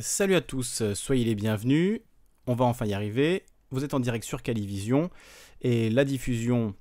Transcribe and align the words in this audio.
Salut 0.00 0.36
à 0.36 0.40
tous, 0.40 0.84
soyez 0.94 1.24
les 1.24 1.34
bienvenus. 1.34 2.02
On 2.46 2.54
va 2.54 2.66
enfin 2.66 2.86
y 2.86 2.94
arriver. 2.94 3.42
Vous 3.72 3.82
êtes 3.82 3.94
en 3.94 4.00
direct 4.00 4.24
sur 4.24 4.44
Calivision 4.44 5.10
et 5.60 5.90
la 5.90 6.04
diffusion 6.04 6.76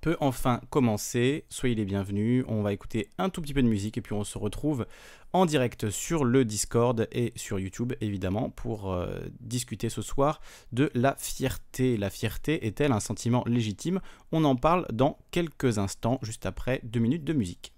peut 0.00 0.16
enfin 0.20 0.62
commencer. 0.70 1.44
Soyez 1.50 1.74
les 1.74 1.84
bienvenus. 1.84 2.42
On 2.48 2.62
va 2.62 2.72
écouter 2.72 3.10
un 3.18 3.28
tout 3.28 3.42
petit 3.42 3.52
peu 3.52 3.60
de 3.60 3.68
musique 3.68 3.98
et 3.98 4.00
puis 4.00 4.14
on 4.14 4.24
se 4.24 4.38
retrouve 4.38 4.86
en 5.34 5.44
direct 5.44 5.90
sur 5.90 6.24
le 6.24 6.46
Discord 6.46 7.06
et 7.12 7.34
sur 7.36 7.58
YouTube 7.58 7.92
évidemment 8.00 8.48
pour 8.48 8.90
euh, 8.90 9.20
discuter 9.40 9.90
ce 9.90 10.00
soir 10.00 10.40
de 10.72 10.90
la 10.94 11.16
fierté. 11.18 11.98
La 11.98 12.08
fierté 12.08 12.66
est-elle 12.66 12.92
un 12.92 13.00
sentiment 13.00 13.44
légitime? 13.46 14.00
On 14.32 14.44
en 14.44 14.56
parle 14.56 14.86
dans 14.90 15.18
quelques 15.30 15.76
instants, 15.76 16.18
juste 16.22 16.46
après 16.46 16.80
deux 16.84 17.00
minutes 17.00 17.24
de 17.24 17.34
musique. 17.34 17.74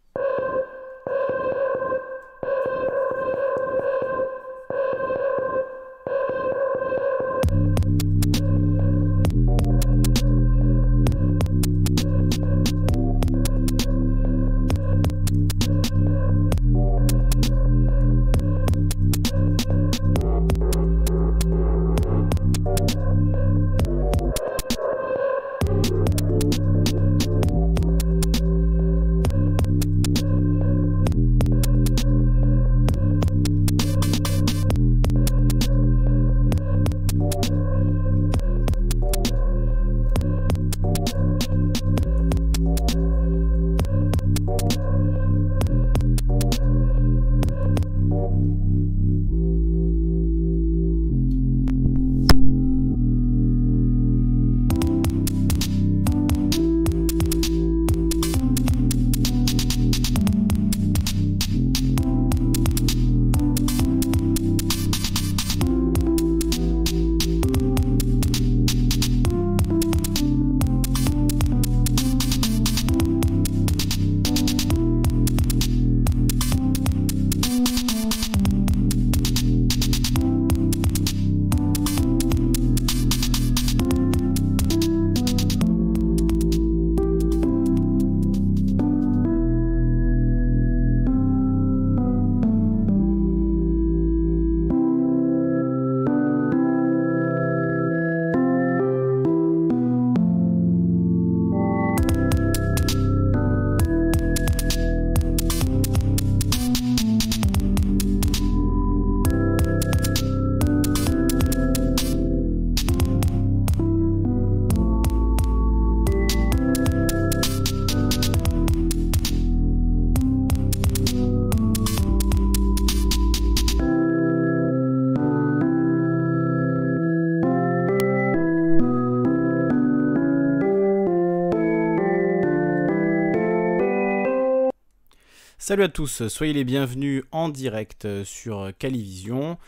Salut 135.68 135.82
à 135.82 135.88
tous, 135.88 136.28
soyez 136.28 136.52
les 136.52 136.62
bienvenus 136.62 137.24
en 137.32 137.48
direct 137.48 138.06
sur 138.22 138.70
Calivision. 138.78 139.58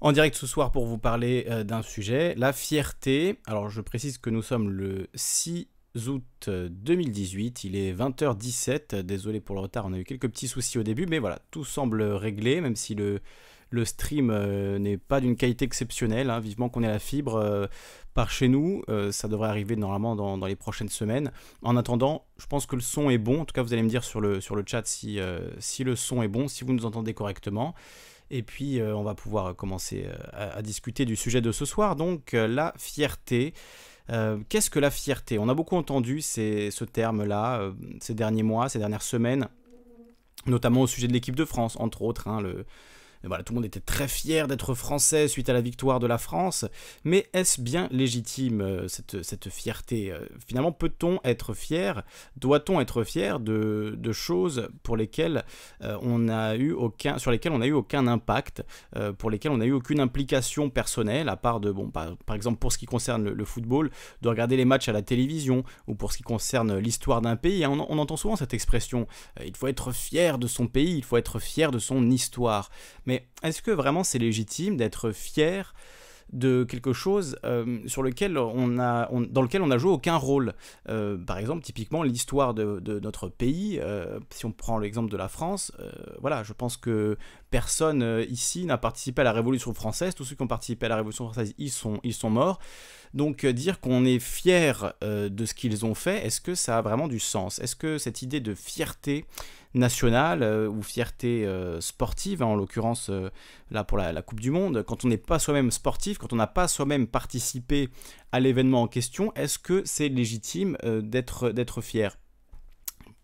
En 0.00 0.10
direct 0.10 0.34
ce 0.34 0.44
soir 0.44 0.72
pour 0.72 0.86
vous 0.86 0.98
parler 0.98 1.46
euh, 1.48 1.62
d'un 1.62 1.82
sujet, 1.82 2.34
la 2.36 2.52
fierté. 2.52 3.38
Alors 3.46 3.70
je 3.70 3.80
précise 3.80 4.18
que 4.18 4.28
nous 4.28 4.42
sommes 4.42 4.70
le 4.70 5.06
6 5.14 5.68
août 6.08 6.50
2018, 6.50 7.62
il 7.62 7.76
est 7.76 7.92
20h17, 7.92 9.02
désolé 9.02 9.38
pour 9.38 9.54
le 9.54 9.60
retard, 9.60 9.86
on 9.86 9.92
a 9.92 9.98
eu 9.98 10.04
quelques 10.04 10.28
petits 10.28 10.48
soucis 10.48 10.80
au 10.80 10.82
début, 10.82 11.06
mais 11.06 11.20
voilà, 11.20 11.38
tout 11.52 11.64
semble 11.64 12.02
réglé, 12.02 12.60
même 12.60 12.74
si 12.74 12.96
le, 12.96 13.20
le 13.70 13.84
stream 13.84 14.30
euh, 14.30 14.80
n'est 14.80 14.98
pas 14.98 15.20
d'une 15.20 15.36
qualité 15.36 15.64
exceptionnelle, 15.64 16.28
hein. 16.28 16.40
vivement 16.40 16.68
qu'on 16.68 16.82
ait 16.82 16.88
la 16.88 16.98
fibre. 16.98 17.36
Euh, 17.36 17.66
par 18.14 18.30
chez 18.30 18.48
nous. 18.48 18.82
Euh, 18.88 19.12
ça 19.12 19.28
devrait 19.28 19.48
arriver 19.48 19.76
normalement 19.76 20.16
dans, 20.16 20.46
les 20.46 20.56
prochaines 20.56 20.88
semaines. 20.88 21.32
En 21.62 21.76
attendant, 21.76 22.24
je 22.38 22.46
pense 22.46 22.66
que 22.66 22.76
le 22.76 22.82
son 22.82 23.10
est 23.10 23.18
bon. 23.18 23.40
En 23.40 23.44
tout 23.44 23.52
cas, 23.52 23.62
vous 23.62 23.72
allez 23.72 23.82
me 23.82 23.88
dire 23.88 24.04
sur 24.04 24.20
le, 24.20 24.40
chat 24.66 24.86
si, 24.86 25.20
euh, 25.20 25.48
si 25.58 25.84
le 25.84 25.96
son 25.96 26.22
est 26.22 26.28
bon, 26.28 26.48
si 26.48 26.64
vous 26.64 26.72
nous 26.72 26.86
entendez 26.86 27.14
correctement. 27.14 27.74
Et 28.30 28.42
puis, 28.42 28.80
euh, 28.80 28.94
on 28.94 29.02
va 29.02 29.14
pouvoir 29.14 29.56
commencer 29.56 30.06
à, 30.32 30.62
discuter 30.62 31.04
du 31.04 31.16
sujet 31.16 31.40
de 31.40 31.52
ce 31.52 31.64
soir. 31.64 31.96
Donc, 31.96 32.32
la 32.32 32.74
fierté. 32.76 33.54
Qu'est-ce 34.48 34.70
que 34.70 34.80
la 34.80 34.90
fierté? 34.90 35.38
On 35.38 35.48
a 35.48 35.54
beaucoup 35.54 35.76
entendu 35.76 36.20
ce 36.20 36.84
terme-là 36.84 37.70
ces 38.00 38.14
derniers 38.14 38.42
mois, 38.42 38.68
ces 38.68 38.80
dernières 38.80 39.02
semaines, 39.02 39.46
notamment 40.46 40.82
au 40.82 40.86
sujet 40.88 41.06
de 41.06 41.12
l'équipe 41.12 41.36
de 41.36 41.44
France, 41.44 41.76
entre 41.78 42.02
autres. 42.02 42.26
Hein, 42.26 42.42
voilà, 43.28 43.44
tout 43.44 43.52
le 43.52 43.56
monde 43.56 43.66
était 43.66 43.80
très 43.80 44.08
fier 44.08 44.48
d'être 44.48 44.74
français 44.74 45.28
suite 45.28 45.48
à 45.48 45.52
la 45.52 45.60
victoire 45.60 46.00
de 46.00 46.06
la 46.06 46.18
France, 46.18 46.64
mais 47.04 47.28
est-ce 47.32 47.60
bien 47.60 47.88
légitime 47.90 48.60
euh, 48.60 48.88
cette, 48.88 49.22
cette 49.22 49.50
fierté 49.50 50.10
euh, 50.10 50.20
Finalement, 50.46 50.72
peut-on 50.72 51.20
être 51.24 51.52
fier 51.54 52.02
Doit-on 52.36 52.80
être 52.80 53.04
fier 53.04 53.40
de, 53.40 53.94
de, 53.96 54.12
choses 54.12 54.68
pour 54.82 54.96
lesquelles 54.96 55.44
euh, 55.82 55.96
on 56.02 56.28
a 56.28 56.56
eu 56.56 56.72
aucun, 56.72 57.18
sur 57.18 57.30
lesquelles 57.30 57.52
on 57.52 57.58
n'a 57.58 57.66
eu 57.66 57.72
aucun 57.72 58.06
impact, 58.06 58.64
pour 59.18 59.30
lesquelles 59.30 59.52
on 59.52 59.58
n'a 59.58 59.66
eu 59.66 59.72
aucune 59.72 60.00
implication 60.00 60.70
personnelle, 60.70 61.28
à 61.28 61.36
part 61.36 61.60
de, 61.60 61.70
bon, 61.70 61.90
par, 61.90 62.16
par 62.18 62.36
exemple 62.36 62.58
pour 62.58 62.72
ce 62.72 62.78
qui 62.78 62.86
concerne 62.86 63.28
le, 63.28 63.44
football, 63.44 63.90
de 64.22 64.28
regarder 64.28 64.56
les 64.56 64.64
matchs 64.64 64.88
à 64.88 64.92
la 64.92 65.02
télévision, 65.02 65.64
ou 65.86 65.94
pour 65.94 66.12
ce 66.12 66.16
qui 66.16 66.22
concerne 66.22 66.78
l'histoire 66.78 67.20
d'un 67.20 67.36
pays. 67.36 67.64
On, 67.66 67.90
on, 67.90 67.98
entend 67.98 68.16
souvent 68.16 68.36
cette 68.36 68.54
expression, 68.54 69.06
il 69.44 69.56
faut 69.56 69.66
être 69.66 69.92
fier 69.92 70.38
de 70.38 70.46
son 70.46 70.66
pays, 70.66 70.96
il 70.96 71.04
faut 71.04 71.16
être 71.16 71.38
fier 71.38 71.70
de 71.70 71.78
son 71.78 72.10
histoire. 72.10 72.70
Est-ce 73.42 73.62
que 73.62 73.70
vraiment 73.70 74.04
c'est 74.04 74.18
légitime 74.18 74.76
d'être 74.76 75.12
fier 75.12 75.74
de 76.32 76.64
quelque 76.64 76.92
chose 76.92 77.36
euh, 77.44 77.80
sur 77.86 78.02
lequel 78.02 78.38
on 78.38 78.78
a, 78.78 79.08
dans 79.30 79.42
lequel 79.42 79.62
on 79.62 79.66
n'a 79.66 79.78
joué 79.78 79.90
aucun 79.90 80.16
rôle? 80.16 80.54
Euh, 80.88 81.16
par 81.16 81.38
exemple, 81.38 81.62
typiquement 81.62 82.02
l'histoire 82.02 82.54
de, 82.54 83.00
notre 83.00 83.28
pays, 83.28 83.78
euh, 83.80 84.20
si 84.30 84.46
on 84.46 84.52
prend 84.52 84.78
l'exemple 84.78 85.10
de 85.10 85.16
la 85.16 85.28
France, 85.28 85.72
voilà, 86.20 86.42
je 86.42 86.52
pense 86.52 86.76
que 86.76 87.16
personne 87.50 88.24
ici 88.28 88.64
n'a 88.64 88.78
participé 88.78 89.22
à 89.22 89.24
la 89.24 89.32
Révolution 89.32 89.74
française. 89.74 90.14
Tous 90.14 90.24
ceux 90.24 90.36
qui 90.36 90.42
ont 90.42 90.48
participé 90.48 90.86
à 90.86 90.88
la 90.88 90.96
Révolution 90.96 91.24
française, 91.24 91.54
ils 91.58 91.70
sont, 91.70 91.98
ils 92.04 92.14
sont 92.14 92.30
morts. 92.30 92.60
Donc 93.14 93.44
dire 93.44 93.80
qu'on 93.80 94.04
est 94.04 94.20
fier 94.20 94.94
de 95.02 95.44
ce 95.44 95.54
qu'ils 95.54 95.84
ont 95.84 95.94
fait, 95.94 96.24
est-ce 96.24 96.40
que 96.40 96.54
ça 96.54 96.78
a 96.78 96.82
vraiment 96.82 97.08
du 97.08 97.18
sens? 97.18 97.58
Est-ce 97.58 97.74
que 97.74 97.98
cette 97.98 98.22
idée 98.22 98.40
de 98.40 98.54
fierté 98.54 99.26
nationale 99.74 100.42
euh, 100.42 100.68
ou 100.68 100.82
fierté 100.82 101.46
euh, 101.46 101.80
sportive, 101.80 102.42
hein, 102.42 102.46
en 102.46 102.56
l'occurrence 102.56 103.10
euh, 103.10 103.30
là 103.70 103.84
pour 103.84 103.98
la, 103.98 104.22
Coupe 104.22 104.40
du 104.40 104.50
Monde, 104.50 104.82
quand 104.82 105.04
on 105.04 105.08
n'est 105.08 105.16
pas 105.16 105.38
soi-même 105.38 105.70
sportif, 105.70 106.18
quand 106.18 106.32
on 106.32 106.36
n'a 106.36 106.46
pas 106.46 106.68
soi-même 106.68 107.06
participé 107.06 107.88
à 108.32 108.40
l'événement 108.40 108.82
en 108.82 108.88
question, 108.88 109.32
est-ce 109.34 109.58
que 109.58 109.82
c'est 109.84 110.08
légitime 110.08 110.76
d'être 110.82 111.80
fier? 111.80 112.16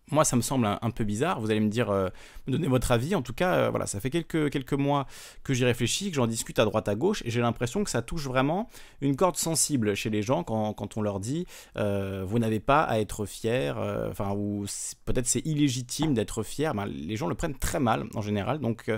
Moi, 0.09 0.23
ça 0.23 0.35
me 0.35 0.41
semble 0.41 0.65
un, 0.65 0.91
peu 0.91 1.03
bizarre. 1.03 1.41
Vous 1.41 1.51
allez 1.51 1.59
me 1.59 1.69
dire, 1.69 1.91
me 1.91 2.51
donner 2.51 2.67
votre 2.67 2.91
avis. 2.91 3.15
En 3.15 3.21
tout 3.21 3.33
cas, 3.33 3.69
voilà, 3.69 3.87
ça 3.87 3.99
fait 3.99 4.09
quelques, 4.09 4.73
mois 4.73 5.05
que 5.43 5.53
j'y 5.53 5.65
réfléchis, 5.65 6.09
que 6.09 6.15
j'en 6.15 6.27
discute 6.27 6.59
à 6.59 6.65
droite 6.65 6.87
à 6.87 6.95
gauche, 6.95 7.21
et 7.25 7.29
j'ai 7.29 7.41
l'impression 7.41 7.83
que 7.83 7.89
ça 7.89 8.01
touche 8.01 8.25
vraiment 8.25 8.69
une 9.01 9.15
corde 9.15 9.37
sensible 9.37 9.95
chez 9.95 10.09
les 10.09 10.21
gens 10.21 10.43
quand, 10.43 10.97
on 10.97 11.01
leur 11.01 11.19
dit, 11.19 11.45
vous 11.75 12.39
n'avez 12.39 12.59
pas 12.59 12.83
à 12.83 12.99
être 12.99 13.25
fier, 13.25 13.77
enfin, 14.09 14.33
ou 14.35 14.65
peut-être 15.05 15.27
c'est 15.27 15.45
illégitime 15.45 16.13
d'être 16.13 16.43
fier. 16.43 16.73
Ben, 16.73 16.85
les 16.85 17.15
gens 17.17 17.27
le 17.27 17.35
prennent 17.35 17.57
très 17.57 17.79
mal 17.79 18.05
en 18.15 18.21
général. 18.21 18.59
Donc, 18.59 18.89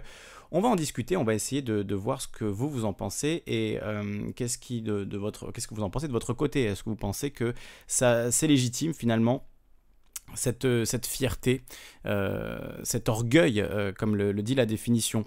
On 0.52 0.62
va 0.62 0.70
en 0.70 0.76
discuter, 0.76 1.16
on 1.16 1.24
va 1.24 1.36
essayer 1.36 1.62
de, 1.62 1.96
voir 1.96 2.22
ce 2.22 2.28
que 2.28 2.46
vous 2.46 2.70
vous 2.70 2.86
en 2.86 2.94
pensez 2.94 3.44
et 3.46 3.80
qu'est-ce 4.36 4.58
qu'est-ce 4.58 5.68
que 5.68 5.76
vous 5.76 5.84
en 5.84 5.90
pensez 5.90 6.08
de 6.08 6.12
votre 6.12 6.34
côté? 6.34 6.64
Est-ce 6.64 6.84
que 6.84 6.90
vous 6.90 6.96
pensez 6.96 7.32
que 7.32 7.54
ça 7.88 8.32
c'est 8.32 8.48
légitime 8.48 8.94
finalement 8.94 9.46
cette, 10.36 10.66
euh, 10.66 10.86
cette, 10.86 11.06
fierté, 11.06 11.64
euh, 12.06 12.60
cet 12.84 13.10
orgueil, 13.10 13.62
euh, 13.62 13.92
comme 13.92 14.16
le, 14.16 14.34
dit 14.34 14.56
la 14.56 14.66
définition. 14.66 15.26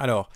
Alors, 0.00 0.30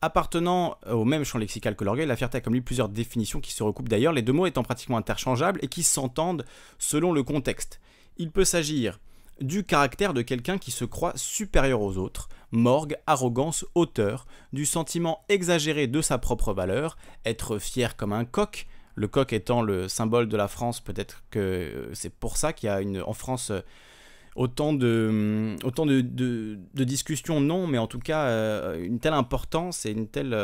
appartenant 0.00 0.78
au 0.86 1.04
même 1.04 1.24
champ 1.24 1.38
lexical 1.38 1.76
que 1.76 1.84
l'orgueil, 1.84 2.06
la 2.06 2.16
fierté 2.16 2.38
a 2.38 2.40
comme 2.40 2.54
lui 2.54 2.62
plusieurs 2.62 2.88
définitions 2.88 3.40
qui 3.40 3.52
se 3.52 3.62
recoupent 3.62 3.90
d'ailleurs, 3.90 4.14
les 4.14 4.22
deux 4.22 4.32
mots 4.32 4.46
étant 4.46 4.62
pratiquement 4.62 4.96
interchangeables 4.96 5.60
et 5.62 5.68
qui 5.68 5.82
s'entendent 5.82 6.46
selon 6.78 7.12
le 7.12 7.22
contexte. 7.22 7.80
Il 8.16 8.30
peut 8.30 8.46
s'agir 8.46 8.98
du 9.40 9.64
caractère 9.64 10.14
de 10.14 10.22
quelqu'un 10.22 10.58
qui 10.58 10.70
se 10.70 10.84
croit 10.84 11.12
supérieur 11.16 11.80
aux 11.80 11.98
autres, 11.98 12.28
morgue, 12.52 12.96
arrogance, 13.06 13.64
hauteur, 13.74 14.26
du 14.52 14.64
sentiment 14.64 15.24
exagéré 15.28 15.86
de 15.86 16.00
sa 16.00 16.18
propre 16.18 16.52
valeur, 16.52 16.96
être 17.24 17.58
fier 17.58 17.96
comme 17.96 18.12
un 18.12 18.24
coq, 18.24 18.66
le 18.94 19.08
coq 19.08 19.32
étant 19.32 19.62
le 19.62 19.88
symbole 19.88 20.28
de 20.28 20.36
la 20.36 20.48
France, 20.48 20.80
peut-être 20.80 21.22
que 21.30 21.90
c'est 21.92 22.12
pour 22.12 22.36
ça 22.36 22.52
qu'il 22.52 22.68
y 22.68 22.70
a 22.70 22.80
une, 22.80 23.02
en 23.02 23.12
France 23.12 23.52
autant 24.34 24.72
de, 24.72 25.56
autant 25.64 25.86
de, 25.86 26.58
discussions, 26.84 27.40
non, 27.40 27.66
mais 27.66 27.78
en 27.78 27.86
tout 27.86 27.98
cas 27.98 28.26
euh, 28.26 28.82
une 28.82 28.98
telle 28.98 29.14
importance 29.14 29.86
et 29.86 29.90
une 29.90 30.08
telle... 30.08 30.34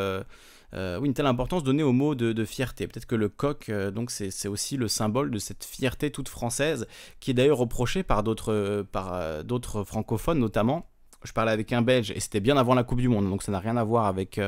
Euh, 0.74 1.02
une 1.02 1.12
telle 1.12 1.26
importance 1.26 1.62
donnée 1.62 1.82
au 1.82 1.92
mot 1.92 2.14
de, 2.14 2.44
fierté. 2.44 2.86
Peut-être 2.86 3.06
que 3.06 3.14
le 3.14 3.28
coq, 3.28 3.69
euh, 3.69 3.90
donc 3.90 4.10
c'est 4.10 4.48
aussi 4.48 4.76
le 4.76 4.88
symbole 4.88 5.30
de 5.30 5.38
cette 5.38 5.64
fierté 5.64 6.10
toute 6.10 6.28
française, 6.28 6.86
qui 7.20 7.30
est 7.30 7.34
d'ailleurs 7.34 7.58
reprochée 7.58 8.02
par 8.02 8.22
d'autres 8.22 8.52
euh, 8.52 9.42
d'autres 9.42 9.84
francophones 9.84 10.38
notamment. 10.38 10.88
Je 11.24 11.32
parlais 11.32 11.52
avec 11.52 11.72
un 11.72 11.82
Belge 11.82 12.10
et 12.10 12.20
c'était 12.20 12.40
bien 12.40 12.56
avant 12.56 12.74
la 12.74 12.82
Coupe 12.82 13.00
du 13.00 13.08
Monde, 13.08 13.28
donc 13.28 13.42
ça 13.42 13.52
n'a 13.52 13.60
rien 13.60 13.76
à 13.76 13.84
voir 13.84 14.06
avec 14.06 14.40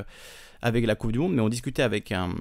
avec 0.65 0.87
la 0.87 0.95
Coupe 0.95 1.13
du 1.13 1.19
Monde, 1.19 1.35
mais 1.35 1.43
on 1.43 1.51
discutait 1.51 1.83
avec 1.83 2.11
un, 2.11 2.35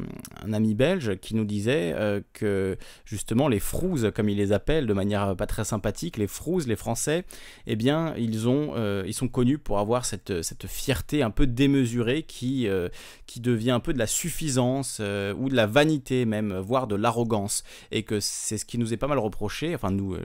ami 0.51 0.75
belge 0.75 1.17
qui 1.19 1.35
nous 1.35 1.43
disait 1.43 1.93
euh, 1.93 2.21
que 2.31 2.77
justement 3.03 3.49
les 3.49 3.59
frouzes, 3.59 4.11
comme 4.15 4.29
il 4.29 4.37
les 4.37 4.53
appelle 4.53 4.87
de 4.87 4.93
manière 4.93 5.35
pas 5.35 5.45
très 5.45 5.65
sympathique, 5.65 6.15
les 6.15 6.27
frouzes, 6.27 6.65
les 6.65 6.77
Français, 6.77 7.25
eh 7.67 7.75
bien 7.75 8.15
ils, 8.17 8.47
ont, 8.47 8.75
euh, 8.77 9.03
ils 9.05 9.13
sont 9.13 9.27
connus 9.27 9.57
pour 9.57 9.77
avoir 9.77 10.05
cette, 10.05 10.41
cette 10.41 10.67
fierté 10.67 11.21
un 11.21 11.31
peu 11.31 11.47
démesurée 11.47 12.23
qui, 12.23 12.69
euh, 12.69 12.87
qui 13.25 13.41
devient 13.41 13.71
un 13.71 13.81
peu 13.81 13.91
de 13.91 13.99
la 13.99 14.07
suffisance 14.07 15.01
ou 15.01 15.49
de 15.49 15.55
la 15.55 15.67
vanité 15.67 16.23
même, 16.23 16.57
voire 16.57 16.87
de 16.87 16.95
l'arrogance, 16.95 17.65
et 17.91 18.03
que 18.03 18.21
c'est 18.21 18.57
ce 18.57 18.63
qui 18.63 18.77
nous 18.77 18.93
est 18.93 18.97
pas 18.97 19.07
mal 19.07 19.19
reproché, 19.19 19.75
enfin 19.75 19.91
nous, 19.91 20.15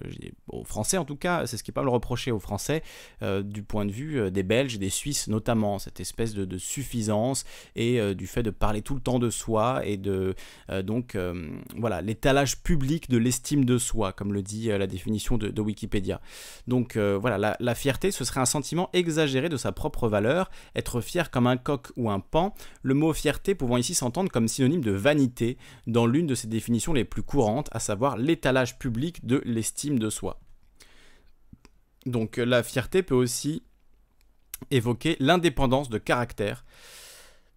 aux 0.47 0.63
Français 0.63 0.99
en 0.99 1.05
tout 1.05 1.17
cas, 1.17 1.47
c'est 1.47 1.57
ce 1.57 1.65
qui 1.65 1.73
est 1.73 1.75
pas 1.75 1.83
mal 1.83 1.93
reproché 1.93 2.31
aux 2.31 2.39
Français 2.39 2.85
du 3.43 3.65
point 3.65 3.87
de 3.87 3.93
vue 3.93 4.31
des 4.31 4.45
Belges 4.45 4.79
des 4.79 4.91
Suisses 4.91 5.27
notamment, 5.27 5.81
cette 5.81 5.99
espèce 5.99 6.33
de, 6.33 6.45
de 6.45 6.59
suffisance 6.59 7.45
et 7.75 7.88
euh, 7.97 8.15
du 8.15 8.27
fait 8.27 8.43
de 8.43 8.51
parler 8.51 8.83
tout 8.83 8.95
le 8.95 9.01
temps 9.01 9.19
de 9.19 9.31
soi 9.31 9.81
et 9.85 9.97
de 9.97 10.35
euh, 10.71 10.83
donc 10.83 11.15
euh, 11.15 11.51
voilà 11.77 12.03
l'étalage 12.03 12.63
public 12.63 13.09
de 13.09 13.17
l'estime 13.19 13.65
de 13.65 13.79
soi, 13.79 14.13
comme 14.13 14.33
le 14.33 14.43
dit 14.43 14.69
la 14.69 14.87
définition 14.87 15.39
de, 15.39 15.61
Wikipédia. 15.61 16.21
Donc 16.67 16.97
voilà, 16.97 17.57
la, 17.59 17.75
fierté, 17.75 18.11
ce 18.11 18.25
serait 18.25 18.41
un 18.41 18.47
sentiment 18.47 18.91
exagéré 18.93 19.49
de 19.49 19.57
sa 19.57 19.73
propre 19.73 20.09
valeur, 20.09 20.51
être 20.75 21.01
fier 21.01 21.31
comme 21.31 21.47
un 21.47 21.57
coq 21.57 21.89
ou 21.97 22.11
un 22.11 22.21
pan, 22.21 22.55
le 22.83 22.95
mot 22.95 23.13
fierté 23.13 23.55
pouvant 23.55 23.77
ici 23.77 23.95
s'entendre 23.95 24.31
comme 24.31 24.49
synonyme 24.49 24.83
de 24.83 24.93
vanité 24.93 25.59
dans 25.87 26.07
l'une 26.07 26.27
de 26.27 26.35
ses 26.35 26.49
définitions 26.49 26.93
les 26.93 27.05
plus 27.05 27.23
courantes, 27.23 27.69
à 27.73 27.81
savoir 27.81 28.17
l'étalage 28.17 28.79
public 28.79 29.27
de 29.27 29.43
l'estime 29.45 29.99
de 29.99 30.11
soi. 30.11 30.41
Donc 32.07 32.37
la 32.37 32.63
fierté 32.63 33.03
peut 33.03 33.15
aussi 33.15 33.63
évoquer 34.71 35.17
l'indépendance 35.21 35.89
de 35.89 35.99
caractère, 35.99 36.65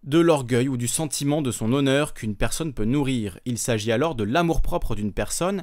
de 0.04 0.18
l'orgueil 0.18 0.68
ou 0.68 0.76
du 0.76 0.88
sentiment 0.88 1.42
de 1.42 1.52
son 1.52 1.72
honneur 1.72 2.12
qu'une 2.12 2.34
personne 2.34 2.72
peut 2.72 2.84
nourrir. 2.84 3.38
Il 3.44 3.58
s'agit 3.58 3.92
alors 3.92 4.14
de 4.14 4.24
l'amour-propre 4.24 4.94
d'une 4.94 5.12
personne. 5.12 5.62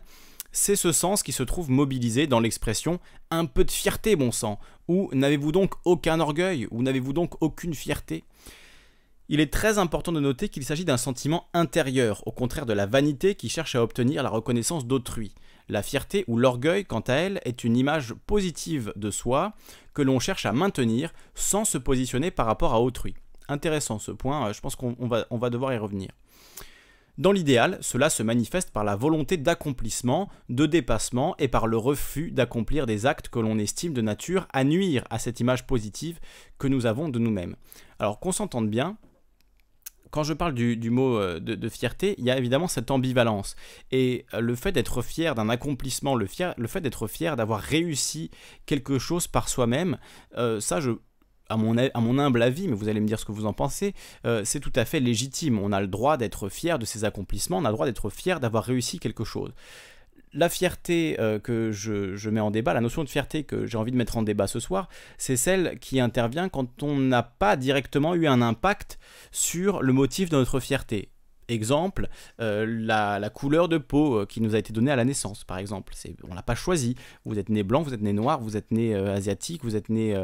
C'est 0.52 0.78
ce 0.78 0.92
sens 0.92 1.24
qui 1.24 1.32
se 1.32 1.44
trouve 1.44 1.70
mobilisé 1.70 2.26
dans 2.26 2.40
l'expression 2.40 3.00
un 3.32 3.46
peu 3.46 3.64
de 3.64 3.72
fierté, 3.72 4.16
bon 4.16 4.32
sang, 4.32 4.60
ou 4.88 5.10
n'avez-vous 5.14 5.52
donc 5.52 5.74
aucun 5.86 6.20
orgueil, 6.20 6.68
ou 6.72 6.82
n'avez-vous 6.82 7.14
donc 7.14 7.34
aucune 7.42 7.74
fierté? 7.74 8.24
Il 9.28 9.42
est 9.42 9.54
très 9.54 9.78
important 9.78 10.12
de 10.12 10.20
noter 10.20 10.50
qu'il 10.50 10.64
s'agit 10.64 10.86
d'un 10.86 10.98
sentiment 10.98 11.48
intérieur, 11.54 12.24
au 12.26 12.32
contraire 12.32 12.66
de 12.66 12.74
la 12.74 12.88
vanité 12.88 13.36
qui 13.36 13.50
cherche 13.50 13.76
à 13.76 13.84
obtenir 13.84 14.24
la 14.24 14.30
reconnaissance 14.30 14.88
d'autrui. 14.88 15.36
La 15.68 15.84
fierté 15.84 16.24
ou 16.28 16.38
l'orgueil, 16.38 16.86
quant 16.86 17.02
à 17.02 17.14
elle, 17.14 17.42
est 17.46 17.64
une 17.64 17.78
image 17.78 18.16
positive 18.26 18.92
de 18.96 19.12
soi 19.12 19.54
que 19.94 20.02
l'on 20.02 20.20
cherche 20.20 20.48
à 20.48 20.54
maintenir 20.54 21.14
sans 21.36 21.64
se 21.64 21.78
positionner 21.78 22.32
par 22.32 22.48
rapport 22.48 22.74
à 22.74 22.82
autrui 22.82 23.14
intéressant 23.50 24.00
ce 24.00 24.12
point, 24.12 24.48
euh, 24.48 24.54
je 24.54 24.62
pense 24.62 24.76
qu'on 24.76 24.96
va, 25.08 25.50
devoir 25.50 25.74
y 25.74 25.78
revenir. 25.78 26.10
Dans 27.18 27.34
l'idéal, 27.34 27.78
cela 27.82 28.10
se 28.10 28.24
manifeste 28.24 28.72
par 28.72 28.86
la 28.86 28.96
volonté 28.96 29.36
d'accomplissement, 29.36 30.30
de 30.48 30.66
dépassement 30.66 31.36
et 31.38 31.50
par 31.50 31.68
le 31.68 31.76
refus 31.76 32.32
d'accomplir 32.32 32.86
des 32.86 33.06
actes 33.06 33.28
que 33.28 33.40
l'on 33.40 33.60
estime 33.60 33.94
de 33.94 34.02
nature 34.02 34.48
à 34.54 34.64
nuire 34.64 35.04
à 35.10 35.20
cette 35.20 35.42
image 35.42 35.68
positive 35.68 36.20
que 36.60 36.68
nous 36.68 36.86
avons 36.86 37.10
de 37.10 37.20
nous-mêmes. 37.20 37.58
Alors 38.00 38.22
qu'on 38.22 38.32
s'entende 38.32 38.70
bien, 38.70 38.98
quand 40.12 40.24
je 40.24 40.34
parle 40.34 40.54
du, 40.54 40.90
mot 40.90 41.18
euh, 41.18 41.42
de, 41.42 41.70
fierté, 41.70 42.16
il 42.18 42.24
y 42.24 42.32
a 42.32 42.38
évidemment 42.38 42.70
cette 42.70 42.90
ambivalence. 42.90 43.58
Et 43.92 44.26
euh, 44.34 44.40
le 44.40 44.56
fait 44.56 44.72
d'être 44.72 45.02
fier 45.02 45.36
d'un 45.36 45.50
accomplissement, 45.50 46.16
le 46.16 46.26
fait 46.26 46.82
d'être 46.82 47.08
fier 47.08 47.36
d'avoir 47.36 47.60
réussi 47.60 48.32
quelque 48.66 48.98
chose 48.98 49.28
par 49.28 49.50
soi-même, 49.50 49.98
ça, 50.62 50.80
je, 50.80 50.92
à 51.50 51.58
mon, 51.58 52.20
humble 52.20 52.42
avis, 52.42 52.68
mais 52.68 52.76
vous 52.76 52.90
allez 52.90 53.00
me 53.00 53.08
dire 53.08 53.20
ce 53.20 53.26
que 53.26 53.32
vous 53.32 53.46
en 53.46 53.54
pensez, 53.54 53.94
euh, 54.26 54.44
c'est 54.46 54.60
tout 54.60 54.74
à 54.76 54.86
fait 54.86 55.00
légitime. 55.00 55.60
On 55.60 55.72
a 55.72 55.82
le 55.82 55.88
droit 55.88 56.18
d'être 56.18 56.50
fier 56.50 56.80
de 56.80 56.86
ses 56.86 57.06
accomplissements, 57.06 57.58
on 57.58 57.66
a 57.66 57.70
le 57.70 57.74
droit 57.74 57.86
d'être 57.86 58.10
fier 58.10 58.40
d'avoir 58.40 58.64
réussi 58.64 59.00
quelque 59.00 59.24
chose. 59.24 59.54
La 60.34 60.48
fierté 60.48 61.16
euh, 61.20 61.40
que 61.40 61.72
je, 61.72 62.30
mets 62.30 62.40
en 62.40 62.52
débat, 62.52 62.74
la 62.74 62.82
notion 62.82 63.04
de 63.04 63.10
fierté 63.10 63.44
que 63.44 63.66
j'ai 63.66 63.78
envie 63.78 63.92
de 63.92 63.98
mettre 63.98 64.18
en 64.18 64.22
débat 64.22 64.46
ce 64.46 64.60
soir, 64.60 64.88
c'est 65.18 65.38
celle 65.38 65.80
qui 65.80 66.00
intervient 66.00 66.50
quand 66.50 66.84
on 66.84 66.98
n'a 66.98 67.24
pas 67.24 67.56
directement 67.56 68.14
eu 68.14 68.28
un 68.28 68.42
impact 68.44 69.00
sur 69.32 69.82
le 69.82 69.92
motif 69.92 70.30
de 70.30 70.38
notre 70.38 70.60
fierté. 70.60 71.10
Exemple, 71.50 72.10
euh, 72.40 72.64
la, 72.68 73.30
couleur 73.32 73.70
de 73.70 73.80
peau 73.80 74.20
euh, 74.20 74.26
qui 74.28 74.40
nous 74.40 74.54
a 74.54 74.60
été 74.60 74.72
donnée 74.72 74.92
à 74.92 74.96
la 74.96 75.04
naissance, 75.04 75.44
par 75.44 75.58
exemple. 75.58 75.94
On 76.30 76.36
l'a 76.36 76.44
pas 76.44 76.54
choisi. 76.54 76.96
Vous 77.26 77.40
êtes 77.40 77.50
né 77.50 77.64
blanc, 77.64 77.82
vous 77.82 77.94
êtes 77.94 78.02
né 78.02 78.14
noir, 78.14 78.40
vous 78.40 78.56
êtes 78.56 78.70
né 78.70 78.94
euh, 78.94 79.16
asiatique, 79.16 79.64
vous 79.64 79.76
êtes 79.76 79.90
né 79.90 80.16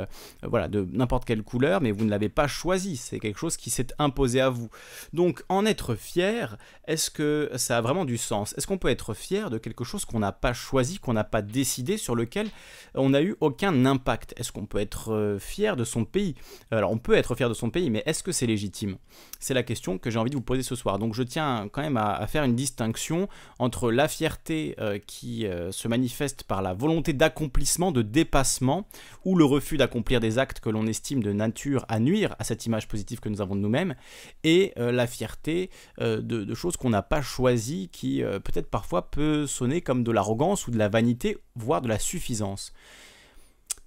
voilà, 0.43 0.67
de 0.67 0.87
n'importe 0.91 1.25
quelle 1.25 1.41
couleur, 1.41 1.81
mais 1.81 1.91
vous 1.91 2.05
ne 2.05 2.11
l'avez 2.11 2.29
pas 2.29 2.47
choisi. 2.47 2.95
C'est 2.95 3.19
quelque 3.19 3.39
chose 3.39 3.57
qui 3.57 3.71
s'est 3.71 3.87
imposé 3.97 4.39
à 4.39 4.49
vous. 4.49 4.69
Donc, 5.13 5.43
en 5.49 5.65
être 5.65 5.95
fier, 5.95 6.57
est-ce 6.87 7.09
que 7.09 7.49
ça 7.55 7.77
a 7.77 7.81
vraiment 7.81 8.05
du 8.05 8.17
sens? 8.17 8.53
Est-ce 8.55 8.67
qu'on 8.67 8.77
peut 8.77 8.89
être 8.89 9.15
fier 9.15 9.49
de 9.49 9.57
quelque 9.57 9.83
chose 9.83 10.05
qu'on 10.05 10.19
n'a 10.19 10.31
pas 10.31 10.53
choisi, 10.53 10.99
qu'on 10.99 11.13
n'a 11.13 11.23
pas 11.23 11.41
décidé, 11.41 11.97
sur 11.97 12.15
lequel 12.15 12.49
on 12.93 13.09
n'a 13.09 13.23
eu 13.23 13.35
aucun 13.39 13.85
impact? 13.85 14.35
Est-ce 14.37 14.51
qu'on 14.51 14.67
peut 14.67 14.79
être 14.79 15.37
fier 15.39 15.75
de 15.75 15.83
son 15.83 16.05
pays? 16.05 16.35
Alors, 16.69 16.91
on 16.91 16.99
peut 16.99 17.15
être 17.15 17.33
fier 17.33 17.49
de 17.49 17.55
son 17.55 17.71
pays, 17.71 17.89
mais 17.89 18.03
est-ce 18.05 18.21
que 18.21 18.31
c'est 18.31 18.45
légitime? 18.45 18.97
C'est 19.39 19.55
la 19.55 19.63
question 19.63 19.97
que 19.97 20.11
j'ai 20.11 20.19
envie 20.19 20.29
de 20.29 20.35
vous 20.35 20.41
poser 20.41 20.61
ce 20.61 20.75
soir. 20.75 20.99
Donc, 20.99 21.14
je 21.15 21.23
tiens 21.23 21.69
quand 21.71 21.81
même 21.81 21.97
à, 21.97 22.25
faire 22.27 22.43
une 22.43 22.55
distinction 22.55 23.27
entre 23.59 23.91
la 23.91 24.07
fierté 24.07 24.75
euh, 24.79 24.99
qui 25.05 25.47
euh, 25.47 25.71
se 25.71 25.87
manifeste 25.87 26.43
par 26.43 26.61
la 26.61 26.73
volonté 26.73 27.13
d'accomplissement, 27.13 27.91
de 27.91 28.01
dépassement, 28.01 28.87
ou 29.23 29.35
le 29.35 29.45
refus 29.45 29.77
d'accomplir 29.77 30.19
des 30.19 30.37
actes 30.37 30.59
que 30.59 30.69
l'on 30.69 30.85
estime 30.85 31.23
de 31.23 31.31
nature 31.31 31.85
à 31.87 31.99
nuire 31.99 32.35
à 32.39 32.43
cette 32.43 32.65
image 32.65 32.87
positive 32.87 33.19
que 33.19 33.29
nous 33.29 33.41
avons 33.41 33.55
de 33.55 33.61
nous-mêmes, 33.61 33.95
et 34.43 34.73
euh, 34.77 34.91
la 34.91 35.07
fierté 35.07 35.69
de, 35.99 36.19
de, 36.19 36.53
choses 36.53 36.77
qu'on 36.77 36.89
n'a 36.89 37.01
pas 37.01 37.21
choisies, 37.21 37.89
qui 37.89 38.21
peut-être 38.21 38.69
parfois 38.69 39.09
peut 39.09 39.47
sonner 39.47 39.81
comme 39.81 40.03
de 40.03 40.11
l'arrogance 40.11 40.67
ou 40.67 40.71
de 40.71 40.77
la 40.77 40.89
vanité, 40.89 41.37
voire 41.55 41.81
de 41.81 41.87
la 41.87 41.99
suffisance. 41.99 42.73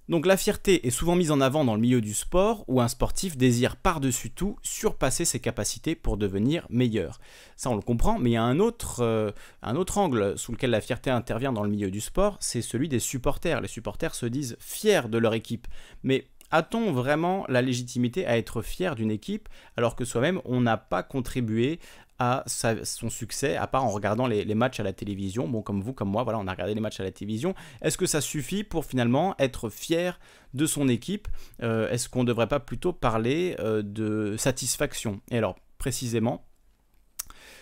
Donc 0.09 0.25
la 0.25 0.37
fierté 0.37 0.87
est 0.87 0.89
souvent 0.89 1.15
mise 1.15 1.29
en 1.29 1.39
avant 1.39 1.63
dans 1.63 1.75
le 1.75 1.81
milieu 1.81 2.01
du 2.01 2.15
sport 2.15 2.65
où 2.67 2.81
un 2.81 2.87
sportif 2.87 3.37
désire 3.37 3.75
par-dessus 3.75 4.31
tout 4.31 4.57
surpasser 4.63 5.23
ses 5.23 5.39
capacités 5.39 5.93
pour 5.93 6.17
devenir 6.17 6.65
meilleur. 6.71 7.19
Ça 7.55 7.69
on 7.69 7.75
le 7.75 7.83
comprend, 7.83 8.17
mais 8.17 8.31
il 8.31 8.33
y 8.33 8.37
a 8.37 8.41
un 8.41 8.59
autre, 8.59 9.01
euh, 9.01 9.31
un 9.61 9.75
autre 9.75 9.99
angle 9.99 10.35
sous 10.35 10.51
lequel 10.51 10.71
la 10.71 10.81
fierté 10.81 11.11
intervient 11.11 11.53
dans 11.53 11.63
le 11.63 11.69
milieu 11.69 11.91
du 11.91 12.01
sport, 12.01 12.37
c'est 12.39 12.63
celui 12.63 12.89
des 12.89 12.97
supporters. 12.97 13.61
Les 13.61 13.67
supporters 13.67 14.15
se 14.15 14.25
disent 14.25 14.57
fiers 14.59 15.09
de 15.09 15.19
leur 15.19 15.35
équipe, 15.35 15.67
mais 16.01 16.25
a-t-on 16.49 16.91
vraiment 16.91 17.45
la 17.47 17.61
légitimité 17.61 18.25
à 18.25 18.39
être 18.39 18.63
fier 18.63 18.95
d'une 18.95 19.11
équipe 19.11 19.47
alors 19.77 19.95
que 19.95 20.05
soi-même 20.05 20.41
on 20.45 20.61
n'a 20.61 20.77
pas 20.77 21.03
contribué 21.03 21.79
à 22.19 22.43
son 22.47 23.09
succès, 23.09 23.55
à 23.55 23.65
part 23.67 23.85
en 23.85 23.89
regardant 23.89 24.27
les, 24.27 24.55
matchs 24.55 24.79
à 24.79 24.83
la 24.83 24.93
télévision. 24.93 25.47
Bon, 25.47 25.61
comme 25.61 25.81
vous, 25.81 25.93
comme 25.93 26.09
moi, 26.09 26.23
voilà, 26.23 26.39
on 26.39 26.47
a 26.47 26.51
regardé 26.51 26.73
les 26.73 26.81
matchs 26.81 26.99
à 26.99 27.03
la 27.03 27.11
télévision. 27.11 27.55
Est-ce 27.81 27.97
que 27.97 28.05
ça 28.05 28.21
suffit 28.21 28.63
pour 28.63 28.85
finalement 28.85 29.35
être 29.39 29.69
fier 29.69 30.19
de 30.53 30.65
son 30.65 30.89
équipe? 30.89 31.27
Euh, 31.63 31.89
Est-ce 31.89 32.09
qu'on 32.09 32.23
ne 32.23 32.27
devrait 32.27 32.47
pas 32.47 32.59
plutôt 32.59 32.91
parler 32.91 33.55
euh, 33.59 33.81
de 33.81 34.35
satisfaction? 34.37 35.21
Et 35.31 35.37
alors, 35.37 35.55
précisément, 35.77 36.45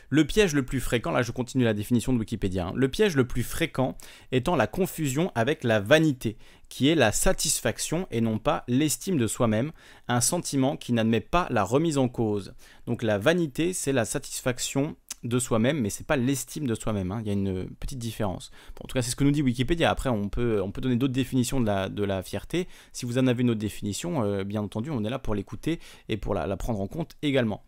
le 0.09 0.25
piège 0.25 0.53
le 0.53 0.63
plus 0.63 0.79
fréquent, 0.79 1.11
là 1.11 1.21
je 1.21 1.31
continue 1.31 1.63
la 1.63 1.73
définition 1.73 2.13
de 2.13 2.19
Wikipédia, 2.19 2.67
hein. 2.67 2.73
le 2.75 2.89
piège 2.89 3.15
le 3.15 3.27
plus 3.27 3.43
fréquent 3.43 3.95
étant 4.31 4.55
la 4.55 4.67
confusion 4.67 5.31
avec 5.35 5.63
la 5.63 5.79
vanité, 5.79 6.37
qui 6.69 6.87
est 6.89 6.95
la 6.95 7.11
satisfaction 7.11 8.07
et 8.11 8.21
non 8.21 8.39
pas 8.39 8.63
l'estime 8.67 9.17
de 9.17 9.27
soi-même, 9.27 9.71
un 10.07 10.21
sentiment 10.21 10.77
qui 10.77 10.93
n'admet 10.93 11.21
pas 11.21 11.47
la 11.49 11.63
remise 11.63 11.97
en 11.97 12.07
cause. 12.07 12.53
Donc 12.85 13.03
la 13.03 13.17
vanité, 13.17 13.73
c'est 13.73 13.93
la 13.93 14.05
satisfaction 14.05 14.95
de 15.23 15.39
soi-même, 15.39 15.79
mais 15.81 15.89
c'est 15.89 16.05
pas 16.05 16.15
l'estime 16.15 16.67
de 16.67 16.75
soi-même. 16.75 17.11
Hein. 17.11 17.19
Il 17.21 17.27
y 17.27 17.29
a 17.29 17.33
une 17.33 17.67
petite 17.79 17.99
différence. 17.99 18.51
en 18.81 18.87
tout 18.87 18.93
cas, 18.93 19.01
c'est 19.01 19.11
ce 19.11 19.15
que 19.15 19.23
nous 19.23 19.31
dit 19.31 19.41
Wikipédia. 19.41 19.89
Après, 19.89 20.09
on 20.09 20.29
peut, 20.29 20.61
on 20.61 20.71
peut 20.71 20.81
donner 20.81 20.95
d'autres 20.95 21.13
définitions 21.13 21.59
de 21.59 21.65
la, 21.65 21.89
de 21.89 22.03
la 22.03 22.21
fierté. 22.23 22.67
Si 22.93 23.05
vous 23.05 23.17
en 23.17 23.27
avez 23.27 23.41
une 23.41 23.49
autre 23.49 23.59
définition, 23.59 24.23
euh, 24.23 24.43
bien 24.43 24.61
entendu, 24.61 24.89
on 24.91 25.03
est 25.03 25.09
là 25.09 25.19
pour 25.19 25.35
l'écouter 25.35 25.79
et 26.09 26.17
pour 26.17 26.33
la, 26.33 26.57
prendre 26.57 26.81
en 26.81 26.87
compte 26.87 27.15
également. 27.21 27.63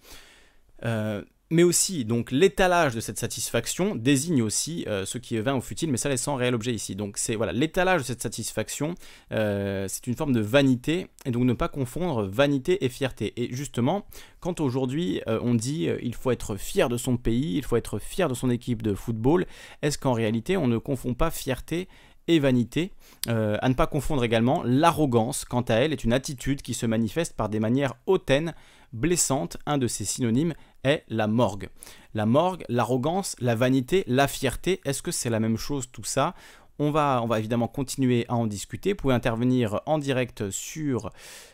Euh, 0.85 1.23
mais 1.51 1.63
aussi, 1.63 2.05
donc 2.05 2.31
l'étalage 2.31 2.93
de 2.93 2.99
cette 2.99 3.17
satisfaction 3.17 3.95
désigne 3.95 4.43
aussi 4.43 4.85
euh, 4.87 5.05
ce 5.05 5.17
qui 5.17 5.35
est 5.35 5.41
vain 5.41 5.55
ou 5.55 5.61
futile, 5.61 5.89
mais 5.89 5.97
ça 5.97 6.07
laisse 6.07 6.21
sans 6.21 6.35
réel 6.35 6.53
objet 6.53 6.73
ici. 6.73 6.95
Donc 6.95 7.17
c'est 7.17 7.35
voilà, 7.35 7.53
l'étalage 7.53 8.01
de 8.01 8.05
cette 8.05 8.21
satisfaction, 8.21 8.93
euh, 9.31 9.85
c'est 9.87 10.05
une 10.05 10.15
forme 10.15 10.33
de 10.33 10.41
vanité, 10.41 11.07
et 11.25 11.31
donc 11.31 11.43
ne 11.43 11.53
pas 11.53 11.67
confondre 11.67 12.23
vanité 12.23 12.85
et 12.85 12.89
fierté. 12.89 13.33
Et 13.35 13.53
justement, 13.53 14.05
quand 14.39 14.59
aujourd'hui 14.59 15.21
euh, 15.27 15.39
on 15.41 15.55
dit 15.55 15.89
il 16.01 16.13
faut 16.13 16.31
être 16.31 16.55
fier 16.55 16.87
de 16.87 16.97
son 16.97 17.17
pays, 17.17 17.57
il 17.57 17.63
faut 17.63 17.77
être 17.77 17.97
fier 17.97 18.27
de 18.27 18.35
son 18.35 18.51
équipe 18.51 18.83
de 18.83 18.93
football, 18.93 19.47
est-ce 19.81 19.97
qu'en 19.97 20.13
réalité 20.13 20.55
on 20.55 20.67
ne 20.67 20.77
confond 20.77 21.15
pas 21.15 21.31
fierté 21.31 21.87
et 22.27 22.37
vanité. 22.37 22.91
à 23.27 23.67
ne 23.67 23.73
pas 23.73 23.87
confondre 23.87 24.23
également, 24.23 24.61
l'arrogance, 24.63 25.45
quant 25.45 25.61
à 25.61 25.73
elle, 25.73 25.93
est 25.93 26.03
une 26.03 26.13
attitude 26.13 26.61
qui 26.61 26.75
se 26.75 26.85
manifeste 26.85 27.35
par 27.35 27.49
des 27.49 27.59
manières 27.59 27.95
hautaines, 28.05 28.53
blessantes. 28.93 29.57
Un 29.65 29.77
de 29.77 29.87
ses 29.87 30.05
synonymes 30.05 30.53
est 30.83 31.03
la 31.07 31.27
morgue. 31.27 31.69
La 32.13 32.25
morgue, 32.25 32.63
l'arrogance, 32.69 33.35
la 33.39 33.55
vanité, 33.55 34.03
la 34.07 34.27
fierté, 34.27 34.81
est-ce 34.85 35.01
que 35.01 35.11
c'est 35.11 35.29
la 35.29 35.39
même 35.39 35.57
chose 35.57 35.91
tout 35.91 36.03
ça? 36.03 36.35
On 36.81 36.91
va, 36.91 37.19
on 37.21 37.27
va, 37.27 37.39
évidemment 37.39 37.67
continuer 37.67 38.25
à 38.29 38.35
en 38.35 38.47
discuter. 38.47 38.91
Vous 38.91 38.97
pouvez 38.97 39.13
intervenir 39.13 39.81
en 39.85 39.97
direct 39.97 40.49
sur 40.49 41.11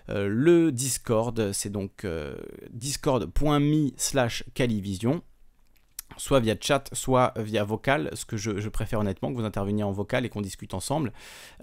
euh, 0.10 0.27
le 0.27 0.72
Discord. 0.72 1.51
C'est 1.51 1.72
donc 1.72 2.06
euh, 2.06 2.36
discord.me 2.72 3.89
slash 3.98 4.44
calivision 4.54 5.24
soit 6.17 6.39
via 6.39 6.55
chat, 6.60 6.89
soit 6.93 7.34
via 7.38 7.63
vocal, 7.63 8.10
ce 8.13 8.25
que 8.25 8.38
je, 8.38 8.69
préfère 8.69 9.00
honnêtement, 9.00 9.31
que 9.31 9.38
vous 9.38 9.45
interveniez 9.45 9.84
en 9.84 9.91
vocal 9.91 10.25
et 10.25 10.29
qu'on 10.29 10.41
discute 10.41 10.74
ensemble. 10.74 11.13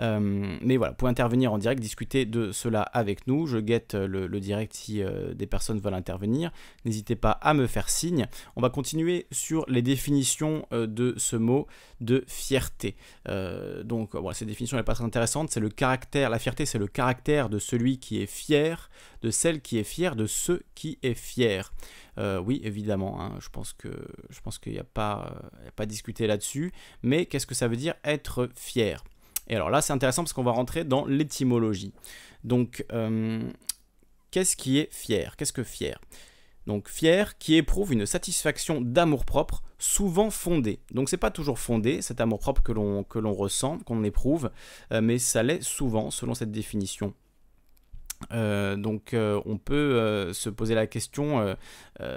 Euh, 0.01 0.57
mais 0.63 0.77
voilà, 0.77 0.93
pouvez 0.93 1.11
intervenir 1.11 1.53
en 1.53 1.59
direct, 1.59 1.81
discuter 1.81 2.25
de 2.25 2.53
cela 2.53 2.83
avec 2.83 3.27
nous. 3.27 3.47
Je 3.47 3.59
guette 3.59 3.95
le, 3.95 4.29
direct 4.41 4.75
si 4.75 5.03
euh, 5.03 5.35
des 5.35 5.47
personnes 5.47 5.79
veulent 5.79 5.95
intervenir. 5.95 6.51
N'hésitez 6.85 7.17
pas 7.17 7.31
à 7.31 7.55
me 7.55 7.67
faire 7.67 7.89
signe. 7.89 8.27
On 8.57 8.61
va 8.61 8.71
continuer 8.71 9.27
sur 9.31 9.65
les 9.69 9.83
définitions 9.83 10.67
euh, 10.73 10.87
de 10.87 11.15
ce 11.17 11.37
mot 11.37 11.67
de 12.01 12.25
fierté. 12.27 12.97
donc 13.85 14.17
voilà, 14.17 14.35
cette 14.35 14.49
définition 14.49 14.77
n'est 14.77 14.83
pas 14.83 14.95
très 14.95 15.05
intéressante. 15.05 15.51
C'est 15.51 15.61
le 15.61 15.69
caractère, 15.69 16.31
la 16.31 16.41
fierté, 16.41 16.67
c'est 16.67 16.79
le 16.79 16.89
caractère 16.89 17.49
de 17.49 17.61
celui 17.61 17.99
qui 17.99 18.21
est 18.21 18.27
fier, 18.27 18.91
de 19.23 19.31
celle 19.31 19.61
qui 19.61 19.79
est 19.79 19.85
fière, 19.85 20.17
de 20.17 20.27
ceux 20.27 20.63
qui 20.75 20.99
est 21.05 21.15
fier. 21.15 21.73
Euh, 22.19 22.39
oui, 22.39 22.61
évidemment, 22.65 23.21
hein, 23.21 23.33
je 23.41 23.49
pense 23.49 23.73
que 23.73 23.89
je 24.31 24.41
qu'il 24.59 24.73
n'y 24.73 24.79
a 24.79 24.85
pas 24.85 25.35
à 25.79 25.87
discuter 25.87 26.27
là-dessus. 26.27 26.73
Mais 27.03 27.27
qu'est-ce 27.27 27.47
que 27.47 27.55
ça 27.55 27.69
veut 27.69 27.77
dire 27.77 27.95
être 28.05 28.49
fier? 28.55 29.03
Et 29.49 29.57
alors 29.57 29.71
là, 29.71 29.83
c'est 29.83 29.93
intéressant 29.93 30.23
parce 30.23 30.33
qu'on 30.33 30.45
va 30.45 30.53
rentrer 30.53 30.85
dans 30.85 31.05
l'étymologie. 31.07 31.93
Donc, 32.45 32.85
euh, 32.93 33.43
qu'est-ce 34.31 34.57
qui 34.57 34.79
est 34.79 34.93
fier? 34.93 35.37
Qu'est-ce 35.37 35.53
que 35.53 35.65
fier? 35.65 35.99
Donc 36.67 36.89
fier 36.89 37.39
qui 37.39 37.57
éprouve 37.57 37.93
une 37.93 38.07
satisfaction 38.07 38.81
d'amour-propre 38.81 39.63
souvent 39.79 40.31
fondée. 40.31 40.79
Donc 40.93 41.09
c'est 41.09 41.17
pas 41.17 41.33
toujours 41.33 41.59
fondé 41.59 42.03
cet 42.03 42.21
amour-propre 42.21 42.63
que 42.63 42.71
l'on 42.71 43.03
que 43.03 43.19
l'on 43.19 43.33
ressent, 43.33 43.79
qu'on 43.81 44.05
éprouve, 44.05 44.51
euh, 44.93 45.01
mais 45.01 45.19
ça 45.19 45.43
l'est 45.43 45.61
souvent 45.63 46.13
selon 46.13 46.35
cette 46.35 46.53
définition. 46.53 47.15
Euh, 48.33 48.77
donc 48.77 49.15
euh, 49.15 49.41
on 49.47 49.59
peut 49.59 49.75
euh, 49.75 50.33
se 50.33 50.49
poser 50.49 50.75
la 50.75 50.87
question 50.87 51.57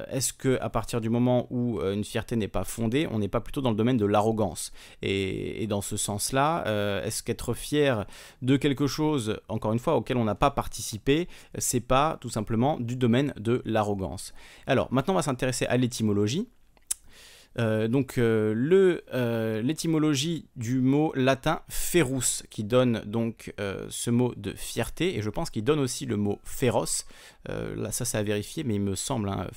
est-ce 0.10 0.34
que 0.34 0.58
à 0.62 0.70
partir 0.70 1.00
du 1.00 1.10
moment 1.10 1.46
où 1.52 1.80
une 1.80 2.04
fierté 2.04 2.36
n'est 2.36 2.48
pas 2.48 2.64
fondée, 2.64 3.08
on 3.12 3.20
n'est 3.20 3.28
pas 3.28 3.40
plutôt 3.40 3.62
dans 3.62 3.70
le 3.70 3.76
domaine 3.76 3.98
de 3.98 4.06
l'arrogance? 4.06 4.72
Et, 5.04 5.68
dans 5.68 5.82
ce 5.82 5.96
sens-là, 5.96 6.64
est-ce 7.06 7.22
qu'être 7.22 7.54
fier 7.54 8.06
de 8.42 8.58
quelque 8.58 8.88
chose, 8.88 9.40
encore 9.48 9.74
une 9.74 9.80
fois, 9.80 9.96
auquel 9.96 10.18
on 10.18 10.24
n'a 10.24 10.34
pas 10.34 10.50
participé, 10.50 11.28
c'est 11.60 11.82
pas 11.82 12.18
tout 12.20 12.30
simplement 12.30 12.80
du 12.80 12.96
domaine 12.96 13.32
de 13.38 13.62
l'arrogance? 13.66 14.34
Alors 14.66 14.92
maintenant, 14.92 15.14
on 15.14 15.18
va 15.18 15.24
s'intéresser 15.24 15.68
à 15.68 15.78
l'étymologie. 15.78 16.48
Euh, 17.58 17.88
donc 17.88 18.18
euh, 18.18 19.02
euh, 19.14 19.62
l'étymologie 19.62 20.46
du 20.58 20.82
mot 20.82 21.14
latin 21.16 21.62
ferus 21.70 22.44
qui 22.50 22.64
donne 22.66 23.02
donc 23.06 23.54
ce 23.90 24.10
mot 24.10 24.34
de 24.36 24.54
fierté 24.54 25.16
et 25.16 25.22
je 25.22 25.30
pense 25.30 25.50
qu'il 25.50 25.64
donne 25.64 25.80
aussi 25.80 26.06
le 26.06 26.18
mot 26.18 26.40
féroce. 26.44 27.06
là 27.48 27.92
ça 27.92 28.06
c'est 28.06 28.18
à 28.18 28.24
vérifier 28.24 28.64
mais 28.64 28.76
il 28.76 28.82
me 28.82 28.96
semble 28.96 29.30
hein, 29.30 29.48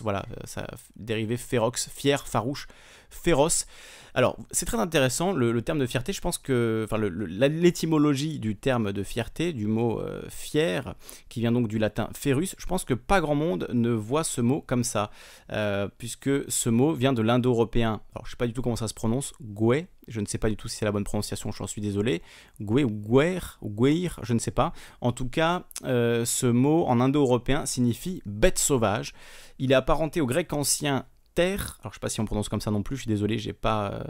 voilà 0.00 0.24
ça 0.44 0.66
dérivé 0.96 1.36
férox 1.36 1.88
fier 1.90 2.26
farouche 2.26 2.66
féroce. 3.10 3.66
Alors, 4.16 4.36
c'est 4.52 4.64
très 4.64 4.78
intéressant, 4.78 5.32
le, 5.32 5.60
terme 5.62 5.80
de 5.80 5.86
fierté, 5.86 6.12
je 6.12 6.20
pense 6.20 6.38
que, 6.38 6.86
enfin, 6.86 6.98
l'étymologie 6.98 8.38
du 8.38 8.54
terme 8.54 8.92
de 8.92 9.02
fierté, 9.02 9.52
du 9.52 9.66
mot 9.66 10.00
euh, 10.00 10.22
fier, 10.28 10.94
qui 11.28 11.40
vient 11.40 11.50
donc 11.50 11.66
du 11.66 11.78
latin 11.78 12.08
ferus, 12.14 12.54
je 12.56 12.66
pense 12.66 12.84
que 12.84 12.94
pas 12.94 13.20
grand 13.20 13.34
monde 13.34 13.66
ne 13.72 13.90
voit 13.90 14.22
ce 14.22 14.40
mot 14.40 14.62
comme 14.64 14.84
ça, 14.84 15.10
euh, 15.50 15.88
puisque 15.98 16.30
ce 16.48 16.68
mot 16.68 16.92
vient 16.92 17.12
de 17.12 17.22
l'indo-européen. 17.22 18.02
Alors, 18.14 18.24
je 18.26 18.30
sais 18.30 18.36
pas 18.36 18.46
du 18.46 18.52
tout 18.52 18.62
comment 18.62 18.76
ça 18.76 18.86
se 18.86 18.94
prononce, 18.94 19.32
goué, 19.42 19.88
je 20.06 20.20
ne 20.20 20.26
sais 20.26 20.38
pas 20.38 20.48
du 20.48 20.56
tout 20.56 20.68
si 20.68 20.76
c'est 20.76 20.84
la 20.84 20.92
bonne 20.92 21.02
prononciation, 21.02 21.50
j'en 21.50 21.66
suis 21.66 21.80
désolé, 21.80 22.22
goué 22.60 22.84
ou 22.84 22.90
guer, 22.90 23.58
ou 23.62 23.70
gueir, 23.70 24.20
je 24.22 24.32
ne 24.32 24.38
sais 24.38 24.52
pas. 24.52 24.72
En 25.00 25.10
tout 25.10 25.28
cas, 25.28 25.64
euh, 25.84 26.24
ce 26.24 26.46
mot 26.46 26.84
en 26.86 27.00
indo-européen 27.00 27.66
signifie 27.66 28.22
bête 28.26 28.60
sauvage. 28.60 29.12
Il 29.58 29.72
est 29.72 29.76
apparenté 29.76 30.20
au 30.20 30.26
grec 30.26 30.52
ancien 30.52 31.06
Alors 31.42 31.90
je 31.90 31.94
sais 31.94 32.00
pas 32.00 32.08
si 32.08 32.20
on 32.20 32.24
prononce 32.24 32.48
comme 32.48 32.60
ça 32.60 32.70
non 32.70 32.82
plus, 32.82 32.96
je 32.96 33.02
suis 33.02 33.08
désolé, 33.08 33.38
j'ai 33.38 33.52
pas 33.52 33.92
euh, 33.92 34.04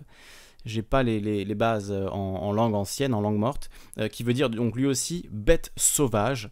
j'ai 0.64 0.82
pas 0.82 1.02
les, 1.02 1.44
bases 1.54 1.92
en, 1.92 2.52
langue 2.52 2.74
ancienne, 2.74 3.14
en 3.14 3.20
langue 3.20 3.38
morte, 3.38 3.70
euh, 3.98 4.08
qui 4.08 4.22
veut 4.22 4.32
dire 4.32 4.50
donc 4.50 4.76
lui 4.76 4.86
aussi 4.86 5.28
bête 5.30 5.72
sauvage. 5.76 6.50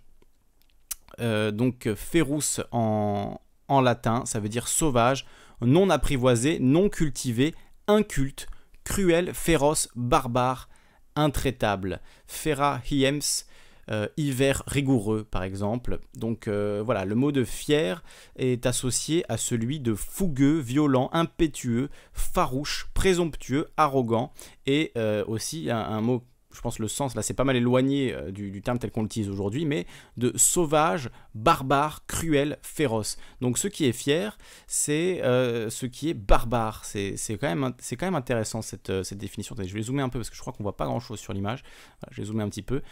Euh, 1.20 1.50
donc 1.50 1.92
ferus 1.94 2.60
en, 2.72 3.40
en, 3.68 3.80
latin, 3.80 4.24
ça 4.24 4.40
veut 4.40 4.48
dire 4.48 4.66
sauvage, 4.66 5.26
non 5.60 5.90
apprivoisé, 5.90 6.58
non 6.58 6.88
cultivé, 6.88 7.54
inculte, 7.86 8.48
cruel, 8.84 9.34
féroce, 9.34 9.88
barbare, 9.94 10.68
intraitable. 11.16 12.00
Ferra 12.26 12.80
hiems, 12.90 13.44
euh, 13.90 14.06
hiver 14.16 14.62
rigoureux 14.66 15.24
par 15.24 15.42
exemple. 15.42 15.98
Donc 16.14 16.46
euh, 16.46 16.82
voilà, 16.84 17.04
le 17.04 17.14
mot 17.14 17.32
de 17.32 17.44
fier 17.44 18.04
est 18.36 18.64
associé 18.66 19.24
à 19.28 19.36
celui 19.36 19.80
de 19.80 19.94
fougueux, 19.94 20.58
violent, 20.58 21.10
impétueux, 21.12 21.88
farouche, 22.12 22.88
présomptueux, 22.94 23.68
arrogant 23.76 24.32
et 24.66 24.92
euh, 24.96 25.24
aussi 25.26 25.68
un, 25.70 26.00
mot 26.00 26.22
je 26.52 26.60
pense 26.60 26.78
le 26.78 26.88
sens, 26.88 27.14
là 27.14 27.22
c'est 27.22 27.34
pas 27.34 27.44
mal 27.44 27.56
éloigné 27.56 28.12
euh, 28.12 28.30
du, 28.30 28.62
terme 28.62 28.78
tel 28.78 28.90
qu'on 28.90 29.02
l'utilise 29.02 29.28
aujourd'hui, 29.28 29.64
mais 29.64 29.86
de 30.16 30.32
sauvage, 30.36 31.10
barbare, 31.34 32.06
cruel, 32.06 32.58
féroce. 32.62 33.16
Donc 33.40 33.58
ce 33.58 33.68
qui 33.68 33.86
est 33.86 33.92
fier, 33.92 34.38
c'est 34.66 35.22
euh, 35.22 35.70
ce 35.70 35.86
qui 35.86 36.10
est 36.10 36.14
barbare. 36.14 36.84
C'est 36.84 37.16
quand, 37.40 37.48
même, 37.48 37.72
quand 37.72 38.06
même 38.06 38.14
intéressant 38.14 38.62
cette, 38.62 38.90
euh, 38.90 39.02
cette, 39.02 39.18
définition. 39.18 39.54
Je 39.58 39.74
vais 39.74 39.82
zoomer 39.82 40.02
un 40.02 40.08
peu 40.08 40.18
parce 40.18 40.30
que 40.30 40.36
je 40.36 40.40
crois 40.40 40.52
qu'on 40.52 40.62
voit 40.62 40.76
pas 40.76 40.86
grand 40.86 41.00
chose 41.00 41.20
sur 41.20 41.32
l'image. 41.32 41.62
je 42.10 42.20
vais 42.20 42.26
zoomer 42.26 42.42
un 42.42 42.48
petit 42.48 42.62
peu. 42.62 42.82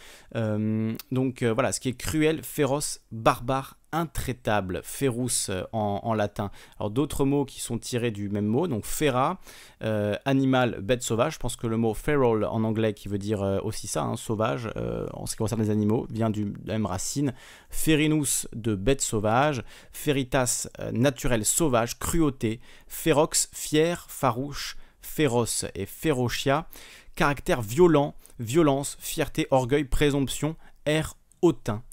donc 1.11 1.43
voilà, 1.43 1.71
ce 1.71 1.79
qui 1.79 1.89
est 1.89 1.93
cruel, 1.93 2.43
féroce, 2.43 3.01
barbare, 3.11 3.77
intraitable, 3.91 4.81
féroce 4.83 5.49
euh, 5.49 5.63
en, 5.71 6.13
latin. 6.13 6.51
Alors 6.79 6.89
d'autres 6.89 7.25
mots 7.25 7.45
qui 7.45 7.61
sont 7.61 7.77
tirés 7.77 8.11
du 8.11 8.29
même 8.29 8.45
mot, 8.45 8.67
donc 8.67 8.85
fera, 8.85 9.39
euh, 9.83 10.15
animal, 10.25 10.79
bête 10.81 11.03
sauvage. 11.03 11.33
Je 11.33 11.39
pense 11.39 11.55
que 11.55 11.67
le 11.67 11.77
mot 11.77 11.93
feral 11.93 12.45
en 12.45 12.63
anglais, 12.63 12.93
qui 12.93 13.07
veut 13.07 13.17
dire 13.17 13.41
euh, 13.41 13.59
aussi 13.63 13.87
ça, 13.87 14.03
hein, 14.03 14.15
sauvage, 14.15 14.69
en 15.13 15.25
ce 15.25 15.33
qui 15.33 15.37
concerne 15.37 15.61
les 15.61 15.69
animaux, 15.69 16.07
vient 16.09 16.29
du, 16.29 16.53
même 16.65 16.85
racine. 16.85 17.33
Ferinus 17.69 18.47
de 18.53 18.75
bête 18.75 19.01
sauvage, 19.01 19.63
feritas 19.91 20.67
naturel 20.91 21.45
sauvage, 21.45 21.99
cruauté, 21.99 22.59
ferox 22.87 23.49
fier, 23.53 24.05
farouche, 24.09 24.77
féroce 25.01 25.65
et 25.75 25.85
ferocia, 25.85 26.67
caractère 27.15 27.61
violent, 27.61 28.15
violence, 28.39 28.97
fierté, 28.99 29.47
orgueil, 29.51 29.83
présomption, 29.83 30.55
air 30.85 31.15
hautain 31.41 31.83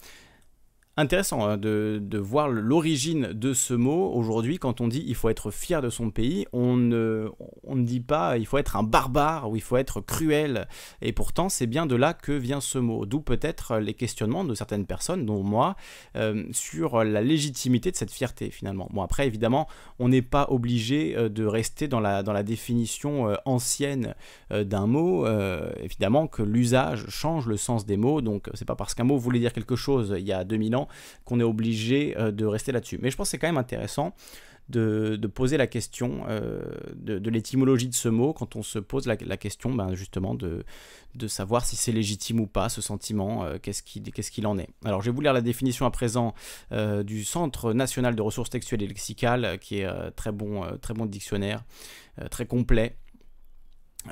intéressant 0.98 1.48
hein, 1.48 1.56
de, 1.56 2.18
voir 2.18 2.48
l'origine 2.48 3.32
de 3.32 3.52
ce 3.52 3.72
mot. 3.72 4.12
Aujourd'hui, 4.12 4.58
quand 4.58 4.80
on 4.80 4.88
dit 4.88 5.04
il 5.06 5.14
faut 5.14 5.28
être 5.28 5.52
fier 5.52 5.80
de 5.80 5.90
son 5.90 6.10
pays, 6.10 6.46
on 6.52 6.76
ne, 6.76 7.30
on 7.62 7.76
ne 7.76 7.84
dit 7.84 8.00
pas 8.00 8.36
il 8.36 8.46
faut 8.46 8.58
être 8.58 8.76
un 8.76 8.82
barbare 8.82 9.48
ou 9.48 9.54
il 9.54 9.62
faut 9.62 9.76
être 9.76 10.00
cruel. 10.00 10.66
Et 11.00 11.12
pourtant, 11.12 11.48
c'est 11.48 11.68
bien 11.68 11.86
de 11.86 11.94
là 11.94 12.14
que 12.14 12.32
vient 12.32 12.60
ce 12.60 12.78
mot. 12.78 13.06
D'où 13.06 13.20
peut-être 13.20 13.78
les 13.78 13.94
questionnements 13.94 14.44
de 14.44 14.54
certaines 14.54 14.86
personnes, 14.86 15.24
dont 15.24 15.44
moi, 15.44 15.76
euh, 16.16 16.44
sur 16.50 17.04
la 17.04 17.22
légitimité 17.22 17.92
de 17.92 17.96
cette 17.96 18.10
fierté 18.10 18.50
finalement. 18.50 18.88
Bon, 18.92 19.02
après, 19.02 19.26
évidemment, 19.28 19.68
on 20.00 20.08
n'est 20.08 20.22
pas 20.22 20.48
obligé 20.50 21.16
euh, 21.16 21.28
de 21.28 21.44
rester 21.44 21.86
dans 21.86 22.00
la, 22.00 22.24
dans 22.24 22.32
la 22.32 22.42
définition 22.42 23.28
euh, 23.28 23.36
ancienne 23.44 24.14
d'un 24.50 24.86
mot. 24.86 25.26
évidemment 25.82 26.26
que 26.26 26.42
l'usage 26.42 27.06
change 27.08 27.46
le 27.46 27.56
sens 27.56 27.86
des 27.86 27.96
mots, 27.96 28.20
donc 28.20 28.48
c'est 28.54 28.64
pas 28.64 28.74
parce 28.74 28.94
qu'un 28.94 29.04
mot 29.04 29.18
voulait 29.18 29.38
dire 29.38 29.52
quelque 29.52 29.76
chose 29.76 30.14
il 30.18 30.26
y 30.26 30.32
a 30.32 30.44
2000 30.44 30.74
ans 30.76 30.87
qu'on 31.24 31.40
est 31.40 31.44
obligé 31.44 32.16
euh, 32.18 32.30
de 32.30 32.44
rester 32.44 32.72
là-dessus. 32.72 32.98
Mais 33.00 33.10
je 33.10 33.16
pense 33.16 33.28
que 33.28 33.30
c'est 33.32 33.38
quand 33.38 33.48
même 33.48 33.58
intéressant 33.58 34.14
de, 34.68 35.18
poser 35.34 35.56
la 35.56 35.66
question 35.66 36.24
euh, 36.28 36.60
de, 36.94 37.30
l'étymologie 37.30 37.88
de 37.88 37.94
ce 37.94 38.10
mot 38.10 38.34
quand 38.34 38.54
on 38.54 38.62
se 38.62 38.78
pose 38.78 39.06
la, 39.06 39.16
question 39.16 39.72
ben, 39.72 39.94
justement 39.94 40.34
de, 40.34 40.62
savoir 41.26 41.64
si 41.64 41.74
c'est 41.74 41.92
légitime 41.92 42.40
ou 42.40 42.46
pas 42.46 42.68
ce 42.68 42.82
sentiment, 42.82 43.44
euh, 43.44 43.56
qu'est-ce 43.62 43.82
qu'il 43.82 44.46
en 44.46 44.58
est. 44.58 44.68
Alors 44.84 45.00
je 45.00 45.10
vais 45.10 45.14
vous 45.14 45.22
lire 45.22 45.32
la 45.32 45.40
définition 45.40 45.86
à 45.86 45.90
présent 45.90 46.34
du 46.70 47.24
Centre 47.24 47.72
national 47.72 48.14
de 48.14 48.20
ressources 48.20 48.50
textuelles 48.50 48.82
et 48.82 48.88
lexicales 48.88 49.58
qui 49.58 49.78
est 49.78 50.10
très, 50.16 50.32
bon, 50.32 50.66
très 50.82 50.92
bon 50.92 51.06
dictionnaire, 51.06 51.64
très 52.30 52.44
complet. 52.44 52.94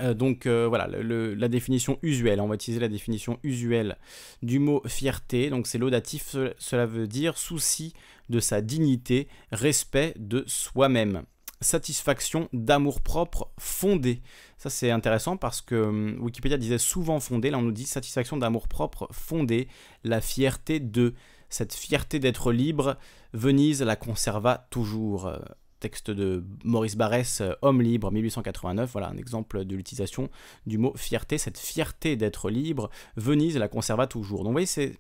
Euh, 0.01 0.15
donc 0.15 0.47
euh, 0.47 0.67
voilà, 0.67 0.89
la 0.89 1.49
définition 1.49 1.99
usuelle, 2.03 2.41
on 2.41 2.49
va 2.49 2.55
utiliser 2.57 2.81
la 2.81 2.89
définition 2.89 3.39
usuelle 3.43 3.97
du 4.43 4.59
mot 4.59 4.83
fierté, 4.87 5.49
donc 5.51 5.67
c'est 5.67 5.79
laudatif, 5.79 6.37
cela 6.59 6.87
veut 6.87 7.07
dire 7.07 7.39
souci 7.39 7.95
de 8.29 8.41
sa 8.41 8.61
dignité, 8.61 9.29
respect 9.53 10.15
de 10.19 10.45
soi-même, 10.47 11.23
satisfaction 11.61 12.49
d'amour-propre 12.53 13.51
fondé. 13.59 14.23
Ça 14.59 14.71
c'est 14.71 14.91
intéressant 14.91 15.37
parce 15.37 15.61
que 15.61 15.77
hum, 15.77 16.19
Wikipédia 16.21 16.59
disait 16.59 16.79
souvent 16.79 17.21
fondé, 17.21 17.51
là 17.51 17.59
on 17.59 17.63
nous 17.63 17.73
dit 17.73 17.87
satisfaction 17.87 18.37
d'amour-propre 18.37 19.09
fondé, 19.13 19.69
la 20.05 20.21
fierté 20.21 20.81
de, 20.81 21.15
cette 21.49 21.75
fierté 21.75 22.19
d'être 22.19 22.53
libre, 22.53 22.99
Venise 23.33 23.83
la 23.83 23.97
conserva 23.97 24.67
toujours 24.71 25.31
texte 25.87 26.11
de 26.11 26.43
Maurice 26.65 26.97
Barrès, 26.97 27.41
euh, 27.41 27.53
Homme 27.63 27.81
libre, 27.81 28.11
1889. 28.11 28.91
Voilà 28.91 29.09
un 29.09 29.17
exemple 29.17 29.65
de 29.65 29.77
l'utilisation 29.77 30.29
du 30.67 30.79
mot 30.79 30.93
fierté. 30.97 31.39
Cette 31.39 31.59
fierté 31.59 32.17
d'être 32.17 32.51
libre, 32.51 32.91
Venise 33.15 33.57
la 33.57 33.69
conserva 33.69 34.09
toujours. 34.09 34.39
Donc 34.39 34.49
vous 34.49 34.53
voyez, 34.53 34.67
c'est 34.67 34.99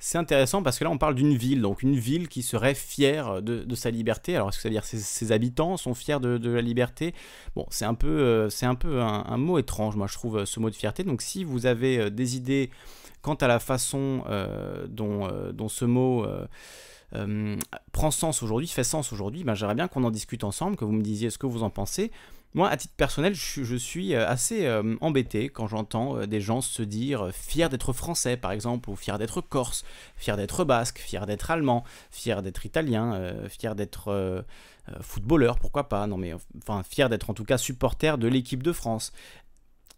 c'est 0.00 0.18
intéressant 0.18 0.62
parce 0.62 0.78
que 0.78 0.84
là 0.84 0.90
on 0.90 0.98
parle 0.98 1.14
d'une 1.14 1.36
ville, 1.36 1.62
donc 1.62 1.82
une 1.82 1.96
ville 1.96 2.28
qui 2.28 2.42
serait 2.42 2.74
fière 2.74 3.40
de, 3.42 3.74
sa 3.76 3.90
liberté. 3.90 4.34
Alors 4.34 4.48
est-ce 4.48 4.58
que 4.58 4.62
ça 4.62 4.68
veut 4.68 4.74
dire 4.74 4.82
que 4.82 4.96
ses, 4.96 5.32
habitants 5.32 5.76
sont 5.76 5.94
fiers 5.94 6.18
de, 6.20 6.50
la 6.50 6.60
liberté? 6.60 7.14
Bon, 7.54 7.64
c'est 7.70 7.86
un 7.86 7.94
peu, 7.94 8.08
euh, 8.08 8.50
c'est 8.50 8.66
un, 8.66 8.74
peu 8.74 9.00
un, 9.00 9.36
mot 9.38 9.58
étrange, 9.58 9.94
moi 9.96 10.08
je 10.08 10.14
trouve, 10.14 10.44
ce 10.44 10.60
mot 10.60 10.68
de 10.68 10.74
fierté. 10.74 11.04
Donc 11.04 11.22
si 11.22 11.44
vous 11.44 11.64
avez 11.64 11.98
euh, 11.98 12.10
des 12.10 12.36
idées 12.36 12.70
quant 13.22 13.34
à 13.34 13.46
la 13.46 13.60
façon 13.60 14.24
dont, 14.90 15.28
dont, 15.54 15.68
ce 15.70 15.86
mot 15.86 16.26
prend 17.92 18.10
sens 18.10 18.42
aujourd'hui, 18.42 18.68
fait 18.68 18.84
sens 18.84 19.12
aujourd'hui, 19.12 19.44
ben, 19.44 19.54
j'aimerais 19.54 19.74
bien 19.74 19.88
qu'on 19.88 20.04
en 20.04 20.10
discute 20.10 20.44
ensemble, 20.44 20.76
que 20.76 20.84
vous 20.84 20.92
me 20.92 21.02
disiez 21.02 21.30
ce 21.30 21.38
que 21.38 21.46
vous 21.46 21.62
en 21.62 21.70
pensez. 21.70 22.10
Moi, 22.54 22.68
à 22.68 22.76
titre 22.76 22.94
personnel, 22.96 23.34
je, 23.34 23.76
suis 23.76 24.14
euh, 24.14 24.28
assez 24.28 24.66
euh, 24.66 24.94
embêté 25.00 25.48
quand 25.48 25.66
j'entends 25.66 26.24
des 26.24 26.40
gens 26.40 26.60
se 26.60 26.82
dire 26.82 27.30
fiers 27.32 27.68
d'être 27.68 27.92
français, 27.92 28.36
par 28.36 28.52
exemple, 28.52 28.90
ou 28.90 28.94
fiers 28.94 29.18
d'être 29.18 29.40
corse, 29.40 29.84
fiers 30.16 30.36
d'être 30.36 30.64
basque, 30.64 30.98
fiers 30.98 31.26
d'être 31.26 31.50
allemand, 31.50 31.82
fiers 32.12 32.42
d'être 32.42 32.64
italien, 32.64 33.34
fiers 33.48 33.74
d'être 33.74 34.44
footballeur, 35.00 35.58
pourquoi 35.58 35.88
pas, 35.88 36.06
non 36.06 36.16
mais 36.16 36.32
enfin 36.58 36.82
fiers 36.88 37.08
d'être 37.08 37.30
en 37.30 37.34
tout 37.34 37.44
cas 37.44 37.58
supporter 37.58 38.18
de 38.18 38.28
l'équipe 38.28 38.62
de 38.62 38.72
France. 38.72 39.12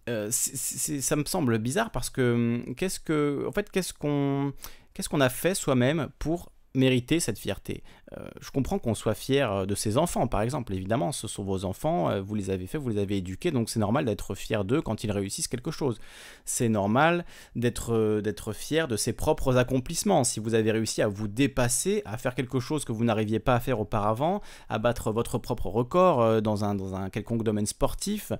ça 0.06 1.16
me 1.16 1.24
semble 1.26 1.58
bizarre 1.58 1.90
parce 1.90 2.08
que 2.08 2.62
hum, 2.64 2.74
qu'est-ce 2.74 3.00
que, 3.00 3.44
en 3.46 3.52
fait, 3.52 3.70
qu'est-ce 3.70 3.92
qu'on, 3.92 4.54
qu'est-ce 4.94 5.10
qu'on 5.10 5.20
a 5.20 5.28
fait 5.28 5.54
soi-même 5.54 6.08
pour 6.18 6.50
mériter 6.76 7.20
cette 7.20 7.38
fierté. 7.38 7.82
Euh, 8.16 8.28
je 8.40 8.50
comprends 8.50 8.78
qu'on 8.78 8.94
soit 8.94 9.14
fier 9.14 9.50
euh, 9.50 9.66
de 9.66 9.74
ses 9.74 9.98
enfants, 9.98 10.28
par 10.28 10.42
exemple. 10.42 10.72
Évidemment, 10.74 11.10
ce 11.10 11.26
sont 11.26 11.42
vos 11.42 11.64
enfants, 11.64 12.08
euh, 12.08 12.20
vous 12.20 12.36
les 12.36 12.50
avez 12.50 12.66
faits, 12.66 12.80
vous 12.80 12.90
les 12.90 12.98
avez 13.00 13.16
éduqués, 13.16 13.50
donc 13.50 13.68
c'est 13.68 13.80
normal 13.80 14.04
d'être 14.04 14.34
fier 14.36 14.64
d'eux 14.64 14.80
quand 14.80 15.02
ils 15.02 15.10
réussissent 15.10 15.48
quelque 15.48 15.72
chose. 15.72 15.98
C'est 16.44 16.68
normal 16.68 17.24
d'être 17.56 18.22
fier 18.52 18.86
de 18.86 18.96
ses 18.96 19.12
propres 19.12 19.56
accomplissements. 19.56 20.22
Si 20.22 20.38
vous 20.38 20.54
avez 20.54 20.70
réussi 20.70 21.02
à 21.02 21.08
vous 21.08 21.26
dépasser, 21.26 22.02
à 22.04 22.16
faire 22.16 22.34
quelque 22.34 22.60
chose 22.60 22.84
que 22.84 22.92
vous 22.92 23.04
n'arriviez 23.04 23.40
pas 23.40 23.56
à 23.56 23.60
faire 23.60 23.80
auparavant, 23.80 24.40
à 24.68 24.78
battre 24.78 25.10
votre 25.10 25.38
propre 25.38 25.66
record 25.66 26.42
dans 26.42 26.64
un, 26.64 26.74
dans 26.74 26.94
un 26.94 27.10
quelconque 27.10 27.42
domaine 27.42 27.66
sportif, 27.66 28.32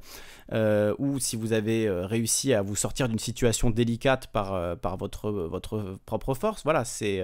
ou 0.52 1.18
si 1.18 1.36
vous 1.36 1.52
avez 1.52 1.90
réussi 1.90 2.54
à 2.54 2.62
vous 2.62 2.76
sortir 2.76 3.08
d'une 3.08 3.18
situation 3.18 3.70
délicate 3.70 4.28
par, 4.28 4.76
par 4.78 4.96
votre, 4.96 5.30
votre 5.30 5.98
propre 6.06 6.34
force, 6.34 6.62
voilà, 6.64 6.84
c'est 6.84 7.22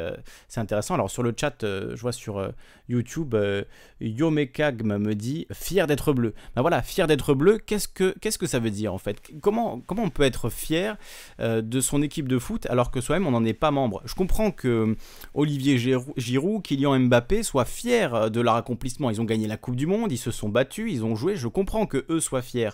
intéressant. 0.57 0.95
Alors 0.95 1.02
sur 1.11 1.23
le 1.23 1.35
chat, 1.39 1.57
je 1.63 2.01
vois 2.01 2.13
sur 2.13 2.39
euh, 2.39 2.51
YouTube, 2.89 3.35
euh, 3.35 3.65
Yomekagm 4.01 4.99
me 4.99 5.15
dit 5.15 5.47
fier 5.53 5.87
d'être 5.87 6.13
bleu. 6.13 6.35
Ben 6.55 6.63
voilà, 6.63 6.83
fier 6.83 7.07
d'être 7.07 7.35
bleu, 7.35 7.59
qu'est-ce 7.59 7.89
que, 7.89 8.47
ça 8.47 8.59
veut 8.59 8.71
dire 8.71 8.93
en 8.93 8.99
fait? 8.99 9.21
Comment, 9.41 9.81
comment 9.87 10.03
on 10.03 10.11
peut 10.11 10.25
être 10.25 10.51
fier 10.51 10.97
euh, 11.41 11.63
de 11.63 11.81
son 11.81 12.03
équipe 12.03 12.29
de 12.29 12.39
foot 12.39 12.67
alors 12.67 12.91
que 12.91 13.01
soi-même 13.01 13.27
on 13.27 13.31
n'en 13.31 13.45
est 13.45 13.55
pas 13.55 13.71
membre? 13.71 14.03
Je 14.05 14.15
comprends 14.15 14.51
que 14.51 14.97
Olivier 15.35 15.79
Giroud, 16.17 16.63
Kylian 16.63 16.99
Mbappé 17.01 17.43
soient 17.43 17.65
fiers 17.65 18.09
de 18.31 18.41
leur 18.41 18.57
accomplissement. 18.57 19.11
Ils 19.11 19.21
ont 19.21 19.25
gagné 19.25 19.47
la 19.47 19.57
Coupe 19.57 19.77
du 19.77 19.87
Monde, 19.87 20.13
ils 20.13 20.19
se 20.19 20.31
sont 20.31 20.49
battus, 20.49 20.93
ils 20.93 21.05
ont 21.05 21.17
joué. 21.17 21.37
Je 21.37 21.49
comprends 21.49 21.87
que 21.87 22.05
eux 22.11 22.21
soient 22.21 22.43
fiers. 22.43 22.71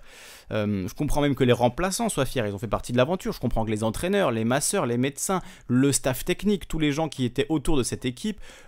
je 0.51 0.95
comprends 0.95 1.21
même 1.21 1.35
que 1.35 1.45
les 1.45 1.53
remplaçants 1.53 2.09
soient 2.09 2.27
fiers. 2.27 2.45
Ils 2.47 2.55
ont 2.55 2.59
fait 2.59 2.67
partie 2.67 2.93
de 2.93 2.97
l'aventure. 2.97 3.33
Je 3.33 3.41
comprends 3.41 3.64
que 3.64 3.71
les 3.71 3.85
entraîneurs, 3.85 4.31
les 4.33 4.45
masseurs, 4.45 4.87
les 4.87 4.99
médecins, 4.99 5.41
le 5.69 5.93
staff 5.93 6.25
technique, 6.25 6.67
tous 6.67 6.79
les 6.79 6.93
gens 6.93 7.09
qui 7.09 7.25
étaient 7.25 7.47
autour 7.49 7.77
de 7.77 7.83
cette 7.83 8.05
équipe, 8.05 8.17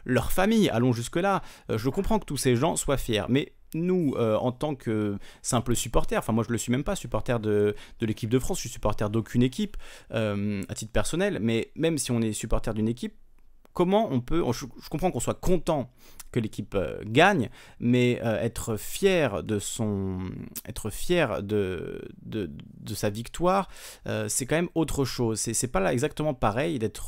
leur 0.05 0.33
famille, 0.33 0.69
allons 0.69 0.93
jusque-là. 0.93 1.43
Euh, 1.71 1.79
je 1.79 1.89
comprends 1.89 2.19
que 2.19 2.25
tous 2.25 2.37
ces 2.37 2.57
gens 2.57 2.77
soient 2.77 2.97
fiers, 2.97 3.25
mais 3.29 3.53
nous, 3.75 4.15
euh, 4.17 4.37
en 4.37 4.53
tant 4.53 4.75
que 4.75 5.19
simple 5.43 5.77
supporter, 5.77 6.17
enfin 6.17 6.33
moi 6.33 6.45
je 6.47 6.53
le 6.53 6.59
suis 6.59 6.73
même 6.73 6.85
pas 6.85 6.97
supporter 6.97 7.39
de, 7.39 7.75
l'équipe 8.01 8.31
de 8.31 8.39
France, 8.39 8.59
je 8.59 8.63
suis 8.63 8.71
supporter 8.71 9.09
d'aucune 9.11 9.43
équipe 9.43 9.77
euh, 10.13 10.63
à 10.69 10.75
titre 10.75 10.93
personnel, 10.93 11.39
mais 11.41 11.71
même 11.77 11.99
si 11.99 12.11
on 12.11 12.21
est 12.21 12.33
supporter 12.33 12.75
d'une 12.75 12.89
équipe, 12.89 13.15
comment 13.73 14.09
on 14.11 14.21
peut, 14.21 14.43
je, 14.53 14.67
comprends 14.89 15.11
qu'on 15.11 15.21
soit 15.21 15.35
content 15.35 15.91
que 16.33 16.41
l'équipe 16.41 16.75
euh, 16.75 16.99
gagne, 17.05 17.51
mais 17.79 18.21
euh, 18.25 18.41
être 18.41 18.77
fier 18.77 19.43
de 19.43 19.59
son, 19.59 20.19
être 20.67 20.91
fier 20.91 21.43
de, 21.43 22.09
de, 22.23 22.49
sa 22.95 23.11
victoire, 23.11 23.69
euh, 24.07 24.29
c'est 24.29 24.47
quand 24.47 24.57
même 24.57 24.69
autre 24.75 25.05
chose. 25.05 25.41
C'est 25.41 25.69
pas 25.69 25.81
là 25.81 25.93
exactement 25.93 26.35
pareil 26.35 26.79
d'être 26.79 27.01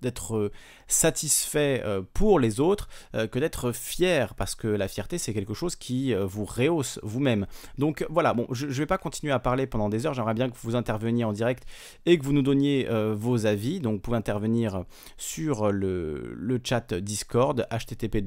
d'être 0.00 0.50
satisfait 0.86 1.82
pour 2.12 2.38
les 2.38 2.60
autres 2.60 2.88
que 3.12 3.38
d'être 3.38 3.72
fier, 3.72 4.34
parce 4.34 4.54
que 4.54 4.68
la 4.68 4.88
fierté 4.88 5.18
c'est 5.18 5.32
quelque 5.32 5.54
chose 5.54 5.76
qui 5.76 6.14
vous 6.14 6.44
rehausse 6.44 7.00
vous-même. 7.02 7.46
Donc 7.78 8.06
voilà, 8.10 8.34
bon, 8.34 8.46
je, 8.50 8.66
ne 8.66 8.72
vais 8.72 8.86
pas 8.86 8.98
continuer 8.98 9.32
à 9.32 9.38
parler 9.38 9.66
pendant 9.66 9.88
des 9.88 10.06
heures. 10.06 10.14
J'aimerais 10.14 10.34
bien 10.34 10.50
que 10.50 10.56
vous 10.62 10.76
interveniez 10.76 11.24
en 11.24 11.32
direct 11.32 11.64
et 12.06 12.18
que 12.18 12.24
vous 12.24 12.32
nous 12.32 12.42
donniez 12.42 12.88
vos 13.14 13.46
avis. 13.46 13.80
Donc 13.80 13.94
vous 13.94 14.00
pouvez 14.00 14.18
intervenir 14.18 14.84
sur 15.16 15.70
le 15.86 16.60
chat 16.62 16.94
Discord, 16.94 17.66
http 17.70 18.20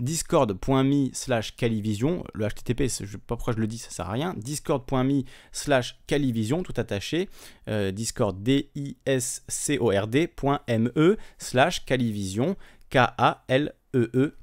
discord.me 0.00 1.10
slash 1.12 1.56
calivision. 1.56 2.24
Le 2.34 2.46
HTTP, 2.48 2.82
je 2.82 2.88
sais 2.88 3.18
pas 3.18 3.36
pourquoi 3.36 3.54
je 3.54 3.58
le 3.58 3.66
dis, 3.66 3.78
ça 3.78 3.90
sert 3.90 4.08
à 4.08 4.12
rien. 4.12 4.34
discord.me 4.36 5.24
slash 5.52 5.98
calivision, 6.06 6.62
tout 6.62 6.74
attaché. 6.76 7.28
Euh, 7.68 7.90
discord 7.90 8.42
D-I-S-C-O-R-D.me 8.42 9.16
slash 11.38 11.84
calivision. 11.84 12.56
K-A-L-E-E 12.90 14.36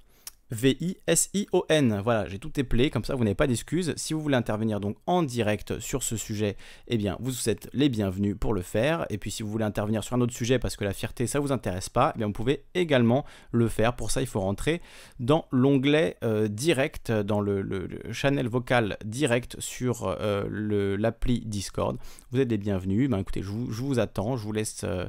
V-I-S-I-O-N. 0.54 2.02
Voilà, 2.04 2.28
j'ai 2.28 2.40
tout 2.40 2.52
éplé, 2.60 2.90
comme 2.90 3.04
ça 3.04 3.16
vous 3.16 3.24
n'avez 3.24 3.36
pas 3.36 3.48
d'excuses. 3.48 3.94
Si 3.98 4.14
vous 4.14 4.22
voulez 4.22 4.36
intervenir 4.36 4.80
donc 4.80 4.98
en 5.08 5.24
direct 5.24 5.80
sur 5.80 6.04
ce 6.04 6.16
sujet, 6.16 6.56
eh 6.88 6.98
bien 6.98 7.18
vous 7.20 7.50
êtes 7.50 7.70
les 7.74 7.90
bienvenus 7.90 8.36
pour 8.40 8.54
le 8.54 8.62
faire. 8.62 9.06
Et 9.10 9.18
puis 9.18 9.32
si 9.32 9.44
vous 9.44 9.50
voulez 9.50 9.66
intervenir 9.66 10.04
sur 10.04 10.16
un 10.16 10.22
autre 10.22 10.34
sujet 10.34 10.60
parce 10.60 10.78
que 10.78 10.84
la 10.84 10.94
fierté 10.94 11.28
ça 11.28 11.40
vous 11.40 11.52
intéresse 11.52 11.90
pas, 11.90 12.14
eh 12.16 12.20
bien 12.20 12.28
vous 12.28 12.34
pouvez 12.34 12.64
également 12.76 13.26
le 13.52 13.68
faire. 13.68 13.96
Pour 13.96 14.12
ça, 14.12 14.22
il 14.22 14.28
faut 14.28 14.40
rentrer 14.40 14.82
dans 15.20 15.46
l'onglet 15.52 16.18
euh, 16.24 16.48
direct, 16.48 17.12
dans 17.12 17.42
le, 17.42 17.64
channel 18.12 18.48
vocal 18.48 18.98
direct 19.04 19.60
sur 19.60 20.06
euh, 20.08 20.98
l'appli 20.98 21.42
Discord. 21.46 21.98
Vous 22.32 22.40
êtes 22.40 22.50
les 22.50 22.58
bienvenus. 22.58 23.10
Ben, 23.10 23.20
écoutez, 23.20 23.42
je 23.42 23.50
vous, 23.50 24.00
attends, 24.00 24.38
je 24.38 24.44
vous 24.44 24.52
laisse. 24.54 24.82
Euh, 24.84 25.08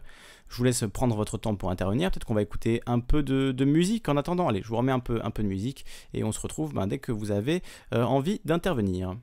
je 0.54 0.58
vous 0.58 0.64
laisse 0.64 0.84
prendre 0.92 1.16
votre 1.16 1.36
temps 1.36 1.56
pour 1.56 1.70
intervenir. 1.70 2.12
Peut-être 2.12 2.24
qu'on 2.24 2.34
va 2.34 2.42
écouter 2.42 2.80
un 2.86 3.00
peu 3.00 3.24
de, 3.24 3.64
musique 3.64 4.08
en 4.08 4.16
attendant. 4.16 4.46
Allez, 4.46 4.62
je 4.62 4.68
vous 4.68 4.76
remets 4.76 4.92
un 4.92 5.00
peu, 5.00 5.20
un 5.24 5.30
peu 5.32 5.42
de 5.42 5.48
musique 5.48 5.84
et 6.12 6.22
on 6.22 6.30
se 6.30 6.40
retrouve 6.40 6.72
ben, 6.72 6.86
dès 6.86 6.98
que 6.98 7.10
vous 7.10 7.32
avez 7.32 7.60
euh, 7.92 8.04
envie 8.04 8.40
d'intervenir. 8.44 9.16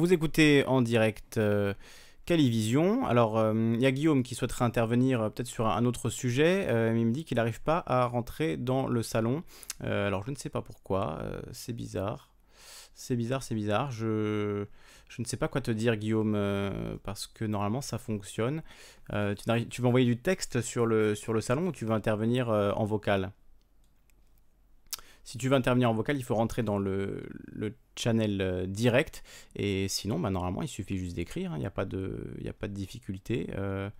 Vous 0.00 0.14
écoutez 0.14 0.64
en 0.66 0.80
direct 0.80 1.36
euh, 1.36 1.74
Calivision. 2.24 3.04
Alors, 3.04 3.36
euh, 3.36 3.52
il 3.74 3.82
y 3.82 3.84
a 3.84 3.92
Guillaume 3.92 4.22
qui 4.22 4.34
souhaiterait 4.34 4.64
intervenir 4.64 5.20
euh, 5.20 5.28
peut-être 5.28 5.46
sur 5.46 5.66
un 5.66 5.84
autre 5.84 6.08
sujet, 6.08 6.66
mais 6.70 7.02
il 7.02 7.06
me 7.06 7.12
dit 7.12 7.26
qu'il 7.26 7.36
n'arrive 7.36 7.60
pas 7.60 7.84
à 7.86 8.06
rentrer 8.06 8.56
dans 8.56 8.86
le 8.86 9.02
salon. 9.02 9.42
alors, 9.82 10.24
je 10.24 10.30
ne 10.30 10.36
sais 10.36 10.48
pas 10.48 10.62
pourquoi, 10.62 11.22
c'est 11.52 11.74
bizarre. 11.74 12.30
C'est 12.94 13.14
bizarre, 13.14 13.42
c'est 13.42 13.54
bizarre. 13.54 13.90
Je, 13.90 14.64
ne 15.18 15.24
sais 15.26 15.36
pas 15.36 15.48
quoi 15.48 15.60
te 15.60 15.70
dire, 15.70 15.96
Guillaume, 15.96 16.32
parce 17.02 17.26
que 17.26 17.44
normalement 17.44 17.82
ça 17.82 17.98
fonctionne. 17.98 18.62
tu, 19.10 19.68
tu 19.68 19.82
veux 19.82 19.88
envoyer 19.88 20.06
du 20.06 20.16
texte 20.16 20.62
sur 20.62 20.86
le, 20.86 21.14
sur 21.14 21.34
le 21.34 21.42
salon 21.42 21.66
ou 21.66 21.72
tu 21.72 21.84
veux 21.84 21.92
intervenir 21.92 22.48
en 22.48 22.86
vocal? 22.86 23.32
Si 25.24 25.38
tu 25.38 25.48
veux 25.48 25.56
intervenir 25.56 25.90
en 25.90 25.94
vocal, 25.94 26.16
il 26.16 26.22
faut 26.22 26.34
rentrer 26.34 26.62
dans 26.62 26.78
le, 26.78 27.22
channel 27.96 28.40
euh, 28.40 28.66
direct. 28.66 29.22
Et 29.56 29.88
sinon, 29.88 30.18
bah, 30.18 30.30
normalement, 30.30 30.62
il 30.62 30.68
suffit 30.68 30.96
juste 30.96 31.16
d'écrire. 31.16 31.52
Hein. 31.52 31.56
Il 31.56 31.60
n'y 31.60 31.66
a, 31.66 31.70
pas 31.70 31.84
de, 31.84 32.36
a 32.46 32.52
pas 32.52 32.68
de 32.68 32.74
difficulté. 32.74 33.50
Euh, 33.56 33.90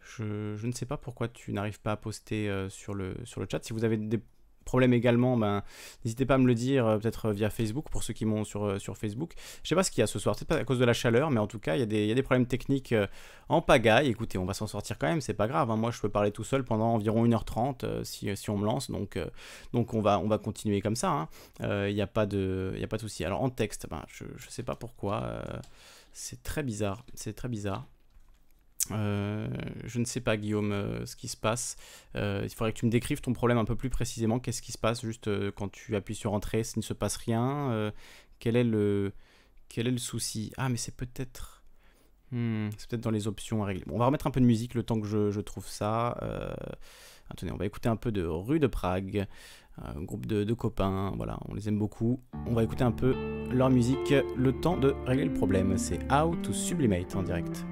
je, 0.00 0.56
je, 0.56 0.66
ne 0.66 0.72
sais 0.72 0.86
pas 0.86 0.96
pourquoi 0.96 1.28
tu 1.28 1.52
n'arrives 1.52 1.80
pas 1.80 1.92
à 1.92 1.96
poster 1.96 2.48
euh, 2.48 2.68
sur, 2.68 2.94
le, 2.94 3.16
sur 3.24 3.40
le 3.40 3.46
chat. 3.50 3.64
Si 3.64 3.72
vous 3.72 3.84
avez 3.84 3.96
des 3.96 4.20
problème 4.64 4.92
également, 4.92 5.36
ben, 5.36 5.62
n'hésitez 6.04 6.26
pas 6.26 6.34
à 6.34 6.38
me 6.38 6.46
le 6.46 6.54
dire, 6.54 6.86
euh, 6.86 6.98
peut-être 6.98 7.30
via 7.32 7.50
Facebook, 7.50 7.86
pour 7.90 8.02
ceux 8.02 8.14
qui 8.14 8.24
m'ont 8.24 8.44
sur, 8.44 8.64
euh, 8.64 8.78
sur 8.78 8.96
Facebook. 8.96 9.32
Je 9.62 9.68
sais 9.68 9.74
pas 9.74 9.82
ce 9.82 9.90
qu'il 9.90 10.00
y 10.00 10.04
a 10.04 10.06
ce 10.06 10.18
soir, 10.18 10.34
c'est 10.38 10.46
pas 10.46 10.56
à 10.56 10.64
cause 10.64 10.78
de 10.78 10.84
la 10.84 10.92
chaleur, 10.92 11.30
mais 11.30 11.40
en 11.40 11.46
tout 11.46 11.58
cas, 11.58 11.76
il 11.76 11.80
y, 11.80 11.82
a 11.82 11.86
des, 11.86 12.06
y 12.06 12.12
a 12.12 12.14
des 12.14 12.22
problèmes 12.22 12.46
techniques 12.46 12.92
euh, 12.92 13.06
en 13.48 13.62
pagaille. 13.62 14.08
Écoutez, 14.08 14.38
on 14.38 14.44
va 14.44 14.54
s'en 14.54 14.66
sortir 14.66 14.98
quand 14.98 15.06
même, 15.06 15.20
c'est 15.20 15.34
pas 15.34 15.48
grave. 15.48 15.70
Hein. 15.70 15.76
Moi, 15.76 15.90
je 15.90 16.00
peux 16.00 16.08
parler 16.08 16.30
tout 16.30 16.44
seul 16.44 16.64
pendant 16.64 16.94
environ 16.94 17.26
1h30 17.26 18.04
si, 18.04 18.34
si, 18.36 18.50
on 18.50 18.58
me 18.58 18.64
lance, 18.64 18.90
donc, 18.90 19.18
donc 19.72 19.94
on, 19.94 20.00
va, 20.02 20.18
on 20.18 20.28
va 20.28 20.38
continuer 20.38 20.80
comme 20.80 20.96
ça. 20.96 21.28
Il 21.60 21.66
hein. 21.66 21.90
n'y 21.90 22.02
a 22.02 22.06
pas 22.06 22.26
de, 22.26 22.74
de 22.78 22.98
souci. 22.98 23.24
Alors 23.24 23.42
en 23.42 23.50
texte, 23.50 23.86
ben, 23.90 24.02
je, 24.08 24.24
je 24.36 24.48
sais 24.50 24.62
pas 24.62 24.74
pourquoi. 24.74 25.42
c'est 26.12 26.42
très 26.42 26.62
bizarre, 26.62 27.04
c'est 27.14 27.34
très 27.34 27.48
bizarre. 27.48 27.86
Euh, 28.90 29.48
je 29.84 29.98
ne 29.98 30.04
sais 30.04 30.20
pas, 30.20 30.36
Guillaume, 30.36 30.72
euh, 30.72 31.06
ce 31.06 31.16
qui 31.16 31.28
se 31.28 31.36
passe. 31.36 31.76
Euh, 32.16 32.42
il 32.44 32.50
faudrait 32.50 32.72
que 32.72 32.78
tu 32.78 32.86
me 32.86 32.90
décrives 32.90 33.20
ton 33.20 33.32
problème 33.32 33.58
un 33.58 33.64
peu 33.64 33.76
plus 33.76 33.90
précisément. 33.90 34.38
Qu'est-ce 34.38 34.62
qui 34.62 34.72
se 34.72 34.78
passe 34.78 35.02
juste 35.02 35.30
quand 35.52 35.70
tu 35.70 35.94
appuies 35.96 36.14
sur 36.14 36.32
Entrée 36.32 36.64
S'il 36.64 36.80
ne 36.80 36.84
se 36.84 36.94
passe 36.94 37.16
rien, 37.16 37.92
quel, 38.38 38.56
est 38.56 38.64
le, 38.64 39.12
quel 39.68 39.86
est 39.86 39.92
le 39.92 39.98
souci? 39.98 40.52
Ah, 40.56 40.68
mais 40.68 40.76
c'est 40.76 40.96
peut-être. 40.96 41.62
Hmm, 42.32 42.70
c'est 42.78 42.88
peut-être 42.88 43.02
dans 43.02 43.10
les 43.10 43.28
options 43.28 43.62
à 43.62 43.66
régler. 43.66 43.84
On 43.90 43.98
va 43.98 44.06
remettre 44.06 44.26
un 44.26 44.30
peu 44.30 44.40
de 44.40 44.46
musique 44.46 44.74
le 44.74 44.82
temps 44.82 45.00
que 45.00 45.06
je, 45.06 45.30
je 45.30 45.40
trouve 45.40 45.68
ça. 45.68 46.18
Attendez, 47.30 47.52
on 47.52 47.56
va 47.56 47.66
écouter 47.66 47.88
un 47.88 47.96
peu 47.96 48.12
de 48.12 48.24
Rue 48.24 48.60
de 48.60 48.66
Prague. 48.66 49.26
Un 49.78 50.02
groupe 50.02 50.26
de, 50.26 50.44
de, 50.44 50.52
copains, 50.52 51.14
voilà, 51.16 51.38
on 51.48 51.54
les 51.54 51.66
aime 51.66 51.78
beaucoup. 51.78 52.20
On 52.46 52.52
va 52.52 52.62
écouter 52.62 52.84
un 52.84 52.92
peu 52.92 53.14
leur 53.50 53.70
musique 53.70 54.12
le 54.36 54.52
temps 54.52 54.76
de 54.76 54.94
régler 55.06 55.24
le 55.24 55.32
problème. 55.32 55.78
C'est 55.78 55.98
How 56.12 56.36
to 56.42 56.52
Sublimate 56.52 57.16
en 57.16 57.22
direct. 57.22 57.64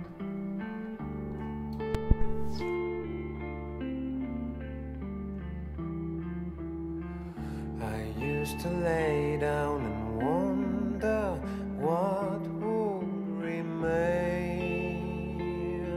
Used 8.41 8.59
to 8.59 8.71
lay 8.71 9.37
down 9.39 9.85
and 9.85 10.17
wonder 10.17 11.39
what 11.77 12.41
would 12.63 13.45
remain 13.45 15.03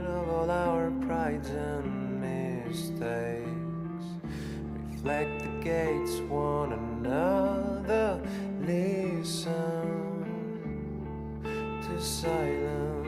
of 0.04 0.28
all 0.28 0.50
our 0.50 0.90
prides 1.06 1.48
and 1.48 2.20
mistakes. 2.20 3.48
Reflect 4.90 5.40
the 5.40 5.48
gates 5.64 6.20
one 6.28 6.74
another, 6.74 8.20
listen 8.60 10.26
to 11.82 11.98
silent 11.98 13.03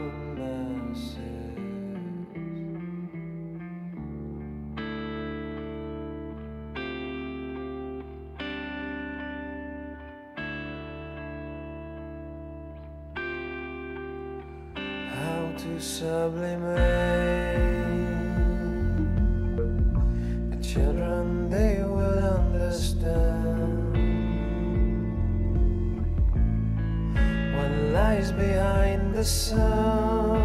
sublimate 16.07 16.79
the 20.51 20.57
children 20.63 21.51
they 21.51 21.83
will 21.83 22.19
understand 22.39 23.97
what 27.57 27.73
lies 27.97 28.31
behind 28.31 29.03
the 29.17 29.25
sun 29.25 30.37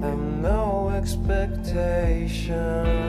have 0.00 0.22
no 0.50 0.90
expectations 0.90 3.03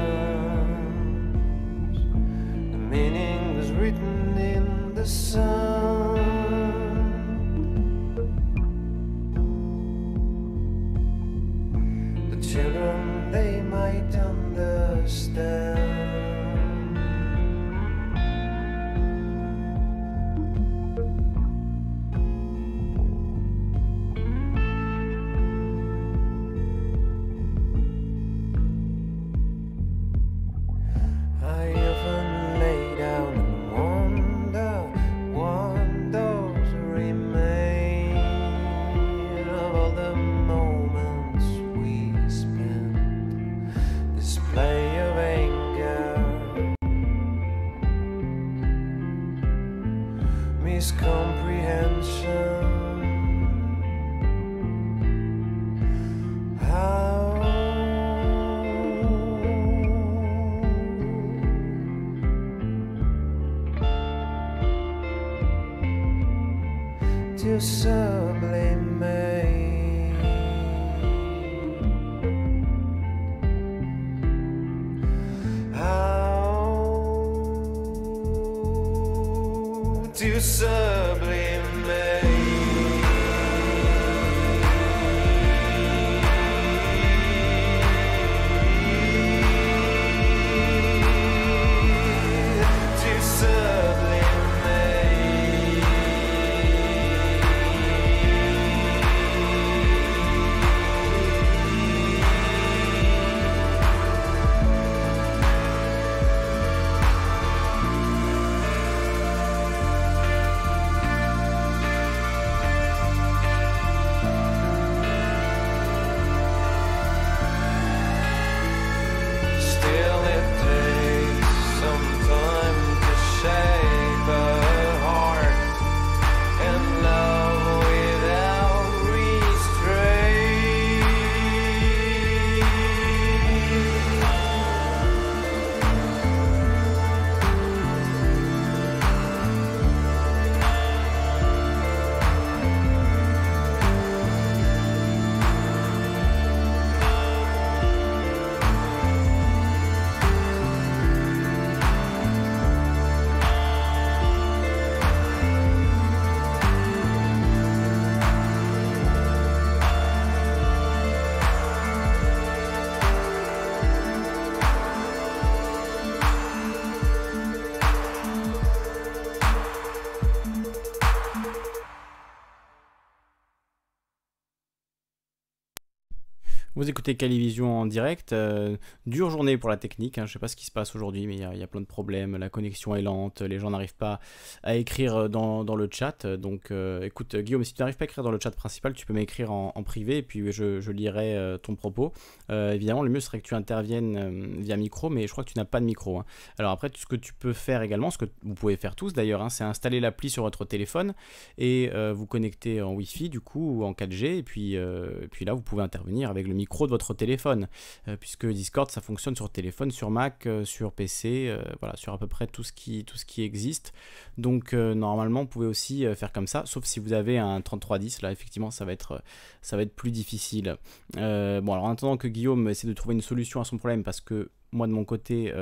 Vous 176.86 176.91
écoutez 176.91 177.15
Calivision 177.15 177.80
en 177.80 177.88
direct. 177.88 178.32
euh, 178.32 178.78
dure 179.08 179.32
journée 179.32 179.58
pour 179.58 179.71
la 179.71 179.78
technique. 179.78 180.19
hein, 180.19 180.28
Je 180.28 180.34
sais 180.34 180.38
pas 180.38 180.48
ce 180.48 180.56
qui 180.56 180.67
se 180.67 180.71
passe 180.71 180.95
aujourd'hui, 180.95 181.26
mais 181.26 181.34
il 181.34 181.60
y, 181.60 181.63
a- 181.63 181.65
plein 181.67 181.82
de 181.82 181.88
problèmes. 181.88 182.38
La 182.38 182.48
connexion 182.48 182.95
est 182.95 183.02
lente. 183.02 183.41
Les 183.41 183.58
gens 183.58 183.71
n'arrivent 183.71 183.95
pas 183.95 184.19
à 184.62 184.76
écrire 184.76 185.15
euh, 185.15 185.28
dans, 185.28 185.76
le 185.76 185.89
chat. 185.91 186.28
Donc, 186.28 186.69
euh, 186.69 187.02
écoute, 187.02 187.34
euh, 187.34 187.41
Guillaume, 187.41 187.63
si 187.63 187.74
tu 187.74 187.82
n'arrives 187.82 187.98
pas 187.98 188.04
à 188.04 188.06
écrire 188.06 188.24
dans 188.24 188.30
le 188.30 188.38
chat 188.39 188.52
principal, 188.52 188.93
tu 188.93 189.08
peux 189.08 189.13
m'écrire 189.13 189.52
en, 189.52 189.71
privé 189.82 190.17
et 190.17 190.21
puis 190.21 190.52
je, 190.52 190.91
lirai 190.91 191.58
ton 191.63 191.74
propos. 191.74 192.13
Évidemment, 192.50 193.02
le 193.02 193.10
mieux 193.10 193.19
serait 193.19 193.39
que 193.41 193.48
tu 193.48 193.56
interviennes 193.56 194.62
via 194.62 194.78
micro, 194.78 195.10
mais 195.10 195.26
je 195.26 195.32
crois 195.32 195.43
que 195.43 195.52
tu 195.52 195.58
n'as 195.58 195.65
pas 195.65 195.80
de 195.80 195.86
micro. 195.86 196.19
hein. 196.19 196.26
Alors 196.60 196.71
après, 196.71 196.91
ce 196.95 197.08
que 197.08 197.15
tu 197.15 197.34
peux 197.34 197.54
faire 197.54 197.82
également, 197.82 198.12
ce 198.12 198.19
que 198.19 198.26
vous 198.43 198.54
pouvez 198.54 198.78
faire 198.78 198.95
tous 198.95 199.12
d'ailleurs, 199.12 199.41
hein, 199.41 199.50
c'est 199.50 199.63
installer 199.63 200.00
l'appli 200.00 200.30
sur 200.30 200.43
votre 200.43 200.65
téléphone 200.65 201.15
et 201.58 201.89
vous 202.13 202.28
connecter 202.28 202.84
en 202.84 202.93
Wi-Fi 202.93 203.30
du 203.30 203.39
coup 203.39 203.80
ou 203.80 203.86
en 203.86 203.93
4G 203.93 204.38
et 204.38 204.43
puis, 204.43 204.76
et 204.76 205.28
puis 205.32 205.45
là 205.45 205.54
vous 205.54 205.63
pouvez 205.63 205.82
intervenir 205.82 206.30
avec 206.30 206.48
le 206.48 206.54
micro 206.54 206.74
de 206.83 206.89
votre 206.89 207.13
téléphone 207.13 207.67
euh, 208.07 208.17
puisque 208.19 208.45
Discord 208.45 208.91
ça 208.91 209.01
fonctionne 209.01 209.35
sur 209.35 209.49
téléphone, 209.49 209.91
sur 209.91 210.11
Mac, 210.11 210.45
euh, 210.45 210.65
sur 210.65 210.91
PC, 210.91 211.47
euh, 211.47 211.61
voilà 211.79 211.95
sur 211.95 212.13
à 212.13 212.17
peu 212.17 212.27
près 212.27 212.47
tout 212.47 212.63
ce 212.63 212.73
qui, 212.73 213.05
tout 213.05 213.17
ce 213.17 213.25
qui 213.25 213.43
existe. 213.43 213.93
Donc 214.38 214.73
normalement 214.73 215.41
vous 215.41 215.47
pouvez 215.47 215.67
aussi 215.67 216.05
faire 216.15 216.31
comme 216.31 216.47
ça, 216.47 216.63
sauf 216.65 216.83
si 216.83 216.99
vous 216.99 217.13
avez 217.13 217.38
un 217.38 217.61
3310 217.61 218.21
là 218.21 218.31
effectivement 218.31 218.71
ça 218.71 218.83
va 218.83 218.91
être, 218.91 219.21
ça 219.61 219.77
va 219.77 219.83
être 219.83 219.95
plus 219.95 220.11
difficile. 220.11 220.75
Bon 221.13 221.21
alors 221.21 221.83
en 221.85 221.91
attendant 221.91 222.17
que 222.17 222.27
Guillaume 222.27 222.67
essaie 222.67 222.88
de 222.88 222.93
trouver 222.93 223.15
une 223.15 223.21
solution 223.21 223.61
à 223.61 223.63
son 223.63 223.77
problème 223.77 224.03
parce 224.03 224.19
que 224.19 224.49
moi 224.71 224.88
de 224.88 224.91
mon 224.91 225.05
côté 225.05 225.53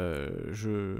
je 0.51 0.99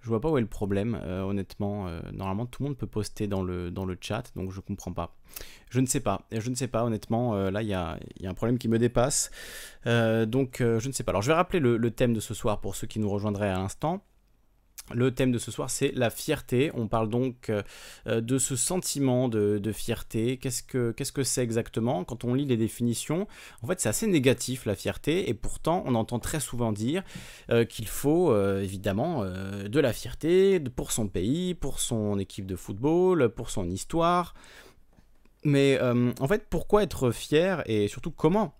je 0.00 0.08
vois 0.08 0.20
pas 0.20 0.30
où 0.30 0.38
est 0.38 0.40
le 0.40 0.46
problème, 0.46 0.98
euh, 1.02 1.22
honnêtement. 1.22 1.88
Euh, 1.88 2.00
normalement, 2.12 2.46
tout 2.46 2.62
le 2.62 2.68
monde 2.68 2.78
peut 2.78 2.86
poster 2.86 3.26
dans 3.26 3.42
le, 3.42 3.70
dans 3.70 3.84
le 3.84 3.96
chat, 4.00 4.32
donc 4.36 4.50
je 4.50 4.60
comprends 4.60 4.92
pas. 4.92 5.16
Je 5.70 5.80
ne 5.80 5.86
sais 5.86 6.00
pas, 6.00 6.26
je 6.32 6.50
ne 6.50 6.54
sais 6.54 6.68
pas, 6.68 6.84
honnêtement. 6.84 7.34
euh, 7.34 7.50
là, 7.50 7.62
il 7.62 7.68
y 7.68 7.74
a, 7.74 7.98
y 8.20 8.26
a 8.26 8.30
un 8.30 8.34
problème 8.34 8.58
qui 8.58 8.68
me 8.68 8.78
dépasse. 8.78 9.30
Donc, 9.84 10.56
je 10.58 10.86
ne 10.86 10.92
sais 10.92 11.04
pas. 11.04 11.12
Alors, 11.12 11.22
je 11.22 11.28
vais 11.28 11.34
rappeler 11.34 11.60
le, 11.60 11.76
le 11.76 11.90
thème 11.90 12.14
de 12.14 12.20
ce 12.20 12.34
soir 12.34 12.60
pour 12.60 12.76
ceux 12.76 12.86
qui 12.86 12.98
nous 12.98 13.08
rejoindraient 13.10 13.50
à 13.50 13.58
l'instant. 13.58 14.02
Le 14.92 15.12
thème 15.12 15.30
de 15.30 15.38
ce 15.38 15.50
soir, 15.50 15.70
c'est 15.70 15.92
la 15.94 16.10
fierté. 16.10 16.70
On 16.74 16.88
parle 16.88 17.08
donc 17.08 17.48
euh, 17.48 17.62
euh, 18.06 18.20
de 18.20 18.38
ce 18.38 18.56
sentiment 18.56 19.28
de, 19.28 19.72
fierté. 19.72 20.36
Qu'est-ce 20.36 20.62
que 20.62 21.22
c'est 21.22 21.42
exactement 21.42 22.04
Quand 22.04 22.24
on 22.24 22.34
lit 22.34 22.44
les 22.44 22.56
définitions, 22.56 23.28
en 23.62 23.66
fait, 23.66 23.80
c'est 23.80 23.88
assez 23.88 24.06
négatif 24.06 24.66
la 24.66 24.74
fierté, 24.74 25.28
et 25.28 25.34
pourtant, 25.34 25.84
on 25.86 25.94
entend 25.94 26.18
très 26.18 26.40
souvent 26.40 26.72
dire 26.72 27.04
euh, 27.50 27.64
qu'il 27.64 27.86
faut 27.86 28.36
évidemment 28.58 29.24
de 29.24 29.80
la 29.80 29.92
fierté 29.92 30.60
pour 30.60 30.92
son 30.92 31.08
pays, 31.08 31.54
pour 31.54 31.78
son 31.78 32.18
équipe 32.18 32.46
de 32.46 32.56
football, 32.56 33.28
pour 33.30 33.50
son 33.50 33.68
histoire. 33.68 34.34
Mais 35.44 35.80
en 35.80 36.28
fait, 36.28 36.46
pourquoi 36.50 36.82
être 36.82 37.10
fier 37.10 37.62
et 37.66 37.88
surtout 37.88 38.10
comment 38.10 38.59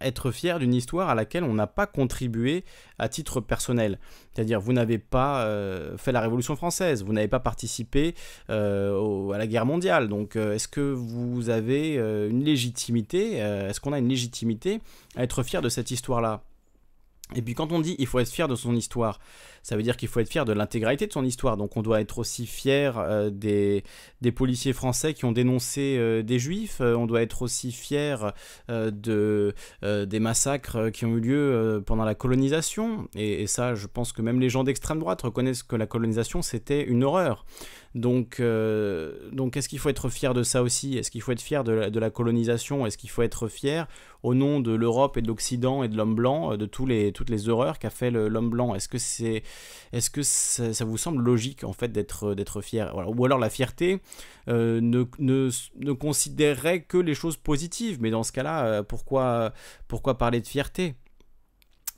être 0.00 0.30
fier 0.30 0.58
d'une 0.58 0.74
histoire 0.74 1.08
à 1.08 1.14
laquelle 1.14 1.44
on 1.44 1.54
n'a 1.54 1.66
pas 1.66 1.86
contribué 1.86 2.64
à 2.98 3.08
titre 3.08 3.40
personnel. 3.40 3.98
C'est-à-dire, 4.32 4.60
vous 4.60 4.72
n'avez 4.72 4.98
pas 4.98 5.44
euh, 5.44 5.96
fait 5.96 6.12
la 6.12 6.20
Révolution 6.20 6.56
française, 6.56 7.04
vous 7.04 7.12
n'avez 7.12 7.28
pas 7.28 7.40
participé 7.40 8.14
euh, 8.50 9.30
à 9.30 9.38
la 9.38 9.46
guerre 9.46 9.66
mondiale. 9.66 10.08
Donc, 10.08 10.36
euh, 10.36 10.54
est-ce 10.54 10.68
que 10.68 10.80
vous 10.80 11.50
avez 11.50 11.94
une 11.94 12.44
légitimité 12.44 13.34
Est-ce 13.34 13.80
qu'on 13.80 13.92
a 13.92 13.98
une 13.98 14.08
légitimité 14.08 14.80
à 15.16 15.22
être 15.22 15.42
fier 15.42 15.62
de 15.62 15.68
cette 15.68 15.90
histoire-là? 15.90 16.42
Et 17.34 17.42
puis 17.42 17.54
quand 17.54 17.72
on 17.72 17.80
dit 17.80 17.96
il 17.98 18.06
faut 18.06 18.18
être 18.18 18.30
fier 18.30 18.48
de 18.48 18.54
son 18.54 18.76
histoire, 18.76 19.18
ça 19.64 19.76
veut 19.76 19.82
dire 19.82 19.96
qu'il 19.96 20.08
faut 20.08 20.20
être 20.20 20.28
fier 20.28 20.44
de 20.44 20.52
l'intégralité 20.52 21.06
de 21.06 21.12
son 21.12 21.24
histoire. 21.24 21.56
Donc 21.56 21.78
on 21.78 21.82
doit 21.82 22.02
être 22.02 22.18
aussi 22.18 22.46
fier 22.46 22.98
euh, 22.98 23.30
des, 23.30 23.82
des, 24.20 24.30
policiers 24.30 24.74
français 24.74 25.14
qui 25.14 25.24
ont 25.24 25.32
dénoncé 25.32 25.96
euh, 25.98 26.22
des 26.22 26.38
juifs, 26.38 26.82
euh, 26.82 26.94
on 26.94 27.06
doit 27.06 27.22
être 27.22 27.40
aussi 27.40 27.72
fier 27.72 28.34
de, 28.68 29.54
des 29.82 30.20
massacres 30.20 30.90
qui 30.90 31.06
ont 31.06 31.16
eu 31.16 31.20
lieu 31.20 31.82
pendant 31.86 32.04
la 32.04 32.14
colonisation. 32.14 33.08
Et, 33.14 33.46
ça, 33.46 33.74
je 33.74 33.86
pense 33.86 34.12
que 34.12 34.20
même 34.20 34.38
les 34.38 34.50
gens 34.50 34.64
d'extrême 34.64 34.98
droite 34.98 35.22
reconnaissent 35.22 35.62
que 35.62 35.76
la 35.76 35.86
colonisation, 35.86 36.42
c'était 36.42 36.82
une 36.82 37.02
horreur. 37.02 37.46
Donc, 37.94 38.42
donc 39.32 39.56
est-ce 39.56 39.68
qu'il 39.68 39.78
faut 39.78 39.88
être 39.88 40.08
fier 40.10 40.34
de 40.34 40.42
ça 40.42 40.62
aussi? 40.62 40.98
Est-ce 40.98 41.10
qu'il 41.10 41.22
faut 41.22 41.32
être 41.32 41.40
fier 41.40 41.64
de 41.64 41.72
la, 41.72 41.90
de 41.90 42.00
la 42.00 42.10
colonisation? 42.10 42.86
Est-ce 42.86 42.98
qu'il 42.98 43.10
faut 43.10 43.22
être 43.22 43.48
fier 43.48 43.86
au 44.22 44.34
nom 44.34 44.60
de 44.60 44.72
l'Europe 44.72 45.16
et 45.16 45.22
de 45.22 45.28
l'Occident 45.28 45.82
et 45.82 45.88
de 45.88 45.96
l'homme 45.96 46.14
blanc, 46.14 46.56
de 46.56 46.66
tous 46.66 46.86
les, 46.86 47.12
toutes 47.12 47.30
les 47.30 47.48
horreurs 47.48 47.78
qu'a 47.78 47.90
fait 47.90 48.10
l'homme 48.10 48.50
blanc? 48.50 48.74
Est-ce 48.74 48.88
que 48.88 48.98
c'est 48.98 49.42
est-ce 49.94 50.10
que 50.10 50.22
ça, 50.22 50.84
vous 50.84 50.98
semble 50.98 51.22
logique 51.22 51.62
en 51.62 51.72
fait 51.72 51.88
d'être 51.88 52.34
d'être 52.34 52.60
fier? 52.60 52.92
Ou 52.94 53.24
alors 53.24 53.38
la 53.38 53.50
fierté 53.50 54.00
euh, 54.48 54.80
ne, 54.80 55.92
considérerait 55.92 56.82
que 56.82 56.98
les 56.98 57.14
choses 57.14 57.36
positives, 57.36 57.98
mais 58.00 58.10
dans 58.10 58.24
ce 58.24 58.32
cas-là, 58.32 58.66
euh, 58.66 58.82
pourquoi, 58.82 59.52
pourquoi 59.88 60.18
parler 60.18 60.40
de 60.40 60.46
fierté? 60.46 60.94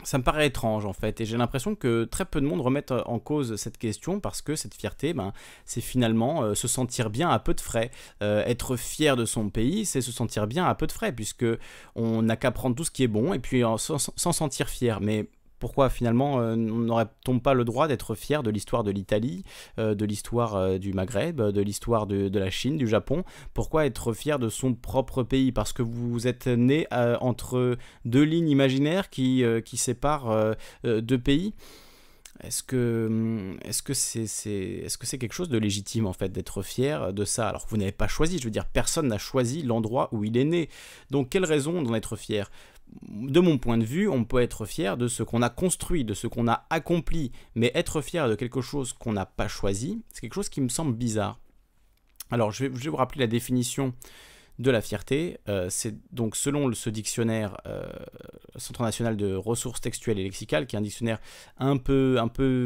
Ça 0.04 0.18
me 0.18 0.22
paraît 0.22 0.48
étrange 0.48 0.84
en 0.84 0.92
fait, 0.92 1.22
et 1.22 1.24
j'ai 1.24 1.38
l'impression 1.38 1.74
que 1.74 2.04
très 2.04 2.26
peu 2.26 2.42
de 2.42 2.46
monde 2.46 2.60
remettent 2.60 2.92
en 2.92 3.18
cause 3.18 3.56
cette 3.56 3.78
question 3.78 4.20
parce 4.20 4.42
que 4.42 4.54
cette 4.54 4.74
fierté, 4.74 5.14
ben, 5.14 5.32
c'est 5.64 5.80
finalement 5.80 6.42
euh, 6.42 6.54
se 6.54 6.68
sentir 6.68 7.08
bien 7.08 7.30
à 7.30 7.38
peu 7.38 7.54
de 7.54 7.62
frais. 7.62 7.90
être 8.20 8.76
fier 8.76 9.16
de 9.16 9.24
son 9.24 9.48
pays, 9.48 9.86
c'est 9.86 10.02
se 10.02 10.12
sentir 10.12 10.46
bien 10.46 10.66
à 10.66 10.74
peu 10.74 10.86
de 10.86 10.92
frais, 10.92 11.12
puisque 11.12 11.46
on 11.94 12.20
n'a 12.20 12.36
qu'à 12.36 12.50
prendre 12.50 12.76
tout 12.76 12.84
ce 12.84 12.90
qui 12.90 13.04
est 13.04 13.08
bon 13.08 13.32
et 13.32 13.38
puis 13.38 13.62
s'en 13.78 14.32
sentir 14.32 14.68
fier. 14.68 15.00
Mais 15.00 15.30
pourquoi 15.58 15.88
finalement 15.88 16.40
euh, 16.40 16.54
n'aurait-on 16.56 17.38
pas 17.38 17.54
le 17.54 17.64
droit 17.64 17.88
d'être 17.88 18.14
fier 18.14 18.42
de 18.42 18.50
l'histoire 18.50 18.84
de 18.84 18.90
l'Italie, 18.90 19.42
euh, 19.78 19.94
de 19.94 20.04
l'histoire 20.04 20.56
euh, 20.56 20.78
du 20.78 20.92
Maghreb, 20.92 21.40
de 21.40 21.60
l'histoire 21.60 22.06
de, 22.06 22.38
la 22.38 22.50
Chine, 22.50 22.76
du 22.76 22.86
Japon? 22.86 23.24
Pourquoi 23.54 23.86
être 23.86 24.12
fier 24.12 24.38
de 24.38 24.48
son 24.48 24.74
propre 24.74 25.22
pays? 25.22 25.52
Parce 25.52 25.72
que 25.72 25.82
vous 25.82 26.26
êtes 26.26 26.46
né 26.46 26.86
entre 26.92 27.76
deux 28.04 28.22
lignes 28.22 28.48
imaginaires 28.48 29.08
qui, 29.10 29.44
séparent 29.76 30.54
deux 30.84 31.18
pays? 31.18 31.54
C'est 32.42 32.74
est-ce 33.64 33.82
que 34.98 35.06
c'est 35.06 35.18
quelque 35.18 35.32
chose 35.32 35.48
de 35.48 35.58
légitime 35.58 36.06
en 36.06 36.12
fait 36.12 36.30
d'être 36.30 36.62
fier 36.62 37.12
de 37.12 37.24
ça? 37.24 37.48
Alors 37.48 37.64
que 37.64 37.70
vous 37.70 37.78
n'avez 37.78 37.92
pas 37.92 38.08
choisi 38.08 38.38
je 38.38 38.44
veux 38.44 38.50
dire 38.50 38.66
personne 38.66 39.08
n'a 39.08 39.18
choisi 39.18 39.62
l'endroit 39.62 40.08
où 40.12 40.24
il 40.24 40.36
est 40.36 40.44
né. 40.44 40.68
Donc 41.10 41.30
quelle 41.30 41.44
raison 41.44 41.82
d'en 41.82 41.94
être 41.94 42.16
fier? 42.16 42.50
De 43.08 43.40
mon 43.40 43.58
point 43.58 43.78
de 43.78 43.84
vue, 43.84 44.08
on 44.08 44.24
peut 44.24 44.40
être 44.40 44.64
fier 44.64 44.96
de 44.96 45.08
ce 45.08 45.22
qu'on 45.22 45.42
a 45.42 45.50
construit, 45.50 46.04
de 46.04 46.14
ce 46.14 46.26
qu'on 46.26 46.48
a 46.48 46.66
accompli, 46.70 47.32
mais 47.54 47.70
être 47.74 48.00
fier 48.00 48.28
de 48.28 48.34
quelque 48.34 48.60
chose 48.60 48.92
qu'on 48.92 49.12
n'a 49.12 49.26
pas 49.26 49.48
choisi, 49.48 50.02
c'est 50.12 50.20
quelque 50.20 50.34
chose 50.34 50.48
qui 50.48 50.60
me 50.60 50.68
semble 50.68 50.94
bizarre. 50.94 51.38
Alors, 52.30 52.50
je 52.50 52.64
vais, 52.64 52.88
vous 52.88 52.96
rappeler 52.96 53.20
la 53.20 53.26
définition 53.26 53.94
de 54.58 54.70
la 54.70 54.80
fierté. 54.80 55.38
Euh, 55.48 55.68
c'est 55.70 55.94
donc 56.12 56.34
selon 56.34 56.72
ce 56.72 56.90
dictionnaire 56.90 57.60
euh, 57.66 57.86
Centre 58.56 58.82
national 58.82 59.16
de 59.16 59.34
ressources 59.34 59.80
textuelles 59.80 60.18
et 60.18 60.24
lexicales, 60.24 60.66
qui 60.66 60.76
est 60.76 60.78
un 60.78 60.82
dictionnaire 60.82 61.20
un 61.58 61.76
peu, 61.76 62.18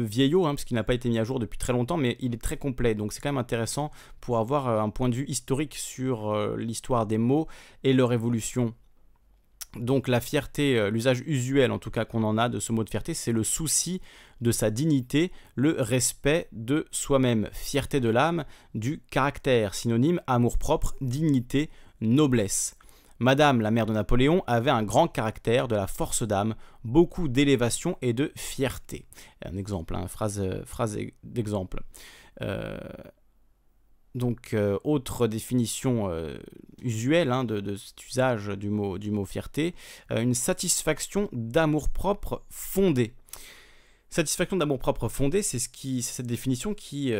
vieillot, 0.07 0.45
hein, 0.45 0.55
parce 0.55 0.63
qu'il 0.63 0.75
n'a 0.75 0.83
pas 0.83 0.93
été 0.93 1.09
mis 1.09 1.19
à 1.19 1.23
jour 1.23 1.37
depuis 1.37 1.59
très 1.59 1.73
longtemps, 1.73 1.97
mais 1.97 2.17
il 2.21 2.33
est 2.33 2.41
très 2.41 2.57
complet. 2.57 2.95
Donc 2.95 3.13
c'est 3.13 3.19
quand 3.19 3.29
même 3.29 3.37
intéressant 3.37 3.91
pour 4.21 4.37
avoir 4.37 4.67
euh, 4.67 4.79
un 4.79 4.89
point 4.89 5.09
de 5.09 5.15
vue 5.15 5.25
historique 5.27 5.75
sur 5.75 6.33
l'histoire 6.55 7.05
des 7.05 7.17
mots 7.17 7.47
et 7.83 7.93
leur 7.93 8.13
évolution 8.13 8.73
donc 9.75 10.07
la 10.07 10.19
fierté, 10.19 10.77
euh, 10.77 10.89
l'usage 10.89 11.21
usuel 11.25 11.71
en 11.71 11.79
tout 11.79 11.91
cas 11.91 12.05
qu'on 12.05 12.23
en 12.23 12.37
a 12.37 12.49
de 12.49 12.59
ce 12.59 12.71
mot 12.71 12.83
de 12.83 12.89
fierté, 12.89 13.13
c'est 13.13 13.31
le 13.31 13.43
souci 13.43 14.01
de 14.41 14.51
sa 14.51 14.69
dignité, 14.69 15.31
le 15.55 15.75
respect 15.79 16.47
de 16.51 16.87
soi-même, 16.91 17.47
fierté 17.53 17.99
de 17.99 18.09
l'âme, 18.09 18.43
du 18.73 19.01
caractère, 19.11 19.75
synonyme 19.75 20.19
amour-propre, 20.27 20.95
dignité, 20.99 21.69
noblesse. 22.01 22.75
Madame, 23.19 23.61
la 23.61 23.69
mère 23.69 23.85
de 23.85 23.93
Napoléon, 23.93 24.43
avait 24.47 24.71
un 24.71 24.81
grand 24.81 25.07
caractère, 25.07 25.67
de 25.67 25.75
la 25.75 25.85
force 25.85 26.23
d'âme, 26.23 26.55
beaucoup 26.83 27.27
d'élévation 27.27 27.95
et 28.01 28.13
de 28.13 28.31
fierté. 28.35 29.05
Un 29.45 29.57
exemple, 29.57 29.93
une 29.93 30.01
hein, 30.01 30.07
phrase, 30.07 30.97
d'exemple. 31.23 31.83
Euh, 32.41 32.79
donc, 34.15 34.53
euh, 34.53 34.77
autre 34.83 35.27
définition 35.27 36.09
euh, 36.09 36.37
usuelle 36.81 37.31
hein, 37.31 37.43
de, 37.43 37.75
cet 37.75 38.05
usage 38.05 38.47
du 38.49 38.69
mot, 38.69 38.97
du 38.97 39.11
mot 39.11 39.25
fierté, 39.25 39.73
euh, 40.11 40.21
une 40.21 40.33
satisfaction 40.33 41.29
d'amour-propre 41.31 42.43
fondée. 42.49 43.13
Satisfaction 44.13 44.57
d'amour-propre 44.57 45.07
fondée, 45.07 45.41
c'est 45.41 45.57
ce 45.57 45.69
cette 46.01 46.27
définition 46.27 46.73
qui, 46.73 47.13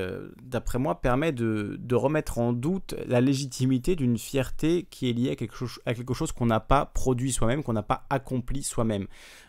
d'après 0.44 0.78
moi, 0.78 1.00
permet 1.00 1.32
de, 1.32 1.96
remettre 1.96 2.38
en 2.38 2.52
doute 2.52 2.96
la 3.08 3.22
légitimité 3.22 3.96
d'une 3.96 4.18
fierté 4.18 4.88
qui 4.90 5.10
est 5.10 5.14
liée 5.14 5.32
à 5.32 5.36
quelque 5.38 6.14
chose, 6.14 6.32
qu'on 6.34 6.48
n'a 6.48 6.60
pas 6.60 6.86
produit 6.86 7.32
soi-même, 7.32 7.64
qu'on 7.64 7.72
n'a 7.72 7.82
pas 7.82 8.06
accompli 8.10 8.62
soi-même. 8.62 9.08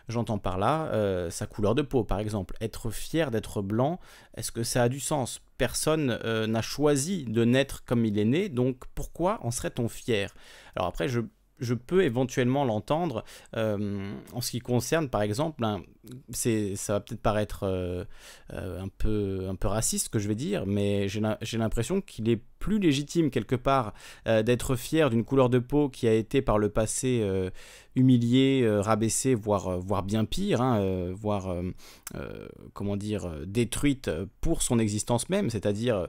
J'entends 0.08 0.38
par 0.38 0.56
là 0.56 1.30
sa 1.30 1.46
couleur 1.46 1.74
de 1.74 1.82
peau, 1.82 2.04
par 2.04 2.20
exemple. 2.20 2.54
Être 2.60 2.90
fier 2.90 3.32
d'être 3.32 3.60
blanc, 3.60 3.98
est-ce 4.36 4.52
que 4.52 4.62
ça 4.62 4.84
a 4.84 4.88
du 4.88 5.00
sens? 5.00 5.40
Personne 5.58 6.18
euh, 6.24 6.46
n'a 6.46 6.62
choisi 6.62 7.24
de 7.24 7.44
naître 7.44 7.84
comme 7.84 8.04
il 8.04 8.18
est 8.18 8.24
né, 8.24 8.48
donc 8.48 8.84
pourquoi 8.94 9.38
en 9.42 9.50
serait-on 9.50 9.88
fier? 9.88 10.34
Alors 10.76 10.88
après, 10.88 11.08
je, 11.08 11.20
peux 11.74 12.02
éventuellement 12.02 12.64
l'entendre 12.64 13.24
euh, 13.56 14.12
en 14.32 14.40
ce 14.40 14.50
qui 14.52 14.60
concerne, 14.60 15.08
par 15.08 15.22
exemple, 15.22 15.64
c'est, 16.30 16.76
ça 16.76 16.94
va 16.94 17.00
peut-être 17.00 17.20
paraître 17.20 17.64
euh, 17.64 18.04
un, 18.50 18.88
peu, 18.88 19.46
un 19.48 19.54
peu 19.54 19.68
raciste 19.68 20.06
ce 20.06 20.10
que 20.10 20.18
je 20.18 20.28
vais 20.28 20.34
dire, 20.34 20.66
mais 20.66 21.08
j'ai 21.08 21.58
l'impression 21.58 22.00
qu'il 22.00 22.28
est 22.28 22.40
plus 22.58 22.78
légitime 22.78 23.30
quelque 23.30 23.56
part 23.56 23.92
d'être 24.24 24.76
fier 24.76 25.10
d'une 25.10 25.24
couleur 25.24 25.50
de 25.50 25.58
peau 25.58 25.88
qui 25.88 26.06
a 26.06 26.14
été 26.14 26.42
par 26.42 26.58
le 26.58 26.68
passé 26.68 27.26
humiliée, 27.96 28.64
rabaissée, 28.78 29.34
voire, 29.34 29.80
voire 29.80 30.04
bien 30.04 30.24
pire, 30.24 30.60
hein, 30.60 31.10
voire 31.12 31.56
comment 32.72 32.96
dire 32.96 33.32
détruite 33.46 34.08
pour 34.40 34.62
son 34.62 34.78
existence 34.78 35.28
même. 35.28 35.50
C'est-à-dire, 35.50 36.06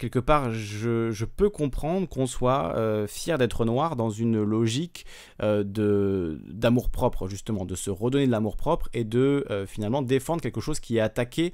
quelque 0.00 0.18
part, 0.18 0.50
je, 0.50 1.24
peux 1.24 1.50
comprendre 1.50 2.08
qu'on 2.08 2.26
soit 2.26 2.74
euh, 2.76 3.06
fier 3.06 3.38
d'être 3.38 3.64
noir 3.64 3.94
dans 3.94 4.10
une 4.10 4.42
logique 4.42 5.06
euh, 5.42 5.62
d'amour-propre, 6.48 7.28
justement, 7.28 7.64
de 7.64 7.74
se 7.74 7.90
redonner 7.90 8.26
de 8.26 8.32
l'amour-propre 8.32 8.88
de 9.04 9.44
euh, 9.50 9.66
finalement 9.66 10.02
défendre 10.02 10.40
quelque 10.42 10.60
chose 10.60 10.80
qui 10.80 10.96
est 10.96 11.00
attaqué 11.00 11.52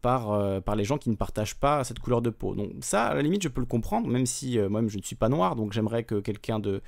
par, 0.00 0.62
par 0.62 0.76
les 0.76 0.84
gens 0.84 0.98
qui 0.98 1.10
ne 1.10 1.16
partagent 1.16 1.58
pas 1.58 1.84
cette 1.84 1.98
couleur 1.98 2.22
de 2.22 2.30
peau. 2.30 2.54
Donc 2.54 2.72
ça, 2.80 3.06
à 3.06 3.14
la 3.14 3.22
limite, 3.22 3.42
je 3.42 3.48
peux 3.48 3.60
le 3.60 3.66
comprendre, 3.66 4.08
même 4.08 4.26
si 4.26 4.58
moi-même 4.58 4.88
je 4.88 4.98
ne 4.98 5.02
suis 5.02 5.16
pas 5.16 5.28
noir, 5.28 5.56
donc 5.56 5.72
j'aimerais 5.72 6.04
que 6.04 6.20
quelqu'un 6.20 6.58
de 6.58 6.82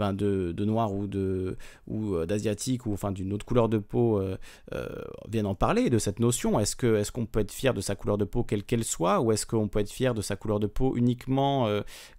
ben, 0.00 0.14
de, 0.14 0.64
noir 0.64 0.94
ou 0.94 1.06
de 1.06 1.58
ou 1.86 2.14
euh, 2.14 2.24
d'asiatique 2.24 2.86
ou 2.86 2.94
enfin 2.94 3.12
d'une 3.12 3.34
autre 3.34 3.44
couleur 3.44 3.68
de 3.68 3.76
peau 3.76 4.18
euh, 4.18 4.38
euh, 4.72 4.88
viennent 5.28 5.44
en 5.44 5.54
parler 5.54 5.90
de 5.90 5.98
cette 5.98 6.20
notion. 6.20 6.58
Est-ce 6.58 6.74
que 6.74 6.96
est-ce 6.96 7.12
qu'on 7.12 7.26
peut 7.26 7.40
être 7.40 7.52
fier 7.52 7.74
de 7.74 7.82
sa 7.82 7.94
couleur 7.96 8.16
de 8.16 8.24
peau 8.24 8.42
quelle 8.42 8.64
qu'elle 8.64 8.84
soit 8.84 9.20
ou 9.20 9.30
est-ce 9.30 9.44
qu'on 9.44 9.68
peut 9.68 9.80
être 9.80 9.90
fier 9.90 10.14
de 10.14 10.22
sa 10.22 10.36
couleur 10.36 10.58
de 10.58 10.66
peau 10.66 10.96
uniquement 10.96 11.68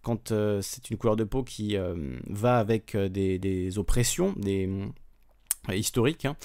quand 0.03 0.31
c'est 0.61 0.91
une 0.91 0.97
couleur 0.97 1.15
de 1.15 1.23
peau 1.23 1.43
qui 1.43 1.75
va 2.29 2.59
avec 2.59 2.95
des, 2.95 3.39
des 3.39 3.79
oppressions, 3.79 4.35
des 4.37 4.69
historiques 5.69 6.25
hein, 6.25 6.35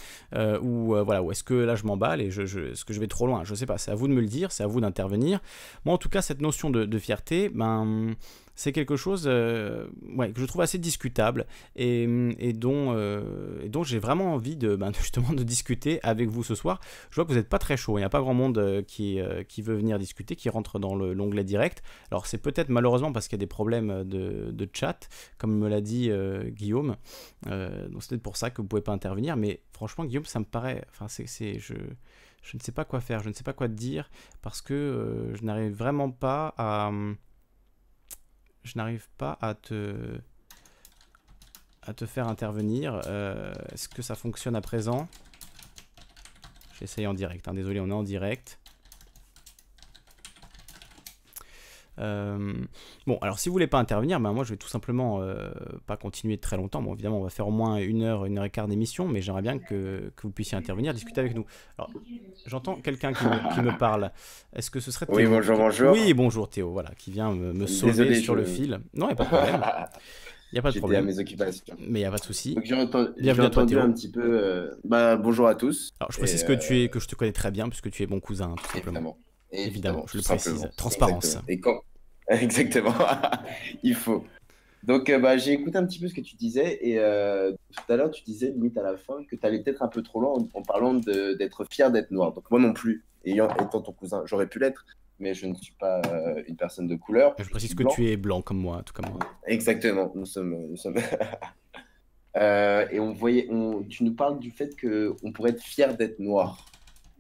ou 0.61 0.95
voilà 1.05 1.23
ou 1.23 1.33
est-ce 1.33 1.43
que 1.43 1.55
là 1.55 1.75
je 1.75 1.85
m'emballe 1.85 2.21
et 2.21 2.31
je, 2.31 2.43
est-ce 2.43 2.85
que 2.85 2.93
je 2.93 3.01
vais 3.01 3.07
trop 3.07 3.27
loin? 3.27 3.45
Je 3.45 3.55
sais 3.55 3.67
pas 3.67 3.79
c'est 3.79 3.91
à 3.91 3.95
vous 3.95 4.09
de 4.09 4.13
me 4.13 4.21
le 4.21 4.27
dire 4.27 4.53
c'est 4.53 4.63
à 4.63 4.67
vous 4.67 4.81
d'intervenir. 4.81 5.41
Moi 5.85 5.95
en 5.95 5.99
tout 5.99 6.09
cas 6.09 6.23
cette 6.23 6.41
notion 6.41 6.71
de, 6.71 6.85
de 6.85 6.99
fierté 6.99 7.49
ben 7.49 8.15
c'est 8.57 8.73
quelque 8.73 8.97
chose 8.97 9.25
euh, 9.27 9.87
que 10.35 10.41
je 10.41 10.47
trouve 10.47 10.63
assez 10.63 10.79
discutable 10.79 11.47
et, 11.77 12.07
euh, 12.09 13.69
dont 13.69 13.85
j'ai 13.85 13.99
vraiment 13.99 14.35
envie 14.35 14.57
de, 14.57 14.75
ben, 14.75 14.93
justement 14.99 15.33
de 15.33 15.45
discuter 15.45 16.01
avec 16.03 16.29
vous 16.29 16.43
ce 16.43 16.55
soir. 16.55 16.81
Je 17.11 17.17
vois 17.17 17.25
que 17.25 17.31
vous 17.31 17.37
n'êtes 17.37 17.51
pas 17.51 17.59
très 17.59 17.77
chaud, 17.77 17.99
il 17.99 18.01
n'y 18.01 18.07
a 18.07 18.09
pas 18.09 18.21
grand 18.21 18.35
monde 18.35 18.59
euh, 18.59 18.83
qui, 18.83 19.21
veut 19.61 19.77
venir 19.77 19.99
discuter, 19.99 20.35
qui 20.37 20.49
rentre 20.49 20.79
dans 20.79 20.95
l'onglet 20.97 21.45
direct. 21.45 21.83
Alors 22.11 22.27
c'est 22.27 22.39
peut-être 22.39 22.71
malheureusement 22.71 23.13
parce 23.13 23.29
qu'il 23.29 23.37
y 23.37 23.41
a 23.41 23.45
des 23.45 23.47
problèmes 23.47 24.05
de, 24.05 24.69
chat, 24.73 25.09
comme 25.39 25.59
me 25.59 25.69
l'a 25.69 25.81
dit 25.81 26.11
Guillaume. 26.49 26.97
donc 27.45 28.03
c'est 28.03 28.11
peut-être 28.11 28.23
pour 28.23 28.37
ça 28.37 28.51
que 28.51 28.57
vous 28.57 28.65
ne 28.65 28.69
pouvez 28.69 28.83
pas 28.83 28.93
intervenir, 28.93 29.37
mais 29.37 29.61
franchement 29.73 30.05
Guillaume, 30.05 30.25
ça 30.25 30.41
me 30.41 30.45
paraît... 30.45 30.85
Enfin, 30.91 31.07
c'est... 31.09 31.59
Je, 31.59 31.75
je 32.43 32.57
ne 32.57 32.63
sais 32.63 32.73
pas 32.73 32.85
quoi 32.85 33.01
faire, 33.01 33.23
je 33.23 33.29
ne 33.29 33.35
sais 33.35 33.43
pas 33.43 33.53
quoi 33.53 33.69
dire, 33.69 34.09
parce 34.41 34.63
que 34.63 35.33
je 35.35 35.45
n'arrive 35.45 35.73
vraiment 35.73 36.11
pas 36.11 36.55
à 36.57 36.91
je 38.67 38.77
n'arrive 38.77 39.09
pas 39.17 39.39
à 39.41 39.55
te 39.55 40.21
faire 42.07 42.29
intervenir. 42.29 43.01
Euh, 43.07 43.53
est-ce 43.73 43.89
que 43.89 44.03
ça 44.03 44.15
fonctionne 44.15 44.57
à 44.57 44.61
présent? 44.61 45.09
J'essaye 46.79 47.07
en 47.07 47.15
direct. 47.15 47.49
Hein. 47.49 47.55
Désolé, 47.55 47.81
on 47.81 47.89
est 47.89 47.93
en 47.93 48.03
direct. 48.03 48.59
Euh, 51.99 52.55
bon, 53.07 53.19
alors 53.23 53.39
si 53.39 53.49
vous 53.49 53.53
voulez 53.53 53.67
pas 53.67 53.79
intervenir, 53.79 54.21
ben 54.21 54.33
moi 54.33 54.45
je 54.45 54.51
vais 54.51 54.57
tout 54.57 54.69
simplement 54.69 55.21
euh, 55.21 55.51
pas 55.87 55.97
continuer 55.97 56.39
très 56.39 56.57
longtemps. 56.57 56.83
Bon, 56.83 56.95
évidemment, 56.95 57.21
on 57.21 57.25
va 57.25 57.31
faire 57.31 57.49
au 57.49 57.53
moins 57.53 57.77
une 57.77 58.03
heure, 58.03 58.25
une 58.27 58.39
heure 58.39 58.45
et 58.45 58.51
quart 58.51 58.69
d'émission, 58.69 59.09
mais 59.09 59.21
j'aimerais 59.21 59.43
bien 59.43 59.59
que, 59.59 60.13
que, 60.15 60.23
vous 60.23 60.31
puissiez 60.31 60.59
intervenir, 60.59 60.93
discuter 60.93 61.21
avec 61.21 61.35
nous. 61.35 61.47
Alors, 61.79 61.91
j'entends 62.47 62.77
quelqu'un 62.77 63.13
qui, 63.13 63.25
qui, 63.55 63.61
me 63.61 63.77
parle. 63.77 64.11
Est-ce 64.55 64.71
que 64.71 64.81
ce 64.81 64.91
serait 64.91 65.07
Théo 65.07 65.17
Oui, 65.17 65.27
bonjour, 65.27 65.57
bonjour. 65.57 65.93
Oui, 65.93 66.13
bonjour 66.15 66.49
Théo, 66.49 66.71
voilà, 66.71 66.91
qui 66.97 67.11
vient 67.11 67.33
me, 67.33 67.53
me 67.53 67.67
sauver 67.67 68.15
sur 68.15 68.35
le 68.35 68.45
fil. 68.45 68.81
Non, 68.95 69.09
il 69.09 69.09
n'y 69.09 69.13
a 69.13 69.17
pas 69.17 69.25
de 69.25 69.29
problème. 69.29 69.65
Il 70.53 70.55
n'y 70.55 70.61
a 70.61 70.63
pas 70.63 70.71
de 70.71 70.79
problème. 70.79 71.05
à 71.05 71.07
mes 71.07 71.19
occupations. 71.19 71.77
Mais 71.81 71.99
il 71.99 72.03
n'y 72.03 72.05
a 72.05 72.11
pas 72.11 72.19
de 72.19 72.25
souci. 72.25 72.57
J'ai 72.63 72.75
entendu, 72.75 73.11
Bienvenue 73.19 73.47
à 73.47 73.51
toi, 73.51 73.67
Théo. 73.67 73.81
un 73.81 73.91
petit 73.91 74.11
peu. 74.11 74.23
Euh... 74.23 74.71
Bah, 74.85 75.17
bonjour 75.17 75.49
à 75.49 75.57
tous. 75.57 75.91
Alors, 75.99 76.13
je 76.13 76.19
précise 76.19 76.45
que, 76.45 76.53
tu 76.53 76.81
es, 76.81 76.89
que 76.89 77.01
je 77.01 77.09
te 77.09 77.17
connais 77.17 77.33
très 77.33 77.51
bien, 77.51 77.69
puisque 77.69 77.91
tu 77.91 78.05
es 78.05 78.07
mon 78.07 78.21
cousin, 78.21 78.55
tout 78.55 78.65
simplement. 78.73 78.99
Évidemment. 78.99 79.19
Évidemment, 79.53 80.05
je 80.07 80.19
le 80.19 80.23
précise. 80.23 80.69
Transparence. 80.77 81.39
Et 81.49 81.61
quand, 81.61 81.81
Exactement, 82.29 82.95
il 83.83 83.95
faut. 83.95 84.25
Donc, 84.83 85.11
euh, 85.11 85.19
bah, 85.19 85.37
j'ai 85.37 85.53
écouté 85.53 85.79
un 85.79 85.87
petit 85.87 85.99
peu 85.99 86.09
ce 86.09 86.15
que 86.15 86.21
tu 86.21 86.37
disais 86.37 86.79
et 86.81 86.99
euh, 86.99 87.53
tout 87.53 87.93
à 87.93 87.97
l'heure, 87.97 88.11
tu 88.11 88.23
disais, 88.25 88.51
limite 88.51 88.77
à 88.79 88.83
la 88.83 88.97
fin, 88.97 89.25
que 89.25 89.37
tu 89.37 89.47
allais 89.47 89.61
peut-être 89.61 89.83
un 89.83 89.89
peu 89.89 90.03
trop 90.03 90.21
loin 90.21 90.35
en, 90.55 90.63
parlant 90.63 90.95
d'être 90.95 91.65
fier 91.71 91.91
d'être 91.91 92.11
noir. 92.11 92.33
Donc, 92.33 92.51
moi 92.51 92.61
non 92.61 92.73
plus, 92.73 93.05
ayant, 93.25 93.49
étant 93.51 93.81
ton 93.81 93.93
cousin, 93.93 94.23
j'aurais 94.27 94.49
pu 94.49 94.59
l'être, 94.59 94.85
mais 95.19 95.35
je 95.35 95.47
ne 95.47 95.55
suis 95.55 95.75
pas 95.79 96.03
euh, 96.07 96.43
une 96.47 96.57
personne 96.57 96.89
de 96.89 96.97
couleur. 96.97 97.35
Je, 97.39 97.49
précise 97.49 97.75
que 97.75 97.85
tu 97.85 98.11
es 98.11 98.17
blanc 98.17 98.43
comme 98.43 98.59
moi, 98.59 98.83
tout 98.85 98.93
comme 98.93 99.11
moi. 99.11 99.21
Exactement, 99.47 100.13
nous 100.15 100.27
sommes. 100.27 100.69
Nous 100.69 100.77
sommes... 100.77 100.99
et 102.37 103.01
on 103.01 103.13
voyait, 103.13 103.49
on, 103.51 103.85
tu 103.85 104.05
nous 104.05 104.15
parles 104.15 104.39
du 104.41 104.51
fait 104.51 104.77
qu'on 104.81 105.33
pourrait 105.33 105.51
être 105.51 105.63
fier 105.63 105.97
d'être 105.97 106.19
noir. 106.19 106.67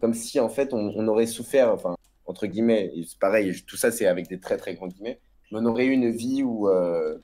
Comme 0.01 0.15
si, 0.15 0.39
en 0.41 0.49
fait, 0.49 0.75
on, 0.75 0.93
on 0.95 1.09
aurait 1.09 1.27
souffert, 1.27 1.73
enfin, 1.73 1.97
entre 2.27 2.47
guillemets, 2.47 2.93
c'est 3.07 3.19
pareil, 3.19 3.55
tout 3.67 3.77
ça 3.77 3.91
c'est 3.91 4.07
avec 4.07 4.29
des 4.29 4.39
très 4.39 4.57
très 4.57 4.75
grands 4.75 4.89
guillemets, 4.89 5.21
mais 5.51 5.59
on 5.61 5.67
aurait 5.67 5.87
eu 5.87 5.93
une 5.93 6.11
vie 6.11 6.43
où 6.43 6.69
euh, 6.69 7.19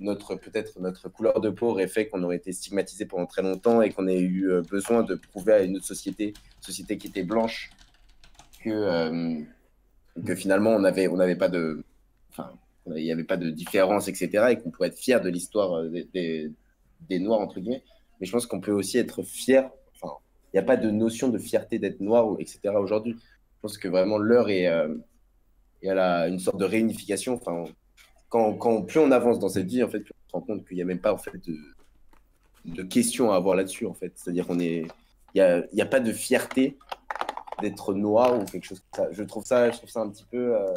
notre 0.00 0.34
peut-être 0.36 0.78
notre 0.80 1.08
couleur 1.08 1.40
de 1.40 1.50
peau 1.50 1.68
aurait 1.68 1.88
fait 1.88 2.08
qu'on 2.08 2.22
aurait 2.22 2.36
été 2.36 2.52
stigmatisé 2.52 3.06
pendant 3.06 3.26
très 3.26 3.42
longtemps 3.42 3.82
et 3.82 3.90
qu'on 3.90 4.06
ait 4.06 4.20
eu 4.20 4.50
euh, 4.50 4.62
besoin 4.62 5.02
de 5.02 5.14
prouver 5.14 5.52
à 5.52 5.62
une 5.62 5.76
autre 5.76 5.86
société, 5.86 6.34
société 6.60 6.98
qui 6.98 7.08
était 7.08 7.22
blanche, 7.22 7.70
que, 8.62 8.70
euh, 8.70 9.40
que 10.24 10.34
finalement 10.34 10.70
on 10.70 10.80
n'avait 10.80 11.08
on 11.08 11.18
avait 11.18 11.36
pas 11.36 11.48
de, 11.48 11.84
enfin, 12.30 12.52
il 12.86 13.04
n'y 13.04 13.12
avait 13.12 13.24
pas 13.24 13.36
de 13.36 13.50
différence, 13.50 14.08
etc. 14.08 14.46
et 14.50 14.56
qu'on 14.58 14.70
pourrait 14.70 14.88
être 14.88 14.98
fier 14.98 15.20
de 15.20 15.28
l'histoire 15.28 15.82
des, 15.84 16.04
des, 16.12 16.50
des, 17.08 17.18
Noirs 17.18 17.40
entre 17.40 17.60
guillemets. 17.60 17.82
Mais 18.20 18.26
je 18.26 18.32
pense 18.32 18.46
qu'on 18.46 18.60
peut 18.60 18.72
aussi 18.72 18.98
être 18.98 19.22
fier. 19.22 19.70
Enfin, 19.94 20.14
il 20.52 20.56
n'y 20.56 20.60
a 20.60 20.64
pas 20.64 20.76
de 20.76 20.90
notion 20.90 21.28
de 21.28 21.38
fierté 21.38 21.78
d'être 21.78 22.00
noir, 22.00 22.36
etc. 22.38 22.74
Aujourd'hui. 22.76 23.16
Pense 23.62 23.78
que 23.78 23.88
vraiment 23.88 24.18
l'heure 24.18 24.50
est, 24.50 24.66
euh, 24.66 24.94
à 25.86 25.94
la, 25.94 26.28
une 26.28 26.38
sorte 26.38 26.58
de 26.58 26.64
réunification. 26.64 27.34
Enfin, 27.34 27.64
quand, 28.28 28.82
plus 28.82 28.98
on 28.98 29.10
avance 29.10 29.38
dans 29.38 29.48
cette 29.48 29.66
vie, 29.66 29.82
en 29.82 29.88
fait, 29.88 30.00
plus 30.00 30.12
on 30.26 30.28
se 30.28 30.32
rend 30.32 30.40
compte 30.40 30.66
qu'il 30.66 30.76
n'y 30.76 30.82
a 30.82 30.86
même 30.86 31.00
pas 31.00 31.12
en 31.12 31.18
fait, 31.18 31.32
de, 32.64 32.82
questions 32.82 33.30
à 33.32 33.36
avoir 33.36 33.56
là-dessus. 33.56 33.86
En 33.86 33.94
fait. 33.94 34.12
C'est-à-dire 34.16 34.46
qu'on 34.46 34.58
est. 34.58 34.86
Il 35.34 35.66
n'y 35.72 35.80
a, 35.80 35.84
a, 35.84 35.86
pas 35.86 36.00
de 36.00 36.12
fierté 36.12 36.76
d'être 37.62 37.94
noir 37.94 38.38
ou 38.38 38.44
quelque 38.44 38.64
chose 38.66 38.82
comme 38.90 39.06
ça. 39.06 39.12
Je 39.12 39.22
trouve 39.22 39.44
ça, 39.44 39.70
je 39.70 39.78
trouve 39.78 39.88
ça 39.88 40.00
un 40.00 40.10
petit 40.10 40.26
peu. 40.30 40.56
Euh, 40.56 40.74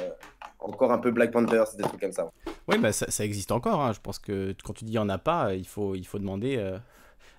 encore 0.59 0.91
un 0.91 0.97
peu 0.97 1.11
Black 1.11 1.31
Panther, 1.31 1.63
des 1.77 1.83
trucs 1.83 1.99
comme 1.99 2.11
ça. 2.11 2.31
Oui, 2.67 2.77
bah 2.77 2.91
ça, 2.91 3.09
ça 3.09 3.25
existe 3.25 3.51
encore. 3.51 3.81
Hein. 3.81 3.93
Je 3.93 3.99
pense 3.99 4.19
que 4.19 4.55
quand 4.63 4.73
tu 4.73 4.85
dis 4.85 4.93
il 4.93 4.95
n'y 4.95 4.99
en 4.99 5.09
a 5.09 5.17
pas, 5.17 5.53
il 5.53 5.67
faut, 5.67 5.95
il 5.95 6.05
faut 6.05 6.19
demander. 6.19 6.57
Euh, 6.57 6.77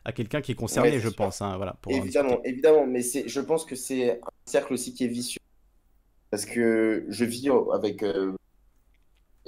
à 0.07 0.13
quelqu'un 0.13 0.41
qui 0.41 0.53
est 0.53 0.55
concerné, 0.55 1.01
je 1.01 1.09
pense. 1.09 1.43
Hein, 1.43 1.57
voilà, 1.57 1.77
pour 1.83 1.91
évidemment, 1.91 2.41
évidemment, 2.45 2.87
mais 2.87 3.01
je 3.03 3.41
pense 3.41 3.65
que 3.65 3.75
c'est 3.75 4.13
un 4.13 4.31
cercle 4.45 4.73
aussi 4.73 4.95
qui 4.95 5.05
est 5.05 5.09
vicieux. 5.09 5.41
Parce 6.31 6.47
que 6.47 7.05
je 7.09 7.25
vis 7.25 7.49
avec 7.75 8.05
euh, 8.05 8.33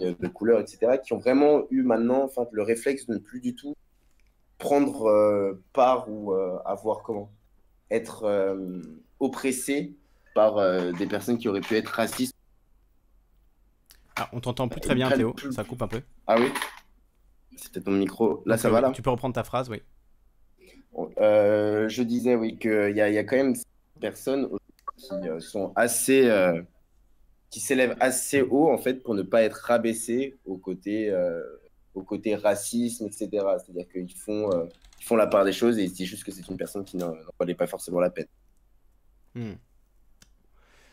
euh, 0.01 0.15
de 0.19 0.27
couleurs, 0.27 0.59
etc., 0.59 0.99
qui 1.05 1.13
ont 1.13 1.19
vraiment 1.19 1.63
eu 1.71 1.83
maintenant 1.83 2.25
enfin, 2.25 2.45
le 2.51 2.63
réflexe 2.65 3.07
de 3.07 3.15
ne 3.15 3.19
plus 3.19 3.41
du 3.41 3.55
tout 3.55 3.77
prendre 4.59 5.07
euh, 5.07 5.63
part 5.73 6.11
ou 6.11 6.33
avoir 6.65 7.03
comment 7.05 7.31
être 7.93 8.59
oppressé 9.21 9.95
par 10.35 10.93
des 10.93 11.07
personnes 11.07 11.39
qui 11.39 11.49
auraient 11.49 11.61
pu 11.61 11.77
être 11.77 11.89
racistes. 11.89 12.35
Ah, 14.17 14.29
on 14.33 14.41
t'entend 14.41 14.67
plus 14.67 14.81
très 14.81 14.97
bien, 14.97 15.09
Théo. 15.09 15.37
Ça 15.53 15.63
coupe 15.63 15.83
un 15.83 15.89
peu. 15.89 16.03
Ah 16.27 16.37
oui 16.37 16.51
C'était 17.57 17.81
ton 17.81 17.93
micro. 17.93 18.43
Là, 18.45 18.59
ça 18.59 18.69
va 18.71 18.81
là 18.81 18.91
Tu 18.91 19.03
peux 19.03 19.11
reprendre 19.11 19.37
ta 19.37 19.45
phrase, 19.45 19.71
oui. 19.71 19.81
Euh, 20.97 21.89
je 21.89 22.03
disais, 22.03 22.35
oui, 22.35 22.59
qu'il 22.59 22.97
y, 22.97 23.01
a, 23.01 23.11
y 23.11 23.19
a 23.19 23.25
quand 23.25 23.37
même 23.37 23.55
des 23.55 24.01
personnes 24.01 24.49
qui 24.97 25.13
euh, 25.13 25.41
sont 25.41 25.73
assez. 25.77 26.29
Euh, 26.29 26.61
qui 27.51 27.61
s'élèvent 27.61 27.97
assez 27.99 28.43
haut, 28.43 28.71
en 28.71 28.77
fait, 28.77 29.03
pour 29.03 29.15
ne 29.15 29.23
pas 29.23 29.43
être 29.43 29.55
rabaissés 29.55 30.37
au 30.45 30.59
côté, 30.59 31.11
au 31.95 32.03
côté 32.03 32.37
racisme, 32.37 33.07
etc. 33.07 33.29
C'est-à-dire 33.31 33.89
qu'ils 33.91 34.15
font, 34.15 34.51
ils 35.01 35.05
font 35.07 35.17
la 35.17 35.27
part 35.27 35.47
des 35.47 35.55
choses 35.55 35.79
et 35.79 35.85
ils 35.85 35.91
disent 35.91 36.09
juste 36.09 36.25
que 36.25 36.31
c'est 36.31 36.47
une 36.47 36.59
personne 36.59 36.85
qui 36.85 36.99
n'en 36.99 37.15
valait 37.41 37.55
pas 37.55 37.67
forcément 37.67 38.01
la 38.01 38.11
peine. 38.11 38.27
Hmm. 39.35 39.55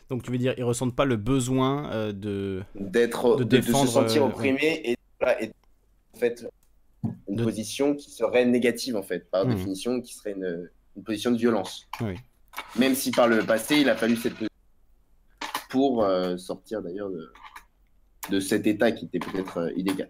Donc 0.08 0.22
tu 0.22 0.30
veux 0.30 0.38
dire, 0.38 0.54
ils 0.56 0.64
ressentent 0.64 0.96
pas 0.96 1.04
le 1.04 1.16
besoin 1.16 2.14
de 2.14 2.62
d'être, 2.74 3.36
de, 3.36 3.44
de, 3.44 3.60
se 3.60 3.86
sentir 3.86 4.24
opprimé 4.24 4.80
et, 4.82 4.92
et, 4.92 5.52
en 6.14 6.18
fait 6.18 6.46
une 7.28 7.42
position 7.42 7.94
qui 7.94 8.10
serait 8.10 8.44
négative, 8.44 8.96
en 8.96 9.02
fait, 9.02 9.30
par 9.30 9.46
hmm. 9.46 9.54
définition, 9.54 10.00
qui 10.00 10.14
serait 10.14 10.32
une, 10.32 10.70
position 11.04 11.30
de 11.30 11.36
violence. 11.36 11.88
Même 12.76 12.94
si 12.94 13.10
par 13.10 13.28
le 13.28 13.44
passé, 13.44 13.80
il 13.80 13.90
a 13.90 13.96
fallu 13.96 14.16
cette 14.16 14.32
position 14.32 14.48
pour 15.68 16.04
euh, 16.04 16.38
sortir 16.38 16.80
d'ailleurs 16.80 17.10
de, 17.10 17.30
de 18.30 18.40
cet 18.40 18.66
état 18.66 18.92
qui 18.92 19.06
était 19.06 19.18
peut-être 19.18 19.58
euh, 19.58 19.72
illégal. 19.76 20.08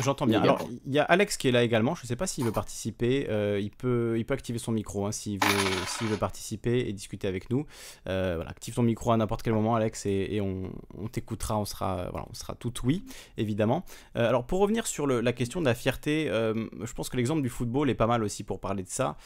J'entends 0.00 0.26
bien. 0.26 0.42
Alors, 0.42 0.60
il 0.86 0.92
y 0.92 0.98
a 0.98 1.02
Alex 1.02 1.36
qui 1.36 1.48
est 1.48 1.50
là 1.50 1.62
également. 1.62 1.94
Je 1.94 2.02
ne 2.02 2.06
sais 2.06 2.16
pas 2.16 2.26
s'il 2.26 2.44
veut 2.44 2.52
participer. 2.52 3.26
Euh, 3.30 3.58
il, 3.60 3.70
peut, 3.70 4.14
il 4.16 4.24
peut 4.24 4.34
activer 4.34 4.58
son 4.58 4.72
micro 4.72 5.06
hein, 5.06 5.12
s'il 5.12 5.38
veut, 5.40 6.06
veut 6.06 6.16
participer 6.16 6.80
et 6.80 6.92
discuter 6.92 7.26
avec 7.26 7.50
nous. 7.50 7.66
Euh, 8.08 8.34
voilà, 8.36 8.50
active 8.50 8.74
ton 8.74 8.82
micro 8.82 9.12
à 9.12 9.16
n'importe 9.16 9.42
quel 9.42 9.54
moment, 9.54 9.74
Alex, 9.74 10.06
et, 10.06 10.40
on, 10.40 10.70
on 10.96 11.08
t'écoutera. 11.08 11.58
On 11.58 11.64
sera, 11.64 12.08
voilà, 12.10 12.26
on 12.30 12.34
sera 12.34 12.54
tout 12.54 12.72
oui, 12.84 13.02
évidemment. 13.36 13.84
Euh, 14.16 14.28
alors, 14.28 14.44
pour 14.44 14.60
revenir 14.60 14.86
sur 14.86 15.06
le, 15.06 15.20
la 15.20 15.32
question 15.32 15.60
de 15.60 15.66
la 15.66 15.74
fierté, 15.74 16.26
je 16.28 16.92
pense 16.92 17.08
que 17.08 17.16
l'exemple 17.16 17.42
du 17.42 17.48
football 17.48 17.90
est 17.90 17.94
pas 17.94 18.06
mal 18.06 18.22
aussi 18.22 18.44
pour 18.44 18.60
parler 18.60 18.82
de 18.82 18.88
ça, 18.88 19.16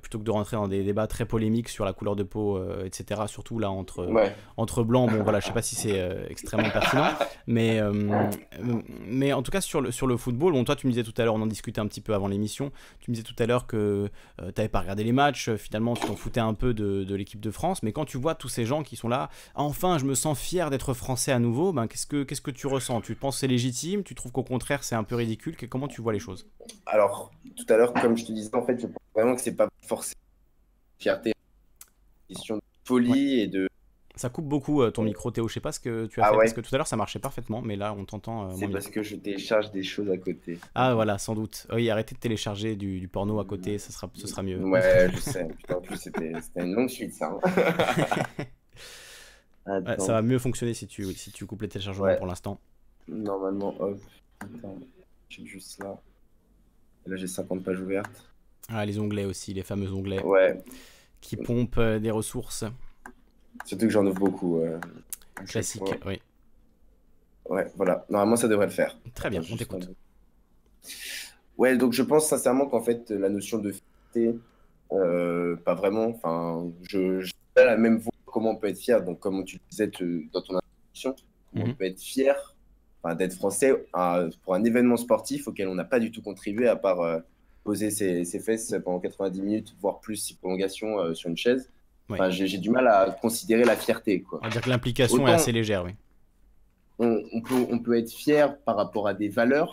plutôt 0.00 0.18
que 0.18 0.24
de 0.24 0.30
rentrer 0.30 0.56
dans 0.56 0.68
des 0.68 0.82
débats 0.82 1.06
très 1.06 1.26
polémiques 1.26 1.68
sur 1.68 1.84
la 1.84 1.92
couleur 1.92 2.16
de 2.16 2.22
peau, 2.22 2.62
etc. 2.84 3.22
Surtout 3.26 3.58
là 3.58 3.70
entre, 3.70 4.08
entre 4.56 4.82
blancs. 4.82 5.10
Bon, 5.10 5.22
voilà, 5.22 5.40
je 5.40 5.46
sais 5.46 5.52
pas 5.52 5.62
si 5.62 5.74
c'est 5.74 6.26
extrêmement 6.28 6.70
pertinent, 6.70 7.10
mais, 7.46 7.80
mais 9.06 9.32
en 9.32 9.42
tout 9.42 9.50
cas 9.50 9.60
sur 9.60 9.80
le, 9.80 9.90
sur 9.90 10.06
le 10.06 10.16
football. 10.22 10.52
Bon, 10.52 10.64
toi, 10.64 10.76
tu 10.76 10.86
me 10.86 10.92
disais 10.92 11.04
tout 11.04 11.14
à 11.20 11.24
l'heure, 11.24 11.34
on 11.34 11.42
en 11.42 11.46
discutait 11.46 11.80
un 11.80 11.86
petit 11.86 12.00
peu 12.00 12.14
avant 12.14 12.28
l'émission, 12.28 12.72
tu 13.00 13.10
me 13.10 13.14
disais 13.14 13.26
tout 13.26 13.40
à 13.42 13.46
l'heure 13.46 13.66
que 13.66 13.76
euh, 13.76 14.08
tu 14.38 14.42
n'avais 14.56 14.68
pas 14.68 14.80
regardé 14.80 15.04
les 15.04 15.12
matchs, 15.12 15.48
euh, 15.48 15.56
finalement, 15.56 15.94
tu 15.94 16.06
t'en 16.06 16.16
foutais 16.16 16.40
un 16.40 16.54
peu 16.54 16.74
de, 16.74 17.14
l'équipe 17.14 17.40
de 17.40 17.50
France, 17.50 17.82
mais 17.82 17.92
quand 17.92 18.04
tu 18.04 18.16
vois 18.16 18.34
tous 18.34 18.48
ces 18.48 18.64
gens 18.64 18.82
qui 18.82 18.96
sont 18.96 19.08
là, 19.08 19.28
enfin, 19.54 19.98
je 19.98 20.04
me 20.04 20.14
sens 20.14 20.38
fier 20.38 20.70
d'être 20.70 20.94
français 20.94 21.32
à 21.32 21.38
nouveau, 21.38 21.72
ben, 21.72 21.86
qu'est-ce 21.86 22.06
que, 22.06 22.22
qu'est-ce 22.22 22.40
que 22.40 22.50
tu 22.50 22.66
ressens? 22.66 23.00
Tu 23.02 23.14
penses 23.14 23.36
que 23.36 23.40
c'est 23.40 23.48
légitime? 23.48 24.02
Tu 24.02 24.14
trouves 24.14 24.32
qu'au 24.32 24.42
contraire, 24.42 24.84
c'est 24.84 24.94
un 24.94 25.04
peu 25.04 25.16
ridicule? 25.16 25.56
Comment 25.68 25.88
tu 25.88 26.00
vois 26.00 26.12
les 26.12 26.18
choses? 26.18 26.48
Alors, 26.86 27.32
tout 27.56 27.66
à 27.68 27.76
l'heure, 27.76 27.92
comme 27.92 28.16
je 28.16 28.24
te 28.24 28.32
disais, 28.32 28.54
en 28.54 28.64
fait, 28.64 28.80
je 28.80 28.86
pense 28.86 29.02
vraiment 29.14 29.34
que 29.34 29.42
c'est 29.42 29.56
pas 29.56 29.68
forcément 29.86 30.20
fierté, 30.98 31.32
question 32.28 32.56
de 32.56 32.62
folie 32.84 33.40
et 33.40 33.46
de 33.48 33.68
ça 34.14 34.28
coupe 34.28 34.46
beaucoup 34.46 34.82
euh, 34.82 34.90
ton 34.90 35.02
micro, 35.02 35.30
Théo. 35.30 35.48
Je 35.48 35.54
sais 35.54 35.60
pas 35.60 35.72
ce 35.72 35.80
que 35.80 36.06
tu 36.06 36.20
as 36.20 36.26
ah 36.26 36.30
fait 36.30 36.36
parce 36.36 36.52
que 36.52 36.60
tout 36.60 36.74
à 36.74 36.78
l'heure 36.78 36.86
ça 36.86 36.96
marchait 36.96 37.18
parfaitement, 37.18 37.62
mais 37.62 37.76
là 37.76 37.94
on 37.96 38.04
t'entend. 38.04 38.50
Euh, 38.50 38.54
c'est 38.58 38.68
parce 38.68 38.88
que 38.88 39.02
je 39.02 39.16
télécharge 39.16 39.70
des 39.72 39.82
choses 39.82 40.10
à 40.10 40.18
côté. 40.18 40.58
Ah 40.74 40.94
voilà, 40.94 41.18
sans 41.18 41.34
doute. 41.34 41.66
Oui, 41.72 41.88
arrêtez 41.88 42.14
de 42.14 42.20
télécharger 42.20 42.76
du, 42.76 43.08
porno 43.08 43.40
à 43.40 43.44
côté, 43.44 43.78
ça 43.78 43.90
sera, 43.90 44.10
ce 44.14 44.26
sera 44.26 44.42
mieux. 44.42 44.62
Ouais, 44.62 45.10
je 45.12 45.16
sais. 45.20 45.48
en 45.70 45.80
plus, 45.80 45.96
c'était 45.96 46.32
une 46.56 46.74
longue 46.74 46.90
suite 46.90 47.14
ça. 47.14 47.38
Hein. 49.66 49.76
ça 49.98 50.12
va 50.12 50.22
mieux 50.22 50.38
fonctionner 50.38 50.74
si 50.74 50.86
tu, 50.86 51.04
si 51.14 51.30
tu 51.32 51.46
coupes 51.46 51.62
les 51.62 51.68
téléchargements 51.68 52.14
pour 52.16 52.26
l'instant. 52.26 52.60
Normalement, 53.08 53.74
hop. 53.80 53.98
Attends, 54.40 54.78
j'ai 55.28 55.46
juste 55.46 55.78
là. 55.82 55.98
Là, 57.06 57.16
j'ai 57.16 57.26
50 57.26 57.64
pages 57.64 57.80
ouvertes. 57.80 58.32
Ah, 58.68 58.86
les 58.86 58.98
onglets 58.98 59.24
aussi, 59.24 59.52
les 59.54 59.62
fameux 59.62 59.92
onglets 59.92 60.22
Ouais, 60.22 60.62
qui 61.20 61.36
pompent 61.36 61.78
euh, 61.78 61.98
des 61.98 62.10
ressources 62.10 62.64
surtout 63.64 63.86
que 63.86 63.92
j'en 63.92 64.06
ouvre 64.06 64.18
beaucoup. 64.20 64.58
euh, 64.60 64.78
à 65.36 65.62
fois. 65.62 65.88
Oui. 66.06 66.20
Ouais, 67.48 67.66
voilà. 67.76 68.04
Normalement, 68.08 68.36
ça 68.36 68.48
devrait 68.48 68.66
le 68.66 68.72
faire. 68.72 68.96
Très 69.14 69.30
bien, 69.30 69.42
on 69.50 69.56
t'écoute. 69.56 69.88
Ouais, 71.58 71.76
donc 71.76 71.92
je 71.92 72.02
pense 72.02 72.28
sincèrement 72.28 72.66
qu'en 72.66 72.80
fait, 72.82 73.10
la 73.10 73.28
notion 73.28 73.58
de 73.58 73.72
fierté, 73.72 74.38
euh, 74.92 75.56
pas 75.56 75.74
vraiment. 75.74 76.06
Enfin, 76.06 76.70
je, 76.82 77.20
je 77.20 77.32
pas 77.54 77.64
la 77.64 77.76
même 77.76 77.98
voie 77.98 78.12
comment 78.26 78.50
on 78.52 78.56
peut 78.56 78.68
être 78.68 78.78
fier. 78.78 79.02
Donc, 79.04 79.20
comme 79.20 79.44
tu 79.44 79.58
disais 79.70 79.88
te- 79.90 80.22
dans 80.32 80.40
ton 80.40 80.54
introduction, 80.56 81.14
on 81.54 81.66
Mhm. 81.66 81.74
peut 81.74 81.84
être 81.84 82.00
fier 82.00 82.54
enfin, 83.02 83.14
d'être 83.14 83.34
français 83.34 83.86
à- 83.92 84.24
pour 84.44 84.54
un 84.54 84.64
événement 84.64 84.96
sportif 84.96 85.48
auquel 85.48 85.68
on 85.68 85.74
n'a 85.74 85.84
pas 85.84 85.98
du 86.00 86.10
tout 86.10 86.22
contribué 86.22 86.68
à 86.68 86.76
part 86.76 87.00
euh, 87.00 87.18
poser 87.64 87.90
ses, 87.90 88.24
ses 88.24 88.40
fesses 88.40 88.74
pendant 88.84 89.00
90 89.00 89.42
minutes, 89.42 89.76
voire 89.80 90.00
plus 90.00 90.16
si 90.16 90.34
prolongation 90.36 90.98
euh, 91.00 91.14
sur 91.14 91.28
une 91.28 91.36
chaise. 91.36 91.70
Enfin, 92.20 92.30
j'ai 92.30 92.58
du 92.58 92.70
mal 92.70 92.86
à 92.88 93.10
considérer 93.20 93.64
la 93.64 93.76
fierté, 93.76 94.22
quoi 94.22 94.38
On 94.42 94.46
va 94.46 94.50
dire 94.50 94.60
que 94.62 94.68
l'implication 94.70 95.26
est 95.28 95.32
assez 95.32 95.52
légère, 95.52 95.84
oui. 95.84 95.92
on, 96.98 97.22
on 97.32 97.40
peut, 97.40 97.66
on 97.70 97.78
peut 97.78 97.96
être 97.98 98.10
fier 98.12 98.58
par 98.60 98.76
rapport 98.76 99.08
à 99.08 99.14
des 99.14 99.28
valeurs. 99.28 99.70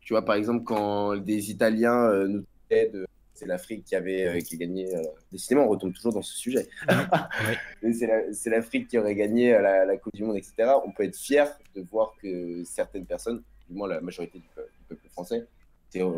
Tu 0.00 0.12
vois, 0.14 0.24
par 0.24 0.34
exemple, 0.36 0.64
quand 0.64 1.16
des 1.16 1.50
Italiens 1.50 2.04
euh, 2.06 2.26
nous 2.28 2.44
disaient 2.70 2.88
de- 2.88 3.06
c'est 3.34 3.46
l'Afrique 3.46 3.84
qui 3.84 3.96
avait 3.96 4.26
euh, 4.26 4.40
qui 4.40 4.58
gagné. 4.58 4.94
euh, 4.94 5.02
décidément, 5.32 5.64
on 5.64 5.68
retombe 5.68 5.92
toujours 5.94 6.12
dans 6.12 6.20
ce 6.22 6.36
sujet. 6.36 6.68
Mais 7.82 7.92
c'est 7.92 8.06
la- 8.06 8.32
c'est 8.32 8.50
l'Afrique 8.50 8.88
qui 8.88 8.98
aurait 8.98 9.14
gagné 9.14 9.54
euh, 9.54 9.60
la, 9.62 9.84
la 9.86 9.96
Coupe 9.96 10.14
du 10.14 10.24
Monde, 10.24 10.36
etc. 10.36 10.54
On 10.84 10.90
peut 10.92 11.04
être 11.04 11.16
fier 11.16 11.48
de 11.74 11.82
voir 11.82 12.14
que 12.20 12.62
certaines 12.64 13.06
personnes, 13.06 13.42
du 13.68 13.74
moins 13.76 13.88
la 13.88 14.00
majorité 14.00 14.38
du, 14.38 14.48
peu- 14.54 14.62
du 14.62 14.84
peuple 14.88 15.08
français, 15.10 15.46
étaient 15.90 16.04
euh, 16.04 16.10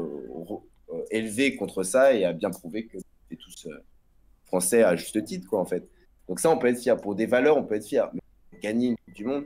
euh, 0.90 0.94
élevées 1.10 1.54
contre 1.56 1.82
ça 1.84 2.12
et 2.14 2.24
a 2.24 2.32
bien 2.32 2.50
prouvé 2.50 2.86
que 2.86 2.98
c'était 2.98 3.40
tous 3.40 3.66
euh, 3.66 3.82
français 4.52 4.82
à 4.82 4.94
juste 4.96 5.24
titre, 5.24 5.48
quoi, 5.48 5.60
en 5.60 5.64
fait. 5.64 5.88
Donc 6.28 6.38
ça, 6.38 6.50
on 6.50 6.58
peut 6.58 6.66
être 6.66 6.78
fier. 6.78 7.00
Pour 7.00 7.14
des 7.14 7.24
valeurs, 7.24 7.56
on 7.56 7.64
peut 7.64 7.74
être 7.74 7.86
fier. 7.86 8.10
Mais 8.12 8.20
gagner 8.60 8.88
une 8.88 8.96
Coupe 8.96 9.14
du 9.14 9.24
Monde, 9.24 9.44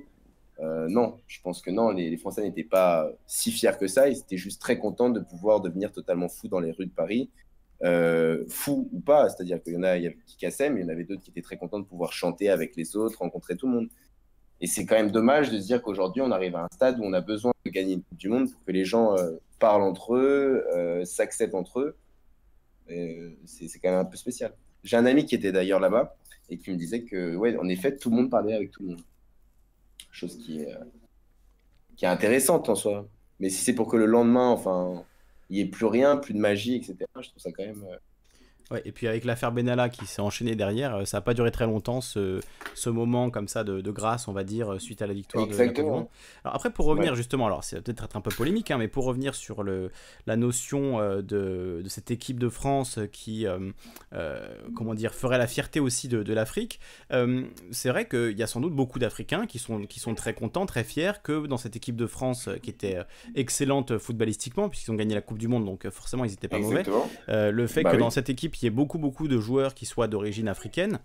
euh, 0.59 0.89
non, 0.89 1.19
je 1.29 1.41
pense 1.43 1.63
que 1.63 1.71
non, 1.71 1.91
les, 1.91 2.17
Français 2.17 2.43
n'étaient 2.43 2.65
pas 2.65 3.09
si 3.27 3.53
fiers 3.53 3.79
que 3.79 3.87
ça. 3.87 4.09
Ils 4.09 4.19
étaient 4.19 4.37
juste 4.37 4.61
très 4.61 4.79
contents 4.79 5.11
de 5.11 5.21
pouvoir 5.21 5.61
devenir 5.61 5.93
totalement 5.93 6.29
fous 6.29 6.49
dans 6.49 6.59
les 6.59 6.73
rues 6.73 6.87
de 6.87 6.91
Paris. 6.91 7.31
Euh, 7.85 8.45
fous 8.49 8.89
ou 8.93 9.01
pas, 9.01 9.29
c'est-à-dire 9.29 9.63
qu'il 9.63 9.75
y 9.75 9.77
en 9.77 9.85
a, 9.85 9.97
il 9.97 10.05
y 10.05 10.07
avait 10.07 10.19
qui 10.27 10.37
cassaient, 10.37 10.71
mais 10.71 10.81
il 10.81 10.85
y 10.85 10.87
en 10.87 10.93
avait 10.93 11.05
d'autres 11.05 11.23
qui 11.23 11.31
étaient 11.31 11.43
très 11.43 11.57
contents 11.57 11.79
de 11.79 11.85
pouvoir 11.85 12.13
chanter 12.13 12.49
avec 12.49 12.75
les 12.75 12.97
autres, 12.97 13.19
rencontrer 13.21 13.57
tout 13.57 13.69
le 13.69 13.75
monde. 13.75 13.89
Et 14.61 14.67
c'est 14.67 14.87
quand 14.87 14.97
même 14.97 15.13
dommage 15.13 15.51
de 15.51 15.61
se 15.61 15.67
dire 15.67 15.83
qu'aujourd'hui, 15.83 16.23
on 16.23 16.33
arrive 16.33 16.57
à 16.57 16.65
un 16.65 16.69
stade 16.73 16.99
où 16.99 17.05
on 17.05 17.13
a 17.13 17.21
besoin 17.21 17.53
de 17.65 17.71
gagner 17.71 17.93
une 17.95 18.03
Coupe 18.03 18.19
du 18.19 18.29
Monde 18.29 18.51
pour 18.51 18.65
que 18.65 18.73
les 18.73 18.85
gens 18.85 19.17
euh, 19.17 19.37
parlent 19.61 19.83
entre 19.83 20.17
eux, 20.17 20.65
euh, 20.75 21.05
s'acceptent 21.05 21.55
entre 21.55 21.81
eux. 21.81 21.97
C'est 23.45 23.79
quand 23.81 23.91
même 23.91 24.01
un 24.01 24.05
peu 24.05 24.17
spécial. 24.17 24.53
J'ai 24.85 24.97
un 24.97 25.07
ami 25.07 25.25
qui 25.27 25.35
était 25.35 25.53
d'ailleurs 25.53 25.81
là-bas 25.81 26.17
et 26.49 26.59
qui 26.59 26.71
me 26.71 26.77
disait 26.77 27.03
que, 27.03 27.35
ouais, 27.37 27.57
en 27.57 27.69
effet, 27.69 27.97
tout 27.97 28.11
le 28.11 28.17
monde 28.17 28.31
parlait 28.31 28.55
avec 28.55 28.71
tout 28.71 28.83
le 28.83 28.91
monde 28.91 29.03
chose 30.17 30.39
qui 30.39 30.61
est, 30.61 30.75
euh, 30.75 30.85
qui 31.97 32.05
est 32.05 32.09
intéressante 32.09 32.69
en 32.69 32.75
soi. 32.75 33.07
Mais 33.39 33.51
si 33.51 33.63
c'est 33.63 33.75
pour 33.75 33.89
que 33.89 33.97
le 33.97 34.07
lendemain, 34.07 34.49
enfin, 34.49 35.05
il 35.51 35.57
n'y 35.57 35.63
ait 35.63 35.67
plus 35.67 35.87
rien, 35.87 36.17
plus 36.17 36.35
de 36.35 36.39
magie, 36.39 36.77
etc., 36.77 36.97
je 37.21 37.29
trouve 37.29 37.43
ça 37.43 37.53
quand 37.53 37.65
même. 37.65 37.85
Ouais, 38.71 38.83
et 38.85 38.91
puis 38.93 39.07
avec 39.07 39.25
l'affaire 39.25 39.53
Benalla 39.53 39.89
qui 39.89 40.07
s'est 40.07 40.21
enchaînée 40.23 40.57
derrière, 40.57 40.97
euh, 40.97 41.05
ça 41.05 41.19
n'a 41.19 41.21
pas 41.21 41.35
duré 41.35 41.53
très 41.53 41.67
longtemps 41.67 42.01
ce, 42.01 42.41
ce 42.75 42.91
moment 42.91 43.31
comme 43.31 43.47
ça 43.47 43.63
de, 43.63 43.81
de 43.81 43.91
grâce, 43.93 44.27
on 44.27 44.33
va 44.33 44.43
dire, 44.43 44.73
euh, 44.73 44.79
suite 44.81 45.03
à 45.03 45.07
la 45.07 45.13
victoire 45.15 45.45
de 45.47 45.51
Exactement. 45.51 45.99
Monde. 45.99 46.07
Alors 46.45 46.57
après, 46.57 46.71
pour 46.71 46.87
revenir 46.87 47.13
Ouais. 47.13 47.17
justement, 47.17 47.47
alors 47.47 47.63
c'est 47.63 47.81
peut-être 47.81 48.03
être 48.05 48.17
un 48.17 48.21
peu 48.21 48.31
polémique, 48.31 48.73
hein, 48.73 48.79
mais 48.79 48.89
pour 48.89 49.05
revenir 49.05 49.37
sur 49.37 49.63
le, 49.63 49.93
la 50.27 50.35
notion 50.37 50.99
euh, 51.01 51.23
de, 51.23 51.81
de 51.85 51.89
cette 51.89 52.11
équipe 52.11 52.41
de 52.41 52.49
France 52.49 52.99
qui, 53.13 53.47
euh, 53.47 53.71
euh, 54.15 54.45
comment 54.75 54.95
dire, 54.95 55.15
ferait 55.15 55.39
la 55.39 55.47
fierté 55.47 55.79
aussi 55.79 56.09
de, 56.09 56.23
de 56.25 56.33
l'Afrique, 56.33 56.81
c'est 57.71 57.89
vrai 57.89 58.09
qu'il 58.09 58.37
y 58.37 58.43
a 58.43 58.47
sans 58.49 58.61
doute 58.61 58.75
beaucoup 58.75 58.99
d'Africains 58.99 59.47
qui 59.47 59.59
sont, 59.61 59.83
qui 59.87 60.01
sont 60.01 60.15
très 60.15 60.35
contents, 60.35 60.67
très 60.67 60.83
fiers 60.85 61.13
que 61.23 61.47
dans 61.47 61.57
cette 61.57 61.77
équipe 61.77 61.97
de 61.97 62.07
France 62.07 62.49
qui 62.63 62.71
était 62.71 62.99
excellente 63.35 63.99
footballistiquement, 63.99 64.69
puisqu'ils 64.69 64.91
ont 64.91 64.95
gagné 64.97 65.15
la 65.15 65.21
Coupe 65.21 65.39
du 65.39 65.49
Monde, 65.49 65.65
donc 65.65 65.89
forcément 65.91 66.25
ils 66.25 66.31
n'étaient 66.31 66.49
pas 66.49 66.59
mauvais. 66.59 66.81
Exactement. 66.81 67.09
Euh, 67.29 67.51
le 67.51 67.67
fait 67.67 67.83
Bah 67.83 67.91
que 67.91 67.97
oui. 67.97 68.01
dans 68.03 68.11
cette 68.11 68.29
équipe 68.29 68.56
il 68.63 68.65
y 68.67 68.69
ait 68.69 68.71
beaucoup 68.71 68.99
beaucoup 68.99 69.29
de 69.29 69.39
joueurs 69.39 69.75
qui 69.75 69.87
soient 69.87 70.09
d'origine 70.09 70.49
africaine, 70.49 70.99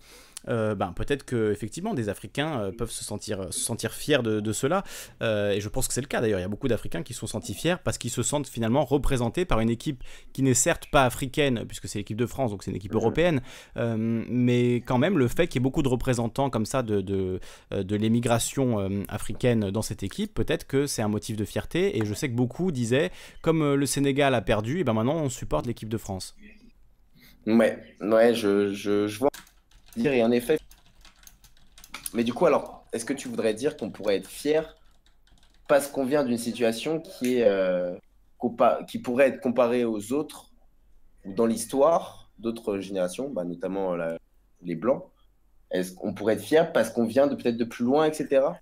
euh, 0.47 0.73
ben, 0.75 0.91
peut-être 0.93 1.23
que 1.23 1.51
effectivement 1.51 1.93
des 1.93 2.09
Africains 2.09 2.59
euh, 2.59 2.71
peuvent 2.71 2.91
se 2.91 3.03
sentir, 3.03 3.53
se 3.53 3.59
sentir 3.59 3.93
fiers 3.93 4.23
de, 4.23 4.39
de 4.39 4.53
cela. 4.53 4.83
Euh, 5.21 5.51
et 5.51 5.61
je 5.61 5.69
pense 5.69 5.87
que 5.87 5.93
c'est 5.93 6.01
le 6.01 6.07
cas 6.07 6.21
d'ailleurs. 6.21 6.39
Il 6.39 6.43
y 6.43 6.45
a 6.45 6.49
beaucoup 6.49 6.67
d'Africains 6.67 7.03
qui 7.03 7.13
se 7.13 7.19
sont 7.19 7.27
sentis 7.27 7.53
fiers 7.53 7.75
parce 7.83 7.97
qu'ils 7.97 8.09
se 8.11 8.23
sentent 8.23 8.47
finalement 8.47 8.83
représentés 8.83 9.45
par 9.45 9.59
une 9.59 9.69
équipe 9.69 10.03
qui 10.33 10.41
n'est 10.41 10.53
certes 10.55 10.87
pas 10.91 11.05
africaine 11.05 11.65
puisque 11.67 11.87
c'est 11.87 11.99
l'équipe 11.99 12.17
de 12.17 12.25
France, 12.25 12.51
donc 12.51 12.63
c'est 12.63 12.71
une 12.71 12.77
équipe 12.77 12.95
européenne, 12.95 13.41
euh, 13.77 14.23
mais 14.27 14.75
quand 14.77 14.97
même 14.97 15.17
le 15.17 15.27
fait 15.27 15.47
qu'il 15.47 15.59
y 15.59 15.61
ait 15.61 15.63
beaucoup 15.63 15.83
de 15.83 15.89
représentants 15.89 16.49
comme 16.49 16.65
ça 16.65 16.81
de, 16.81 17.01
de, 17.01 17.39
euh, 17.73 17.83
de 17.83 17.95
l'émigration 17.95 18.79
euh, 18.79 19.03
africaine 19.09 19.69
dans 19.71 19.81
cette 19.81 20.03
équipe, 20.03 20.33
peut-être 20.33 20.65
que 20.65 20.87
c'est 20.87 21.01
un 21.01 21.07
motif 21.07 21.37
de 21.37 21.45
fierté. 21.45 21.97
Et 21.97 22.05
je 22.05 22.13
sais 22.13 22.29
que 22.29 22.35
beaucoup 22.35 22.71
disaient, 22.71 23.11
comme 23.41 23.61
euh, 23.61 23.75
le 23.75 23.85
Sénégal 23.85 24.33
a 24.35 24.41
perdu, 24.41 24.79
et 24.79 24.83
ben 24.83 24.93
maintenant 24.93 25.17
on 25.17 25.29
supporte 25.29 25.67
l'équipe 25.67 25.89
de 25.89 25.97
France. 25.97 26.35
Ouais, 27.47 27.95
ouais, 28.01 28.33
je, 28.35 28.73
je, 28.73 29.07
je 29.07 29.19
vois 29.19 29.29
dire, 29.95 30.13
et 30.13 30.23
en 30.23 30.31
effet. 30.31 30.57
Mais 32.13 32.23
du 32.23 32.33
coup, 32.33 32.45
alors, 32.45 32.85
est-ce 32.93 33.05
que 33.05 33.13
tu 33.13 33.27
voudrais 33.27 33.53
dire 33.53 33.77
qu'on 33.77 33.89
pourrait 33.89 34.17
être 34.17 34.29
fier 34.29 34.75
parce 35.67 35.87
qu'on 35.87 36.05
vient 36.05 36.23
d'une 36.23 36.37
situation 36.37 36.99
qui 36.99 37.37
est 37.37 37.45
euh, 37.47 37.95
qui 38.87 38.99
pourrait 38.99 39.27
être 39.29 39.39
comparée 39.41 39.85
aux 39.85 40.11
autres 40.11 40.51
ou 41.25 41.33
dans 41.33 41.45
l'histoire 41.45 42.29
d'autres 42.39 42.79
générations, 42.79 43.29
bah, 43.29 43.43
notamment 43.43 43.95
la- 43.95 44.17
les 44.63 44.75
blancs? 44.75 45.03
Est-ce 45.71 45.93
qu'on 45.93 46.13
pourrait 46.13 46.33
être 46.33 46.43
fier 46.43 46.73
parce 46.73 46.89
qu'on 46.89 47.05
vient 47.05 47.27
de 47.27 47.35
peut-être 47.35 47.57
de 47.57 47.63
plus 47.63 47.85
loin, 47.85 48.05
etc. 48.05 48.59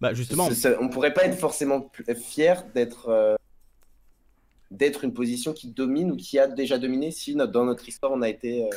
Bah 0.00 0.12
justement, 0.14 0.48
C'est- 0.48 0.54
c'est- 0.54 0.76
on 0.80 0.88
pourrait 0.88 1.12
pas 1.14 1.24
être 1.24 1.38
forcément 1.38 1.90
fier 2.16 2.64
d'être 2.74 3.08
euh, 3.08 3.36
d'être 4.70 5.04
une 5.04 5.14
position 5.14 5.52
qui 5.52 5.68
domine 5.68 6.12
ou 6.12 6.16
qui 6.16 6.38
a 6.38 6.46
déjà 6.46 6.78
dominé 6.78 7.10
si 7.10 7.34
dans 7.34 7.64
notre 7.64 7.88
histoire 7.88 8.12
on 8.12 8.22
a 8.22 8.28
été. 8.28 8.68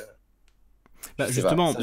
Bah, 1.17 1.27
justement, 1.29 1.73
ça, 1.73 1.79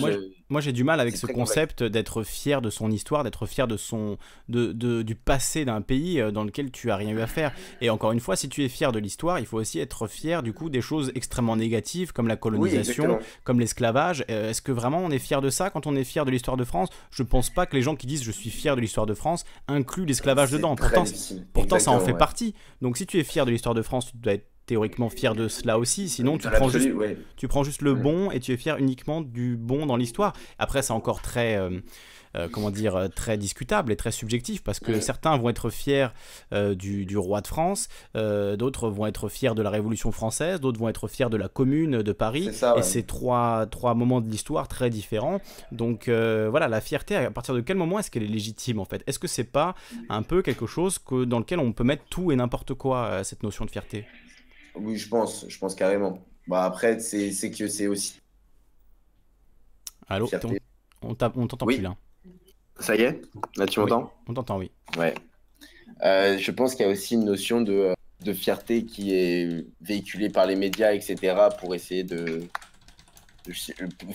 moi, 0.48 0.60
j'ai 0.60 0.72
du 0.72 0.84
mal 0.84 1.00
avec 1.00 1.16
ce 1.16 1.26
concept 1.26 1.82
d'être 1.82 2.22
fier 2.22 2.62
de 2.62 2.70
son 2.70 2.90
histoire, 2.90 3.22
d'être 3.24 3.46
fier 3.46 3.66
de 3.68 3.76
son, 3.76 4.16
de, 4.48 4.72
de- 4.72 5.02
du 5.02 5.14
passé 5.14 5.64
d'un 5.64 5.82
pays 5.82 6.20
euh, 6.20 6.30
dans 6.30 6.44
lequel 6.44 6.70
tu 6.70 6.90
as 6.90 6.96
rien 6.96 7.10
eu 7.10 7.20
à 7.20 7.26
faire. 7.26 7.52
Et 7.80 7.90
encore 7.90 8.12
une 8.12 8.20
fois, 8.20 8.36
si 8.36 8.48
tu 8.48 8.64
es 8.64 8.68
fier 8.68 8.92
de 8.92 8.98
l'histoire, 8.98 9.38
il 9.38 9.46
faut 9.46 9.58
aussi 9.58 9.78
être 9.78 10.06
fier 10.06 10.42
du 10.42 10.52
coup 10.52 10.70
des 10.70 10.80
choses 10.80 11.12
extrêmement 11.14 11.56
négatives 11.56 12.12
comme 12.12 12.28
la 12.28 12.36
colonisation, 12.36 13.18
comme 13.44 13.60
l'esclavage. 13.60 14.24
Euh, 14.30 14.50
Est-ce 14.50 14.62
que 14.62 14.72
vraiment 14.72 14.98
on 14.98 15.10
est 15.10 15.18
fier 15.18 15.40
de 15.42 15.50
ça 15.50 15.70
quand 15.70 15.86
on 15.86 15.94
est 15.96 16.04
fier 16.04 16.24
de 16.24 16.30
l'histoire 16.30 16.56
de 16.56 16.64
France? 16.64 16.88
Je 17.10 17.22
pense 17.22 17.50
pas 17.50 17.66
que 17.66 17.76
les 17.76 17.82
gens 17.82 17.96
qui 17.96 18.06
disent 18.06 18.22
je 18.22 18.32
suis 18.32 18.50
fier 18.50 18.74
de 18.76 18.80
l'histoire 18.80 19.06
de 19.06 19.14
France 19.14 19.44
incluent 19.66 20.06
l'esclavage 20.06 20.50
dedans. 20.50 20.76
Pourtant, 20.76 21.04
pourtant 21.52 21.78
ça 21.78 21.90
en 21.90 22.00
fait 22.00 22.12
ouais. 22.12 22.18
partie. 22.18 22.54
Donc 22.80 22.96
si 22.96 23.06
tu 23.06 23.18
es 23.18 23.24
fier 23.24 23.44
de 23.44 23.50
l'histoire 23.50 23.74
de 23.74 23.82
France, 23.82 24.10
tu 24.10 24.16
dois 24.16 24.32
être 24.34 24.46
théoriquement 24.68 25.08
fier 25.08 25.34
de 25.34 25.48
cela 25.48 25.78
aussi. 25.78 26.08
Sinon, 26.08 26.38
tu 26.38 26.48
prends 26.48 26.68
juste 26.68 26.92
ouais. 26.94 27.16
tu 27.36 27.48
prends 27.48 27.64
juste 27.64 27.82
le 27.82 27.94
bon 27.94 28.30
et 28.30 28.38
tu 28.38 28.52
es 28.52 28.56
fier 28.56 28.76
uniquement 28.78 29.22
du 29.22 29.56
bon 29.56 29.86
dans 29.86 29.96
l'histoire. 29.96 30.34
Après, 30.58 30.82
c'est 30.82 30.92
encore 30.92 31.22
très, 31.22 31.56
euh, 31.56 31.80
euh, 32.36 32.48
comment 32.52 32.70
dire, 32.70 32.94
euh, 32.94 33.08
très 33.08 33.38
discutable 33.38 33.90
et 33.90 33.96
très 33.96 34.12
subjectif 34.12 34.62
parce 34.62 34.78
que 34.78 35.00
certains 35.00 35.38
vont 35.38 35.48
être 35.48 35.70
fiers 35.70 36.08
euh, 36.52 36.74
du, 36.74 37.06
du 37.06 37.16
roi 37.16 37.40
de 37.40 37.46
France, 37.46 37.88
d'autres 38.14 38.90
vont 38.90 39.06
être 39.06 39.30
fiers 39.30 39.54
de 39.54 39.62
la 39.62 39.70
Révolution 39.70 40.12
française, 40.12 40.60
d'autres 40.60 40.78
vont 40.78 40.90
être 40.90 41.08
fiers 41.08 41.30
de 41.30 41.38
la 41.38 41.48
Commune 41.48 42.02
de 42.02 42.12
Paris. 42.12 42.50
Ça. 42.52 42.74
Et 42.76 42.82
c'est 42.82 43.04
trois, 43.04 43.66
trois 43.66 43.94
moments 43.94 44.20
de 44.20 44.30
l'histoire 44.30 44.68
très 44.68 44.90
différents. 44.90 45.40
Donc 45.72 46.08
voilà, 46.08 46.68
la 46.68 46.82
fierté, 46.82 47.16
à 47.16 47.30
partir 47.30 47.54
de 47.54 47.62
quel 47.62 47.78
moment 47.78 47.98
est-ce 47.98 48.10
qu'elle 48.10 48.24
est 48.24 48.26
légitime 48.26 48.80
en 48.80 48.84
fait? 48.84 49.02
Est-ce 49.06 49.18
que 49.18 49.28
c'est 49.28 49.50
pas 49.50 49.74
un 50.10 50.22
peu 50.22 50.42
quelque 50.42 50.66
chose 50.66 50.98
que, 50.98 51.24
dans 51.24 51.38
lequel 51.38 51.58
on 51.58 51.72
peut 51.72 51.84
mettre 51.84 52.04
tout 52.10 52.30
et 52.32 52.36
n'importe 52.36 52.74
quoi, 52.74 53.24
cette 53.24 53.42
notion 53.42 53.64
de 53.64 53.70
fierté? 53.70 54.04
Oui, 54.80 54.96
je 54.96 55.08
pense, 55.08 55.46
je 55.48 55.58
pense 55.58 55.74
carrément. 55.74 56.18
Bah 56.46 56.64
après, 56.64 56.98
c'est 57.00 57.32
c'est 57.32 57.50
que 57.50 57.68
c'est 57.68 57.86
aussi 57.86 58.20
Allô. 60.08 60.28
On, 61.02 61.10
on 61.10 61.14
t'a- 61.14 61.32
on 61.36 61.46
t'entend 61.46 61.66
Oui. 61.66 61.76
plus 61.76 61.82
là. 61.82 61.96
Ça 62.80 62.96
y 62.96 63.02
est 63.02 63.20
Là, 63.56 63.66
tu 63.66 63.80
Oui. 63.80 63.90
m'entends 63.90 64.12
On 64.28 64.34
t'entend, 64.34 64.58
oui. 64.58 64.70
Ouais. 64.96 65.14
Euh, 66.04 66.38
je 66.38 66.50
pense 66.50 66.74
qu'il 66.74 66.86
y 66.86 66.88
a 66.88 66.92
aussi 66.92 67.14
une 67.14 67.24
notion 67.24 67.60
de, 67.60 67.92
de 68.24 68.32
fierté 68.32 68.84
qui 68.84 69.12
est 69.14 69.66
véhiculée 69.80 70.30
par 70.30 70.46
les 70.46 70.54
médias, 70.56 70.92
etc., 70.92 71.36
pour 71.58 71.74
essayer 71.74 72.04
de, 72.04 72.44
de 73.46 73.52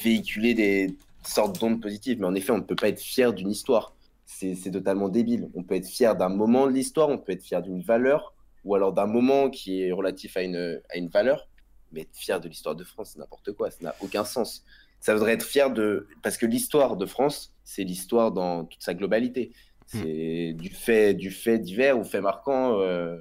véhiculer 0.02 0.54
des 0.54 0.96
sortes 1.26 1.60
d'ondes 1.60 1.82
positives. 1.82 2.20
Mais 2.20 2.26
en 2.28 2.36
effet, 2.36 2.52
on 2.52 2.58
ne 2.58 2.64
peut 2.64 2.76
pas 2.76 2.88
être 2.88 3.02
fier 3.02 3.34
d'une 3.34 3.50
histoire. 3.52 3.94
C'est 4.26 4.56
c'est 4.56 4.72
totalement 4.72 5.10
débile. 5.10 5.50
On 5.54 5.62
peut 5.64 5.76
être 5.76 5.88
fier 5.88 6.16
d'un 6.16 6.30
moment 6.30 6.66
de 6.66 6.72
l'histoire, 6.72 7.10
on 7.10 7.18
peut 7.18 7.34
être 7.34 7.44
fier 7.44 7.62
d'une 7.62 7.82
valeur, 7.82 8.34
ou 8.66 8.76
alors 8.76 8.94
d'un 8.94 9.06
moment 9.08 9.50
qui 9.50 9.84
est 9.84 9.92
relatif 9.92 10.38
à 10.38 10.42
une, 10.44 10.82
à 10.90 10.98
une 10.98 11.10
valeur. 11.10 11.48
Mais 11.92 12.02
être 12.02 12.16
fier 12.16 12.40
de 12.40 12.48
l'histoire 12.50 12.76
de 12.76 12.84
France, 12.84 13.12
c'est 13.14 13.20
n'importe 13.20 13.52
quoi. 13.54 13.70
Ça 13.70 13.78
n'a 13.82 13.96
aucun 14.02 14.26
sens. 14.26 14.64
Ça 15.00 15.14
voudrait 15.14 15.34
être 15.34 15.44
fier 15.46 15.70
de... 15.72 16.08
Parce 16.24 16.38
que 16.38 16.46
l'histoire 16.46 16.96
de 16.98 17.06
France, 17.06 17.54
c'est 17.64 17.84
l'histoire 17.84 18.32
dans 18.32 18.66
toute 18.66 18.82
sa 18.82 18.94
globalité. 18.94 19.52
C'est 19.86 20.54
du 20.58 20.70
fait, 20.70 21.14
du 21.14 21.30
fait 21.30 21.60
divers 21.60 22.00
ou 22.00 22.04
fait 22.04 22.22
marquant. 22.22 22.80
euh, 22.80 23.18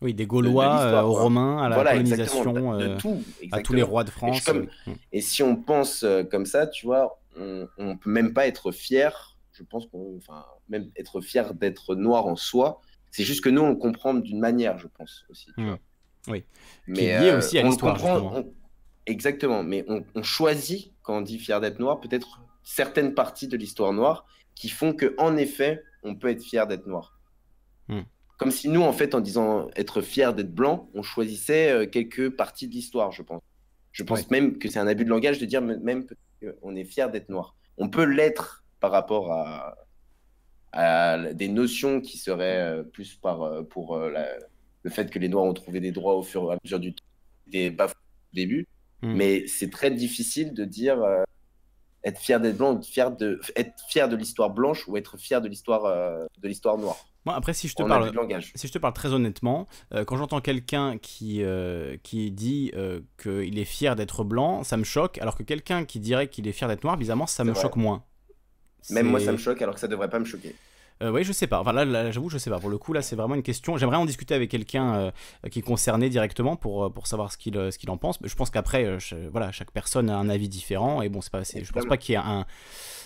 Oui, 0.00 0.14
des 0.14 0.26
Gaulois 0.26 0.80
euh, 0.80 1.02
aux 1.02 1.12
quoi. 1.12 1.22
Romains, 1.22 1.58
à 1.62 1.68
la 1.68 1.74
voilà, 1.74 1.90
colonisation, 1.92 2.52
de, 2.52 2.82
euh, 2.84 2.96
tout. 2.96 3.20
à 3.52 3.60
tous 3.60 3.74
les 3.74 3.82
rois 3.82 4.04
de 4.04 4.10
France. 4.10 4.40
comme- 4.42 4.68
euh, 4.86 4.92
Et 5.12 5.20
si 5.20 5.42
on 5.42 5.56
pense 5.56 6.02
euh, 6.04 6.22
comme 6.22 6.46
ça, 6.46 6.66
tu 6.66 6.86
vois, 6.86 7.20
on, 7.36 7.66
on 7.78 7.96
peut 7.98 8.10
même 8.10 8.32
pas 8.32 8.46
être 8.46 8.70
fier. 8.72 9.36
Je 9.52 9.64
pense 9.64 9.86
qu'on, 9.86 10.16
enfin, 10.16 10.46
même 10.68 10.88
être 10.96 11.20
fier 11.20 11.52
d'être 11.52 11.94
noir 11.96 12.26
en 12.26 12.36
soi. 12.36 12.80
C'est 13.10 13.24
juste 13.24 13.42
que 13.42 13.48
nous, 13.48 13.62
on 13.62 13.70
le 13.70 13.76
comprend 13.76 14.14
d'une 14.14 14.38
manière, 14.40 14.78
je 14.78 14.86
pense 14.88 15.24
aussi. 15.30 15.50
Hmm. 15.56 15.74
Oui. 16.28 16.44
Mais 16.86 16.94
Qui 16.98 17.04
est 17.06 17.20
lié 17.20 17.28
euh, 17.30 17.38
aussi 17.38 17.58
à 17.58 17.62
l'histoire, 17.62 18.04
on- 18.04 18.52
Exactement. 19.06 19.62
Mais 19.62 19.84
on, 19.88 20.04
on 20.14 20.22
choisit 20.22 20.92
quand 21.02 21.16
on 21.18 21.20
dit 21.22 21.38
fier 21.38 21.60
d'être 21.60 21.78
noir, 21.78 22.00
peut-être 22.00 22.42
certaines 22.62 23.14
parties 23.14 23.48
de 23.48 23.56
l'histoire 23.56 23.92
noire 23.94 24.26
qui 24.54 24.68
font 24.68 24.92
que, 24.92 25.14
en 25.18 25.36
effet, 25.36 25.82
on 26.02 26.14
peut 26.14 26.28
être 26.28 26.42
fier 26.42 26.66
d'être 26.66 26.86
noir. 26.86 27.18
Hmm. 27.88 28.02
Comme 28.36 28.50
si 28.50 28.68
nous, 28.68 28.82
en 28.82 28.92
fait, 28.92 29.14
en 29.14 29.20
disant 29.20 29.68
être 29.74 30.02
fier 30.02 30.34
d'être 30.34 30.52
blanc, 30.54 30.90
on 30.94 31.02
choisissait 31.02 31.70
euh, 31.70 31.86
quelques 31.86 32.28
parties 32.36 32.68
de 32.68 32.72
l'histoire, 32.74 33.10
je 33.10 33.22
pense. 33.22 33.40
Je 33.92 34.02
pense 34.04 34.20
Ouais. 34.20 34.26
même 34.30 34.58
que 34.58 34.68
c'est 34.68 34.78
un 34.78 34.86
abus 34.86 35.04
de 35.04 35.10
langage 35.10 35.38
de 35.38 35.46
dire 35.46 35.62
même 35.62 36.06
qu'on 36.60 36.76
est 36.76 36.84
fier 36.84 37.10
d'être 37.10 37.30
noir. 37.30 37.56
On 37.78 37.88
peut 37.88 38.04
l'être 38.04 38.64
par 38.80 38.90
rapport 38.92 39.32
à, 39.32 39.74
à 40.72 41.32
des 41.32 41.48
notions 41.48 42.00
qui 42.00 42.18
seraient 42.18 42.60
euh, 42.60 42.82
plus 42.82 43.14
par, 43.14 43.42
euh, 43.42 43.62
pour 43.62 43.96
euh, 43.96 44.10
la- 44.10 44.36
le 44.82 44.90
fait 44.90 45.10
que 45.10 45.18
les 45.18 45.28
noirs 45.28 45.44
ont 45.44 45.54
trouvé 45.54 45.80
des 45.80 45.92
droits 45.92 46.14
au 46.14 46.22
fur 46.22 46.50
et 46.50 46.54
à 46.54 46.58
mesure 46.62 46.80
du 46.80 46.94
temps, 46.94 47.04
des 47.46 47.74
au 47.78 47.86
début. 48.34 48.66
Hmm. 49.02 49.14
Mais 49.14 49.46
c'est 49.46 49.70
très 49.70 49.90
difficile 49.90 50.54
de 50.54 50.64
dire 50.64 51.02
euh, 51.02 51.22
être 52.04 52.20
fier 52.20 52.40
d'être 52.40 52.56
blanc, 52.56 52.76
être 52.76 52.86
fier 52.86 53.10
de, 53.10 53.40
être 53.56 53.72
fier 53.88 54.08
de 54.08 54.16
l'histoire 54.16 54.50
blanche 54.50 54.86
ou 54.88 54.96
être 54.96 55.16
fier 55.16 55.40
de 55.40 55.48
l'histoire 55.48 55.84
euh, 55.84 56.26
de 56.40 56.48
l'histoire 56.48 56.78
noire. 56.78 56.96
Moi, 57.24 57.34
après, 57.34 57.52
si 57.52 57.68
je 57.68 57.74
te 57.74 57.82
parle, 57.82 58.10
si 58.54 58.68
je 58.68 58.72
te 58.72 58.78
parle 58.78 58.94
très 58.94 59.12
honnêtement, 59.12 59.66
euh, 59.92 60.04
quand 60.04 60.16
j'entends 60.16 60.40
quelqu'un 60.40 60.96
qui, 60.96 61.42
qui 62.02 62.30
dit 62.30 62.72
qu'il 63.18 63.58
est 63.58 63.64
fier 63.64 63.96
d'être 63.96 64.24
blanc, 64.24 64.64
ça 64.64 64.76
me 64.76 64.84
choque, 64.84 65.18
alors 65.18 65.36
que 65.36 65.42
quelqu'un 65.42 65.84
qui 65.84 66.00
dirait 66.00 66.28
qu'il 66.28 66.48
est 66.48 66.52
fier 66.52 66.68
d'être 66.68 66.84
noir, 66.84 66.96
bizarrement, 66.96 67.26
ça 67.26 67.44
me 67.44 67.52
vrai. 67.52 67.60
choque 67.60 67.76
moins. 67.76 68.04
Même 68.90 69.06
moi, 69.06 69.20
ça 69.20 69.32
me 69.32 69.36
choque 69.38 69.62
alors 69.62 69.74
que 69.74 69.80
ça 69.80 69.88
devrait 69.88 70.10
pas 70.10 70.18
me 70.18 70.24
choquer. 70.24 70.60
Euh, 71.02 71.10
oui, 71.12 71.22
je 71.22 71.32
sais 71.32 71.46
pas. 71.46 71.60
Enfin, 71.60 71.72
là, 71.72 71.84
là, 71.84 72.10
j'avoue, 72.10 72.28
je 72.28 72.38
sais 72.38 72.50
pas. 72.50 72.58
Pour 72.58 72.70
le 72.70 72.78
coup, 72.78 72.92
là, 72.92 73.02
c'est 73.02 73.14
vraiment 73.14 73.34
une 73.36 73.42
question. 73.42 73.76
J'aimerais 73.76 73.96
en 73.98 74.04
discuter 74.04 74.34
avec 74.34 74.50
quelqu'un 74.50 74.94
euh, 74.96 75.10
qui 75.50 75.60
est 75.60 75.62
concerné 75.62 76.08
directement 76.08 76.56
pour, 76.56 76.86
euh, 76.86 76.90
pour 76.90 77.06
savoir 77.06 77.32
ce 77.32 77.38
qu'il 77.38 77.56
euh, 77.56 77.70
qu'il 77.70 77.88
en 77.90 77.96
pense. 77.96 78.20
Mais 78.20 78.28
je 78.28 78.34
pense 78.34 78.50
qu'après, 78.50 78.84
euh, 78.84 78.98
voilà, 79.30 79.52
chaque 79.52 79.70
personne 79.70 80.10
a 80.10 80.16
un 80.16 80.28
avis 80.28 80.48
différent. 80.48 81.00
Et 81.02 81.08
bon, 81.08 81.20
c'est 81.20 81.30
pas, 81.30 81.42
je 81.44 81.72
pense 81.72 81.86
pas 81.86 81.96
qu'il 81.96 82.14
y 82.14 82.16
ait 82.16 82.20
un, 82.20 82.44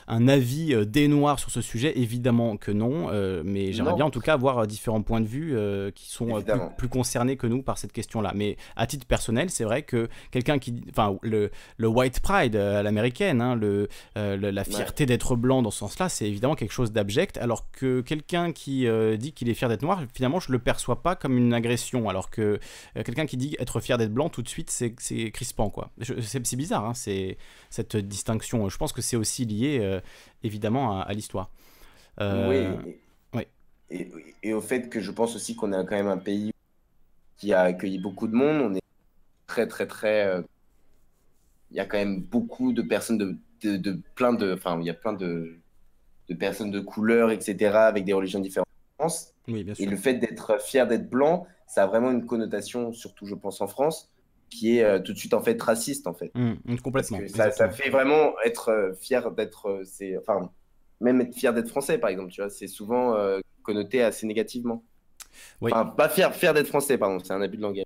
un 0.09 0.29
avis 0.29 0.75
des 0.87 1.07
noirs 1.07 1.39
sur 1.39 1.51
ce 1.51 1.61
sujet. 1.61 1.99
Évidemment 1.99 2.57
que 2.57 2.71
non. 2.71 3.09
mais 3.45 3.73
j'aimerais 3.73 3.95
bien, 3.95 4.07
en 4.07 4.11
tout 4.11 4.21
cas, 4.21 4.33
avoir 4.35 4.67
différents 4.67 5.03
points 5.03 5.21
de 5.21 5.27
vue 5.27 5.55
qui 5.95 6.11
sont 6.11 6.43
plus, 6.79 6.89
concernés 6.89 7.37
que 7.37 7.47
nous 7.47 7.63
par 7.63 7.77
cette 7.79 7.93
question-là. 7.93 8.33
Mais 8.35 8.57
à 8.77 8.87
titre 8.87 9.07
personnel, 9.07 9.51
c'est 9.51 9.65
vrai 9.65 9.83
que 9.83 10.09
quelqu'un 10.31 10.59
qui, 10.59 10.83
enfin, 10.91 11.17
le, 11.23 11.51
le 11.77 11.89
white 11.89 12.21
pride 12.21 12.57
à 12.57 12.83
l'américaine, 12.83 13.41
hein, 13.43 13.55
le, 13.55 13.89
le- 14.17 14.51
la 14.51 14.65
fierté 14.65 15.05
d'être 15.07 15.37
blanc 15.37 15.63
dans 15.63 15.71
ce 15.71 15.81
sens-là, 15.81 16.09
c'est 16.09 16.27
évidemment 16.27 16.55
quelque 16.55 16.73
chose 16.73 16.93
d'abject, 16.93 17.37
alors 17.39 17.71
que 17.71 17.82
quelqu'un 18.03 18.53
qui 18.53 18.87
euh, 18.87 19.17
dit 19.17 19.33
qu'il 19.33 19.49
est 19.49 19.55
fier 19.55 19.69
d'être 19.69 19.83
noir, 19.83 20.03
finalement, 20.15 20.41
je 20.41 20.53
le 20.53 20.59
perçois 20.59 21.03
pas 21.03 21.17
comme 21.17 21.37
une 21.37 21.53
agression, 21.53 22.09
alors 22.09 22.31
que 22.31 22.61
euh, 22.97 23.03
quelqu'un 23.03 23.27
qui 23.27 23.37
dit 23.37 23.57
être 23.59 23.81
fier 23.81 23.99
d'être 23.99 24.13
blanc, 24.13 24.29
tout 24.29 24.43
de 24.43 24.49
suite, 24.49 24.71
c'est 24.71 25.31
crispant, 25.31 25.71
quoi. 25.71 25.91
C'est 26.21 26.57
bizarre, 26.57 26.85
hein, 26.85 26.95
c'est 26.95 27.39
cette 27.71 27.97
distinction. 27.97 28.69
Je 28.69 28.77
pense 28.79 28.93
que 28.93 29.03
c'est 29.03 29.17
aussi 29.17 29.45
lié, 29.45 29.79
euh, 29.81 30.01
évidemment, 30.43 31.01
à, 31.01 31.03
à 31.03 31.13
l'histoire. 31.13 31.51
Oui. 32.21 32.57
Et, 32.57 32.69
oui. 33.35 33.43
Et, 33.91 34.11
et 34.43 34.55
au 34.55 34.61
fait 34.61 34.89
que 34.89 35.01
je 35.01 35.11
pense 35.11 35.35
aussi 35.37 35.57
qu'on 35.57 35.73
est 35.73 35.87
quand 35.87 35.97
même 35.97 36.09
un 36.09 36.19
pays 36.19 36.53
qui 37.37 37.53
a 37.53 37.63
accueilli 37.63 37.99
beaucoup 37.99 38.29
de 38.29 38.35
monde. 38.35 38.61
On 38.63 38.75
est 38.75 38.83
très, 39.47 39.67
très, 39.67 39.87
très. 39.87 40.43
Il 41.71 41.77
y 41.77 41.81
a 41.81 41.87
quand 41.87 41.99
même 41.99 42.21
beaucoup 42.21 42.73
de 42.73 42.83
personnes 42.83 43.19
de, 43.19 43.37
de, 43.63 43.77
de 43.77 44.01
plein 44.15 44.33
de. 44.33 44.53
Enfin, 44.53 44.79
il 44.81 44.87
y 44.87 44.91
a 44.91 44.95
plein 44.95 45.13
de, 45.13 45.59
de 46.33 46.39
personnes 46.39 46.71
de 46.71 46.81
couleur, 46.81 47.31
etc., 47.31 47.77
avec 47.77 48.05
des 48.05 48.13
religions 48.13 48.41
différentes. 48.41 48.69
Oui, 49.49 49.65
bien 49.65 49.75
Et 49.79 49.87
le 49.87 49.97
fait 49.97 50.15
d'être 50.15 50.61
fier 50.61 50.87
d'être 50.87 51.11
blanc, 51.11 51.47
ça 51.67 51.85
a 51.85 51.87
vraiment 51.87 52.11
une 52.11 52.27
connotation, 52.27 52.93
surtout, 52.93 53.27
je 53.27 53.35
pense, 53.35 53.61
en 53.61 53.67
France, 53.67 54.11
qui 54.51 54.79
est 54.79 54.85
euh, 54.85 55.01
tout 55.01 55.13
de 55.13 55.19
suite, 55.19 55.35
en 55.35 55.43
fait, 55.43 55.61
raciste, 55.61 56.07
en 56.07 56.15
fait. 56.15 56.31
Hum, 56.35 56.59
Parce 56.67 56.81
complètement. 56.81 57.19
ça, 57.29 57.71
fait 57.71 57.91
vraiment 57.91 58.35
être 58.45 58.69
euh, 58.69 58.93
fier 58.95 59.31
d'être. 59.33 59.67
euh, 59.67 59.83
c'est, 59.85 60.17
enfin, 60.19 60.51
même 61.01 61.21
être 61.21 61.35
fier 61.35 61.53
d'être 61.53 61.69
français, 61.69 61.99
par 61.99 62.11
exemple, 62.11 62.31
tu 62.31 62.41
vois, 62.41 62.51
c'est 62.51 62.69
souvent 62.69 63.17
connoté 63.65 64.03
assez 64.03 64.27
négativement. 64.27 64.85
Oui. 65.61 65.73
Enfin, 65.73 65.87
pas 65.87 66.09
fier, 66.09 66.33
fier 66.35 66.55
d'être 66.55 66.69
français, 66.69 66.99
pardon, 66.99 67.19
c'est 67.19 67.33
un 67.33 67.41
abus 67.41 67.57
de 67.57 67.63
langage. 67.63 67.85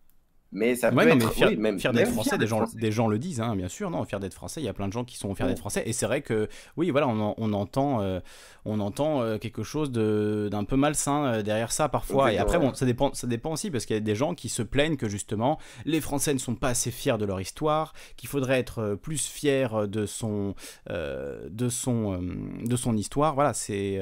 Mais 0.53 0.75
ça 0.77 0.91
Ouais, 0.93 1.05
peut 1.05 1.11
non, 1.11 1.17
être. 1.17 1.27
mais 1.27 1.33
fier, 1.33 1.49
oui, 1.49 1.57
même, 1.57 1.79
fier 1.79 1.93
même 1.93 2.05
d'être 2.05 2.13
français, 2.13 2.31
fier 2.31 2.39
des 2.39 2.47
gens, 2.47 2.59
français. 2.59 2.79
des 2.79 2.93
gens 2.93 3.09
le 3.09 3.19
disent, 3.19 3.41
hein, 3.41 3.57
bien 3.57 3.69
sûr. 3.69 3.91
Non, 3.91 4.05
fier 4.05 4.21
d'être 4.21 4.33
français, 4.35 4.61
il 4.61 4.65
y 4.65 4.69
a 4.69 4.73
plein 4.73 4.87
de 4.89 4.93
gens 4.93 5.05
qui 5.05 5.17
sont 5.17 5.35
fiers 5.35 5.47
d'être 5.47 5.59
français. 5.59 5.83
Et 5.87 5.93
c'est 5.93 6.07
vrai 6.07 6.23
que, 6.23 6.49
oui, 6.77 6.91
voilà, 6.91 7.09
on, 7.09 7.35
on 7.37 7.53
entend, 7.53 8.01
euh, 8.01 8.21
on 8.65 8.79
entend 8.81 9.23
euh, 9.23 9.39
quelque 9.39 9.65
chose 9.65 9.91
de- 9.91 10.49
d'un 10.51 10.65
peu 10.65 10.77
malsain 10.77 11.25
euh, 11.27 11.43
derrière 11.43 11.73
ça 11.73 11.89
parfois. 11.89 12.33
Et 12.33 12.39
après, 12.39 12.59
bon, 12.59 12.73
ça 12.75 12.87
dépend, 12.87 13.13
ça 13.13 13.27
dépend 13.27 13.53
aussi 13.53 13.71
parce 13.71 13.87
qu'il 13.87 13.95
y 13.95 13.99
a 13.99 14.01
des 14.01 14.15
gens 14.15 14.35
qui 14.35 14.49
se 14.49 14.63
plaignent 14.63 14.97
que 14.97 15.09
justement, 15.09 15.59
les 15.85 16.01
Français 16.01 16.33
ne 16.33 16.39
sont 16.39 16.55
pas 16.55 16.69
assez 16.69 16.91
fiers 16.93 17.19
de 17.19 17.25
leur 17.25 17.41
histoire, 17.41 17.93
qu'il 18.17 18.29
faudrait 18.29 18.59
être 18.61 18.95
plus 19.03 19.27
fier 19.27 19.89
de 19.89 20.07
son, 20.07 20.55
de 20.89 21.69
son, 21.69 22.21
de 22.65 22.77
son 22.77 22.97
histoire. 22.97 23.35
Voilà, 23.35 23.53
c'est, 23.53 24.01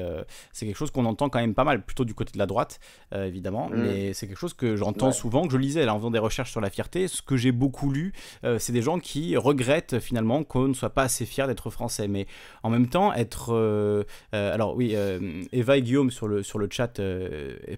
c'est 0.53 0.65
quelque 0.65 0.77
chose 0.77 0.91
qu'on 0.91 1.05
entend 1.05 1.29
quand 1.29 1.39
même 1.39 1.55
pas 1.55 1.63
mal, 1.63 1.83
plutôt 1.83 2.05
du 2.05 2.13
côté 2.13 2.31
de 2.33 2.37
la 2.39 2.45
droite, 2.45 2.79
évidemment. 3.13 3.69
Mm. 3.69 3.75
Mais 3.75 4.13
c'est 4.13 4.27
quelque 4.27 4.37
chose 4.39 4.53
que 4.53 4.75
j'entends 4.75 5.07
Ouais. 5.07 5.11
souvent, 5.11 5.45
que 5.47 5.51
je 5.53 5.57
lisais 5.57 5.85
là, 5.85 5.93
en 5.93 5.97
faisant 5.97 6.11
des 6.11 6.19
recherches 6.19 6.34
sur 6.43 6.59
la 6.59 6.69
fierté. 6.69 7.07
Ce 7.07 7.21
que 7.21 7.37
j'ai 7.37 7.53
beaucoup 7.53 7.91
lu, 7.91 8.11
euh, 8.43 8.59
c'est 8.59 8.73
des 8.73 8.81
gens 8.81 8.99
qui 8.99 9.37
regrettent 9.37 9.99
finalement 9.99 10.43
qu'on 10.43 10.67
ne 10.67 10.73
soit 10.73 10.89
pas 10.89 11.03
assez 11.03 11.25
fier 11.25 11.47
d'être 11.47 11.69
français. 11.69 12.07
Mais 12.09 12.25
en 12.63 12.69
même 12.69 12.87
temps, 12.87 13.13
être. 13.13 13.53
euh, 13.53 14.03
euh, 14.33 14.53
alors 14.53 14.75
oui, 14.75 14.95
Eva 15.53 15.77
et 15.77 15.81
Guillaume 15.81 16.11
sur 16.11 16.27
le, 16.27 16.43
sur 16.43 16.59
le 16.59 16.67
chat 16.69 16.99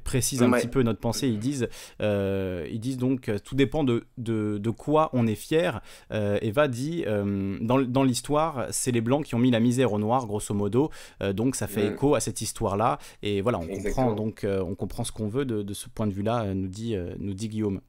précisent 0.04 0.42
un 0.42 0.52
Ouais. 0.52 0.62
petit 0.62 0.68
peu 0.68 0.82
notre 0.82 1.00
pensée. 1.00 1.28
Ils 1.28 1.40
disent, 1.40 1.68
ils 2.00 2.80
disent 2.80 2.98
donc 2.98 3.30
tout 3.44 3.56
dépend 3.56 3.84
de, 3.84 4.06
de, 4.18 4.58
de 4.58 4.70
quoi 4.70 5.10
on 5.14 5.28
est 5.28 5.36
fier. 5.36 5.82
Eva 6.12 6.68
dit 6.68 7.04
dans, 7.06 7.82
dans 7.82 8.04
l'histoire, 8.04 8.68
c'est 8.72 8.92
les 8.92 9.02
blancs 9.02 9.26
qui 9.26 9.36
ont 9.36 9.40
mis 9.40 9.52
la 9.52 9.60
misère 9.60 9.94
aux 9.94 10.00
noirs, 10.00 10.26
grosso 10.26 10.54
modo. 10.54 10.90
Donc 11.34 11.56
ça 11.56 11.68
fait 11.68 11.90
Mm. 11.90 11.94
écho 11.94 12.16
à 12.16 12.20
cette 12.20 12.42
histoire-là. 12.42 12.98
Et 13.22 13.42
voilà, 13.42 13.60
on 13.60 13.64
Exactement. 13.68 14.08
comprend 14.10 14.16
donc 14.16 14.46
on 14.48 14.76
comprend 14.76 15.04
ce 15.04 15.12
qu'on 15.12 15.28
veut 15.28 15.46
de, 15.46 15.62
de 15.64 15.74
ce 15.74 15.90
point 15.90 16.08
de 16.08 16.14
vue-là, 16.14 16.54
nous 16.54 16.68
dit, 16.68 16.96
nous 17.20 17.34
dit 17.34 17.50
Guillaume. 17.50 17.82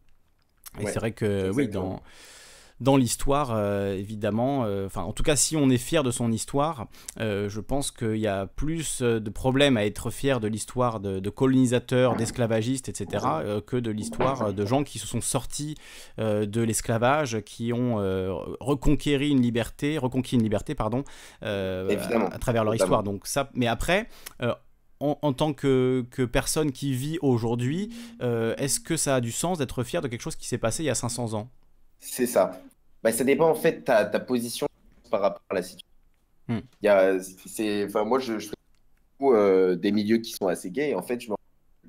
Et 0.80 0.84
Ouais, 0.84 0.92
c'est 0.92 0.98
vrai 0.98 1.12
que 1.12 1.50
oui, 1.50 1.68
dans 1.68 2.02
dans 2.80 2.96
l'histoire, 2.96 3.50
euh, 3.52 3.96
évidemment, 3.96 4.64
euh, 4.64 4.86
enfin, 4.86 5.02
en 5.02 5.12
tout 5.12 5.22
cas, 5.22 5.36
si 5.36 5.56
on 5.56 5.68
est 5.68 5.78
fier 5.78 6.02
de 6.02 6.10
son 6.10 6.30
histoire, 6.30 6.86
euh, 7.18 7.48
je 7.48 7.60
pense 7.60 7.90
qu'il 7.90 8.16
y 8.16 8.26
a 8.26 8.46
plus 8.46 9.02
de 9.02 9.30
problèmes 9.30 9.76
à 9.76 9.84
être 9.84 10.10
fier 10.10 10.40
de 10.40 10.46
l'histoire 10.46 11.00
de, 11.00 11.18
de 11.18 11.30
colonisateurs, 11.30 12.14
d'esclavagistes, 12.16 12.88
etc., 12.88 13.26
que 13.66 13.76
de 13.76 13.90
l'histoire 13.90 14.52
de 14.52 14.66
gens 14.66 14.84
qui 14.84 14.98
se 14.98 15.06
sont 15.06 15.20
sortis 15.20 15.76
de 16.18 16.60
l'esclavage, 16.60 17.40
qui 17.42 17.72
ont 17.72 17.96
reconquéri 18.60 19.30
une 19.30 19.42
liberté, 19.42 19.98
reconquis 19.98 20.36
une 20.36 20.42
liberté, 20.42 20.74
pardon, 20.74 21.04
à, 21.42 21.46
à 21.46 22.38
travers 22.38 22.64
leur 22.64 22.74
histoire. 22.74 23.02
Donc 23.02 23.26
ça, 23.26 23.50
mais 23.54 23.66
après. 23.66 24.08
En, 25.00 25.18
en 25.22 25.32
tant 25.32 25.52
que, 25.52 26.06
que 26.10 26.22
personne 26.22 26.72
qui 26.72 26.92
vit 26.94 27.18
aujourd'hui, 27.22 27.94
euh, 28.22 28.54
est-ce 28.56 28.80
que 28.80 28.96
ça 28.96 29.16
a 29.16 29.20
du 29.20 29.32
sens 29.32 29.58
d'être 29.58 29.82
fier 29.84 30.02
de 30.02 30.08
quelque 30.08 30.22
chose 30.22 30.36
qui 30.36 30.46
s'est 30.48 30.58
passé 30.58 30.82
il 30.82 30.86
y 30.86 30.90
a 30.90 30.94
500 30.94 31.34
ans? 31.34 31.50
C'est 32.00 32.26
ça. 32.26 32.60
Bah, 33.02 33.12
ça 33.12 33.24
dépend 33.24 33.48
en 33.50 33.54
fait 33.54 33.72
de 33.72 33.80
ta, 33.84 34.04
ta 34.04 34.20
position 34.20 34.66
par 35.10 35.20
rapport 35.20 35.42
à 35.50 35.54
la 35.54 35.62
situation. 35.62 35.86
Hmm. 36.48 36.60
Il 36.82 36.86
y 36.86 36.88
a, 36.88 37.18
c'est, 37.20 37.84
enfin, 37.84 38.04
moi, 38.04 38.18
je, 38.18 38.38
je 38.38 38.50
euh, 39.22 39.76
des 39.76 39.92
milieux 39.92 40.18
qui 40.18 40.32
sont 40.32 40.46
assez 40.46 40.70
gays. 40.70 40.94
En 40.94 41.02
fait, 41.02 41.20
je 41.20 41.30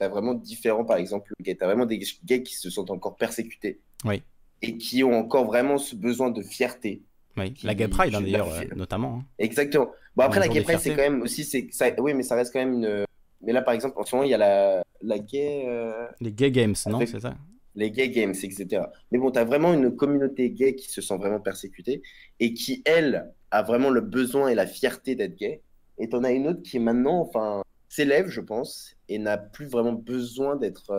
as 0.01 0.07
vraiment 0.07 0.33
différents, 0.33 0.85
par 0.85 0.97
exemple, 0.97 1.33
tu 1.43 1.57
as 1.59 1.65
vraiment 1.65 1.85
des 1.85 1.99
gays 2.23 2.43
qui 2.43 2.55
se 2.55 2.69
sentent 2.69 2.89
encore 2.91 3.17
persécutés 3.17 3.81
Oui. 4.05 4.23
et 4.61 4.77
qui 4.77 5.03
ont 5.03 5.13
encore 5.19 5.45
vraiment 5.45 5.77
ce 5.77 5.95
besoin 5.95 6.31
de 6.31 6.41
fierté. 6.41 7.03
Oui, 7.39 7.53
Qui- 7.53 7.65
la 7.67 7.75
Gay 7.75 7.87
Pride, 7.87 8.15
hein, 8.15 8.21
d'ailleurs, 8.21 8.49
la- 8.49 8.61
euh, 8.61 8.75
notamment. 8.75 9.19
hein. 9.21 9.25
Exactement. 9.39 9.89
Bon, 10.15 10.23
après, 10.25 10.39
la 10.39 10.47
gay 10.47 10.61
pride, 10.61 10.79
c'est 10.79 10.89
quand 10.95 11.01
même 11.01 11.21
aussi, 11.21 11.43
c'est, 11.43 11.67
ça, 11.71 11.87
oui, 11.99 12.13
mais 12.13 12.23
ça 12.23 12.35
reste 12.35 12.51
quand 12.51 12.59
même 12.59 12.73
une. 12.73 13.05
Mais 13.41 13.53
là, 13.53 13.61
par 13.61 13.73
exemple, 13.73 13.95
en 13.97 14.03
ce 14.05 14.15
moment, 14.15 14.25
il 14.27 14.31
y 14.31 14.33
a 14.33 14.37
la, 14.37 14.83
la 15.01 15.19
gay. 15.19 15.63
euh, 15.67 16.05
Les 16.19 16.31
Gay 16.33 16.51
Games, 16.51 16.75
non 16.87 16.99
C'est 17.05 17.19
ça? 17.21 17.35
les 17.75 17.91
gay 17.91 18.09
games, 18.09 18.31
etc. 18.31 18.81
Mais 19.11 19.19
bon, 19.19 19.31
tu 19.31 19.39
as 19.39 19.45
vraiment 19.45 19.73
une 19.73 19.95
communauté 19.95 20.49
gay 20.49 20.75
qui 20.75 20.89
se 20.89 20.99
sent 21.01 21.15
vraiment 21.17 21.39
persécutée 21.39 22.01
et 22.41 22.53
qui, 22.53 22.81
elle, 22.83 23.31
a 23.51 23.61
vraiment 23.63 23.89
le 23.89 24.01
besoin 24.01 24.49
et 24.49 24.55
la 24.55 24.67
fierté 24.67 25.15
d'être 25.15 25.35
gay. 25.37 25.61
Et 25.97 26.09
tu 26.09 26.15
en 26.17 26.25
as 26.25 26.31
une 26.31 26.47
autre 26.47 26.61
qui, 26.63 26.79
maintenant, 26.79 27.21
enfin, 27.21 27.61
s'élève, 27.87 28.27
je 28.27 28.41
pense, 28.41 28.95
et 29.07 29.17
n'a 29.17 29.37
plus 29.37 29.67
vraiment 29.67 29.93
besoin 29.93 30.57
d'être. 30.57 30.91
euh, 30.91 30.97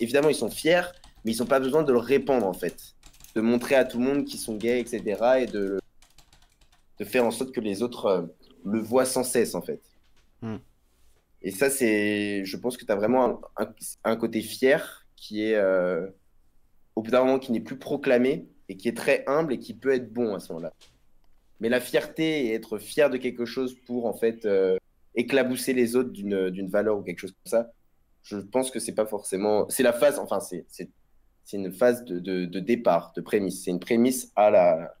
Évidemment, 0.00 0.30
ils 0.30 0.34
sont 0.34 0.48
fiers, 0.50 0.80
mais 1.26 1.32
ils 1.32 1.38
n'ont 1.40 1.46
pas 1.46 1.60
besoin 1.60 1.82
de 1.82 1.92
le 1.92 1.98
répandre, 1.98 2.46
en 2.46 2.54
fait. 2.54 2.94
De 3.34 3.42
montrer 3.42 3.74
à 3.74 3.84
tout 3.84 3.98
le 3.98 4.04
monde 4.04 4.24
qu'ils 4.24 4.40
sont 4.40 4.56
gays, 4.56 4.80
etc. 4.80 5.02
Et 5.40 5.46
de, 5.46 5.80
de 7.02 7.08
faire 7.08 7.24
en 7.24 7.30
sorte 7.32 7.52
que 7.52 7.60
les 7.60 7.82
autres 7.82 8.06
euh, 8.06 8.22
le 8.64 8.80
voient 8.80 9.04
sans 9.04 9.24
cesse, 9.24 9.54
en 9.54 9.62
fait. 9.62 9.80
Hmm. 10.40 10.58
Et 11.42 11.50
ça, 11.50 11.68
c'est. 11.68 12.44
Je 12.44 12.56
pense 12.56 12.76
que 12.76 12.84
tu 12.84 12.92
as 12.92 12.96
vraiment 12.96 13.40
un, 13.56 13.64
un- 13.64 13.74
un 14.04 14.16
côté 14.16 14.40
fier 14.40 15.04
qui 15.16 15.44
est, 15.44 15.56
euh, 15.56 16.06
au 16.94 17.02
bout 17.02 17.10
d'un 17.10 17.24
moment, 17.24 17.38
qui 17.40 17.50
n'est 17.50 17.60
plus 17.60 17.78
proclamé 17.78 18.46
et 18.68 18.76
qui 18.76 18.88
est 18.88 18.96
très 18.96 19.24
humble 19.26 19.52
et 19.52 19.58
qui 19.58 19.74
peut 19.74 19.92
être 19.92 20.12
bon 20.12 20.34
à 20.34 20.40
ce 20.40 20.52
moment-là. 20.52 20.72
Mais 21.60 21.68
la 21.68 21.80
fierté 21.80 22.46
et 22.46 22.52
être 22.54 22.78
fier 22.78 23.10
de 23.10 23.16
quelque 23.16 23.44
chose 23.44 23.74
pour, 23.86 24.06
en 24.06 24.14
fait, 24.14 24.46
euh, 24.46 24.76
éclabousser 25.14 25.72
les 25.74 25.96
autres 25.96 26.10
d'une 26.10 26.68
valeur 26.68 26.98
ou 26.98 27.02
quelque 27.02 27.18
chose 27.20 27.32
comme 27.32 27.50
ça, 27.50 27.72
je 28.22 28.36
pense 28.38 28.70
que 28.70 28.78
c'est 28.78 28.94
pas 28.94 29.06
forcément. 29.06 29.68
C'est 29.68 29.82
la 29.82 29.92
phase, 29.92 30.18
enfin, 30.20 30.38
c'est 30.40 30.66
une 31.52 31.72
phase 31.72 32.04
de, 32.04 32.20
de, 32.20 32.44
de 32.46 32.60
départ, 32.60 33.12
de 33.16 33.20
prémisse. 33.20 33.64
C'est 33.64 33.70
une 33.72 33.80
prémisse 33.80 34.30
à 34.36 34.50
la, 34.50 34.94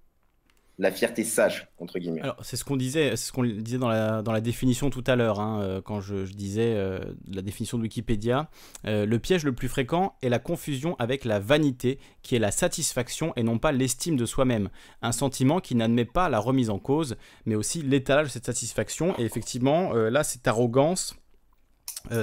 la 0.82 0.90
fierté 0.90 1.22
sage, 1.22 1.68
entre 1.78 2.00
guillemets. 2.00 2.22
Alors, 2.22 2.36
c'est 2.42 2.56
ce 2.56 2.64
qu'on 2.64 2.76
disait, 2.76 3.14
ce 3.14 3.30
disait 3.40 3.78
dans 3.78 3.88
la, 3.88 4.20
dans 4.20 4.32
la 4.32 4.40
définition 4.40 4.90
tout 4.90 5.04
à 5.06 5.14
l'heure, 5.14 5.38
hein, 5.38 5.62
euh, 5.62 5.80
quand 5.80 6.00
je, 6.00 6.24
disais 6.24 6.74
euh, 6.74 6.98
la 7.30 7.40
définition 7.40 7.78
de 7.78 7.84
Wikipédia. 7.84 8.50
Euh, 8.86 9.06
le 9.06 9.18
piège 9.20 9.44
le 9.44 9.52
plus 9.52 9.68
fréquent 9.68 10.16
est 10.22 10.28
la 10.28 10.40
confusion 10.40 10.96
avec 10.98 11.24
la 11.24 11.38
vanité, 11.38 12.00
qui 12.22 12.34
est 12.34 12.40
la 12.40 12.50
satisfaction 12.50 13.32
et 13.36 13.44
non 13.44 13.58
pas 13.58 13.70
l'estime 13.70 14.16
de 14.16 14.26
soi-même. 14.26 14.70
Un 15.02 15.12
sentiment 15.12 15.60
qui 15.60 15.76
n'admet 15.76 16.04
pas 16.04 16.28
la 16.28 16.40
remise 16.40 16.68
en 16.68 16.80
cause, 16.80 17.16
mais 17.46 17.54
aussi 17.54 17.82
l'étalage 17.82 18.26
de 18.26 18.32
cette 18.32 18.46
satisfaction. 18.46 19.16
Et 19.20 19.22
effectivement, 19.22 19.92
là, 19.92 20.24
cette 20.24 20.48
arrogance. 20.48 21.14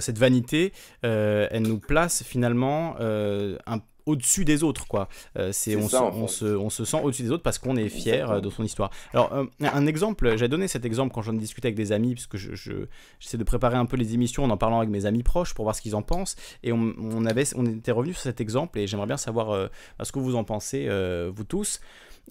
cette 0.01 0.17
vanité, 0.17 0.73
elle 1.01 1.61
nous 1.61 1.79
place 1.79 2.23
finalement 2.23 2.95
un- 2.99 3.81
au-dessus 4.09 4.45
des 4.45 4.63
autres, 4.63 4.87
quoi. 4.87 5.07
Euh, 5.37 5.51
c'est 5.51 5.75
on, 5.75 5.87
ça, 5.87 5.99
se, 5.99 6.03
on, 6.03 6.27
se, 6.27 6.45
on 6.45 6.69
se 6.69 6.85
sent 6.85 6.99
au-dessus 7.03 7.23
des 7.23 7.31
autres 7.31 7.43
parce 7.43 7.57
qu'on 7.57 7.75
est 7.75 7.89
fier 7.89 8.29
euh, 8.31 8.39
de 8.41 8.49
son 8.49 8.63
histoire. 8.63 8.89
Alors, 9.13 9.31
euh, 9.33 9.45
un 9.61 9.85
exemple, 9.87 10.35
j'ai 10.37 10.47
donné 10.47 10.67
cet 10.67 10.85
exemple 10.85 11.13
quand 11.13 11.21
j'en 11.21 11.33
discutais 11.33 11.67
avec 11.69 11.75
des 11.75 11.91
amis, 11.91 12.13
puisque 12.15 12.37
je, 12.37 12.55
je- 12.55 12.87
j'essaie 13.19 13.37
de 13.37 13.43
préparer 13.43 13.77
un 13.77 13.85
peu 13.85 13.97
les 13.97 14.13
émissions 14.13 14.43
en 14.43 14.49
en 14.49 14.57
parlant 14.57 14.79
avec 14.79 14.89
mes 14.89 15.05
amis 15.05 15.23
proches 15.23 15.53
pour 15.53 15.63
voir 15.65 15.75
ce 15.75 15.81
qu'ils 15.81 15.95
en 15.95 16.01
pensent. 16.01 16.35
Et 16.63 16.71
on, 16.71 16.93
on 16.99 17.25
avait, 17.25 17.45
on 17.55 17.65
était 17.65 17.91
revenu 17.91 18.13
sur 18.13 18.23
cet 18.23 18.41
exemple 18.41 18.79
et 18.79 18.87
j'aimerais 18.87 19.07
bien 19.07 19.17
savoir 19.17 19.69
ce 20.01 20.11
que 20.11 20.19
vous 20.19 20.35
en 20.35 20.43
pensez, 20.43 20.89
vous 21.33 21.43
tous. 21.43 21.79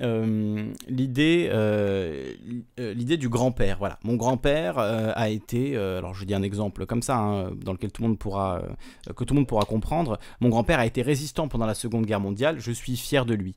Euh, 0.01 0.73
l'idée 0.89 1.49
euh, 1.53 2.33
euh, 2.79 2.95
l'idée 2.95 3.17
du 3.17 3.29
grand-père 3.29 3.79
voilà. 3.79 3.99
Mon 4.05 4.15
grand-père 4.15 4.79
a 4.79 5.29
été 5.29 5.77
alors 5.77 6.15
je 6.15 6.25
dis 6.25 6.35
un 6.35 6.43
exemple 6.43 6.87
comme 6.87 7.03
ça 7.03 7.17
hein, 7.17 7.51
dans 7.65 7.73
lequel 7.73 7.91
tout 7.91 8.03
le 8.03 8.09
monde 8.09 8.19
pourra 8.19 8.63
que 9.17 9.25
tout 9.25 9.35
le 9.35 9.41
monde 9.41 9.49
pourra 9.49 9.65
comprendre. 9.65 10.19
Mon 10.41 10.49
grand-père 10.49 10.79
a 10.79 10.87
été 10.87 11.03
résistant 11.03 11.49
pendant 11.49 11.67
la 11.67 11.75
seconde 11.75 12.07
guerre 12.07 12.21
mondiale. 12.21 12.61
Je 12.61 12.71
suis 12.73 12.97
fier 12.97 13.27
de 13.27 13.35
lui. 13.35 13.55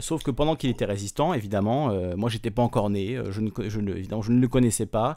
Sauf 0.00 0.22
que 0.22 0.30
pendant 0.30 0.56
qu'il 0.56 0.70
était 0.70 0.84
résistant, 0.84 1.34
évidemment, 1.34 1.92
moi 2.16 2.30
j'étais 2.30 2.50
pas 2.50 2.62
encore 2.62 2.90
né, 2.90 3.18
je 3.30 3.40
ne, 3.40 3.50
je 3.68 3.80
ne- 3.80 4.02
je 4.02 4.32
ne 4.32 4.40
le 4.40 4.48
connaissais 4.48 4.86
pas. 4.86 5.16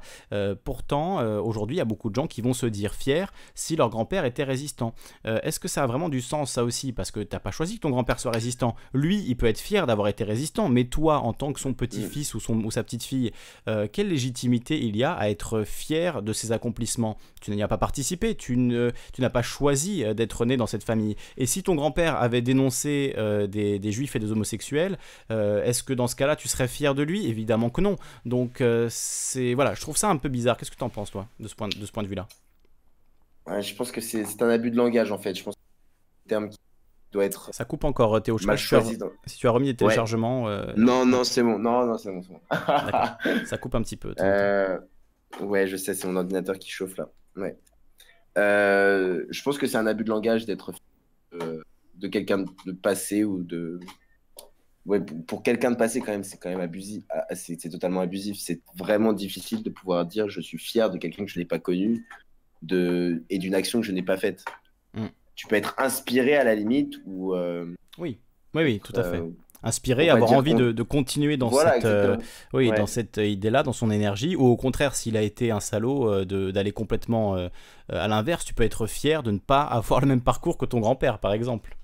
Pourtant, 0.63 1.21
aujourd'hui, 1.39 1.77
il 1.77 1.79
y 1.79 1.81
a 1.81 1.85
beaucoup 1.85 2.09
de 2.09 2.15
gens 2.15 2.27
qui 2.27 2.41
vont 2.41 2.53
se 2.53 2.65
dire 2.65 2.93
fiers 2.93 3.25
si 3.53 3.75
leur 3.75 3.89
grand-père 3.89 4.25
était 4.25 4.43
résistant. 4.43 4.93
Est-ce 5.23 5.59
que 5.59 5.67
ça 5.67 5.83
a 5.83 5.87
vraiment 5.87 6.09
du 6.09 6.21
sens 6.21 6.51
ça 6.51 6.63
aussi? 6.63 6.91
Parce 6.91 7.11
que 7.11 7.19
t'as 7.21 7.39
pas 7.39 7.51
choisi 7.51 7.75
que 7.75 7.81
ton 7.81 7.89
grand-père 7.91 8.19
soit 8.19 8.31
résistant. 8.31 8.75
Lui, 8.93 9.23
il 9.27 9.35
peut 9.35 9.47
être 9.47 9.59
fier 9.59 9.87
d'avoir 9.87 10.07
été 10.07 10.23
résistant, 10.23 10.64
mais 10.69 10.85
toi, 10.85 11.19
en 11.19 11.33
tant 11.33 11.53
que 11.53 11.59
son 11.59 11.73
petit-fils 11.73 12.33
ou, 12.33 12.39
son, 12.39 12.63
ou 12.63 12.71
sa 12.71 12.83
petite-fille, 12.83 13.31
euh, 13.67 13.87
quelle 13.91 14.09
légitimité 14.09 14.83
il 14.83 14.95
y 14.97 15.03
a 15.03 15.13
à 15.13 15.29
être 15.29 15.63
fier 15.63 16.21
de 16.21 16.33
ses 16.33 16.51
accomplissements? 16.51 17.17
Tu 17.41 17.51
n'y 17.51 17.61
as 17.61 17.67
pas 17.67 17.77
participé, 17.77 18.35
tu 18.35 18.55
n'as 18.57 19.29
pas 19.29 19.41
choisi 19.41 20.03
euh, 20.03 20.13
d'être 20.13 20.45
né 20.45 20.57
dans 20.57 20.67
cette 20.67 20.83
famille. 20.83 21.15
Et 21.37 21.45
si 21.45 21.63
ton 21.63 21.75
grand-père 21.75 22.15
avait 22.15 22.41
dénoncé 22.41 23.13
euh, 23.17 23.47
des, 23.47 23.79
des 23.79 23.91
juifs 23.91 24.15
et 24.15 24.19
des 24.19 24.31
homosexuels, 24.31 24.97
euh, 25.31 25.63
est-ce 25.63 25.83
que 25.83 25.93
dans 25.93 26.07
ce 26.07 26.15
cas-là, 26.15 26.35
tu 26.35 26.47
serais 26.47 26.67
fier 26.67 26.95
de 26.95 27.03
lui? 27.03 27.27
Évidemment 27.27 27.69
que 27.69 27.81
non. 27.81 27.97
Donc, 28.25 28.63
c'est 28.89 29.53
voilà, 29.53 29.73
je 29.73 29.81
trouve 29.81 29.97
ça 29.97 30.09
un 30.09 30.17
peu 30.17 30.29
bizarre. 30.29 30.57
Qu'est-ce 30.57 30.71
que 30.71 30.75
tu 30.75 30.83
en 30.83 30.89
penses, 30.89 31.11
toi, 31.11 31.27
de 31.39 31.47
ce 31.47 31.55
point 31.55 31.67
de, 31.67 31.85
ce 31.85 31.91
point 31.91 32.03
de 32.03 32.07
vue-là? 32.07 32.27
Ouais, 33.47 33.61
je 33.61 33.75
pense 33.75 33.91
que 33.91 34.01
c'est 34.01 34.25
c'est 34.25 34.41
un 34.41 34.49
abus 34.49 34.71
de 34.71 34.75
langage, 34.77 35.11
en 35.11 35.17
fait. 35.17 35.35
Je 35.35 35.43
pense 35.43 35.55
que 35.55 35.61
c'est 35.61 36.35
un 36.35 36.39
terme 36.39 36.49
qui 36.49 36.57
doit 37.15 37.25
être 37.25 37.49
Ça 37.53 37.65
coupe 37.65 37.83
encore, 37.83 38.21
Théo. 38.21 38.37
Je 38.37 38.45
mal 38.45 38.57
si 38.59 38.67
tu 38.67 38.75
as- 38.75 38.81
choisi. 38.81 38.97
dans- 38.97 39.11
si 39.25 39.37
tu 39.37 39.47
as 39.47 39.51
remis 39.51 39.67
les 39.67 39.75
téléchargements, 39.75 40.47
euh, 40.47 40.71
Non, 40.77 41.05
non, 41.05 41.23
c'est 41.23 41.41
bon. 41.41 41.57
Non, 41.57 41.85
non, 41.85 41.97
c'est 41.97 42.11
bon. 42.11 42.21
ça 43.45 43.57
coupe 43.57 43.75
un 43.75 43.81
petit 43.81 43.97
peu. 43.97 44.13
Euh, 44.19 44.77
ouais, 45.41 45.67
je 45.67 45.77
sais, 45.77 45.93
c'est 45.93 46.07
mon 46.07 46.15
ordinateur 46.15 46.59
qui 46.59 46.69
chauffe 46.69 46.97
là. 46.97 47.09
Ouais. 47.35 47.57
Euh, 48.37 49.25
je 49.29 49.41
pense 49.43 49.57
que 49.57 49.65
c'est 49.65 49.77
un 49.77 49.87
abus 49.87 50.03
de 50.03 50.09
langage 50.09 50.45
d'être 50.45 50.73
euh, 51.41 51.61
de 51.95 52.07
quelqu'un 52.07 52.45
de 52.65 52.71
passé 52.71 53.23
ou 53.23 53.43
de. 53.43 53.79
Ouais, 54.85 54.99
pour, 55.27 55.41
quelqu'un 55.41 55.71
de 55.71 55.77
passé, 55.77 55.99
quand 55.99 56.11
même, 56.11 56.23
c'est 56.23 56.37
quand 56.37 56.49
même 56.49 56.59
abusif. 56.59 57.03
Ah, 57.09 57.33
C'est 57.33 57.59
c'est 57.59 57.69
totalement 57.69 58.01
abusif. 58.01 58.37
C'est 58.39 58.61
vraiment 58.77 59.13
difficile 59.13 59.63
de 59.63 59.69
pouvoir 59.69 60.05
dire 60.05 60.29
je 60.29 60.41
suis 60.41 60.59
fier 60.59 60.91
de 60.91 60.97
quelqu'un 60.97 61.25
que 61.25 61.31
je 61.31 61.39
n'ai 61.39 61.45
pas 61.45 61.57
connu 61.59 62.05
de... 62.61 63.23
et 63.29 63.37
d'une 63.39 63.55
action 63.55 63.81
que 63.81 63.87
je 63.87 63.91
n'ai 63.91 64.03
pas 64.03 64.17
faite. 64.17 64.45
Mm. 64.93 65.07
Tu 65.35 65.47
peux 65.47 65.55
être 65.55 65.75
inspiré 65.77 66.35
à 66.35 66.43
la 66.43 66.55
limite 66.55 66.95
ou. 67.05 67.33
euh, 67.35 67.65
Oui, 67.97 68.19
oui, 68.53 68.63
oui, 68.63 68.81
tout 68.83 68.93
à 68.95 69.03
fait. 69.03 69.17
euh, 69.17 69.29
Inspiré, 69.63 70.03
on 70.11 70.17
va 70.17 70.25
avoir 70.25 70.31
envie 70.33 70.53
de, 70.53 70.71
de 70.71 70.83
continuer 70.83 71.37
dans 71.37 71.47
voilà, 71.49 71.73
cette, 71.73 71.85
euh, 71.85 72.03
exactement. 72.13 72.29
oui, 72.53 72.69
Ouais. 72.69 72.77
dans 72.77 72.85
cette 72.85 73.17
idée-là, 73.17 73.63
dans 73.63 73.73
son 73.73 73.89
énergie, 73.89 74.35
ou 74.35 74.45
au 74.45 74.55
contraire, 74.57 74.93
s'il 74.95 75.17
a 75.17 75.23
été 75.23 75.49
un 75.49 75.59
salaud, 75.59 76.07
euh, 76.07 76.51
d'aller 76.51 76.71
complètement 76.71 77.35
euh, 77.35 77.49
à 77.89 78.07
l'inverse, 78.07 78.45
tu 78.45 78.53
peux 78.53 78.63
être 78.63 78.85
fier 78.85 79.23
de 79.23 79.31
ne 79.31 79.39
pas 79.39 79.63
avoir 79.63 80.01
le 80.01 80.07
même 80.07 80.21
parcours 80.21 80.59
que 80.59 80.65
ton 80.67 80.79
grand-père, 80.81 81.17
par 81.17 81.33
exemple. 81.33 81.77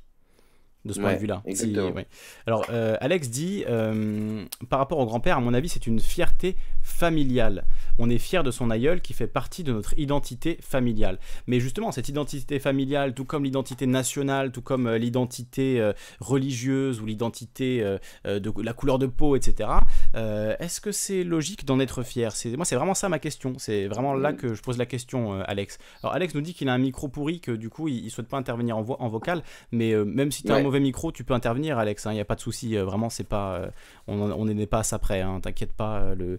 De 0.84 0.94
ce 0.94 1.00
point 1.00 1.14
de 1.14 1.20
vue-là. 1.20 1.44
Ouais. 1.46 2.08
Alors, 2.48 2.66
euh, 2.72 2.98
Alex 3.02 3.30
dit, 3.30 3.64
euh, 3.70 4.46
par 4.68 4.80
rapport 4.80 4.98
au 4.98 5.06
grand-père, 5.06 5.38
à 5.38 5.40
mon 5.40 5.54
avis, 5.54 5.70
c'est 5.70 5.86
une 5.86 6.00
fierté 6.00 6.56
familiale. 6.82 7.66
On 8.00 8.10
est 8.10 8.18
fier 8.18 8.44
de 8.44 8.50
son 8.50 8.72
aïeul 8.72 9.00
qui 9.02 9.14
fait 9.14 9.28
partie 9.28 9.64
de 9.64 9.74
notre 9.74 9.98
identité 10.00 10.58
familiale. 10.60 11.20
Mais 11.46 11.60
justement, 11.60 11.92
cette 11.92 12.10
identité 12.10 12.58
familiale, 12.58 13.14
tout 13.14 13.26
comme 13.26 13.44
l'identité 13.44 13.86
nationale, 13.86 14.52
tout 14.52 14.64
comme 14.64 14.88
euh, 14.88 14.98
l'identité 14.98 15.92
religieuse 16.20 17.00
ou 17.00 17.06
l'identité 17.06 17.82
de 18.26 18.62
la 18.64 18.74
couleur 18.74 18.98
de 18.98 19.06
peau, 19.06 19.36
etc. 19.36 19.70
Est-ce 20.16 20.82
que 20.82 20.92
c'est 20.92 21.24
logique 21.24 21.66
d'en 21.66 21.80
être 21.80 22.02
fier? 22.02 22.36
C'est 22.36 22.56
moi, 22.56 22.66
c'est 22.66 22.76
vraiment 22.76 22.94
ça 22.94 23.10
ma 23.10 23.20
question. 23.20 23.54
C'est 23.58 23.88
vraiment 23.88 24.14
là 24.14 24.34
que 24.34 24.54
je 24.54 24.62
pose 24.62 24.78
la 24.78 24.86
question, 24.86 25.42
Alex. 25.42 25.78
Alors 26.02 26.16
Alex 26.16 26.34
nous 26.34 26.42
dit 26.42 26.54
qu'il 26.54 26.70
a 26.70 26.74
un 26.74 26.78
micro 26.78 27.08
pourri, 27.08 27.40
que 27.40 27.52
du 27.52 27.70
coup 27.70 27.88
il, 27.88 28.04
il 28.04 28.10
souhaite 28.10 28.28
pas 28.28 28.38
intervenir 28.38 28.78
en, 28.78 28.82
voix, 28.82 29.02
en 29.02 29.08
vocal, 29.08 29.44
mais 29.72 29.94
même 29.96 30.32
si 30.32 30.44
tu 30.44 30.52
as 30.52 30.56
un 30.56 30.64
Ouais. 30.64 30.71
Mauvais 30.72 30.80
micro, 30.80 31.12
tu 31.12 31.24
peux 31.26 31.34
intervenir, 31.34 31.78
Alex. 31.78 32.08
Il 32.10 32.14
n'y 32.14 32.20
a 32.22 32.26
pas 32.26 32.36
de 32.36 32.40
souci. 32.40 32.78
euh, 32.78 32.86
vraiment, 32.86 33.10
c'est 33.10 33.28
pas, 33.28 33.56
euh, 33.56 33.68
on 34.08 34.46
n'est 34.46 34.66
pas 34.68 34.80
à 34.80 34.84
ça 34.84 35.00
près. 35.00 35.20
Hein, 35.22 35.40
T'inquiète 35.42 35.74
pas. 35.74 36.00
euh, 36.00 36.38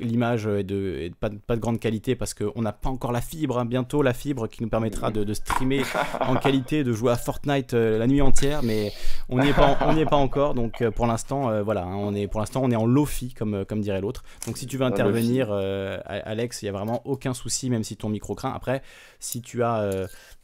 L'image 0.00 0.46
est 0.46 0.64
de, 0.64 0.96
est 1.02 1.14
pas, 1.14 1.28
de- 1.28 1.36
pas 1.36 1.54
de 1.56 1.60
grande 1.60 1.78
qualité 1.78 2.14
parce 2.16 2.32
qu'on 2.32 2.62
n'a 2.62 2.72
pas 2.72 2.88
encore 2.88 3.12
la 3.12 3.20
fibre. 3.20 3.58
hein, 3.58 3.66
bientôt 3.66 4.00
la 4.02 4.14
fibre 4.14 4.46
qui 4.48 4.62
nous 4.62 4.68
permettra 4.70 5.10
de, 5.10 5.22
de 5.24 5.34
streamer 5.34 5.82
en 6.20 6.36
qualité, 6.36 6.82
de 6.82 6.92
jouer 6.94 7.12
à 7.12 7.16
Fortnite 7.16 7.74
euh, 7.74 7.98
la 7.98 8.06
nuit 8.06 8.22
entière, 8.22 8.62
mais 8.62 8.90
on 9.28 9.38
n'y 9.38 9.48
est 9.48 9.52
pas, 9.52 9.76
on 9.82 9.92
n'y 9.94 10.00
est 10.00 10.06
pas 10.06 10.16
encore. 10.16 10.54
Donc 10.54 10.80
euh, 10.80 10.90
pour 10.90 11.06
l'instant, 11.06 11.62
voilà, 11.62 11.84
hein, 11.84 11.94
on 11.96 12.14
est 12.14 12.26
pour 12.26 12.40
l'instant 12.40 12.62
on 12.64 12.70
est 12.70 12.76
en 12.76 12.86
lofi 12.86 13.34
comme 13.34 13.64
comme 13.66 13.80
dirait 13.82 14.00
l'autre. 14.00 14.24
Donc 14.46 14.56
si 14.56 14.66
tu 14.66 14.78
veux 14.78 14.84
En 14.84 14.88
intervenir, 14.88 15.52
Alex, 16.06 16.62
il 16.62 16.66
y 16.66 16.68
a 16.68 16.72
vraiment 16.72 17.02
aucun 17.04 17.34
souci, 17.34 17.68
même 17.70 17.84
si 17.84 17.96
ton 17.96 18.08
micro 18.08 18.34
craint. 18.34 18.52
Après, 18.54 18.82
si 19.18 19.42
tu 19.42 19.62
as 19.62 19.90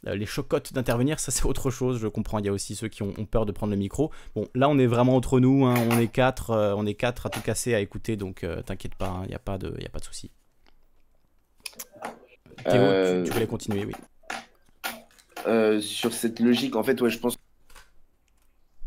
les 0.03 0.25
chocottes 0.25 0.73
d'intervenir, 0.73 1.19
ça 1.19 1.31
c'est 1.31 1.45
autre 1.45 1.69
chose. 1.71 1.99
Je 1.99 2.07
comprends. 2.07 2.39
Il 2.39 2.45
y 2.45 2.49
a 2.49 2.51
aussi 2.53 2.75
ceux 2.75 2.87
qui 2.87 3.03
ont, 3.03 3.13
ont 3.17 3.25
peur 3.31 3.45
de 3.47 3.51
prendre 3.51 3.71
le 3.71 3.77
micro. 3.79 4.11
Bon, 4.35 4.47
là 4.53 4.69
on 4.69 4.77
est 4.77 4.85
vraiment 4.87 5.15
entre 5.15 5.39
nous. 5.39 5.65
hein, 5.65 5.75
on 5.89 5.97
est 5.99 6.07
quatre, 6.07 6.51
euh, 6.51 6.75
on 6.77 6.85
est 6.85 6.93
quatre 6.93 7.25
à 7.25 7.29
tout 7.29 7.41
casser 7.41 7.73
à 7.73 7.79
écouter. 7.79 8.17
Donc 8.17 8.43
euh, 8.43 8.61
t'inquiète 8.61 8.95
pas, 8.95 9.07
hein, 9.09 9.21
il 9.23 9.29
n'y 9.29 9.35
a 9.35 9.39
pas 9.39 9.57
de, 9.57 9.73
y 9.81 9.85
a 9.85 9.89
pas 9.89 9.99
de 9.99 10.05
souci. 10.05 10.29
Théo, 12.63 12.73
Euh, 12.73 13.23
tu, 13.23 13.29
tu 13.29 13.33
voulais 13.33 13.47
continuer, 13.47 13.85
oui. 13.85 13.93
Sur 15.81 16.13
cette 16.13 16.39
logique, 16.39 16.75
en 16.75 16.83
fait, 16.83 17.01
ouais, 17.01 17.09
je 17.09 17.17
pense 17.17 17.35
que 17.35 17.41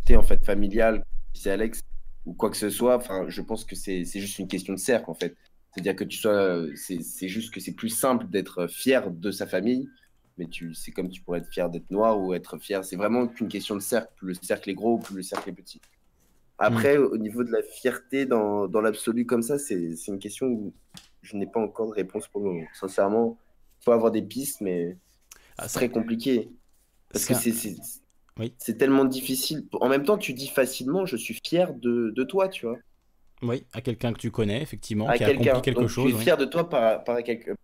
t'es 0.05 0.17
en 0.17 0.23
fait 0.23 0.45
familial, 0.45 1.05
c'est 1.33 1.51
Alex 1.51 1.81
ou 2.27 2.35
quoi 2.35 2.51
que 2.51 2.57
ce 2.57 2.71
soit. 2.71 2.97
Enfin, 2.97 3.25
je 3.29 3.43
pense 3.43 3.65
que 3.65 3.75
c'est 3.75 4.05
c'est 4.05 4.21
juste 4.21 4.39
une 4.39 4.49
question 4.49 4.73
de 4.75 4.79
cercle, 4.79 5.11
en 5.11 5.15
fait. 5.15 5.37
C'est-à-dire 5.73 5.97
que 5.97 6.05
tu 6.05 6.17
sois, 6.19 6.67
c'est 6.77 7.03
c'est 7.03 7.29
juste 7.29 7.53
que 7.53 7.59
c'est 7.61 7.75
plus 7.75 7.89
simple 7.89 8.27
d'être 8.29 8.69
fier 8.69 9.11
de 9.11 9.31
sa 9.33 9.47
famille, 9.47 9.89
mais 10.39 10.47
tu, 10.49 10.75
c'est 10.75 10.93
comme 10.93 11.09
tu 11.11 11.21
pourrais 11.23 11.41
être 11.41 11.51
fier 11.53 11.71
d'être 11.71 11.91
noir 11.91 12.21
ou 12.21 12.35
être 12.35 12.59
fier. 12.59 12.85
C'est 12.85 12.97
vraiment 12.97 13.29
qu'une 13.29 13.49
question 13.49 13.75
de 13.77 13.81
cercle. 13.81 14.13
Plus 14.17 14.29
le 14.29 14.35
cercle 14.47 14.71
est 14.71 14.75
gros, 14.75 14.99
plus 14.99 15.17
le 15.17 15.23
cercle 15.23 15.51
est 15.51 15.53
petit. 15.53 15.81
Après, 16.59 16.97
au 16.99 17.17
niveau 17.19 17.45
de 17.45 17.51
la 17.53 17.63
fierté 17.63 18.27
dans, 18.27 18.69
dans 18.69 18.81
l'absolu 18.81 19.27
comme 19.27 19.43
ça, 19.43 19.59
c'est 19.59 19.95
une 20.09 20.19
question 20.19 20.47
où 20.49 20.75
je 21.23 21.37
n'ai 21.37 21.47
pas 21.47 21.61
encore 21.61 21.89
de 21.89 21.93
réponse 21.95 22.29
pour 22.29 22.43
le 22.43 22.49
moment. 22.53 22.67
Sincèrement, 22.75 23.39
il 23.81 23.85
faut 23.85 23.93
avoir 23.93 24.13
des 24.13 24.23
pistes, 24.23 24.61
mais 24.61 24.99
Ah, 25.59 25.69
c'est 25.69 25.81
très 25.81 25.91
compliqué. 25.91 26.51
Parce 27.13 27.27
que 27.27 27.35
un- 27.35 27.41
c'est 27.41 27.81
Oui. 28.39 28.55
tellement 28.79 29.05
difficile. 29.05 29.67
En 29.81 29.89
même 29.89 30.05
temps, 30.05 30.19
tu 30.19 30.33
dis 30.35 30.49
facilement, 30.49 31.07
je 31.07 31.17
suis 31.17 31.39
fier 31.47 31.73
de, 31.75 32.11
de 32.17 32.25
toi, 32.25 32.49
tu 32.49 32.67
vois. 32.67 32.79
Oui, 33.43 33.65
à 33.73 33.81
quelqu'un 33.81 34.13
que 34.13 34.19
tu 34.19 34.33
connais, 34.33 34.61
effectivement, 34.61 35.13
à 35.13 35.13
qui 35.13 35.23
a 35.23 35.29
accompli 35.29 35.63
quelque 35.63 35.81
Donc, 35.81 35.89
chose. 35.89 36.13
Es 36.13 36.15
oui. 36.15 36.25
fier 36.25 36.37
de 36.37 36.45
toi 36.45 36.69
par, 36.69 37.05
par 37.05 37.23
quelqu'un. 37.23 37.55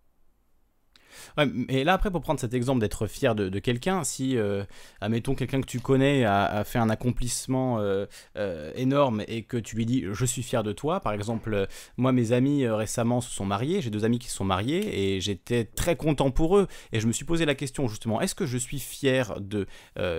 Ouais, 1.37 1.47
et 1.69 1.83
là, 1.83 1.93
après, 1.93 2.11
pour 2.11 2.21
prendre 2.21 2.39
cet 2.39 2.53
exemple 2.53 2.79
d'être 2.79 3.07
fier 3.07 3.35
de, 3.35 3.59
quelqu'un, 3.59 4.03
si, 4.03 4.37
euh, 4.37 4.63
admettons, 5.01 5.35
quelqu'un 5.35 5.61
que 5.61 5.67
tu 5.67 5.79
connais 5.79 6.25
a, 6.25 6.63
fait 6.63 6.79
un 6.79 6.89
accomplissement 6.89 7.79
euh, 7.79 8.05
euh, 8.37 8.71
énorme 8.75 9.23
et 9.27 9.43
que 9.43 9.57
tu 9.57 9.75
lui 9.75 9.85
dis 9.85 10.05
je 10.11 10.25
suis 10.25 10.43
fier 10.43 10.63
de 10.63 10.71
toi, 10.71 10.99
par 10.99 11.13
exemple, 11.13 11.53
euh, 11.53 11.65
moi, 11.97 12.11
mes 12.11 12.31
amis 12.31 12.67
récemment 12.67 13.21
se 13.21 13.29
sont 13.31 13.45
mariés, 13.45 13.81
j'ai 13.81 13.89
deux 13.89 14.05
amis 14.05 14.19
qui 14.19 14.29
se 14.29 14.35
sont 14.35 14.45
mariés 14.45 15.15
et 15.15 15.21
j'étais 15.21 15.65
très 15.65 15.95
content 15.95 16.31
pour 16.31 16.57
eux. 16.57 16.67
Et 16.91 16.99
je 16.99 17.07
me 17.07 17.11
suis 17.11 17.25
posé 17.25 17.45
la 17.45 17.55
question, 17.55 17.87
justement, 17.87 18.21
est-ce 18.21 18.35
que 18.35 18.45
je 18.45 18.57
suis 18.57 18.79
fier 18.79 19.39
de. 19.39 19.67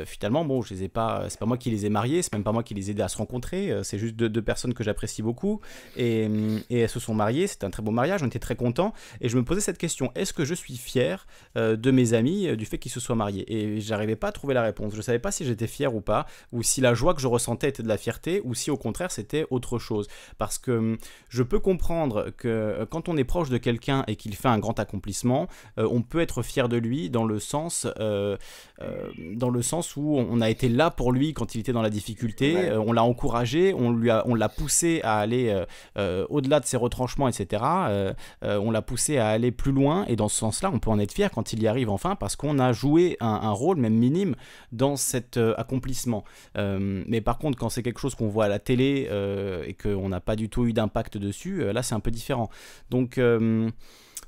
finalement, 0.06 0.44
bon, 0.44 0.62
je 0.62 0.74
les 0.74 0.84
ai 0.84 0.88
pas. 0.88 1.26
C'est 1.28 1.38
pas 1.38 1.46
moi 1.46 1.58
qui 1.58 1.70
les 1.70 1.86
ai 1.86 1.90
mariés, 1.90 2.22
c'est 2.22 2.32
même 2.32 2.44
pas 2.44 2.52
moi 2.52 2.62
qui 2.62 2.74
les 2.74 2.88
ai 2.88 2.92
aidés 2.92 3.02
à 3.02 3.08
se 3.08 3.16
rencontrer, 3.16 3.72
c'est 3.82 3.98
juste 3.98 4.16
deux, 4.16 4.42
personnes 4.42 4.74
que 4.74 4.84
j'apprécie 4.84 5.22
beaucoup. 5.22 5.60
Et, 5.96 6.28
et 6.70 6.80
elles 6.80 6.88
se 6.88 7.00
sont 7.00 7.14
mariées, 7.14 7.46
c'était 7.46 7.64
un 7.64 7.70
très 7.70 7.82
beau 7.82 7.92
mariage, 7.92 8.22
on 8.22 8.26
était 8.26 8.38
très 8.38 8.56
contents. 8.56 8.92
Et 9.20 9.28
je 9.28 9.36
me 9.36 9.44
posais 9.44 9.60
cette 9.60 9.78
question 9.78 10.12
est-ce 10.14 10.32
que 10.32 10.44
je 10.44 10.54
suis 10.54 10.76
fier 10.82 11.26
euh, 11.56 11.76
de 11.76 11.90
mes 11.90 12.12
amis 12.14 12.48
euh, 12.48 12.56
du 12.56 12.64
fait 12.66 12.78
qu'ils 12.78 12.90
se 12.92 13.00
soient 13.00 13.14
mariés 13.14 13.44
Et 13.52 13.80
j'arrivais 13.80 14.16
pas 14.16 14.28
à 14.28 14.32
trouver 14.32 14.54
la 14.54 14.62
réponse. 14.62 14.94
Je 14.94 15.00
savais 15.02 15.18
pas 15.18 15.30
si 15.30 15.44
j'étais 15.44 15.66
fier 15.66 15.94
ou 15.94 16.00
pas, 16.00 16.26
ou 16.52 16.62
si 16.62 16.80
la 16.80 16.94
joie 16.94 17.14
que 17.14 17.20
je 17.20 17.26
ressentais 17.26 17.68
était 17.68 17.82
de 17.82 17.88
la 17.88 17.96
fierté, 17.98 18.40
ou 18.44 18.54
si 18.54 18.70
au 18.70 18.76
contraire 18.76 19.10
c'était 19.10 19.46
autre 19.50 19.78
chose. 19.78 20.08
Parce 20.38 20.58
que 20.58 20.72
hum, 20.72 20.98
je 21.28 21.42
peux 21.42 21.58
comprendre 21.60 22.30
que 22.36 22.48
euh, 22.48 22.86
quand 22.86 23.08
on 23.08 23.16
est 23.16 23.24
proche 23.24 23.48
de 23.48 23.58
quelqu'un 23.58 24.04
et 24.08 24.16
qu'il 24.16 24.34
fait 24.34 24.48
un 24.48 24.58
grand 24.58 24.78
accomplissement, 24.80 25.46
euh, 25.78 25.88
on 25.90 26.02
peut 26.02 26.20
être 26.20 26.42
fier 26.42 26.68
de 26.68 26.76
lui 26.76 27.10
dans 27.10 27.24
le 27.24 27.38
sens, 27.38 27.86
dans 27.96 29.50
le 29.50 29.62
sens 29.62 29.96
où 29.96 30.16
on 30.18 30.40
a 30.40 30.50
été 30.50 30.68
là 30.68 30.90
pour 30.90 31.12
lui 31.12 31.34
quand 31.34 31.54
il 31.54 31.60
était 31.60 31.72
dans 31.72 31.82
la 31.82 31.90
difficulté, 31.90 32.54
Ouais. 32.54 32.72
on 32.76 32.92
l'a 32.92 33.04
encouragé, 33.04 33.72
on 33.74 33.92
lui 33.92 34.10
a, 34.10 34.24
on 34.26 34.34
l'a 34.34 34.48
poussé 34.48 35.00
à 35.04 35.18
aller 35.18 35.64
au-delà 35.96 36.60
de 36.60 36.66
ses 36.66 36.76
retranchements, 36.76 37.28
etc. 37.28 37.62
On 38.42 38.70
l'a 38.70 38.82
poussé 38.82 39.18
à 39.18 39.28
aller 39.28 39.50
plus 39.52 39.72
loin 39.72 40.04
et 40.06 40.16
dans 40.16 40.28
ce 40.28 40.36
sens-là, 40.36 40.70
on 40.72 40.78
peut 40.78 40.90
en 40.90 40.98
être 40.98 41.12
fier 41.12 41.30
quand 41.30 41.52
il 41.52 41.62
y 41.62 41.66
arrive 41.68 41.90
enfin 41.90 42.16
parce 42.16 42.36
qu'on 42.36 42.58
a 42.58 42.72
joué 42.72 43.16
un, 43.20 43.26
un 43.28 43.50
rôle, 43.52 43.76
même 43.76 43.94
minime, 43.94 44.34
dans 44.72 44.96
cet 44.96 45.36
euh, 45.36 45.54
accomplissement. 45.58 46.24
Euh, 46.56 47.04
mais 47.06 47.20
par 47.20 47.38
contre, 47.38 47.58
quand 47.58 47.68
c'est 47.68 47.82
quelque 47.82 48.00
chose 48.00 48.14
qu'on 48.14 48.28
voit 48.28 48.46
à 48.46 48.48
la 48.48 48.58
télé 48.58 49.08
euh, 49.10 49.64
et 49.66 49.74
qu'on 49.74 50.08
n'a 50.08 50.20
pas 50.20 50.36
du 50.36 50.48
tout 50.48 50.66
eu 50.66 50.72
d'impact 50.72 51.18
dessus, 51.18 51.72
là 51.72 51.82
c'est 51.82 51.94
un 51.94 52.00
peu 52.00 52.10
différent. 52.10 52.48
Donc, 52.90 53.20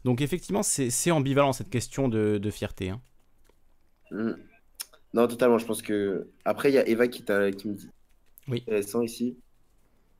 donc 0.05 0.20
effectivement, 0.20 0.62
c'est 0.62 1.11
ambivalent 1.11 1.53
cette 1.53 1.70
question 1.70 2.09
de, 2.09 2.38
de 2.38 2.51
fierté. 2.51 2.90
hein. 2.90 3.01
Mm. 4.11 4.32
Non, 5.14 5.28
totalement. 5.28 5.59
Je 5.59 5.66
pense 5.66 5.82
que. 5.82 6.28
Après, 6.45 6.70
il 6.70 6.74
y 6.74 6.78
a 6.78 6.88
Eva 6.88 7.09
qui, 7.09 7.22
qui 7.22 7.68
me 7.68 7.74
dit. 7.74 7.88
Oui. 8.49 8.64
Intéressant 8.66 9.03
ici. 9.03 9.38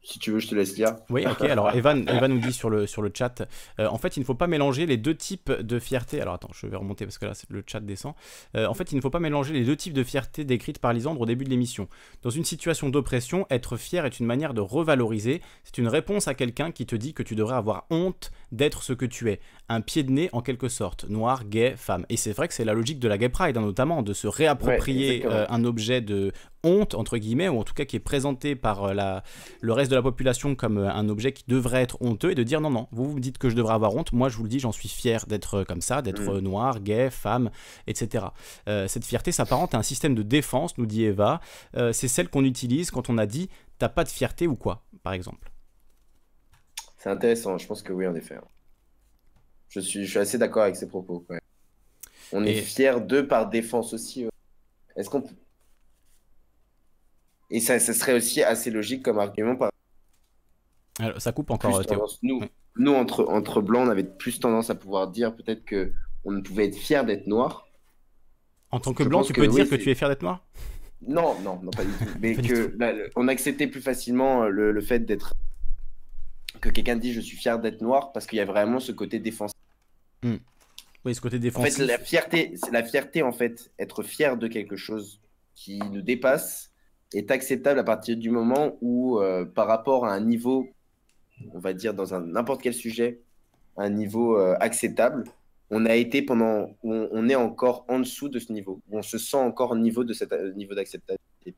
Si 0.05 0.19
tu 0.19 0.31
veux, 0.31 0.39
je 0.39 0.49
te 0.49 0.55
laisse 0.55 0.77
lire. 0.77 0.97
Oui, 1.09 1.25
ok. 1.27 1.41
Alors, 1.51 1.75
Evan, 1.75 2.07
Evan 2.09 2.33
nous 2.33 2.39
dit 2.39 2.53
sur 2.53 2.69
le, 2.69 2.87
sur 2.87 3.01
le 3.01 3.11
chat, 3.13 3.43
euh, 3.81 3.87
en 3.87 3.97
fait, 3.97 4.19
il 4.19 4.21
ne 4.21 4.25
faut 4.25 4.35
pas 4.35 4.47
mélanger 4.47 4.85
les 4.85 4.99
deux 4.99 5.15
types 5.15 5.51
de 5.51 5.79
fierté. 5.79 6.21
Alors, 6.21 6.35
attends, 6.35 6.51
je 6.53 6.67
vais 6.67 6.77
remonter 6.77 7.07
parce 7.07 7.17
que 7.17 7.25
là, 7.25 7.33
le 7.49 7.65
chat 7.67 7.81
descend. 7.81 8.13
Euh, 8.55 8.67
en 8.67 8.75
fait, 8.75 8.93
il 8.93 8.97
ne 8.97 9.01
faut 9.01 9.11
pas 9.11 9.19
mélanger 9.19 9.55
les 9.55 9.65
deux 9.65 9.77
types 9.77 9.95
de 9.95 10.05
fierté 10.05 10.45
décrites 10.45 10.79
par 10.79 10.93
Lisandre 10.93 11.23
au 11.23 11.27
début 11.27 11.45
de 11.45 11.51
l'émission. 11.51 11.89
Dans 12.23 12.31
une 12.31 12.45
situation 12.45 12.91
d'oppression, 12.91 13.47
être 13.49 13.79
fier 13.79 14.05
est 14.05 14.21
une 14.21 14.27
manière 14.27 14.53
de 14.53 14.61
revaloriser. 14.61 15.41
C'est 15.65 15.79
une 15.79 15.89
réponse 15.89 16.29
à 16.29 16.35
quelqu'un 16.35 16.71
qui 16.71 16.85
te 16.85 16.97
dit 16.97 17.15
que 17.15 17.23
tu 17.23 17.35
devrais 17.35 17.57
avoir 17.57 17.87
honte 17.89 18.31
d'être 18.53 18.83
ce 18.83 18.93
que 18.93 19.07
tu 19.07 19.31
es. 19.31 19.41
Un 19.71 19.81
pied 19.81 20.03
de 20.03 20.11
nez 20.11 20.29
en 20.33 20.43
quelque 20.43 20.69
sorte. 20.69 21.09
Noir, 21.09 21.47
gay, 21.47 21.75
femme. 21.79 22.05
Et 22.11 22.19
c'est 22.19 22.33
vrai 22.33 22.47
que 22.49 22.53
c'est 22.55 22.67
la 22.67 22.75
logique 22.75 22.99
de 22.99 23.09
la 23.09 23.17
gay 23.17 23.31
pride, 23.31 23.57
hein, 23.57 23.63
notamment, 23.63 24.03
de 24.03 24.13
se 24.13 24.27
réapproprier 24.27 25.25
euh, 25.25 25.47
un 25.49 25.65
objet 25.65 26.03
de 26.03 26.33
honte, 26.65 26.95
entre 26.95 27.17
guillemets, 27.19 27.49
ou 27.49 27.61
en 27.61 27.65
tout 27.65 27.75
cas 27.75 27.85
qui 27.85 27.95
est 27.97 28.01
présenté 28.01 28.57
par 28.57 28.85
euh, 28.85 28.93
la, 28.95 29.23
le 29.61 29.73
reste 29.73 29.91
de 29.91 29.97
la 29.97 30.03
population 30.03 30.55
comme 30.57 30.79
euh, 30.79 30.91
un 30.91 31.09
objet 31.09 31.33
qui 31.33 31.45
devrait 31.47 31.83
être 31.83 31.97
honteux 32.03 32.31
et 32.31 32.35
de 32.35 32.43
dire 32.43 32.61
non, 32.61 32.71
non, 32.71 32.89
vous 32.91 33.05
vous 33.09 33.15
me 33.15 33.21
dites 33.21 33.39
que 33.39 33.49
je 33.49 33.55
devrais 33.55 33.75
avoir 33.75 33.95
honte, 33.95 34.13
moi 34.13 34.29
je 34.29 34.37
vous 34.37 34.43
le 34.43 34.49
dis, 34.49 34.59
j'en 34.61 34.73
suis 34.73 34.89
fier 34.89 35.27
d'être 35.27 35.59
euh, 35.61 35.65
comme 35.65 35.81
ça, 35.81 36.03
d'être 36.03 36.35
Mm. 36.35 36.39
noir, 36.41 36.81
gay, 36.81 37.11
femme, 37.11 37.51
etc. 37.87 38.27
Euh, 38.69 38.89
cette 38.89 39.05
fierté 39.05 39.31
s'apparente 39.31 39.75
à 39.75 39.79
un 39.79 39.83
système 39.83 40.15
de 40.15 40.23
défense, 40.23 40.77
nous 40.79 40.87
dit 40.87 41.05
Eva, 41.05 41.41
Euh, 41.77 41.93
c'est 41.93 42.09
celle 42.09 42.29
qu'on 42.29 42.45
utilise 42.45 42.91
quand 42.91 43.11
on 43.11 43.19
a 43.19 43.27
dit 43.27 43.49
t'as 43.79 43.89
pas 43.89 44.05
de 44.05 44.09
fierté 44.09 44.47
ou 44.47 44.57
quoi, 44.57 44.85
par 45.03 45.13
exemple. 45.13 45.51
C'est 46.99 47.11
intéressant. 47.11 47.59
Je 47.59 47.67
pense 47.67 47.83
que 47.83 47.93
oui, 47.93 48.07
en 48.07 48.15
effet. 48.15 48.37
Je 49.69 49.81
suis, 49.81 50.05
je 50.05 50.11
suis 50.11 50.19
assez 50.19 50.39
d'accord 50.39 50.63
avec 50.63 50.77
ces 50.77 50.89
propos. 50.89 51.25
ouais. 51.29 51.41
On 52.33 52.45
est 52.45 52.55
fiers 52.55 53.01
d'eux 53.01 53.27
par 53.27 53.49
défense 53.51 53.93
aussi. 53.93 54.27
Est-ce 54.97 55.11
qu'on 55.11 55.21
peut- 55.23 55.35
Et 57.55 57.61
ça, 57.61 57.79
ça 57.79 57.93
serait 57.95 58.15
aussi 58.15 58.43
assez 58.43 58.69
logique 58.73 59.05
comme 59.05 59.19
argument 59.21 59.55
par 59.55 59.71
Alors, 60.99 61.21
ça 61.23 61.31
coupe 61.31 61.51
encore, 61.53 61.77
euh, 61.79 61.85
tendance- 61.85 62.19
Nous, 62.23 62.41
Ouais. 62.41 62.51
nous 62.77 62.93
entre, 62.93 63.25
entre 63.29 63.61
blancs, 63.61 63.87
on 63.87 63.91
avait 63.91 64.03
plus 64.03 64.41
tendance 64.41 64.71
à 64.71 64.75
pouvoir 64.75 65.07
dire 65.09 65.37
peut-être 65.37 65.65
que 65.65 65.93
on 66.25 66.33
ne 66.33 66.41
pouvait 66.41 66.67
être 66.67 66.77
fier 66.77 67.05
d'être 67.05 67.29
noir. 67.29 67.69
En 68.73 68.81
tant 68.81 68.93
que 68.93 69.05
Je 69.05 69.09
blanc, 69.09 69.23
tu 69.23 69.33
que 69.33 69.41
peux 69.41 69.47
oui, 69.47 69.55
dire 69.55 69.69
que 69.69 69.77
tu 69.77 69.89
es 69.89 69.95
fier 69.95 70.09
d'être 70.09 70.23
noir? 70.23 70.45
Non, 71.07 71.39
non, 71.43 71.61
non, 71.63 71.71
pas 71.71 71.85
du 71.85 71.93
tout. 71.93 72.05
Mais 72.21 72.35
que 72.35 72.75
là, 72.77 72.93
le- 72.93 73.11
on 73.15 73.29
acceptait 73.29 73.69
plus 73.69 73.81
facilement 73.83 74.43
euh, 74.45 74.49
le, 74.49 74.73
le 74.73 74.81
fait 74.81 74.99
d'être. 75.01 75.33
Que 76.61 76.71
quelqu'un 76.71 76.97
dit 76.97 77.13
je 77.13 77.21
suis 77.21 77.37
fier 77.37 77.61
d'être 77.61 77.83
noir 77.83 78.11
parce 78.13 78.27
qu'il 78.27 78.39
y 78.39 78.41
a 78.41 78.45
vraiment 78.47 78.81
ce 78.81 78.91
côté 78.91 79.21
défensif. 79.21 79.55
Oui, 81.05 81.15
ce 81.15 81.21
côté 81.21 81.37
En 81.37 81.41
défensif. 81.41 81.77
fait, 81.77 81.87
la 81.87 81.99
fierté, 81.99 82.55
c'est 82.57 82.73
la 82.73 82.83
fierté, 82.83 83.23
en 83.23 83.33
fait, 83.33 83.71
être 83.79 84.03
fier 84.03 84.37
de 84.39 84.49
quelque 84.49 84.75
chose 84.77 85.21
qui 85.55 85.79
nous 85.79 86.01
dépasse 86.01 86.73
est 87.19 87.31
acceptable 87.31 87.79
à 87.81 87.85
partir 87.85 88.17
du 88.17 88.31
moment 88.31 88.77
où, 88.81 89.19
euh, 89.21 89.45
par 89.45 89.67
rapport 89.67 90.05
à 90.07 90.13
un 90.13 90.21
niveau, 90.21 90.69
on 91.53 91.59
va 91.59 91.73
dire 91.73 91.95
dans 91.95 92.15
un 92.15 92.21
n'importe 92.21 92.63
quel 92.63 92.75
sujet, 92.75 93.21
un 93.77 93.91
niveau 93.91 94.39
euh, 94.39 94.57
acceptable, 94.61 95.25
on 95.71 95.87
a 95.87 95.95
été 95.97 96.23
pendant, 96.23 96.71
on, 96.83 97.09
on 97.11 97.29
est 97.29 97.35
encore 97.35 97.85
en 97.89 97.99
dessous 98.01 98.29
de 98.29 98.39
ce 98.39 98.53
niveau, 98.53 98.81
on 98.91 99.03
se 99.03 99.19
sent 99.19 99.37
encore 99.37 99.73
au 99.73 99.77
niveau 99.77 100.05
de 100.05 100.13
cet 100.13 100.33
euh, 100.33 100.53
niveau 100.55 100.75
d'acceptabilité. 100.75 101.55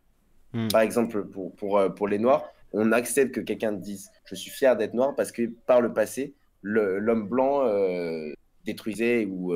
Hmm. 0.52 0.68
Par 0.68 0.80
exemple, 0.82 1.24
pour, 1.24 1.54
pour, 1.57 1.80
pour 1.94 2.09
les 2.09 2.18
Noirs, 2.18 2.44
on 2.72 2.92
accepte 2.92 3.34
que 3.34 3.40
quelqu'un 3.40 3.72
dise 3.72 4.11
je 4.24 4.34
suis 4.34 4.50
fier 4.50 4.76
d'être 4.76 4.94
noir 4.94 5.14
parce 5.14 5.32
que 5.32 5.50
par 5.66 5.80
le 5.80 5.92
passé, 5.92 6.34
l'homme 6.62 7.28
blanc 7.28 7.64
détruisait 8.64 9.24
ou 9.26 9.54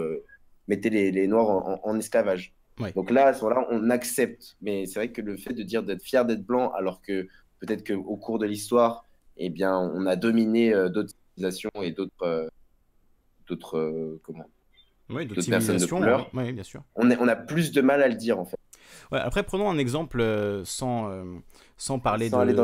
mettait 0.69 0.91
les, 0.91 1.11
les 1.11 1.27
Noirs 1.27 1.49
en, 1.51 1.73
en- 1.75 1.81
en 1.83 1.99
esclavage. 1.99 2.53
Ouais. 2.81 2.93
Donc 2.93 3.11
là, 3.11 3.27
à 3.29 3.35
ce 3.35 3.45
moment-là, 3.45 3.67
on 3.71 3.91
accepte. 3.91 4.57
Mais 4.63 4.87
c'est 4.87 4.99
vrai 4.99 5.11
que 5.13 5.21
le 5.23 5.37
fait 5.37 5.53
de 5.53 5.63
dire 5.63 5.83
d'être 5.83 6.03
fier 6.03 6.25
d'être 6.25 6.45
blanc, 6.45 6.71
alors 6.73 7.01
que 7.03 7.29
peut-être 7.61 7.87
qu'au 7.87 8.17
cours 8.17 8.39
de 8.39 8.47
l'histoire, 8.47 9.05
eh 9.37 9.51
bien, 9.51 9.77
on 9.79 10.07
a 10.07 10.17
dominé 10.17 10.73
euh, 10.75 10.89
d'autres 10.89 11.11
civilisations 11.35 11.71
et 11.83 11.93
d'autres, 11.93 12.23
euh, 12.23 12.49
d'autres, 13.49 13.79
euh, 13.79 14.21
comment 14.25 14.45
Oui, 15.09 15.27
d'autres 15.27 15.35
personnes 15.49 15.77
de 15.77 15.81
civilisations. 15.81 15.97
couleur. 15.99 16.31
Oui, 16.35 16.53
bien 16.53 16.63
sûr. 16.65 16.83
on, 16.95 17.11
est- 17.11 17.17
on 17.19 17.29
a 17.29 17.37
plus 17.37 17.73
de 17.73 17.81
mal 17.81 18.03
à 18.03 18.09
le 18.09 18.15
dire 18.15 18.39
en 18.39 18.45
fait. 18.45 18.57
Ouais, 19.13 19.19
après, 19.19 19.43
prenons 19.43 19.69
un 19.71 19.79
exemple 19.79 20.21
euh, 20.21 20.65
sans, 20.65 21.11
sans 21.81 21.99
parler 21.99 22.29
Sans 22.29 22.45
de. 22.45 22.51
les. 22.51 22.57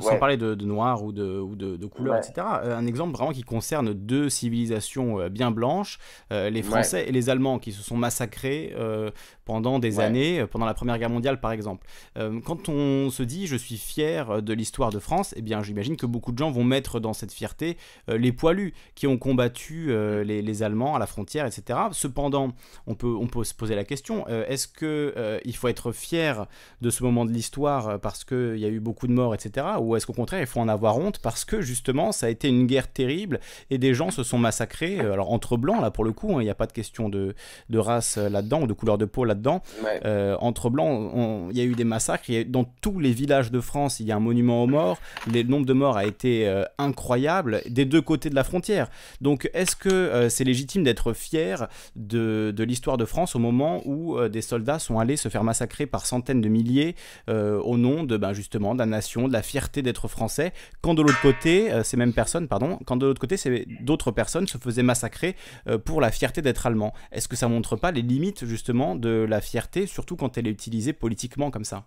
sans 0.00 0.08
ouais. 0.12 0.18
parler 0.18 0.38
de, 0.38 0.54
de 0.54 0.64
noir 0.64 1.04
ou 1.04 1.12
de, 1.12 1.38
ou 1.38 1.54
de, 1.54 1.76
de 1.76 1.86
couleur, 1.86 2.14
Ouais. 2.14 2.20
etc. 2.20 2.46
Euh, 2.64 2.74
un 2.76 2.86
exemple 2.86 3.12
vraiment 3.14 3.32
qui 3.32 3.42
concerne 3.42 3.92
deux 3.92 4.30
civilisations 4.30 5.20
euh, 5.20 5.28
bien 5.28 5.50
blanches, 5.50 5.98
euh, 6.32 6.48
les 6.48 6.60
Ouais. 6.62 6.70
Français 6.70 7.04
et 7.06 7.12
les 7.12 7.28
Allemands, 7.28 7.58
qui 7.58 7.72
se 7.72 7.82
sont 7.82 7.96
massacrés 7.98 8.72
euh, 8.74 9.10
pendant 9.44 9.78
des 9.78 10.00
années, 10.00 10.46
pendant 10.50 10.64
la 10.64 10.72
Première 10.72 10.98
Guerre 10.98 11.10
mondiale 11.10 11.40
par 11.40 11.52
exemple. 11.52 11.86
Euh, 12.16 12.40
quand 12.40 12.70
on 12.70 13.10
se 13.10 13.22
dit 13.22 13.46
je 13.46 13.56
suis 13.56 13.76
fier 13.76 14.42
de 14.42 14.52
l'histoire 14.54 14.90
de 14.90 14.98
France, 14.98 15.34
eh 15.36 15.42
bien 15.42 15.62
j'imagine 15.62 15.96
que 15.98 16.06
beaucoup 16.06 16.32
de 16.32 16.38
gens 16.38 16.50
vont 16.50 16.64
mettre 16.64 17.00
dans 17.00 17.12
cette 17.12 17.32
fierté 17.32 17.76
les 18.08 18.32
poilus 18.32 18.72
qui 18.94 19.06
ont 19.06 19.18
combattu 19.18 19.88
les, 20.24 20.40
les 20.40 20.62
Allemands 20.62 20.94
à 20.96 20.98
la 20.98 21.06
frontière, 21.06 21.44
etc. 21.44 21.78
Cependant, 21.92 22.52
on 22.86 22.94
peut, 22.94 23.14
on 23.14 23.26
peut 23.26 23.44
se 23.44 23.52
poser 23.54 23.74
la 23.74 23.84
question, 23.84 24.26
est-ce 24.28 24.66
que 24.68 25.12
euh, 25.16 25.38
il 25.44 25.54
faut 25.54 25.68
être 25.68 25.92
fier 25.92 26.46
de 26.80 26.88
ce 26.90 27.02
moment 27.04 27.24
de 27.26 27.30
l'histoire 27.30 28.00
parce 28.00 28.24
qu'il 28.54 28.62
y 28.62 28.66
a 28.66 28.70
eu 28.70 28.80
beaucoup 28.80 29.06
de 29.06 29.12
morts, 29.12 29.34
etc. 29.34 29.66
Ou 29.80 29.96
est-ce 29.96 30.06
qu'au 30.06 30.12
contraire, 30.12 30.40
il 30.40 30.46
faut 30.46 30.60
en 30.60 30.68
avoir 30.68 30.98
honte 30.98 31.18
parce 31.18 31.44
que 31.44 31.60
justement, 31.60 32.12
ça 32.12 32.26
a 32.26 32.28
été 32.28 32.48
une 32.48 32.66
guerre 32.66 32.88
terrible 32.88 33.40
et 33.70 33.78
des 33.78 33.94
gens 33.94 34.10
se 34.10 34.22
sont 34.22 34.38
massacrés, 34.38 35.00
euh, 35.00 35.12
alors 35.12 35.32
entre 35.32 35.56
blancs, 35.56 35.80
là 35.80 35.90
pour 35.90 36.04
le 36.04 36.12
coup, 36.12 36.32
hein, 36.36 36.40
il 36.40 36.44
n'y 36.44 36.50
a 36.50 36.54
pas 36.54 36.66
de 36.66 36.72
question 36.72 37.08
de, 37.08 37.34
de 37.70 37.78
race 37.78 38.16
euh, 38.18 38.28
là-dedans 38.28 38.62
ou 38.62 38.66
de 38.66 38.72
couleur 38.72 38.98
de 38.98 39.04
peau 39.04 39.24
là-dedans. 39.24 39.62
Ouais. 39.82 40.00
Euh, 40.04 40.36
entre 40.40 40.70
blancs, 40.70 41.10
il 41.50 41.56
y 41.56 41.60
a 41.60 41.64
eu 41.64 41.74
des 41.74 41.84
massacres. 41.84 42.24
il 42.28 42.34
y 42.34 42.38
a- 42.38 42.44
dans 42.44 42.64
tous 42.80 42.98
les 43.00 43.12
villages 43.12 43.50
de 43.50 43.60
France, 43.60 44.00
il 44.00 44.06
y 44.06 44.12
a 44.12 44.16
un 44.16 44.20
monument 44.20 44.62
aux 44.62 44.66
morts. 44.66 44.98
Le 45.32 45.42
nombre 45.42 45.66
de 45.66 45.72
morts 45.72 45.96
a 45.96 46.04
été 46.04 46.46
euh, 46.48 46.64
incroyable 46.78 47.62
des 47.68 47.84
deux 47.84 48.02
côtés 48.02 48.30
de 48.30 48.34
la 48.34 48.44
frontière. 48.44 48.88
Donc, 49.20 49.50
est-ce 49.54 49.74
que 49.76 49.88
euh, 49.88 50.28
c'est 50.28 50.44
légitime 50.44 50.84
d'être 50.84 51.12
fier 51.12 51.68
de, 51.96 52.52
de 52.54 52.64
l'histoire 52.64 52.96
de 52.96 53.04
France 53.04 53.34
au 53.34 53.38
moment 53.38 53.82
où 53.86 54.18
des 54.28 54.42
soldats 54.42 54.78
sont 54.78 54.98
allés 54.98 55.16
se 55.16 55.28
faire 55.28 55.44
massacrer 55.44 55.86
par 55.86 56.06
centaines 56.06 56.40
de 56.40 56.48
milliers 56.48 56.94
au 57.28 57.76
nom 57.76 58.04
de 58.04 58.16
ben, 58.16 58.32
justement 58.32 58.43
de 58.50 58.78
la 58.78 58.86
nation, 58.86 59.28
de 59.28 59.32
la 59.32 59.42
fierté 59.42 59.82
d'être 59.82 60.08
français, 60.08 60.52
quand 60.80 60.94
de 60.94 61.02
l'autre 61.02 61.20
côté, 61.20 61.72
euh, 61.72 61.82
ces 61.82 61.96
mêmes 61.96 62.12
personnes, 62.12 62.48
pardon, 62.48 62.78
quand 62.86 62.96
de 62.96 63.06
l'autre 63.06 63.20
côté, 63.20 63.36
d'autres 63.80 64.10
personnes 64.10 64.46
se 64.46 64.58
faisaient 64.58 64.82
massacrer 64.82 65.36
euh, 65.68 65.78
pour 65.78 66.00
la 66.00 66.10
fierté 66.10 66.42
d'être 66.42 66.66
allemand. 66.66 66.92
Est-ce 67.12 67.28
que 67.28 67.36
ça 67.36 67.48
montre 67.48 67.76
pas 67.76 67.90
les 67.90 68.02
limites 68.02 68.44
justement 68.44 68.94
de 68.96 69.26
la 69.28 69.40
fierté, 69.40 69.86
surtout 69.86 70.16
quand 70.16 70.38
elle 70.38 70.46
est 70.46 70.50
utilisée 70.50 70.92
politiquement 70.92 71.50
comme 71.50 71.64
ça? 71.64 71.86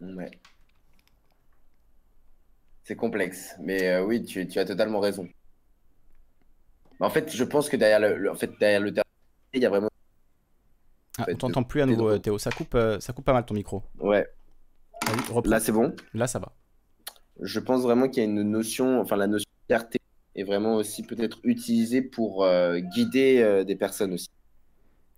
Ouais. 0.00 0.30
C'est 2.84 2.96
complexe, 2.96 3.54
mais 3.60 3.88
euh, 3.88 4.04
oui, 4.04 4.24
tu, 4.24 4.46
tu 4.48 4.58
as 4.58 4.64
totalement 4.64 5.00
raison. 5.00 5.28
En 6.98 7.10
fait, 7.10 7.34
je 7.34 7.44
pense 7.44 7.68
que 7.68 7.76
derrière 7.76 8.00
le, 8.00 8.16
le- 8.18 8.30
en 8.30 8.34
fait, 8.34 8.50
derrière 8.58 8.80
le 8.80 8.92
terme, 8.92 9.04
il 9.54 9.62
y 9.62 9.66
a 9.66 9.70
vraiment. 9.70 9.88
Ah, 11.18 11.26
on 11.28 11.36
t'entend 11.36 11.62
plus 11.62 11.82
à 11.82 11.86
nouveau, 11.86 12.18
Théo. 12.18 12.38
Ça 12.38 12.50
coupe, 12.50 12.76
ça 13.00 13.12
coupe 13.12 13.24
pas 13.24 13.32
mal 13.32 13.44
ton 13.44 13.54
micro. 13.54 13.82
Ouais. 13.98 14.26
Reprends. 15.30 15.42
Là, 15.50 15.60
c'est 15.60 15.72
bon. 15.72 15.94
Là, 16.14 16.26
ça 16.26 16.38
va. 16.38 16.52
Je 17.40 17.58
pense 17.60 17.82
vraiment 17.82 18.08
qu'il 18.08 18.22
y 18.22 18.26
a 18.26 18.28
une 18.28 18.42
notion, 18.42 19.00
enfin, 19.00 19.16
la 19.16 19.26
notion 19.26 19.48
de 19.62 19.66
fierté 19.74 19.98
est 20.36 20.44
vraiment 20.44 20.76
aussi 20.76 21.02
peut-être 21.02 21.38
utilisée 21.42 22.02
pour 22.02 22.44
euh, 22.44 22.78
guider 22.78 23.40
euh, 23.40 23.64
des 23.64 23.76
personnes 23.76 24.12
aussi. 24.12 24.28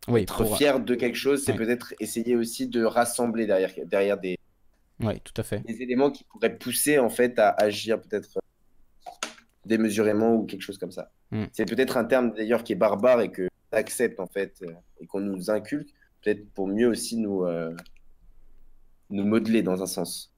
Oui, 0.09 0.23
Être 0.23 0.45
pour- 0.45 0.57
fier 0.57 0.81
de 0.81 0.95
quelque 0.95 1.17
chose, 1.17 1.45
c'est 1.45 1.53
Ouais. 1.53 1.59
peut-être 1.59 1.95
essayer 2.01 2.37
aussi 2.37 2.69
de 2.69 2.85
rassembler 2.85 3.47
derrière, 3.47 3.71
derrière 3.87 4.19
des, 4.19 4.37
ouais, 5.01 5.21
tout 5.21 5.35
à 5.37 5.43
fait. 5.43 5.61
des 5.67 5.81
éléments 5.83 6.11
qui 6.11 6.25
pourraient 6.25 6.57
pousser 6.57 6.99
en 6.99 7.09
fait 7.09 7.39
à 7.39 7.51
agir 7.51 8.01
peut-être 8.01 8.39
euh, 8.39 8.41
démesurément 9.67 10.35
ou 10.35 10.45
quelque 10.47 10.63
chose 10.63 10.79
comme 10.79 10.91
ça. 10.93 11.11
Mm. 11.31 11.45
C'est 11.53 11.67
peut-être 11.67 11.97
un 11.97 12.05
terme 12.05 12.33
d'ailleurs 12.33 12.65
qui 12.65 12.73
est 12.73 12.77
barbare 12.77 13.21
et 13.21 13.31
que 13.31 13.49
accepte 13.71 14.21
en 14.21 14.27
fait 14.27 14.55
euh, 14.63 14.73
et 15.01 15.07
qu'on 15.07 15.21
nous 15.21 15.51
inculque, 15.51 15.89
peut-être 16.23 16.49
pour 16.53 16.67
mieux 16.69 16.89
aussi 16.89 17.17
nous, 17.17 17.45
euh, 17.45 17.75
nous 19.13 19.25
modeler 19.25 19.63
dans 19.63 19.83
un 19.83 19.87
sens. 19.87 20.33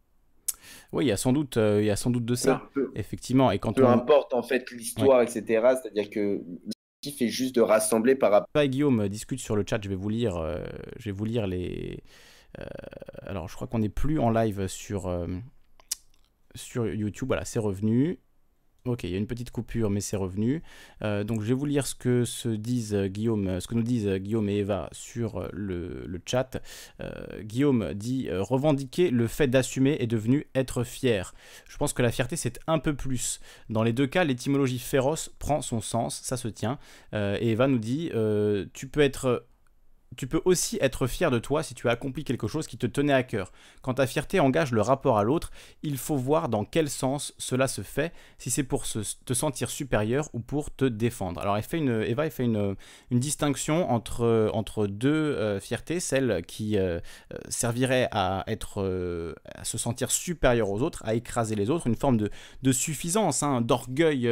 Oui, 0.93 1.07
il 1.07 1.09
y 1.09 1.13
a 1.13 1.17
sans 1.17 1.33
doute, 1.33 1.57
euh, 1.57 1.83
il 1.83 1.87
y 1.87 1.91
a 1.91 1.97
sans 1.97 2.11
doute 2.11 2.25
de 2.25 2.35
ça. 2.35 2.69
Peu, 2.73 2.91
Effectivement. 2.95 3.51
Et 3.51 3.59
quand 3.59 3.73
peu 3.73 3.85
on, 3.85 3.89
importe 3.89 4.33
en 4.35 4.43
fait 4.43 4.71
l'histoire, 4.71 5.23
etc. 5.23 5.43
C'est-à-dire 5.83 6.11
que 6.11 6.41
l'objectif 7.05 7.27
est 7.27 7.31
juste 7.31 7.55
de 7.55 7.61
rassembler 7.61 8.15
par 8.15 8.31
rapport. 8.31 8.63
Et 8.63 8.69
Guillaume 8.69 9.09
discutent 9.09 9.41
sur 9.41 9.57
le 9.57 9.65
chat, 9.69 9.83
je 9.83 9.89
vais 9.89 9.95
vous 9.95 10.09
lire, 10.09 10.37
euh, 10.37 10.63
je 10.99 11.07
vais 11.07 11.13
vous 11.13 11.25
lire 11.25 11.47
les. 11.47 12.03
euh, 12.61 12.65
alors, 13.23 13.49
je 13.49 13.55
crois 13.55 13.67
qu'on 13.67 13.81
n'est 13.81 13.89
plus 13.89 14.19
en 14.19 14.31
live 14.31 14.67
sur, 14.67 15.07
euh, 15.07 15.27
sur 16.55 16.87
YouTube. 16.87 17.29
Voilà, 17.29 17.45
c'est 17.45 17.59
revenu. 17.59 18.21
Ok, 18.87 19.05
il 19.05 19.11
y 19.13 19.15
a 19.15 19.17
une 19.17 19.27
petite 19.27 19.51
coupure, 19.51 19.89
mais 19.89 20.03
c'est 20.03 20.19
revenu. 20.19 20.63
Euh, 21.01 21.25
donc, 21.25 21.41
je 21.41 21.47
vais 21.47 21.55
vous 21.55 21.65
lire 21.65 21.87
ce 21.87 21.95
que 21.95 22.27
se 22.27 22.51
disent 22.51 22.95
euh, 22.95 23.07
Guillaume, 23.07 23.49
euh, 23.49 23.59
ce 23.59 23.67
que 23.67 23.75
nous 23.75 23.83
disent 23.83 24.07
Guillaume 24.17 24.47
et 24.51 24.59
Eva 24.59 24.91
sur 24.93 25.49
le, 25.55 26.05
le 26.07 26.21
chat. 26.27 26.61
Guillaume 27.41 27.95
dit 27.95 28.29
revendiquer 28.31 29.09
le 29.09 29.27
fait 29.27 29.47
d'assumer 29.47 29.97
est 30.01 30.07
devenu 30.07 30.47
être 30.55 30.85
fier. 30.85 31.33
Je 31.67 31.79
pense 31.79 31.95
que 31.95 32.03
la 32.03 32.13
fierté 32.13 32.37
c'est 32.37 32.59
un 32.67 32.79
peu 32.79 32.95
plus. 32.95 33.41
Dans 33.71 33.83
les 33.83 33.95
deux 33.95 34.07
cas, 34.07 34.23
l'étymologie 34.23 34.79
féroce 34.79 35.31
prend 35.39 35.63
son 35.63 35.81
sens, 35.81 36.21
ça 36.23 36.37
se 36.37 36.49
tient. 36.49 36.79
Et 37.13 37.53
Eva 37.53 37.69
nous 37.69 37.79
dit 37.79 38.11
tu 38.73 38.89
peux 38.89 39.01
être 39.01 39.47
tu 40.17 40.27
peux 40.27 40.43
aussi 40.45 40.79
être 40.81 41.07
fier 41.07 41.31
de 41.31 41.39
toi 41.39 41.63
si 41.63 41.75
tu 41.75 41.89
as 41.89 41.93
accompli 41.93 42.25
quelque 42.25 42.47
chose 42.47 42.67
qui 42.67 42.77
te 42.77 42.87
tenait 42.87 43.13
à 43.13 43.23
cœur. 43.23 43.53
Quand 43.83 43.95
ta 43.95 44.07
fierté 44.07 44.41
engage 44.41 44.73
le 44.73 44.81
rapport 44.81 45.19
à 45.19 45.25
l'autre, 45.25 45.51
il 45.83 45.99
faut 45.99 46.17
voir 46.17 46.49
dans 46.49 46.65
quel 46.65 46.89
sens 46.89 47.35
cela 47.39 47.69
se 47.69 47.83
fait, 47.83 48.13
si 48.39 48.51
c'est 48.51 48.63
pour 48.63 48.85
te 48.87 49.35
sentir 49.35 49.71
supérieur 49.71 50.29
ou 50.33 50.41
pour 50.41 50.75
te 50.75 50.85
défendre. 50.85 51.41
Alors 51.41 51.57
Eva 51.57 52.25
elle 52.25 52.31
fait 52.31 52.45
une, 52.45 52.77
distinction 53.11 53.91
entre, 53.91 54.87
deux 54.87 55.09
euh, 55.09 55.61
fiertés, 55.61 56.01
celle 56.01 56.43
qui 56.47 56.77
euh, 56.79 57.01
euh, 57.33 57.39
servirait 57.49 58.09
à, 58.11 58.45
se 59.63 59.79
sentir 59.79 60.11
supérieur 60.11 60.71
aux 60.71 60.83
autres, 60.83 61.03
à 61.05 61.15
écraser 61.15 61.55
les 61.55 61.71
autres, 61.71 61.87
une 61.87 61.97
forme 61.97 62.17
de, 62.17 62.73
suffisance, 62.73 63.43
hein, 63.43 63.61
d'orgueil 63.61 64.29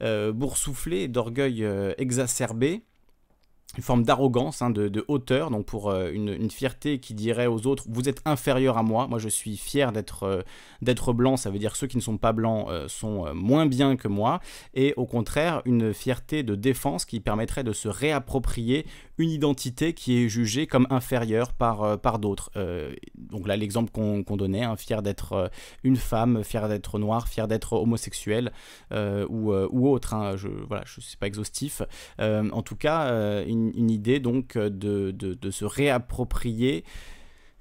boursouflé, 0.00 1.08
d'orgueil 1.08 1.66
exacerbé 1.98 2.82
une 3.76 3.82
forme 3.82 4.02
d'arrogance, 4.02 4.62
hein, 4.62 4.70
de, 4.70 5.04
hauteur, 5.08 5.50
donc 5.50 5.66
pour 5.66 5.90
euh, 5.90 6.10
une, 6.12 6.50
fierté 6.50 6.98
qui 6.98 7.14
dirait 7.14 7.46
aux 7.46 7.66
autres 7.66 7.84
vous 7.88 8.08
êtes 8.08 8.20
inférieur 8.24 8.76
à 8.76 8.82
moi, 8.82 9.06
moi 9.06 9.18
je 9.18 9.28
suis 9.28 9.56
fier 9.56 9.92
d'être 9.92 10.24
euh, 10.24 11.12
blanc, 11.12 11.36
ça 11.36 11.50
veut 11.50 11.58
dire 11.58 11.76
ceux 11.76 11.86
qui 11.86 11.96
ne 11.96 12.02
sont 12.02 12.18
pas 12.18 12.32
blancs 12.32 12.66
euh, 12.68 12.88
sont 12.88 13.32
moins 13.34 13.66
bien 13.66 13.96
que 13.96 14.08
moi, 14.08 14.40
et 14.74 14.92
au 14.96 15.06
contraire 15.06 15.62
une 15.64 15.94
fierté 15.94 16.42
de 16.42 16.54
défense 16.54 17.04
qui 17.04 17.20
permettrait 17.20 17.64
de 17.64 17.72
se 17.72 17.88
réapproprier 17.88 18.86
une 19.20 19.30
identité 19.30 19.92
qui 19.92 20.16
est 20.16 20.28
jugée 20.28 20.66
comme 20.66 20.86
inférieure 20.90 21.52
par, 21.52 21.82
euh, 21.82 21.96
par 21.96 22.18
d'autres. 22.18 22.50
Euh, 22.56 22.94
donc 23.16 23.46
là 23.46 23.56
l'exemple 23.56 23.90
qu'on 23.92 24.36
donnait, 24.36 24.64
hein, 24.64 24.76
fier 24.76 25.02
d'être 25.02 25.32
euh, 25.34 25.48
une 25.84 25.96
femme, 25.96 26.42
fier 26.42 26.68
d'être 26.68 26.98
noir, 26.98 27.28
fier 27.28 27.46
d'être 27.46 27.74
homosexuel 27.74 28.52
ou, 28.90 29.52
ou 29.52 29.88
autre, 29.88 30.14
hein, 30.14 30.36
je 30.36 30.48
voilà, 30.48 30.82
je 30.86 31.00
suis 31.00 31.16
pas 31.16 31.26
exhaustif. 31.26 31.82
En 32.18 32.62
tout 32.62 32.76
cas, 32.76 33.42
une, 33.44 33.90
idée 33.90 34.20
donc 34.20 34.56
de- 34.56 35.10
de 35.10 35.50
se 35.50 35.64
réapproprier 35.64 36.84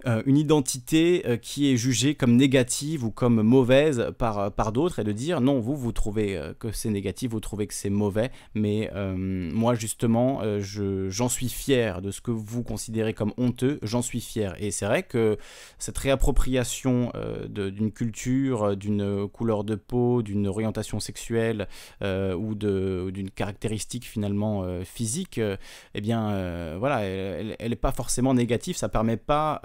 euh, 0.06 0.22
une 0.26 0.38
identité 0.38 1.24
euh, 1.26 1.36
qui 1.38 1.72
est 1.72 1.76
jugée 1.78 2.16
comme 2.16 2.36
négative 2.38 3.04
ou 3.04 3.12
comme 3.12 3.42
mauvaise 3.42 4.12
par, 4.18 4.40
euh, 4.40 4.50
par 4.50 4.72
d'autres 4.72 5.00
et 5.00 5.04
de 5.04 5.12
dire 5.12 5.42
non, 5.42 5.60
vous, 5.60 5.76
vous 5.76 5.92
trouvez 5.92 6.40
que 6.60 6.72
c'est 6.72 6.90
négatif, 6.90 7.32
vous 7.32 7.40
trouvez 7.40 7.68
que 7.68 7.74
c'est 7.74 7.90
mauvais, 7.90 8.32
mais 8.54 8.90
moi 9.16 9.76
justement, 9.76 10.42
je- 10.60 11.10
j'en 11.10 11.30
suis 11.30 11.50
fier 11.50 12.02
de 12.02 12.12
ce 12.12 12.22
que 12.22 12.32
vous 12.32 12.64
considérez 12.64 13.14
comme 13.14 13.34
honteux, 13.38 13.80
j'en 13.84 14.02
suis 14.02 14.22
fier. 14.22 14.56
Et 14.60 14.72
c'est 14.72 14.86
vrai 14.86 15.04
que 15.04 15.38
cette 15.78 15.98
réappropriation 15.98 17.12
d'une 17.50 17.92
culture, 17.92 18.76
d'une 18.78 19.28
couleur 19.28 19.64
de 19.64 19.76
peau, 19.76 20.22
d'une 20.22 20.48
orientation 20.48 21.00
sexuelle 21.00 21.68
ou 22.02 22.56
d'une 22.56 23.30
caractéristique 23.32 24.06
finalement 24.06 24.66
physique, 24.84 25.40
eh 25.94 26.02
bien 26.02 26.78
voilà, 26.78 27.02
elle 27.02 27.70
n'est 27.70 27.76
pas 27.76 27.92
forcément 27.92 28.34
négative, 28.34 28.76
ça 28.76 28.90
permet 28.90 29.18
pas 29.18 29.62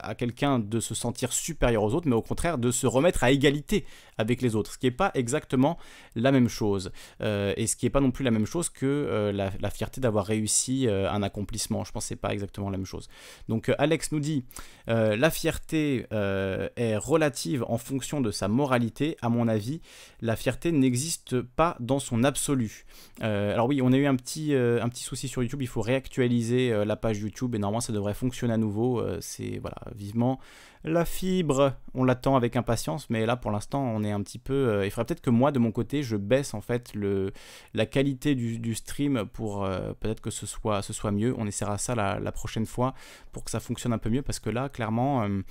à 0.00 0.14
quelqu'un 0.14 0.58
de 0.58 0.80
se 0.80 0.94
sentir 0.94 1.32
supérieur 1.32 1.82
aux 1.82 1.94
autres, 1.94 2.08
mais 2.08 2.14
au 2.14 2.22
contraire 2.22 2.58
de 2.58 2.70
se 2.70 2.86
remettre 2.86 3.24
à 3.24 3.30
égalité 3.30 3.84
avec 4.18 4.42
les 4.42 4.54
autres, 4.54 4.72
ce 4.72 4.78
qui 4.78 4.86
n'est 4.86 4.92
pas 4.92 5.10
exactement 5.14 5.78
la 6.14 6.32
même 6.32 6.48
chose, 6.48 6.92
Euh, 7.20 7.52
et 7.56 7.66
ce 7.66 7.76
qui 7.76 7.86
n'est 7.86 7.90
pas 7.90 8.00
non 8.00 8.10
plus 8.10 8.24
la 8.24 8.30
même 8.30 8.46
chose 8.46 8.68
que 8.68 8.86
euh, 8.86 9.32
la, 9.32 9.70
fierté 9.70 10.00
d'avoir 10.00 10.26
réussi 10.26 10.86
euh, 10.86 11.10
un 11.10 11.22
accomplissement, 11.22 11.84
je 11.84 11.92
pense 11.92 12.04
que 12.04 12.08
c'est 12.08 12.16
pas 12.16 12.32
exactement 12.32 12.70
la 12.70 12.76
même 12.76 12.86
chose. 12.86 13.08
Donc 13.48 13.72
Alex 13.78 14.12
nous 14.12 14.20
dit, 14.20 14.44
la 14.86 15.30
fierté 15.30 16.06
est 16.10 16.96
relative 16.96 17.64
en 17.68 17.78
fonction 17.78 18.20
de 18.20 18.30
sa 18.30 18.48
moralité, 18.48 19.16
à 19.22 19.28
mon 19.28 19.48
avis, 19.48 19.80
la 20.20 20.36
fierté 20.36 20.72
n'existe 20.72 21.40
pas 21.40 21.76
dans 21.80 21.98
son 21.98 22.24
absolu. 22.24 22.84
Alors 23.20 23.68
oui, 23.68 23.80
on 23.82 23.92
a 23.92 23.96
eu 23.96 24.06
un 24.06 24.16
petit, 24.16 24.54
un 24.54 24.88
petit 24.88 25.04
souci 25.04 25.28
sur 25.28 25.42
YouTube, 25.42 25.62
il 25.62 25.68
faut 25.68 25.80
réactualiser 25.80 26.84
la 26.84 26.96
page 26.96 27.18
YouTube 27.18 27.54
et 27.54 27.58
normalement 27.58 27.80
ça 27.80 27.92
devrait 27.92 28.14
fonctionner 28.14 28.54
à 28.54 28.58
nouveau. 28.58 29.02
C'est 29.20 29.58
voilà, 29.58 29.76
vivement 29.94 30.40
la 30.84 31.04
fibre, 31.04 31.74
on 31.94 32.04
l'attend 32.04 32.36
avec 32.36 32.56
impatience, 32.56 33.08
mais 33.10 33.24
là 33.26 33.36
pour 33.36 33.50
l'instant 33.50 33.82
on 33.82 34.02
est 34.02 34.12
un 34.12 34.22
petit 34.22 34.38
peu. 34.38 34.52
euh, 34.52 34.86
il 34.86 34.90
faudrait 34.90 35.06
peut-être 35.06 35.22
que 35.22 35.30
moi 35.30 35.50
de 35.50 35.58
mon 35.58 35.72
côté 35.72 36.02
je 36.02 36.16
baisse 36.16 36.54
en 36.54 36.60
fait 36.60 36.94
le, 36.94 37.32
la 37.72 37.86
qualité 37.86 38.34
du, 38.34 38.74
stream 38.74 39.24
pour 39.32 39.64
euh, 39.64 39.92
peut-être 40.00 40.20
que 40.20 40.30
ce 40.30 40.46
soit, 40.46 40.82
mieux. 41.10 41.34
On 41.38 41.46
essaiera 41.46 41.78
ça 41.78 41.94
la, 41.94 42.32
prochaine 42.32 42.66
fois 42.66 42.94
pour 43.32 43.44
que 43.44 43.50
ça 43.50 43.60
fonctionne 43.60 43.92
un 43.92 43.98
peu 43.98 44.10
mieux 44.10 44.22
parce 44.22 44.40
que 44.40 44.50
là 44.50 44.68
clairement 44.68 45.22
euh, 45.22 45.42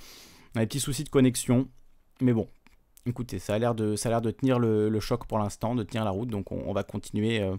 on 0.54 0.58
a 0.58 0.60
des 0.60 0.66
petits 0.66 0.80
soucis 0.80 1.04
de 1.04 1.08
connexion, 1.08 1.68
mais 2.20 2.32
bon. 2.32 2.48
Écoutez, 3.06 3.38
ça 3.38 3.54
a 3.54 3.58
l'air 3.58 3.74
de, 3.74 3.96
ça 3.96 4.20
de 4.20 4.30
tenir 4.30 4.58
le, 4.58 4.98
choc 5.00 5.26
pour 5.26 5.38
l'instant, 5.38 5.74
de 5.74 5.82
tenir 5.82 6.04
la 6.04 6.10
route, 6.10 6.30
donc 6.30 6.52
on, 6.52 6.72
va 6.72 6.84
continuer 6.84 7.42
euh, 7.42 7.54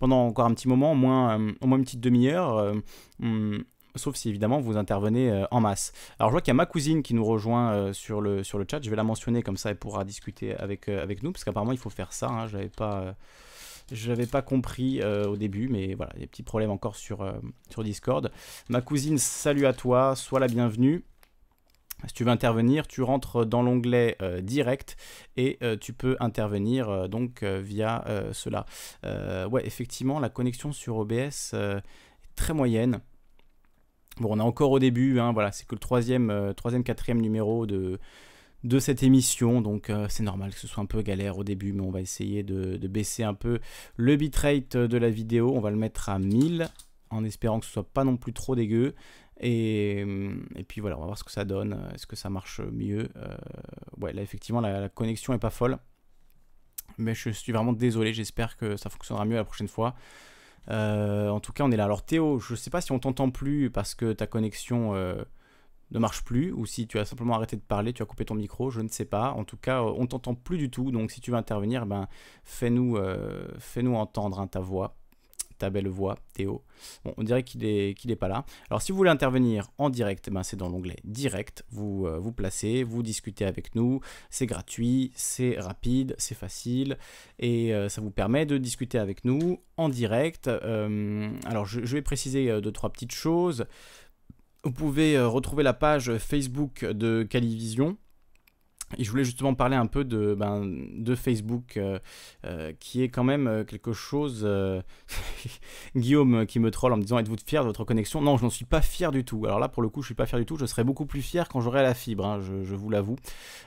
pendant 0.00 0.26
encore 0.26 0.46
un 0.46 0.54
petit 0.54 0.66
moment, 0.66 0.92
au 0.92 0.96
moins, 0.96 1.38
euh, 1.38 1.52
au 1.60 1.68
une 1.68 1.84
petite 1.84 2.00
demi-heure, 2.00 2.58
euh, 2.58 3.58
sauf 3.96 4.16
si 4.16 4.28
évidemment 4.28 4.60
vous 4.60 4.76
intervenez 4.76 5.30
euh, 5.30 5.44
en 5.50 5.60
masse. 5.60 5.92
Alors 6.18 6.30
je 6.30 6.32
vois 6.32 6.40
qu'il 6.40 6.48
y 6.48 6.52
a 6.52 6.54
ma 6.54 6.66
cousine 6.66 7.02
qui 7.02 7.14
nous 7.14 7.24
rejoint 7.24 7.72
euh, 7.72 7.92
sur, 7.92 8.20
le, 8.20 8.44
sur 8.44 8.58
le 8.58 8.66
chat, 8.70 8.82
je 8.82 8.90
vais 8.90 8.96
la 8.96 9.04
mentionner 9.04 9.42
comme 9.42 9.56
ça 9.56 9.70
elle 9.70 9.78
pourra 9.78 10.04
discuter 10.04 10.54
avec, 10.56 10.88
euh, 10.88 11.02
avec 11.02 11.22
nous, 11.22 11.32
parce 11.32 11.44
qu'apparemment 11.44 11.72
il 11.72 11.78
faut 11.78 11.90
faire 11.90 12.12
ça, 12.12 12.28
hein, 12.28 12.46
je 12.46 12.56
n'avais 12.56 12.68
pas... 12.68 13.00
euh, 13.00 13.12
pas 14.30 14.42
compris 14.42 15.02
au 15.02 15.36
début, 15.36 15.68
mais 15.68 15.94
voilà, 15.94 16.12
il 16.14 16.20
y 16.20 16.22
a 16.22 16.26
des 16.26 16.30
petits 16.30 16.42
problèmes 16.42 16.70
encore 16.70 16.94
sur, 16.94 17.26
sur 17.70 17.82
Discord. 17.82 18.30
Ma 18.68 18.82
cousine, 18.82 19.16
salut 19.16 19.64
à 19.64 19.72
toi, 19.72 20.14
sois 20.14 20.40
la 20.40 20.46
bienvenue. 20.46 21.04
Si 22.06 22.12
tu 22.12 22.24
veux 22.24 22.30
intervenir, 22.30 22.86
tu 22.86 23.00
rentres 23.00 23.46
dans 23.46 23.62
l'onglet 23.62 24.18
direct 24.42 24.98
et 25.38 25.58
tu 25.80 25.94
peux 25.94 26.18
intervenir 26.20 27.08
donc 27.08 27.42
via 27.42 28.04
cela. 28.34 28.66
Ouais, 29.50 29.66
effectivement, 29.66 30.20
la 30.20 30.28
connexion 30.28 30.70
sur 30.70 30.98
OBS 30.98 31.54
est 31.54 31.80
très 32.36 32.52
moyenne. 32.52 33.00
Bon, 34.20 34.30
on 34.32 34.38
est 34.38 34.42
encore 34.42 34.70
au 34.72 34.78
début, 34.78 35.20
hein, 35.20 35.32
voilà, 35.32 35.52
c'est 35.52 35.66
que 35.66 35.74
le 35.74 35.78
troisième, 35.80 36.30
euh, 36.30 36.52
troisième, 36.52 36.82
quatrième 36.82 37.20
numéro 37.20 37.66
de, 37.66 37.98
de 38.64 38.78
cette 38.80 39.02
émission, 39.04 39.60
donc 39.60 39.90
euh, 39.90 40.06
c'est 40.08 40.24
normal 40.24 40.52
que 40.52 40.58
ce 40.58 40.66
soit 40.66 40.82
un 40.82 40.86
peu 40.86 41.02
galère 41.02 41.38
au 41.38 41.44
début, 41.44 41.72
mais 41.72 41.82
on 41.82 41.90
va 41.90 42.00
essayer 42.00 42.42
de, 42.42 42.76
de 42.76 42.88
baisser 42.88 43.22
un 43.22 43.34
peu 43.34 43.60
le 43.96 44.16
bitrate 44.16 44.76
de 44.76 44.96
la 44.98 45.10
vidéo. 45.10 45.52
On 45.54 45.60
va 45.60 45.70
le 45.70 45.76
mettre 45.76 46.08
à 46.08 46.18
1000 46.18 46.68
en 47.10 47.24
espérant 47.24 47.60
que 47.60 47.66
ce 47.66 47.72
soit 47.72 47.88
pas 47.88 48.04
non 48.04 48.16
plus 48.16 48.32
trop 48.32 48.56
dégueu. 48.56 48.94
Et, 49.40 50.00
et 50.56 50.64
puis 50.64 50.80
voilà, 50.80 50.96
on 50.96 51.00
va 51.00 51.06
voir 51.06 51.18
ce 51.18 51.22
que 51.24 51.30
ça 51.30 51.44
donne. 51.44 51.78
Est-ce 51.94 52.06
que 52.08 52.16
ça 52.16 52.28
marche 52.28 52.60
mieux 52.72 53.08
Euh, 53.16 53.36
Ouais, 54.00 54.12
là 54.12 54.22
effectivement, 54.22 54.60
la, 54.60 54.80
la 54.80 54.88
connexion 54.88 55.32
est 55.32 55.38
pas 55.38 55.50
folle. 55.50 55.78
Mais 56.98 57.14
je 57.14 57.30
suis 57.30 57.52
vraiment 57.52 57.72
désolé, 57.72 58.12
j'espère 58.12 58.56
que 58.56 58.76
ça 58.76 58.90
fonctionnera 58.90 59.24
mieux 59.24 59.36
la 59.36 59.44
prochaine 59.44 59.68
fois. 59.68 59.94
Euh, 60.70 61.28
en 61.30 61.40
tout 61.40 61.52
cas, 61.52 61.64
on 61.64 61.70
est 61.70 61.76
là. 61.76 61.84
Alors 61.84 62.04
Théo, 62.04 62.38
je 62.38 62.54
sais 62.54 62.70
pas 62.70 62.80
si 62.80 62.92
on 62.92 62.98
t'entend 62.98 63.30
plus 63.30 63.70
parce 63.70 63.94
que 63.94 64.12
ta 64.12 64.26
connexion 64.26 64.94
euh, 64.94 65.22
ne 65.90 65.98
marche 65.98 66.24
plus 66.24 66.52
ou 66.52 66.66
si 66.66 66.86
tu 66.86 66.98
as 66.98 67.04
simplement 67.04 67.34
arrêté 67.34 67.56
de 67.56 67.62
parler, 67.62 67.92
tu 67.92 68.02
as 68.02 68.06
coupé 68.06 68.24
ton 68.24 68.34
micro, 68.34 68.70
je 68.70 68.80
ne 68.80 68.88
sais 68.88 69.04
pas. 69.04 69.32
En 69.32 69.44
tout 69.44 69.56
cas, 69.56 69.82
euh, 69.82 69.92
on 69.96 70.06
t'entend 70.06 70.34
plus 70.34 70.58
du 70.58 70.70
tout. 70.70 70.90
Donc 70.90 71.10
si 71.10 71.20
tu 71.20 71.30
veux 71.30 71.36
intervenir, 71.36 71.86
ben, 71.86 72.08
fais-nous 72.44 72.96
euh, 72.96 73.48
fais-nous 73.58 73.94
entendre 73.94 74.40
hein, 74.40 74.46
ta 74.46 74.60
voix 74.60 74.97
ta 75.58 75.70
belle 75.70 75.88
voix, 75.88 76.16
Théo. 76.34 76.62
On 77.16 77.22
dirait 77.22 77.42
qu'il 77.42 77.64
est, 77.64 77.94
qu'il 77.98 78.10
est 78.10 78.16
pas 78.16 78.28
là. 78.28 78.44
Alors 78.70 78.82
si 78.82 78.92
vous 78.92 78.98
voulez 78.98 79.10
intervenir 79.10 79.70
en 79.78 79.90
direct, 79.90 80.30
ben, 80.30 80.42
c'est 80.42 80.56
dans 80.56 80.68
l'onglet 80.68 80.96
direct. 81.04 81.64
Vous 81.70 82.06
euh, 82.06 82.18
vous 82.18 82.32
placez, 82.32 82.84
vous 82.84 83.02
discutez 83.02 83.44
avec 83.44 83.74
nous. 83.74 84.00
C'est 84.30 84.46
gratuit, 84.46 85.12
c'est 85.14 85.58
rapide, 85.58 86.14
c'est 86.18 86.36
facile 86.36 86.96
et 87.38 87.74
euh, 87.74 87.88
ça 87.88 88.00
vous 88.00 88.10
permet 88.10 88.46
de 88.46 88.58
discuter 88.58 88.98
avec 88.98 89.24
nous 89.24 89.58
en 89.76 89.88
direct. 89.88 90.48
Euh, 90.48 91.30
alors 91.46 91.66
je, 91.66 91.80
vais 91.80 92.02
préciser 92.02 92.60
deux 92.60 92.72
trois 92.72 92.90
petites 92.90 93.12
choses. 93.12 93.66
Vous 94.64 94.72
pouvez 94.72 95.18
retrouver 95.20 95.62
la 95.62 95.72
page 95.72 96.16
Facebook 96.18 96.84
de 96.84 97.22
Calivision. 97.22 97.96
Et 98.96 99.04
je 99.04 99.10
voulais 99.10 99.24
justement 99.24 99.54
parler 99.54 99.76
un 99.76 99.86
peu 99.86 100.04
de, 100.04 100.34
ben, 100.34 100.64
de 100.64 101.14
Facebook, 101.14 101.76
euh, 101.76 101.98
euh, 102.46 102.72
qui 102.78 103.02
est 103.02 103.08
quand 103.08 103.24
même 103.24 103.46
euh, 103.46 103.64
quelque 103.64 103.92
chose... 103.92 104.48
Guillaume 105.96 106.46
qui 106.46 106.58
me 106.58 106.70
troll 106.70 106.92
en 106.92 106.96
me 106.96 107.02
disant 107.02 107.18
êtes-vous 107.18 107.36
fier 107.44 107.62
de 107.62 107.66
votre 107.66 107.84
connexion? 107.84 108.20
Non, 108.20 108.36
je 108.36 108.44
n'en 108.44 108.50
suis 108.50 108.64
pas 108.64 108.80
fier 108.80 109.10
du 109.12 109.24
tout. 109.24 109.44
Alors 109.46 109.58
là, 109.58 109.68
pour 109.68 109.82
le 109.82 109.88
coup, 109.88 110.02
je 110.02 110.06
suis 110.06 110.14
pas 110.14 110.26
fier 110.26 110.38
du 110.38 110.46
tout. 110.46 110.56
Je 110.56 110.66
serai 110.66 110.84
beaucoup 110.84 111.06
plus 111.06 111.22
fier 111.22 111.48
quand 111.48 111.60
j'aurai 111.60 111.82
la 111.82 111.94
fibre, 111.94 112.24
hein, 112.24 112.40
je, 112.40 112.74
vous 112.74 112.90
l'avoue. 112.90 113.16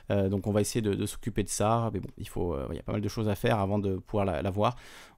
Donc 0.10 0.48
on 0.48 0.52
va 0.52 0.62
essayer 0.62 0.82
de, 0.82 1.06
s'occuper 1.06 1.44
de 1.44 1.50
ça. 1.50 1.90
Mais 1.94 2.00
bon, 2.00 2.10
il 2.18 2.28
faut, 2.28 2.56
y 2.74 2.80
a 2.80 2.84
pas 2.84 2.94
mal 2.94 3.02
de 3.02 3.08
choses 3.08 3.30
à 3.30 3.36
faire 3.36 3.60
avant 3.60 3.80
de 3.80 3.96
pouvoir 3.98 4.26
la, 4.26 4.42
la. 4.42 4.52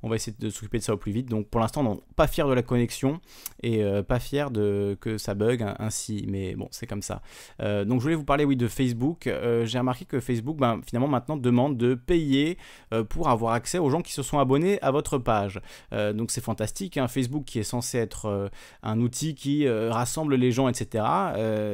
On 0.03 0.09
va 0.09 0.17
essayer 0.17 0.35
de 0.37 0.49
s'occuper 0.49 0.77
de 0.79 0.83
ça 0.83 0.93
au 0.93 0.97
plus 0.97 1.11
vite. 1.11 1.29
Donc 1.29 1.47
pour 1.49 1.61
l'instant, 1.61 1.81
non, 1.81 2.01
pas 2.15 2.27
fier 2.27 2.47
de 2.47 2.53
la 2.53 2.61
connexion 2.61 3.21
et 3.61 3.83
euh, 3.83 4.03
pas 4.03 4.19
fier 4.19 4.51
de 4.51 4.97
que 4.99 5.17
ça 5.17 5.33
bug 5.33 5.63
hein, 5.63 5.75
ainsi. 5.79 6.25
Mais 6.27 6.55
bon, 6.55 6.67
c'est 6.71 6.87
comme 6.87 7.01
ça. 7.01 7.21
Euh, 7.61 7.85
donc 7.85 7.99
je 7.99 8.03
voulais 8.03 8.15
vous 8.15 8.25
parler, 8.25 8.45
oui, 8.45 8.57
de 8.57 8.67
Facebook. 8.67 9.27
Euh, 9.27 9.65
J'ai 9.65 9.79
remarqué 9.79 10.05
que 10.05 10.19
Facebook, 10.19 10.57
ben, 10.57 10.81
finalement, 10.85 11.07
maintenant 11.07 11.37
demande 11.37 11.77
de 11.77 11.95
payer 11.95 12.57
pour 13.09 13.29
avoir 13.29 13.53
accès 13.53 13.79
aux 13.79 13.89
gens 13.89 14.01
qui 14.01 14.11
se 14.13 14.23
sont 14.23 14.39
abonnés 14.39 14.81
à 14.81 14.91
votre 14.91 15.17
page. 15.17 15.61
Donc 15.91 16.31
c'est 16.31 16.43
fantastique. 16.43 16.97
hein. 16.97 17.07
Facebook, 17.07 17.45
qui 17.45 17.59
est 17.59 17.63
censé 17.63 17.97
être 17.97 18.51
un 18.83 18.99
outil 18.99 19.35
qui 19.35 19.67
rassemble 19.69 20.35
les 20.35 20.51
gens, 20.51 20.67
etc., 20.67 21.03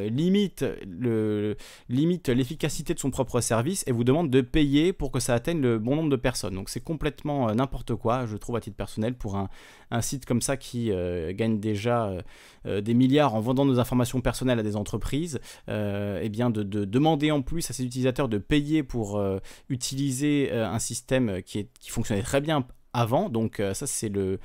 limite 0.10 0.66
le 0.88 1.56
limite 1.90 2.30
l'efficacité 2.30 2.94
de 2.94 3.00
son 3.00 3.12
propre 3.12 3.42
service 3.42 3.84
et 3.88 3.92
vous 3.92 4.04
demande 4.04 4.30
de 4.30 4.42
payer 4.42 4.94
pour 4.94 5.12
que 5.12 5.20
ça 5.20 5.34
atteigne 5.34 5.62
le 5.62 5.80
bon 5.80 5.96
nombre 5.96 6.10
de 6.10 6.16
personnes. 6.16 6.56
Donc 6.56 6.70
c'est 6.70 6.84
complètement 6.84 7.54
n'importe 7.54 7.96
quoi, 7.96 8.19
je 8.26 8.38
trouve 8.38 8.56
à 8.56 8.62
titre 8.62 8.76
personnel, 8.78 9.16
pour 9.16 9.36
un, 9.36 9.50
un 9.92 10.02
site 10.02 10.26
comme 10.26 10.42
ça 10.42 10.58
qui 10.58 10.92
euh, 10.92 11.34
gagne 11.34 11.60
déjà 11.60 12.08
euh, 12.08 12.22
euh, 12.66 12.82
des 12.82 12.94
milliards 12.94 13.36
en 13.36 13.42
vendant 13.42 13.66
nos 13.66 13.80
informations 13.80 14.22
personnelles 14.22 14.60
à 14.60 14.64
des 14.64 14.76
entreprises, 14.76 15.40
euh, 15.68 16.20
eh 16.22 16.30
bien 16.30 16.50
de, 16.50 16.64
de 16.64 16.86
demander 16.86 17.32
en 17.32 17.42
plus 17.42 17.70
à 17.70 17.74
ses 17.74 17.84
utilisateurs 17.84 18.30
de 18.30 18.38
payer 18.38 18.84
pour 18.84 19.22
utiliser 19.70 20.52
un 20.52 20.80
système 20.80 21.42
qui, 21.44 21.60
est, 21.60 21.70
qui 21.80 21.90
fonctionnait 21.90 22.22
très 22.22 22.42
bien 22.42 22.66
avant. 22.94 23.30
Donc 23.30 23.62
ça 23.74 23.88
c'est 23.88 24.10
le 24.10 24.40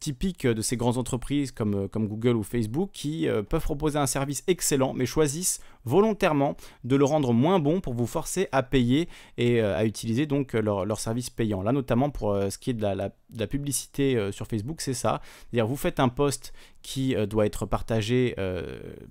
typique 0.00 0.46
de 0.46 0.62
ces 0.62 0.76
grandes 0.76 0.98
entreprises 0.98 1.52
comme, 1.52 1.88
comme 1.88 2.08
Google 2.08 2.36
ou 2.36 2.42
Facebook 2.42 2.90
qui 2.92 3.26
peuvent 3.48 3.62
proposer 3.62 3.98
un 3.98 4.06
service 4.06 4.42
excellent 4.46 4.94
mais 4.94 5.06
choisissent 5.06 5.60
volontairement 5.86 6.56
de 6.84 6.96
le 6.96 7.04
rendre 7.04 7.32
moins 7.32 7.58
bon 7.58 7.80
pour 7.80 7.94
vous 7.94 8.06
forcer 8.06 8.48
à 8.52 8.62
payer 8.62 9.08
et 9.38 9.62
euh, 9.62 9.76
à 9.76 9.84
utiliser 9.86 10.26
donc 10.26 10.54
euh, 10.54 10.60
leur, 10.60 11.00
service 11.00 11.30
payant. 11.30 11.62
Là 11.62 11.72
notamment 11.72 12.10
pour 12.10 12.32
euh, 12.32 12.50
ce 12.50 12.58
qui 12.58 12.70
est 12.70 12.74
de 12.74 12.82
la, 12.82 13.10
publicité 13.46 14.30
sur 14.32 14.46
Facebook, 14.46 14.80
c'est 14.80 14.94
ça. 14.94 15.20
C'est-à-dire 15.22 15.66
vous 15.66 15.76
faites 15.76 16.00
un 16.00 16.08
post 16.08 16.52
qui 16.82 17.14
doit 17.28 17.44
être 17.44 17.66
partagé 17.66 18.34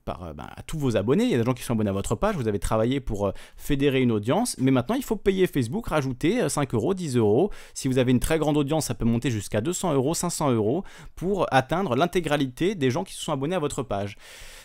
par, 0.03 0.33
ben, 0.33 0.47
à 0.55 0.63
tous 0.63 0.79
vos 0.79 0.97
abonnés. 0.97 1.25
Il 1.25 1.31
y 1.31 1.35
a 1.35 1.37
des 1.37 1.43
gens 1.43 1.53
qui 1.53 1.63
sont 1.63 1.73
abonnés 1.73 1.89
à 1.89 1.93
votre 1.93 2.15
page, 2.15 2.35
vous 2.35 2.47
avez 2.47 2.59
travaillé 2.59 2.99
pour 2.99 3.31
fédérer 3.55 4.01
une 4.01 4.11
audience, 4.11 4.55
mais 4.57 4.71
maintenant 4.71 4.95
il 4.95 5.03
faut 5.03 5.15
payer 5.15 5.47
Facebook, 5.47 5.87
rajouter 5.87 6.41
euh, 6.41 6.49
5 6.49 6.73
euros, 6.73 6.93
10 6.93 7.17
euros. 7.17 7.51
Si 7.73 7.87
vous 7.87 7.97
avez 7.97 8.11
une 8.11 8.19
très 8.19 8.39
grande 8.39 8.57
audience, 8.57 8.85
ça 8.85 8.95
peut 8.95 9.05
monter 9.05 9.31
jusqu'à 9.31 9.61
200 9.61 9.93
euros, 9.93 10.13
500 10.13 10.51
euros 10.51 10.83
pour 11.15 11.47
atteindre 11.51 11.95
l'intégralité 11.95 12.75
des 12.75 12.91
gens 12.91 13.03
qui 13.03 13.13
se 13.13 13.21
sont 13.21 13.31
abonnés 13.31 13.55
à 13.55 13.59
votre 13.59 13.83
page. 13.83 14.17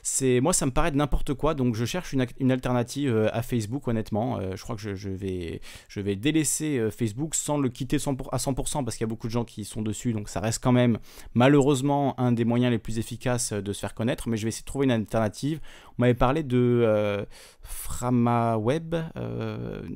C'est 0.03 0.41
moi 0.41 0.53
ça 0.53 0.67
me 0.67 0.71
paraît 0.71 0.91
de 0.91 0.97
n'importe 0.97 1.35
quoi, 1.35 1.55
donc 1.55 1.75
je 1.75 1.85
cherche 1.85 2.13
une, 2.13 2.27
une 2.39 2.53
alternative 2.53 3.15
euh, 3.15 3.29
à 3.33 3.43
Facebook 3.43 3.87
honnêtement. 3.89 4.39
Euh, 4.39 4.57
je 4.57 4.63
crois 4.63 4.77
que 4.77 4.83
je, 4.95 5.09
vais 5.11 5.61
je 5.89 6.01
vais 6.01 6.17
délaisser 6.17 6.79
euh, 6.79 6.91
Facebook 6.91 7.35
sans 7.35 7.59
le 7.59 7.69
quitter 7.69 7.99
100 7.99 8.15
pour- 8.17 8.33
à 8.33 8.39
100% 8.39 8.85
parce 8.85 8.97
qu'il 8.97 9.05
y 9.05 9.05
a 9.05 9.09
beaucoup 9.09 9.27
de 9.27 9.33
gens 9.33 9.45
qui 9.45 9.65
sont 9.65 9.83
dessus, 9.83 10.13
donc 10.13 10.29
ça 10.29 10.41
reste 10.41 10.63
quand 10.63 10.73
même 10.73 10.99
malheureusement 11.35 12.19
un 12.21 12.33
des 12.33 12.45
moyens 12.45 12.71
les 12.71 12.79
plus 12.79 12.99
efficaces 12.99 13.53
de 13.53 13.73
se 13.73 13.81
faire 13.81 13.95
connaître. 13.95 14.29
Mais 14.29 14.37
je 14.37 14.45
vais 14.45 14.49
essayer 14.49 14.63
de 14.63 14.67
trouver 14.67 14.85
une 14.85 14.91
alternative. 14.93 15.61
On 15.99 16.03
m'avait 16.03 16.15
parlé 16.15 16.43
de 16.43 17.27
FramaWeb, 17.63 18.95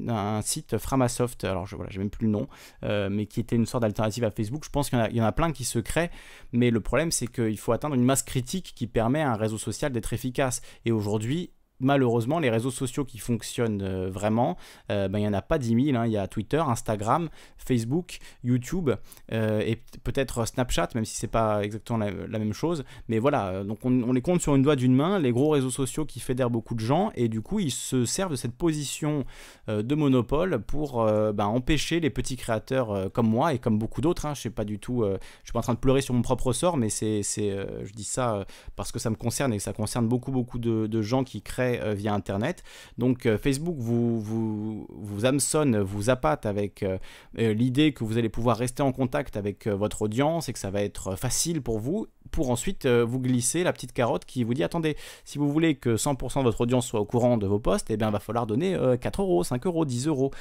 un 0.09 0.40
site 0.42 0.76
Framasoft. 0.78 1.44
Alors 1.44 1.66
je 1.66 1.76
voilà, 1.76 1.90
j'ai 1.90 1.98
même 1.98 2.11
plus 2.11 2.26
le 2.26 2.30
nom, 2.32 2.46
mais 2.82 3.26
qui 3.26 3.40
était 3.40 3.57
une 3.57 3.66
sorte 3.66 3.82
d'alternative 3.82 4.24
à 4.24 4.30
Facebook. 4.30 4.64
Je 4.64 4.70
pense 4.70 4.90
qu'il 4.90 4.98
y, 5.12 5.16
y 5.16 5.20
en 5.22 5.24
a 5.24 5.32
plein 5.32 5.52
qui 5.52 5.64
se 5.64 5.78
créent, 5.78 6.11
mais 6.52 6.70
le 6.70 6.80
problème 6.80 7.11
c'est 7.11 7.26
qu'il 7.26 7.59
faut 7.59 7.72
atteindre 7.72 7.94
une 7.94 8.05
masse 8.05 8.22
critique 8.22 8.72
qui 8.74 8.86
permet 8.86 9.22
à 9.22 9.30
un 9.32 9.36
réseau 9.36 9.59
social 9.59 9.92
d'être 9.95 10.12
efficace. 10.12 10.61
Et 10.84 10.92
aujourd'hui, 10.92 11.51
malheureusement, 11.85 12.41
les 12.41 12.51
réseaux 12.51 12.70
sociaux 12.70 13.05
qui 13.05 13.18
fonctionnent 13.18 13.82
euh, 13.82 14.11
vraiment, 14.11 14.57
euh, 14.91 15.09
ben, 15.09 15.18
il 15.18 15.22
n'y 15.22 15.28
en 15.28 15.35
a 15.35 15.43
pas 15.43 15.59
10 15.59 15.85
000. 15.93 15.97
hein. 15.97 16.07
Il 16.07 16.12
y 16.12 16.16
a 16.16 16.26
Twitter, 16.26 16.59
Instagram, 16.59 17.28
Facebook, 17.57 18.18
YouTube 18.43 18.91
euh, 19.32 19.61
et 19.61 19.80
peut-être 20.03 20.47
Snapchat, 20.47 20.89
même 20.95 21.05
si 21.05 21.16
c'est 21.16 21.28
pas 21.28 21.62
exactement 21.62 21.99
la, 21.99 22.39
même 22.39 22.53
chose. 22.53 22.85
Mais 23.09 23.18
voilà, 23.18 23.62
donc 23.64 23.85
on, 23.85 24.12
les 24.12 24.22
compte 24.22 24.41
sur 24.41 24.55
une 24.55 24.62
doigt 24.62 24.76
d'une 24.76 24.95
main, 24.95 25.18
les 25.18 25.30
gros 25.30 25.51
réseaux 25.51 25.70
sociaux 25.70 26.05
qui 26.05 26.20
fédèrent 26.20 26.51
beaucoup 26.51 26.74
de 26.74 26.80
gens, 26.80 27.11
et 27.14 27.28
du 27.28 27.41
coup, 27.41 27.61
ils 27.61 27.70
se 27.70 28.05
servent 28.05 28.32
de 28.32 28.37
cette 28.37 28.55
position 28.55 29.24
de 29.68 29.95
monopole 29.95 30.61
pour 30.61 31.05
ben, 31.05 31.47
empêcher 31.47 32.01
les 32.01 32.11
petits 32.11 32.37
créateurs 32.37 33.11
comme 33.12 33.28
moi 33.28 33.55
et 33.55 33.59
comme 33.59 33.78
beaucoup 33.78 34.01
d'autres. 34.01 34.26
Hein, 34.26 34.35
je 34.35 34.43
sais 34.43 34.51
pas 34.51 34.64
du 34.64 34.78
tout, 34.78 35.05
je 35.05 35.45
suis 35.45 35.53
pas 35.53 35.61
en 35.61 35.62
train 35.62 35.74
de 35.74 35.78
pleurer 35.78 36.01
sur 36.01 36.14
mon 36.14 36.22
propre 36.22 36.53
sort, 36.53 36.76
mais 36.76 36.89
c'est, 36.89 37.22
je 37.22 37.93
dis 37.93 38.05
ça 38.05 38.45
parce 38.76 38.93
que 38.93 38.99
ça 38.99 39.11
me 39.11 39.16
concerne 39.16 39.53
et 39.53 39.57
que 39.57 39.62
ça 39.62 39.72
concerne 39.72 40.09
beaucoup, 40.09 40.32
beaucoup 40.32 40.59
de 40.59 41.03
gens 41.03 41.24
qui 41.24 41.43
créent 41.43 41.74
euh, 41.81 41.95
via 41.95 42.14
Internet. 42.14 42.62
Donc 42.99 43.27
euh, 43.27 43.39
Facebook 43.39 43.77
vous, 43.79 44.20
vous, 44.20 44.87
vous 44.91 45.27
hameçonne, 45.27 45.79
vous 45.81 46.11
appâte 46.11 46.47
avec 46.47 46.83
euh, 46.83 46.99
l'idée 47.35 47.93
que 47.93 48.05
vous 48.05 48.18
allez 48.18 48.29
pouvoir 48.29 48.57
rester 48.57 48.83
en 48.83 48.93
contact 48.93 49.37
avec 49.37 49.66
votre 49.66 50.03
audience 50.03 50.49
et 50.49 50.53
que 50.53 50.59
ça 50.59 50.70
va 50.70 50.83
être 50.83 51.16
facile 51.16 51.62
pour 51.62 51.79
vous 51.79 52.07
pour 52.31 52.51
ensuite 52.51 52.87
vous 52.87 53.20
glisser 53.20 53.62
la 53.62 53.72
petite 53.72 53.93
carotte 53.93 54.25
qui 54.25 54.43
vous 54.43 54.55
dit 54.55 54.64
attendez, 54.64 54.97
si 55.25 55.39
vous 55.39 55.53
voulez 55.53 55.77
que 55.77 55.97
100% 55.97 56.39
de 56.39 56.45
votre 56.45 56.61
audience 56.62 56.87
soit 56.87 57.01
au 57.01 57.05
courant 57.05 57.37
de 57.37 57.47
vos 57.47 57.61
posts, 57.61 57.91
eh 57.91 57.97
bien, 57.97 58.09
il 58.09 58.12
va 58.12 58.18
falloir 58.18 58.47
donner 58.47 58.75
euh, 58.75 58.97
4 58.97 59.22
euros, 59.22 59.45
5 59.45 59.64
euros, 59.66 59.85
10 59.85 60.09
euros. 60.09 60.33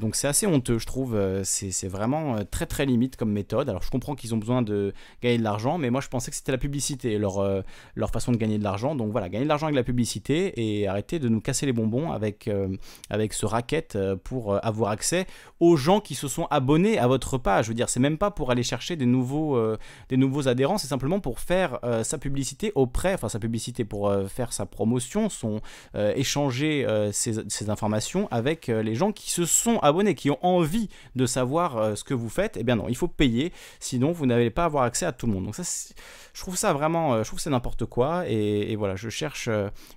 Donc 0.00 0.14
c'est 0.14 0.28
assez 0.28 0.46
honteux, 0.46 0.78
je 0.78 0.86
trouve. 0.86 1.18
C'est 1.42 1.88
vraiment 1.88 2.44
très 2.50 2.66
très 2.66 2.86
limite 2.86 3.16
comme 3.16 3.32
méthode. 3.32 3.68
Alors 3.68 3.82
je 3.82 3.90
comprends 3.90 4.14
qu'ils 4.14 4.34
ont 4.34 4.38
besoin 4.38 4.62
de 4.62 4.92
gagner 5.22 5.38
de 5.38 5.42
l'argent, 5.42 5.78
mais 5.78 5.90
moi 5.90 6.00
je 6.00 6.08
pensais 6.08 6.30
que 6.30 6.36
c'était 6.36 6.52
la 6.52 6.58
publicité, 6.58 7.18
leur, 7.18 7.64
leur 7.94 8.10
façon 8.10 8.32
de 8.32 8.36
gagner 8.36 8.58
de 8.58 8.64
l'argent. 8.64 8.94
Donc 8.94 9.10
voilà, 9.10 9.28
gagner 9.28 9.44
de 9.44 9.48
l'argent 9.48 9.66
avec 9.66 9.76
la 9.76 9.84
publicité 9.84 10.29
et 10.30 10.86
arrêter 10.86 11.18
de 11.18 11.28
nous 11.28 11.40
casser 11.40 11.66
les 11.66 11.72
bonbons 11.72 12.12
avec, 12.12 12.48
euh, 12.48 12.76
avec 13.08 13.32
ce 13.32 13.46
racket 13.46 13.96
euh, 13.96 14.16
pour 14.16 14.54
euh, 14.54 14.58
avoir 14.62 14.90
accès 14.90 15.26
aux 15.58 15.76
gens 15.76 16.00
qui 16.00 16.14
se 16.14 16.28
sont 16.28 16.46
abonnés 16.50 16.98
à 16.98 17.06
votre 17.06 17.38
page. 17.38 17.66
Je 17.66 17.70
veux 17.70 17.74
dire, 17.74 17.88
c'est 17.88 18.00
même 18.00 18.18
pas 18.18 18.30
pour 18.30 18.50
aller 18.50 18.62
chercher 18.62 18.96
des 18.96 19.06
nouveaux, 19.06 19.60
des 20.08 20.16
nouveaux 20.16 20.48
adhérents, 20.48 20.78
c'est 20.78 20.88
simplement 20.88 21.20
pour 21.20 21.38
faire 21.38 21.78
sa 22.02 22.16
publicité 22.16 22.72
auprès, 22.74 23.12
enfin 23.14 23.28
sa 23.28 23.38
publicité 23.38 23.84
pour 23.84 24.12
faire 24.28 24.52
sa 24.52 24.64
promotion, 24.64 25.28
son, 25.28 25.60
échanger 25.94 26.86
ces 27.12 27.70
informations 27.70 28.26
avec 28.30 28.68
les 28.68 28.94
gens 28.94 29.12
qui 29.12 29.30
se 29.30 29.44
sont 29.44 29.78
abonnés, 29.80 30.14
qui 30.14 30.30
ont 30.30 30.38
envie 30.42 30.88
de 31.14 31.26
savoir 31.26 31.96
ce 31.96 32.04
que 32.04 32.14
vous 32.14 32.30
faites. 32.30 32.56
Eh 32.58 32.62
bien 32.62 32.76
non, 32.76 32.88
il 32.88 32.96
faut 32.96 33.08
payer, 33.08 33.52
sinon 33.80 34.12
vous 34.12 34.24
n'allez 34.24 34.50
pas 34.50 34.64
avoir 34.64 34.84
accès 34.84 35.04
à 35.04 35.12
tout 35.12 35.26
le 35.26 35.34
monde. 35.34 35.44
Donc 35.44 35.54
ça, 35.54 35.92
je 36.32 36.40
trouve 36.40 36.56
ça 36.56 36.72
vraiment, 36.72 37.22
je 37.22 37.28
trouve 37.28 37.40
c'est 37.40 37.50
n'importe 37.50 37.84
quoi. 37.84 38.26
Et, 38.28 38.76
voilà, 38.76 38.96
je 38.96 39.10
cherche 39.10 39.48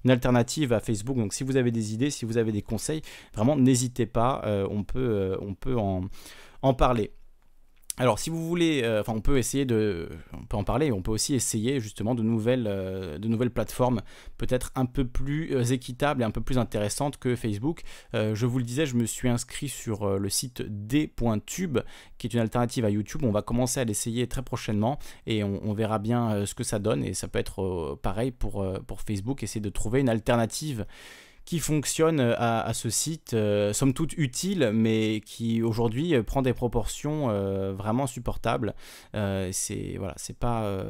une 0.03 0.11
alternative 0.11 0.22
à 0.25 0.79
Facebook. 0.79 1.17
Donc 1.17 1.33
si 1.33 1.43
vous 1.43 1.57
avez 1.57 1.71
des 1.71 1.93
idées, 1.93 2.09
si 2.09 2.25
vous 2.25 2.37
avez 2.37 2.51
des 2.51 2.61
conseils, 2.61 3.01
vraiment 3.33 3.55
n'hésitez 3.55 4.05
pas, 4.05 4.41
euh, 4.45 4.67
on 4.69 4.83
peut, 4.83 4.99
euh, 4.99 5.37
on 5.41 5.53
peut 5.53 5.75
en 5.75 6.73
parler. 6.73 7.11
Alors, 7.99 8.17
si 8.17 8.31
vous 8.31 8.47
voulez, 8.47 8.81
euh, 8.83 9.01
enfin, 9.01 9.13
on 9.15 9.21
peut 9.21 9.37
essayer 9.37 9.65
de, 9.65 10.09
on 10.33 10.43
peut 10.45 10.57
en 10.57 10.63
parler, 10.63 10.91
on 10.91 11.03
peut 11.03 11.11
aussi 11.11 11.35
essayer 11.35 11.79
justement 11.79 12.15
de 12.15 12.23
nouvelles, 12.23 12.65
euh, 12.67 13.19
plateformes, 13.53 14.01
peut-être 14.37 14.71
un 14.73 14.87
peu 14.87 15.05
plus 15.05 15.55
euh, 15.55 15.63
équitables 15.63 16.23
et 16.23 16.25
un 16.25 16.31
peu 16.31 16.41
plus 16.41 16.57
intéressantes 16.57 17.17
que 17.17 17.35
Facebook. 17.35 17.83
Je 18.13 18.45
vous 18.45 18.57
le 18.57 18.63
disais, 18.63 18.87
je 18.87 18.95
me 18.95 19.05
suis 19.05 19.29
inscrit 19.29 19.69
sur 19.69 20.19
le 20.19 20.29
site 20.29 20.63
d.tube, 20.63 21.79
qui 22.17 22.27
est 22.27 22.33
une 22.33 22.39
alternative 22.39 22.85
à 22.85 22.89
YouTube. 22.89 23.21
On 23.23 23.31
va 23.31 23.41
commencer 23.41 23.79
à 23.79 23.83
l'essayer 23.83 24.27
très 24.27 24.41
prochainement 24.41 24.97
et 25.27 25.43
on, 25.43 25.73
verra 25.73 25.99
bien 25.99 26.45
ce 26.45 26.53
que 26.55 26.63
ça 26.63 26.79
donne. 26.79 27.03
Et 27.03 27.13
ça 27.13 27.27
peut 27.27 27.39
être 27.39 27.99
pareil 28.01 28.31
pour, 28.31 28.65
pour 28.87 29.01
Facebook, 29.01 29.43
essayer 29.43 29.61
de 29.61 29.69
trouver 29.69 29.99
une 29.99 30.09
alternative 30.09 30.85
qui 31.45 31.59
fonctionne 31.59 32.19
à, 32.19 32.61
à 32.61 32.73
ce 32.73 32.89
site, 32.89 33.35
somme 33.73 33.93
toute 33.93 34.13
utile, 34.17 34.71
mais 34.73 35.21
qui 35.25 35.61
aujourd'hui 35.61 36.21
prend 36.23 36.41
des 36.41 36.53
proportions 36.53 37.27
vraiment 37.73 38.07
supportables. 38.07 38.73
c'est 39.13 39.95
voilà, 39.97 40.13
c'est 40.17 40.37
pas 40.37 40.83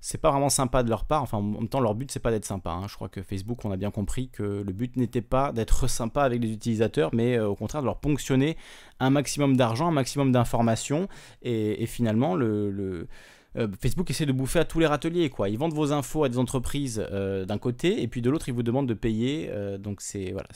c'est 0.00 0.18
pas 0.18 0.30
vraiment 0.30 0.48
sympa 0.48 0.82
de 0.82 0.90
leur 0.90 1.04
part. 1.04 1.22
Enfin, 1.22 1.38
en 1.38 1.42
même 1.42 1.68
temps, 1.68 1.80
leur 1.80 1.94
but, 1.94 2.10
c'est 2.10 2.20
pas 2.20 2.30
d'être 2.30 2.44
sympa. 2.44 2.70
hein. 2.70 2.86
Je 2.88 2.94
crois 2.94 3.08
que 3.08 3.22
Facebook, 3.22 3.64
on 3.64 3.70
a 3.72 3.76
bien 3.76 3.90
compris 3.90 4.28
que 4.30 4.42
le 4.42 4.72
but 4.72 4.96
n'était 4.96 5.22
pas 5.22 5.52
d'être 5.52 5.86
sympa 5.90 6.22
avec 6.22 6.42
les 6.42 6.50
utilisateurs, 6.52 7.10
mais 7.12 7.36
euh, 7.36 7.48
au 7.48 7.54
contraire 7.56 7.82
de 7.82 7.86
leur 7.86 7.98
ponctionner 7.98 8.56
un 9.00 9.10
maximum 9.10 9.56
d'argent, 9.56 9.88
un 9.88 9.92
maximum 9.92 10.32
d'informations. 10.32 11.08
Et, 11.42 11.86
finalement, 11.86 12.34
le, 12.34 12.70
le- 12.70 13.08
euh, 13.56 13.68
Facebook 13.80 14.10
essaie 14.10 14.26
de 14.26 14.32
bouffer 14.32 14.58
à 14.58 14.64
tous 14.64 14.78
les 14.78 14.86
râteliers. 14.86 15.30
Quoi. 15.30 15.48
Ils 15.48 15.58
vendent 15.58 15.72
vos 15.72 15.92
infos 15.92 16.24
à 16.24 16.28
des 16.28 16.38
entreprises 16.38 17.04
euh, 17.10 17.44
d'un 17.44 17.58
côté, 17.58 18.02
et 18.02 18.08
puis 18.08 18.22
de 18.22 18.30
l'autre, 18.30 18.48
ils 18.48 18.54
vous 18.54 18.62
demandent 18.62 18.88
de 18.88 18.94
payer. 18.94 19.48
euh, 19.50 19.78
donc, 19.78 20.00
c'est 20.00 20.32
voilà, 20.32 20.48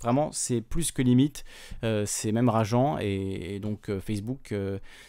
vraiment, 0.00 0.30
c'est 0.32 0.60
plus 0.60 0.92
que 0.92 1.02
limite. 1.02 1.44
C'est 2.06 2.32
même 2.32 2.48
rageant. 2.48 2.98
Et, 2.98 3.58
donc, 3.60 3.90
Facebook, 4.00 4.54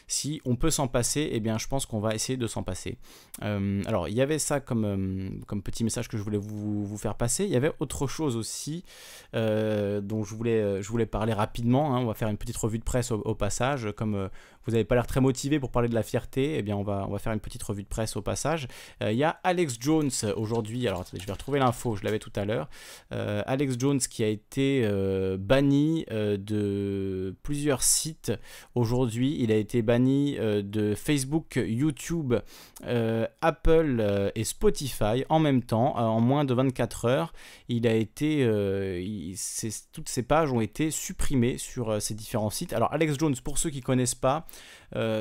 si 0.08 0.42
on 0.46 0.56
peut 0.56 0.70
s'en 0.70 0.88
passer, 0.88 1.30
eh 1.32 1.40
bien, 1.40 1.58
je 1.58 1.68
pense 1.68 1.86
qu'on 1.86 2.00
va 2.00 2.14
essayer 2.16 2.38
de 2.38 2.48
s'en 2.48 2.64
passer. 2.64 2.98
Alors, 3.42 4.08
il 4.08 4.16
y 4.16 4.22
avait 4.22 4.40
ça 4.40 4.60
comme, 4.60 5.42
comme 5.48 5.62
petit 5.62 5.84
message 5.84 6.08
que 6.08 6.18
je 6.18 6.24
voulais 6.24 6.38
vous, 6.38 6.86
vous 6.86 6.98
faire 6.98 7.16
passer. 7.16 7.46
Il 7.46 7.52
y 7.52 7.56
avait 7.56 7.72
autre 7.80 8.08
chose 8.08 8.36
aussi 8.36 8.84
dont 9.34 10.24
je 10.24 10.36
voulais, 10.36 10.82
je 10.82 10.90
voulais 10.90 11.06
parler 11.06 11.34
rapidement. 11.34 11.96
hein. 11.96 12.00
On 12.00 12.06
va 12.06 12.14
faire 12.14 12.30
une 12.30 12.38
petite 12.38 12.58
revue 12.58 12.80
de 12.80 12.84
presse 12.84 13.12
au, 13.12 13.20
au 13.20 13.36
passage. 13.36 13.92
Comme 13.96 14.30
vous 14.66 14.72
n'avez 14.74 14.84
pas 14.84 14.96
l'air 14.96 15.08
très 15.08 15.22
motivé 15.22 15.60
pour 15.60 15.72
parler 15.72 15.90
de 15.90 15.96
la 15.96 16.04
fierté, 16.04 16.58
eh 16.58 16.62
bien, 16.62 16.76
on 16.76 16.84
va, 16.84 17.06
on 17.08 17.12
va 17.12 17.20
faire 17.20 17.34
une 17.34 17.40
petite 17.40 17.64
revue 17.64 17.84
de 17.84 17.88
presse 17.88 18.16
au 18.16 18.22
passage. 18.22 18.68
Euh, 19.02 19.12
Il 19.12 19.18
y 19.18 19.24
a 19.24 19.40
Alex 19.44 19.78
Jones 19.80 20.12
aujourd'hui. 20.36 20.88
Alors, 20.88 21.06
je 21.14 21.26
vais 21.26 21.32
retrouver 21.32 21.60
l'info, 21.60 21.96
je 21.96 22.04
l'avais 22.04 22.20
tout 22.20 22.32
à 22.36 22.46
l'heure. 22.46 22.70
Euh, 23.12 23.42
Alex 23.46 23.76
Jones 23.78 24.00
qui 24.00 24.24
a 24.24 24.28
été 24.28 24.82
euh, 24.84 25.38
banni 25.38 26.06
de 26.12 27.36
plusieurs 27.44 27.84
sites 27.84 28.32
aujourd'hui. 28.76 29.38
Il 29.40 29.52
a 29.52 29.56
été 29.56 29.82
banni 29.82 30.38
de 30.38 30.96
Facebook, 30.96 31.60
YouTube, 31.64 32.36
Apple 32.84 34.32
et 34.36 34.44
Spotify 34.44 35.26
en 35.30 35.40
même 35.40 35.64
temps, 35.64 35.98
en 35.98 36.20
moins 36.20 36.46
de 36.46 36.54
24 36.54 37.06
heures. 37.06 37.34
Il 37.68 37.88
a 37.88 37.94
été, 37.94 38.46
toutes 39.92 40.10
ces 40.10 40.24
pages 40.24 40.52
ont 40.52 40.62
été 40.62 40.92
supprimées 40.92 41.58
sur 41.58 42.02
ces 42.02 42.14
différents 42.14 42.50
sites. 42.50 42.74
Alors 42.74 42.92
Alex 42.94 43.18
Jones, 43.18 43.36
pour 43.44 43.58
ceux 43.58 43.70
qui 43.70 43.82
connaissent 43.82 44.16
pas, 44.16 44.46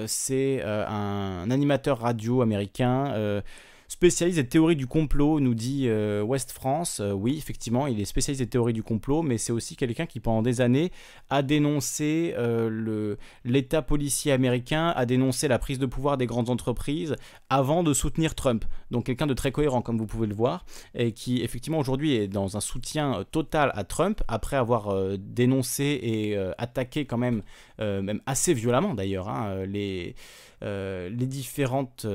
c'est 0.07 0.61
euh, 0.62 0.86
un, 0.86 1.51
animateur 1.51 1.98
radio 1.98 2.43
américain. 2.43 3.43
Spécialiste 3.90 4.38
des 4.38 4.46
théories 4.46 4.76
du 4.76 4.86
complot, 4.86 5.40
nous 5.40 5.52
dit 5.52 5.88
euh, 5.88 6.22
West 6.22 6.52
France. 6.52 7.00
Euh, 7.00 7.10
oui, 7.10 7.36
effectivement, 7.36 7.88
il 7.88 8.00
est 8.00 8.04
spécialiste 8.04 8.40
des 8.40 8.48
théories 8.48 8.72
du 8.72 8.84
complot, 8.84 9.22
mais 9.22 9.36
c'est 9.36 9.50
aussi 9.50 9.74
quelqu'un 9.74 10.06
qui, 10.06 10.20
pendant 10.20 10.42
des 10.42 10.60
années, 10.60 10.92
a 11.28 11.42
dénoncé 11.42 12.32
euh, 12.38 13.16
l'État 13.44 13.82
policier 13.82 14.30
américain, 14.30 14.92
a 14.94 15.06
dénoncé 15.06 15.48
la 15.48 15.58
prise 15.58 15.80
de 15.80 15.86
pouvoir 15.86 16.18
des 16.18 16.26
grandes 16.26 16.50
entreprises 16.50 17.16
avant 17.48 17.82
de 17.82 17.92
soutenir 17.92 18.36
Trump. 18.36 18.64
Donc 18.92 19.06
quelqu'un 19.06 19.26
de 19.26 19.34
très 19.34 19.50
cohérent, 19.50 19.82
comme 19.82 19.98
vous 19.98 20.06
pouvez 20.06 20.28
le 20.28 20.36
voir, 20.36 20.64
et 20.94 21.10
qui 21.10 21.42
effectivement 21.42 21.80
aujourd'hui 21.80 22.14
est 22.14 22.28
dans 22.28 22.56
un 22.56 22.60
soutien 22.60 23.24
total 23.32 23.72
à 23.74 23.82
Trump, 23.82 24.22
après 24.28 24.56
avoir 24.56 24.94
dénoncé 25.18 25.98
et 26.00 26.36
attaqué 26.58 27.06
quand 27.06 27.18
même, 27.18 27.42
même 27.78 28.20
assez 28.26 28.54
violemment 28.54 28.94
d'ailleurs, 28.94 29.28
hein, 29.28 29.64
les, 29.66 30.14
les 30.62 31.26
différentes 31.26 32.06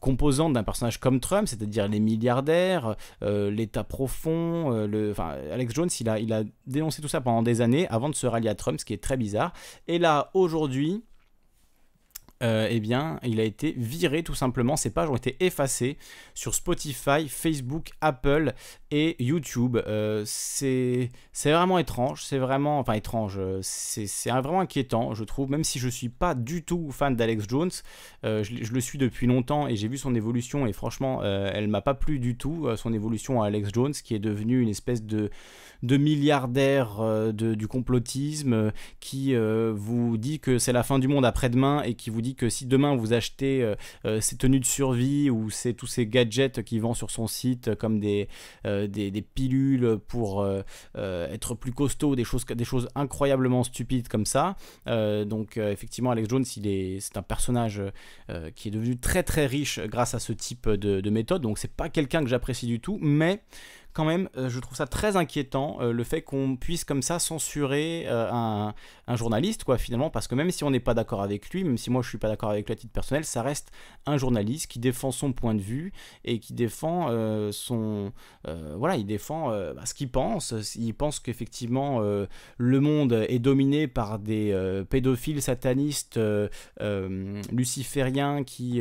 composantes 0.00 0.52
d'un 0.52 0.64
personnage 0.64 0.98
comme 0.98 1.20
Trump, 1.20 1.48
c'est-à-dire 1.48 1.88
les 1.88 2.00
milliardaires, 2.00 2.96
euh, 3.22 3.50
l'État 3.50 3.84
profond, 3.84 4.72
euh, 4.72 4.86
le, 4.86 5.10
enfin, 5.10 5.36
Alex 5.52 5.74
Jones, 5.74 5.90
il 6.00 6.08
a, 6.08 6.18
il 6.18 6.32
a 6.32 6.42
dénoncé 6.66 7.02
tout 7.02 7.08
ça 7.08 7.20
pendant 7.20 7.42
des 7.42 7.60
années 7.60 7.88
avant 7.88 8.08
de 8.08 8.14
se 8.14 8.26
rallier 8.26 8.48
à 8.48 8.54
Trump, 8.54 8.80
ce 8.80 8.84
qui 8.84 8.94
est 8.94 9.02
très 9.02 9.16
bizarre. 9.16 9.52
Et 9.88 9.98
là, 9.98 10.30
aujourd'hui, 10.34 11.02
euh, 12.42 12.66
eh 12.70 12.80
bien, 12.80 13.18
il 13.22 13.40
a 13.40 13.44
été 13.44 13.74
viré 13.76 14.22
tout 14.22 14.34
simplement. 14.34 14.76
Ses 14.76 14.90
pages 14.90 15.08
ont 15.10 15.16
été 15.16 15.36
effacées 15.40 15.96
sur 16.34 16.54
Spotify, 16.54 17.28
Facebook, 17.28 17.90
Apple 18.00 18.52
et 18.90 19.16
YouTube. 19.22 19.78
Euh, 19.86 20.22
c'est 20.26 21.10
vraiment 21.44 21.78
étrange. 21.78 22.24
C'est 22.24 22.38
vraiment, 22.38 22.78
enfin 22.78 22.94
étrange. 22.94 23.36
euh, 23.38 23.60
C'est 23.62 24.30
vraiment 24.30 24.60
inquiétant, 24.60 25.14
je 25.14 25.24
trouve. 25.24 25.50
Même 25.50 25.64
si 25.64 25.78
je 25.78 25.88
suis 25.88 26.08
pas 26.08 26.34
du 26.34 26.64
tout 26.64 26.90
fan 26.90 27.14
d'Alex 27.14 27.44
Jones, 27.48 27.70
je, 28.22 28.72
le 28.72 28.80
suis 28.80 28.98
depuis 28.98 29.26
longtemps 29.26 29.68
et 29.68 29.76
j'ai 29.76 29.88
vu 29.88 29.98
son 29.98 30.14
évolution 30.14 30.66
et 30.66 30.72
franchement, 30.72 31.22
elle 31.22 31.68
m'a 31.68 31.80
pas 31.80 31.94
plu 31.94 32.18
du 32.18 32.36
tout. 32.36 32.68
son 32.76 32.92
évolution 32.92 33.42
à 33.42 33.46
Alex 33.46 33.70
Jones, 33.72 33.92
qui 33.92 34.14
est 34.14 34.18
devenu 34.18 34.60
une 34.60 34.68
espèce 34.68 35.02
de 35.02 35.30
de 35.82 35.96
milliardaire 35.96 37.00
euh, 37.00 37.32
de- 37.32 37.54
du 37.54 37.66
complotisme 37.68 38.52
euh, 38.52 38.70
qui 39.00 39.34
euh, 39.34 39.72
vous 39.74 40.16
dit 40.16 40.38
que 40.40 40.58
c'est 40.58 40.72
la 40.72 40.82
fin 40.82 40.98
du 40.98 41.08
monde 41.08 41.24
après-demain 41.24 41.82
et 41.82 41.94
qui 41.94 42.10
vous 42.10 42.22
dit 42.22 42.34
que 42.34 42.48
si 42.48 42.66
demain 42.66 42.94
vous 42.96 43.12
achetez 43.12 43.74
euh, 44.04 44.20
ces 44.20 44.36
tenues 44.36 44.60
de 44.60 44.64
survie 44.64 45.30
ou 45.30 45.48
tous 45.76 45.86
ces 45.86 46.06
gadgets 46.06 46.62
qu'il 46.62 46.80
vend 46.80 46.94
sur 46.94 47.10
son 47.10 47.26
site 47.26 47.74
comme 47.74 48.00
des, 48.00 48.28
pilules 49.34 49.98
pour 50.08 50.46
être 50.94 51.54
plus 51.54 51.72
costaud, 51.72 52.16
des 52.16 52.24
choses, 52.24 52.44
des 52.46 52.64
choses 52.64 52.88
incroyablement 52.94 53.62
stupides 53.64 54.08
comme 54.08 54.26
ça. 54.26 54.56
Donc 54.86 55.56
effectivement 55.56 56.10
Alex 56.10 56.28
Jones 56.28 56.44
il 56.56 56.66
est, 56.66 57.00
c'est 57.00 57.16
un 57.16 57.22
personnage 57.22 57.82
qui 58.54 58.68
est 58.68 58.70
devenu 58.70 58.98
très 58.98 59.22
très 59.22 59.46
riche 59.46 59.80
grâce 59.80 60.14
à 60.14 60.18
ce 60.18 60.32
type 60.32 60.68
de 60.68 61.10
méthode. 61.10 61.42
Donc 61.42 61.58
c'est 61.58 61.72
pas 61.72 61.88
quelqu'un 61.88 62.22
que 62.22 62.28
j'apprécie 62.28 62.66
du 62.66 62.80
tout, 62.80 62.98
mais 63.00 63.42
quand 63.92 64.04
même, 64.04 64.28
euh, 64.36 64.48
je 64.48 64.58
trouve 64.60 64.76
ça 64.76 64.86
très 64.86 65.16
inquiétant 65.16 65.78
euh, 65.80 65.92
le 65.92 66.04
fait 66.04 66.22
qu'on 66.22 66.56
puisse 66.56 66.84
comme 66.84 67.02
ça 67.02 67.18
censurer 67.18 68.04
euh, 68.06 68.30
un, 68.30 68.74
journaliste, 69.16 69.64
quoi, 69.64 69.76
finalement, 69.76 70.08
parce 70.08 70.26
que 70.26 70.34
même 70.34 70.50
si 70.50 70.64
on 70.64 70.70
n'est 70.70 70.80
pas 70.80 70.94
d'accord 70.94 71.22
avec 71.22 71.50
lui, 71.50 71.64
même 71.64 71.76
si 71.76 71.90
moi 71.90 72.00
je 72.00 72.08
suis 72.08 72.18
pas 72.18 72.28
d'accord 72.28 72.48
avec 72.50 72.66
lui 72.66 72.72
à 72.72 72.76
titre 72.76 72.92
personnel, 72.92 73.26
ça 73.26 73.42
reste 73.42 73.70
un 74.06 74.16
journaliste 74.16 74.68
qui 74.70 74.78
défend 74.78 75.10
son 75.10 75.32
point 75.32 75.54
de 75.54 75.60
vue 75.60 75.92
et 76.24 76.38
qui 76.38 76.54
défend 76.54 77.08
son, 77.52 78.10
voilà, 78.74 78.96
il 78.96 79.04
défend 79.04 79.50
bah, 79.50 79.84
ce 79.84 79.92
qu'il 79.92 80.08
pense. 80.08 80.54
Il 80.76 80.94
pense 80.94 81.20
qu'effectivement 81.20 82.00
le 82.00 82.80
monde 82.80 83.26
est 83.28 83.38
dominé 83.38 83.86
par 83.86 84.18
des 84.18 84.82
pédophiles 84.88 85.42
satanistes 85.42 86.18
lucifériens 87.50 88.44
qui 88.44 88.80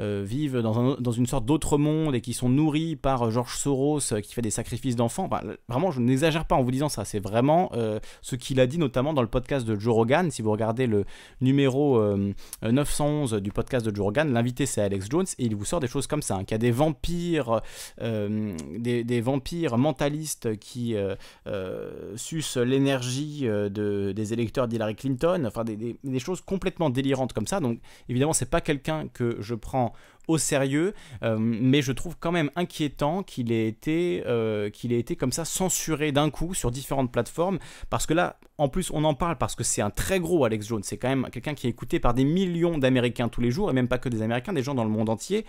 vivent 0.00 0.60
dans, 0.60 0.96
dans 0.98 1.12
une 1.12 1.26
sorte 1.26 1.44
d'autre 1.44 1.76
monde 1.76 2.14
et 2.14 2.22
qui 2.22 2.32
sont 2.32 2.48
nourris 2.48 2.96
par 2.96 3.22
euh, 3.22 3.30
George 3.30 3.56
Soros 3.56 4.00
qui 4.22 4.34
fait 4.34 4.42
des 4.46 4.50
sacrifices 4.50 4.96
d'enfants. 4.96 5.28
Le- 5.42 5.58
vraiment, 5.68 5.90
je 5.90 6.00
n'exagère 6.00 6.44
pas 6.44 6.54
en 6.56 6.62
vous 6.62 6.70
disant 6.70 6.88
ça. 6.88 7.04
C'est 7.04 7.18
vraiment 7.20 7.70
euh, 7.74 8.00
ce 8.22 8.36
qu'il 8.36 8.60
a 8.60 8.66
dit 8.66 8.78
notamment 8.78 9.12
dans 9.12 9.22
le 9.22 9.28
podcast 9.28 9.66
de 9.66 9.78
Joe 9.78 9.94
Rogan. 9.94 10.30
Si 10.30 10.40
vous 10.42 10.50
regardez 10.52 10.86
le 10.86 11.04
numéro 11.40 11.98
euh, 11.98 12.32
911 12.62 13.34
du 13.34 13.50
podcast 13.52 13.84
de 13.86 13.94
Joe 13.94 14.04
Rogan, 14.06 14.32
l'invité 14.32 14.66
c'est 14.66 14.80
Alex 14.80 15.06
Jones 15.10 15.26
et 15.38 15.44
il 15.44 15.54
vous 15.56 15.64
sort 15.64 15.80
des 15.80 15.88
choses 15.88 16.06
comme 16.06 16.22
ça. 16.22 16.36
hein, 16.36 16.44
qu'il 16.44 16.52
y 16.52 16.54
a 16.54 16.58
des 16.58 16.70
vampires, 16.70 17.60
euh, 18.00 18.56
des, 18.78 19.20
vampires 19.20 19.76
mentalistes 19.78 20.56
qui 20.58 20.94
euh, 20.94 21.14
euh, 21.46 22.16
sucent 22.16 22.58
l'énergie 22.58 23.40
euh, 23.48 23.68
de, 23.68 24.12
des 24.14 24.32
électeurs 24.32 24.68
d'Hillary 24.68 24.94
Clinton. 24.94 25.44
Enfin, 25.46 25.64
des, 25.64 25.76
des- 25.76 25.96
des 26.04 26.18
choses 26.18 26.40
complètement 26.40 26.90
délirantes 26.90 27.32
comme 27.32 27.46
ça. 27.46 27.60
Donc, 27.60 27.78
évidemment, 28.08 28.32
c'est 28.32 28.50
pas 28.50 28.60
quelqu'un 28.60 29.08
que 29.12 29.36
je 29.40 29.54
prends 29.54 29.92
au 30.28 30.38
sérieux, 30.38 30.94
euh, 31.22 31.36
mais 31.38 31.82
je 31.82 31.92
trouve 31.92 32.16
quand 32.18 32.32
même 32.32 32.50
inquiétant 32.56 33.22
qu'il 33.22 33.52
ait 33.52 33.68
été, 33.68 34.22
euh, 34.26 34.70
qu'il 34.70 34.92
ait 34.92 34.98
été 34.98 35.16
comme 35.16 35.32
ça 35.32 35.44
censuré 35.44 36.12
d'un 36.12 36.30
coup 36.30 36.54
sur 36.54 36.70
différentes 36.70 37.12
plateformes, 37.12 37.58
parce 37.90 38.06
que 38.06 38.14
là, 38.14 38.38
en 38.58 38.68
plus, 38.68 38.90
on 38.92 39.04
en 39.04 39.14
parle 39.14 39.36
parce 39.36 39.54
que 39.54 39.62
c'est 39.62 39.82
un 39.82 39.90
très 39.90 40.18
gros 40.18 40.44
Alex 40.44 40.66
Jones, 40.66 40.82
c'est 40.82 40.96
quand 40.96 41.08
même 41.08 41.28
quelqu'un 41.30 41.54
qui 41.54 41.66
est 41.66 41.70
écouté 41.70 42.00
par 42.00 42.14
des 42.14 42.24
millions 42.24 42.78
d'Américains 42.78 43.28
tous 43.28 43.40
les 43.40 43.50
jours, 43.50 43.70
et 43.70 43.72
même 43.72 43.88
pas 43.88 43.98
que 43.98 44.08
des 44.08 44.22
Américains, 44.22 44.52
des 44.52 44.62
gens 44.62 44.74
dans 44.74 44.84
le 44.84 44.90
monde 44.90 45.08
entier. 45.08 45.44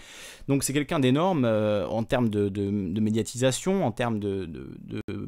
Donc 0.47 0.63
c'est 0.63 0.73
quelqu'un 0.73 0.99
d'énorme 0.99 1.45
euh, 1.45 1.87
en 1.87 2.03
termes 2.03 2.29
de, 2.29 2.49
médiatisation, 2.99 3.85
en 3.85 3.91
termes 3.91 4.19
de, 4.19 4.49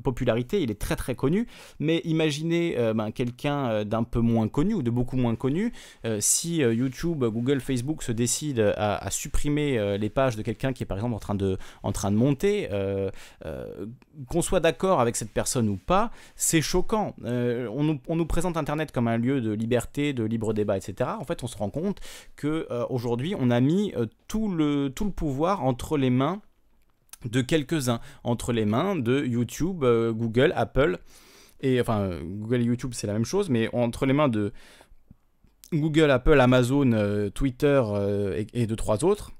popularité, 0.04 0.62
il 0.62 0.72
est 0.72 0.80
très 0.80 0.96
très 0.96 1.16
connu, 1.16 1.48
mais 1.80 2.02
imaginez 2.04 2.76
ben, 2.96 3.12
quelqu'un 3.12 3.86
d'un 3.86 4.04
peu 4.04 4.20
moins 4.20 4.48
connu 4.48 4.74
ou 4.74 4.82
de 4.82 4.90
beaucoup 4.90 5.16
moins 5.16 5.36
connu, 5.36 5.74
si 6.20 6.58
YouTube, 6.58 7.24
Google, 7.24 7.62
Facebook 7.62 8.04
se 8.04 8.12
décident 8.12 8.72
à 8.76 9.10
supprimer 9.10 9.39
euh, 9.48 9.98
les 9.98 10.10
pages 10.10 10.36
de 10.36 10.42
quelqu'un 10.42 10.74
qui 10.74 10.84
est 10.84 10.86
par 10.86 10.98
exemple 10.98 11.16
en 11.16 11.20
train 11.20 11.36
de, 11.36 11.58
en 11.84 11.92
train 11.92 12.12
de 12.12 12.16
monter, 12.16 12.70
euh, 12.72 13.10
euh, 13.46 13.86
qu'on 14.28 14.42
soit 14.42 14.60
d'accord 14.60 15.00
avec 15.00 15.16
cette 15.16 15.32
personne 15.32 15.70
ou 15.70 15.78
pas, 15.78 16.12
c'est 16.36 16.62
choquant. 16.62 17.16
On, 17.24 17.84
nous, 18.16 18.26
présente 18.26 18.58
Internet 18.58 18.92
comme 18.92 19.08
un 19.08 19.18
lieu 19.18 19.42
de 19.42 19.52
liberté, 19.52 20.14
de 20.14 20.24
libre 20.24 20.54
débat, 20.54 20.78
etc. 20.78 21.12
En 21.20 21.24
fait, 21.24 21.44
on 21.44 21.48
se 21.48 21.58
rend 21.58 21.70
compte 21.70 22.00
que 22.36 22.68
aujourd'hui, 22.90 23.36
on 23.38 23.50
a 23.50 23.60
mis 23.60 23.94
tout, 24.28 24.50
le, 24.50 24.90
tout 24.90 25.06
le 25.06 25.12
pouvoir 25.12 25.64
entre 25.64 25.98
les 25.98 26.10
mains 26.10 26.42
de 27.26 27.42
quelques-uns, 27.42 28.00
entre 28.24 28.54
les 28.54 28.66
mains 28.66 28.96
de 28.96 29.26
YouTube, 29.26 29.84
Google, 29.84 30.54
Apple, 30.56 31.00
et 31.62 31.82
enfin 31.82 32.12
Google 32.24 32.62
et 32.62 32.64
YouTube 32.64 32.92
c'est 32.94 33.08
la 33.08 33.14
même 33.14 33.26
chose, 33.26 33.50
mais 33.50 33.70
entre 33.74 34.06
les 34.06 34.14
mains 34.14 34.30
de 34.30 34.54
Google, 35.74 36.12
Apple, 36.12 36.40
Amazon, 36.40 36.92
euh, 36.94 37.30
Twitter 37.30 37.82
euh, 37.86 38.36
et, 38.38 38.48
et 38.64 38.68
de 38.68 38.76
trois 38.76 39.04
autres. 39.04 39.32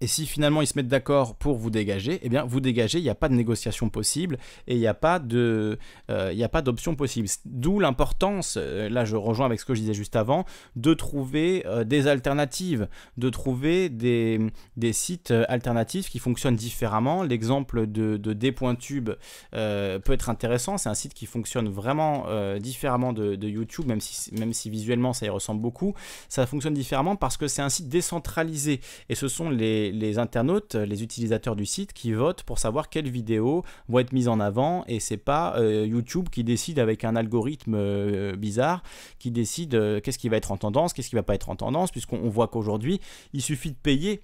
Et 0.00 0.06
si 0.06 0.26
finalement 0.26 0.62
ils 0.62 0.66
se 0.66 0.74
mettent 0.76 0.88
d'accord 0.88 1.34
pour 1.34 1.56
vous 1.56 1.70
dégager, 1.70 2.20
eh 2.22 2.28
bien 2.28 2.44
vous 2.44 2.60
dégagez, 2.60 2.98
il 2.98 3.02
n'y 3.02 3.10
a 3.10 3.14
pas 3.14 3.28
de 3.28 3.34
négociation 3.34 3.88
possible 3.88 4.38
et 4.66 4.74
il 4.74 4.78
n'y 4.78 4.86
a 4.86 4.94
pas 4.94 5.18
de, 5.18 5.78
euh, 6.10 6.62
d'option 6.62 6.94
possible. 6.94 7.28
D'où 7.44 7.80
l'importance, 7.80 8.56
euh, 8.58 8.88
là 8.88 9.04
je 9.04 9.16
rejoins 9.16 9.46
avec 9.46 9.60
ce 9.60 9.64
que 9.64 9.74
je 9.74 9.80
disais 9.80 9.94
juste 9.94 10.16
avant, 10.16 10.44
de 10.76 10.94
trouver 10.94 11.64
euh, 11.66 11.84
des 11.84 12.06
alternatives, 12.06 12.88
de 13.16 13.28
trouver 13.28 13.88
des, 13.88 14.40
des, 14.76 14.92
sites 14.92 15.32
alternatifs 15.48 16.08
qui 16.08 16.18
fonctionnent 16.18 16.56
différemment. 16.56 17.22
L'exemple 17.22 17.86
de, 17.86 18.16
de 18.16 18.32
D.tube 18.32 19.10
peut 19.50 20.12
être 20.12 20.30
intéressant. 20.30 20.78
C'est 20.78 20.88
un 20.88 20.94
site 20.94 21.14
qui 21.14 21.26
fonctionne 21.26 21.68
vraiment 21.68 22.26
différemment 22.58 23.12
de, 23.12 23.36
de, 23.36 23.48
YouTube, 23.48 23.86
même 23.86 24.00
si, 24.00 24.34
même 24.34 24.52
si 24.52 24.70
visuellement 24.70 25.12
ça 25.12 25.26
y 25.26 25.28
ressemble 25.28 25.60
beaucoup. 25.60 25.94
Ça 26.28 26.46
fonctionne 26.46 26.74
différemment 26.74 27.16
parce 27.16 27.36
que 27.36 27.48
c'est 27.48 27.62
un 27.62 27.68
site 27.68 27.88
décentralisé 27.88 28.80
et 29.08 29.14
ce 29.14 29.28
sont 29.28 29.50
les 29.50 29.87
les, 29.92 30.18
internautes, 30.18 30.74
les 30.74 31.02
utilisateurs 31.02 31.56
du 31.56 31.66
site 31.66 31.92
qui 31.92 32.12
votent 32.12 32.42
pour 32.42 32.58
savoir 32.58 32.88
quelles 32.88 33.08
vidéos 33.08 33.64
vont 33.88 33.98
être 33.98 34.12
mises 34.12 34.28
en 34.28 34.40
avant 34.40 34.84
et 34.86 35.00
c'est 35.00 35.16
pas 35.16 35.56
euh, 35.56 35.86
YouTube 35.86 36.28
qui 36.30 36.44
décide 36.44 36.78
avec 36.78 37.04
un 37.04 37.16
algorithme 37.16 37.74
euh, 37.74 38.36
bizarre 38.36 38.82
qui 39.18 39.30
décide 39.30 39.74
euh, 39.74 40.00
qu'est-ce 40.00 40.18
qui 40.18 40.28
va 40.28 40.36
être 40.36 40.52
en 40.52 40.56
tendance, 40.56 40.92
qu'est-ce 40.92 41.08
qui 41.08 41.16
va 41.16 41.22
pas 41.22 41.34
être 41.34 41.50
en 41.50 41.56
tendance 41.56 41.90
puisqu'on 41.90 42.28
voit 42.28 42.48
qu'aujourd'hui 42.48 43.00
il 43.32 43.42
suffit 43.42 43.70
de 43.70 43.76
payer 43.76 44.20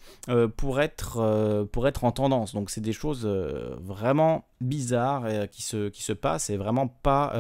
pour 0.57 0.81
être 0.81 1.19
en 1.19 2.13
tendance. 2.13 2.55
Donc 2.55 2.71
c'est 2.71 2.81
des 2.81 2.93
choses 2.93 3.27
vraiment 3.27 4.45
bizarres 4.61 5.49
qui 5.51 5.63
se 5.63 5.89
qui 5.89 6.03
se 6.03 6.13
passent 6.13 6.51
et 6.51 6.57
vraiment 6.57 6.89
pas 6.89 7.35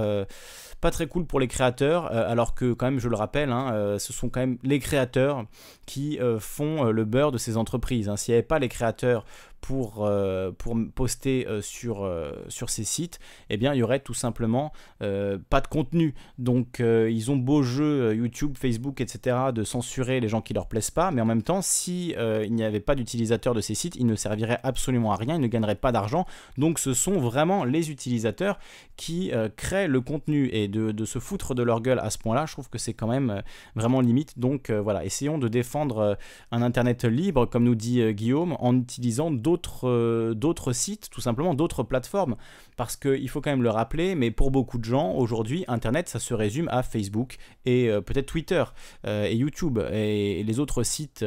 pas 0.80 0.90
très 0.90 1.06
cool 1.06 1.26
pour 1.26 1.40
les 1.40 1.48
créateurs 1.48 2.06
alors 2.12 2.54
que 2.54 2.72
quand 2.72 2.86
même 2.86 2.98
je 2.98 3.08
le 3.08 3.16
rappelle 3.16 3.50
hein, 3.50 3.96
ce 3.98 4.12
sont 4.12 4.28
quand 4.28 4.40
même 4.40 4.58
les 4.62 4.78
créateurs 4.78 5.44
qui 5.86 6.18
font 6.38 6.84
le 6.84 7.04
beurre 7.04 7.32
de 7.32 7.38
ces 7.38 7.56
entreprises. 7.56 8.08
Hein. 8.08 8.16
S'il 8.16 8.32
n'y 8.32 8.38
avait 8.38 8.46
pas 8.46 8.58
les 8.58 8.68
créateurs 8.68 9.24
pour, 9.64 10.04
euh, 10.04 10.52
pour 10.52 10.76
poster 10.94 11.48
euh, 11.48 11.62
sur, 11.62 12.04
euh, 12.04 12.32
sur 12.48 12.68
ces 12.68 12.84
sites, 12.84 13.18
eh 13.48 13.56
bien, 13.56 13.72
il 13.72 13.78
y 13.78 13.82
aurait 13.82 14.00
tout 14.00 14.12
simplement 14.12 14.72
pas 14.98 15.60
de 15.60 15.66
contenu. 15.66 16.14
Donc, 16.38 16.80
ils 16.80 17.30
ont 17.30 17.36
beau 17.36 17.62
jeu 17.62 18.14
YouTube, 18.14 18.56
Facebook, 18.58 19.00
etc., 19.00 19.36
de 19.54 19.62
censurer 19.64 20.20
les 20.20 20.28
gens 20.28 20.40
qui 20.40 20.54
leur 20.54 20.66
plaisent 20.66 20.90
pas, 20.90 21.10
mais 21.10 21.20
en 21.20 21.26
même 21.26 21.42
temps, 21.42 21.60
si 21.60 22.14
il 22.18 22.54
n'y 22.54 22.64
avait 22.64 22.80
pas 22.80 22.94
d'utilisateurs 22.94 23.54
de 23.54 23.60
ces 23.60 23.74
sites, 23.74 23.96
ils 23.96 24.06
ne 24.06 24.14
serviraient 24.14 24.60
absolument 24.62 25.12
à 25.12 25.16
rien, 25.16 25.34
ils 25.34 25.40
ne 25.40 25.46
gagneraient 25.46 25.74
pas 25.74 25.92
d'argent. 25.92 26.24
Donc, 26.56 26.78
ce 26.78 26.94
sont 26.94 27.18
vraiment 27.18 27.64
les 27.64 27.90
utilisateurs 27.90 28.58
qui 28.96 29.30
créent 29.56 29.88
le 29.88 30.00
contenu 30.00 30.48
et 30.52 30.68
de, 30.68 30.90
de, 30.90 31.04
se 31.04 31.18
foutre 31.18 31.54
de 31.54 31.62
leur 31.62 31.80
gueule 31.80 31.98
à 31.98 32.10
ce 32.10 32.18
point-là, 32.18 32.46
je 32.46 32.52
trouve 32.52 32.70
que 32.70 32.78
c'est 32.78 32.94
quand 32.94 33.08
même 33.08 33.42
vraiment 33.74 34.00
limite. 34.00 34.38
Donc, 34.38 34.70
voilà, 34.70 35.04
essayons 35.04 35.38
de 35.38 35.48
défendre 35.48 36.16
un 36.50 36.62
Internet 36.62 37.04
libre, 37.04 37.46
comme 37.46 37.64
nous 37.64 37.74
dit 37.74 38.12
Guillaume, 38.14 38.56
en 38.58 38.74
utilisant 38.76 39.30
d'autres 39.30 39.53
euh, 39.84 40.34
d'autres 40.34 40.72
sites, 40.72 41.08
tout 41.10 41.20
simplement 41.20 41.54
d'autres 41.54 41.82
plateformes. 41.82 42.36
Parce 42.76 42.96
qu'il 42.96 43.28
faut 43.28 43.40
quand 43.40 43.50
même 43.50 43.62
le 43.62 43.70
rappeler, 43.70 44.14
mais 44.14 44.30
pour 44.30 44.50
beaucoup 44.50 44.78
de 44.78 44.84
gens, 44.84 45.12
aujourd'hui, 45.12 45.64
Internet, 45.68 46.08
ça 46.08 46.18
se 46.18 46.34
résume 46.34 46.68
à 46.70 46.82
Facebook 46.82 47.36
et 47.66 47.88
euh, 47.88 48.00
peut-être 48.00 48.26
Twitter 48.26 48.64
euh, 49.06 49.26
et 49.26 49.36
YouTube. 49.36 49.78
Et, 49.92 50.42
les 50.44 50.58
autres 50.58 50.82
sites 50.82 51.24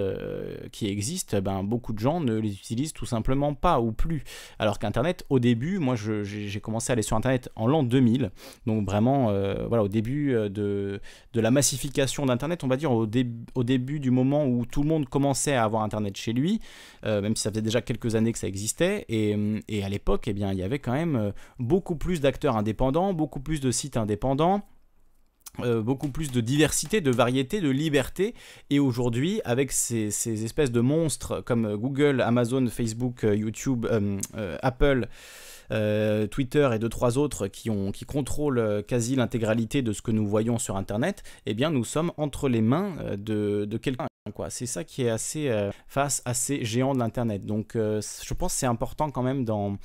qui 0.72 0.88
existent, 0.88 1.40
ben, 1.40 1.64
beaucoup 1.64 1.94
de 1.94 2.00
gens 2.00 2.20
ne 2.20 2.36
les 2.36 2.54
utilisent 2.54 2.94
tout 2.94 3.06
simplement 3.06 3.54
pas 3.54 3.80
ou 3.80 3.92
plus. 3.92 4.24
Alors 4.60 4.80
qu'Internet, 4.80 5.26
au 5.30 5.40
début, 5.40 5.80
moi 5.80 5.96
j'ai 5.96 6.60
commencé 6.60 6.92
à 6.92 6.94
aller 6.94 7.02
sur 7.02 7.16
Internet 7.16 7.50
en 7.56 7.68
l'an 7.68 7.84
2000, 7.84 8.32
donc 8.66 8.86
vraiment 8.86 9.32
voilà, 9.68 9.84
au 9.84 9.88
début 9.88 10.34
de, 10.34 11.02
de 11.34 11.42
la 11.42 11.52
massification 11.52 12.26
d'Internet, 12.26 12.64
on 12.64 12.68
va 12.68 12.78
dire 12.78 12.92
au, 12.92 13.08
au 13.56 13.64
début 13.64 14.00
du 14.00 14.12
moment 14.12 14.46
où 14.46 14.66
tout 14.66 14.84
le 14.84 14.90
monde 14.90 15.08
commençait 15.10 15.56
à 15.56 15.64
avoir 15.64 15.84
Internet 15.84 16.16
chez 16.18 16.34
lui, 16.34 16.60
même 17.04 17.36
si 17.36 17.44
ça 17.44 17.50
faisait 17.50 17.62
déjà 17.62 17.82
quelques 17.82 18.16
années 18.16 18.17
que 18.26 18.40
ça 18.40 18.48
existait. 18.48 19.06
Et, 19.10 19.36
et 19.68 19.84
à 19.84 19.90
l'époque, 19.90 20.28
eh 20.28 20.34
bien, 20.34 20.52
il 20.52 20.60
y 20.60 20.64
avait 20.64 20.80
quand 20.80 20.94
même 20.94 21.16
euh, 21.16 21.32
beaucoup 21.60 21.96
plus 21.96 22.22
d'acteurs 22.22 22.58
indépendants, 22.58 23.14
beaucoup 23.14 23.40
plus 23.40 23.60
de 23.60 23.72
sites 23.72 23.98
indépendants. 23.98 24.64
Euh, 25.62 25.82
beaucoup 25.82 26.10
plus 26.10 26.32
de 26.32 26.40
diversité, 26.40 27.02
de 27.02 27.10
variété, 27.10 27.62
de 27.62 27.70
liberté. 27.70 28.36
Et 28.70 28.78
aujourd'hui, 28.80 29.42
avec 29.44 29.72
ces, 29.72 30.12
ces, 30.12 30.44
espèces 30.44 30.72
de 30.72 30.82
monstres 30.82 31.42
comme 31.42 31.76
Google, 31.78 32.22
Amazon, 32.22 32.68
Facebook, 32.68 33.24
euh, 33.24 33.36
YouTube, 33.36 33.88
Apple, 34.62 35.08
Twitter 35.70 36.70
et 36.74 36.80
deux 36.80 36.90
trois 36.90 37.18
autres 37.18 37.48
qui, 37.48 37.70
ont, 37.70 37.92
qui 37.92 38.06
contrôlent 38.06 38.84
quasi 38.88 39.16
l'intégralité 39.16 39.82
de 39.82 39.94
ce 39.94 40.02
que 40.02 40.12
nous 40.12 40.28
voyons 40.28 40.58
sur 40.58 40.78
Internet, 40.78 41.24
eh 41.46 41.54
bien 41.54 41.70
nous 41.72 41.84
sommes 41.84 42.12
entre 42.18 42.50
les 42.50 42.62
mains 42.62 42.96
de, 43.18 43.66
de 43.66 43.78
quelqu'un 43.78 44.08
c'est 44.50 44.66
ça 44.66 44.84
qui 44.84 45.04
est 45.04 45.10
assez 45.10 45.50
face 45.88 46.22
à 46.26 46.34
ces 46.34 46.64
géants 46.66 46.94
de 46.94 47.00
l'internet. 47.00 47.46
Donc 47.46 47.72
je 47.76 48.34
pense 48.34 48.54
que 48.54 48.60
c'est 48.60 48.66
important 48.66 49.10
quand 49.10 49.24
même 49.24 49.46
dans 49.46 49.78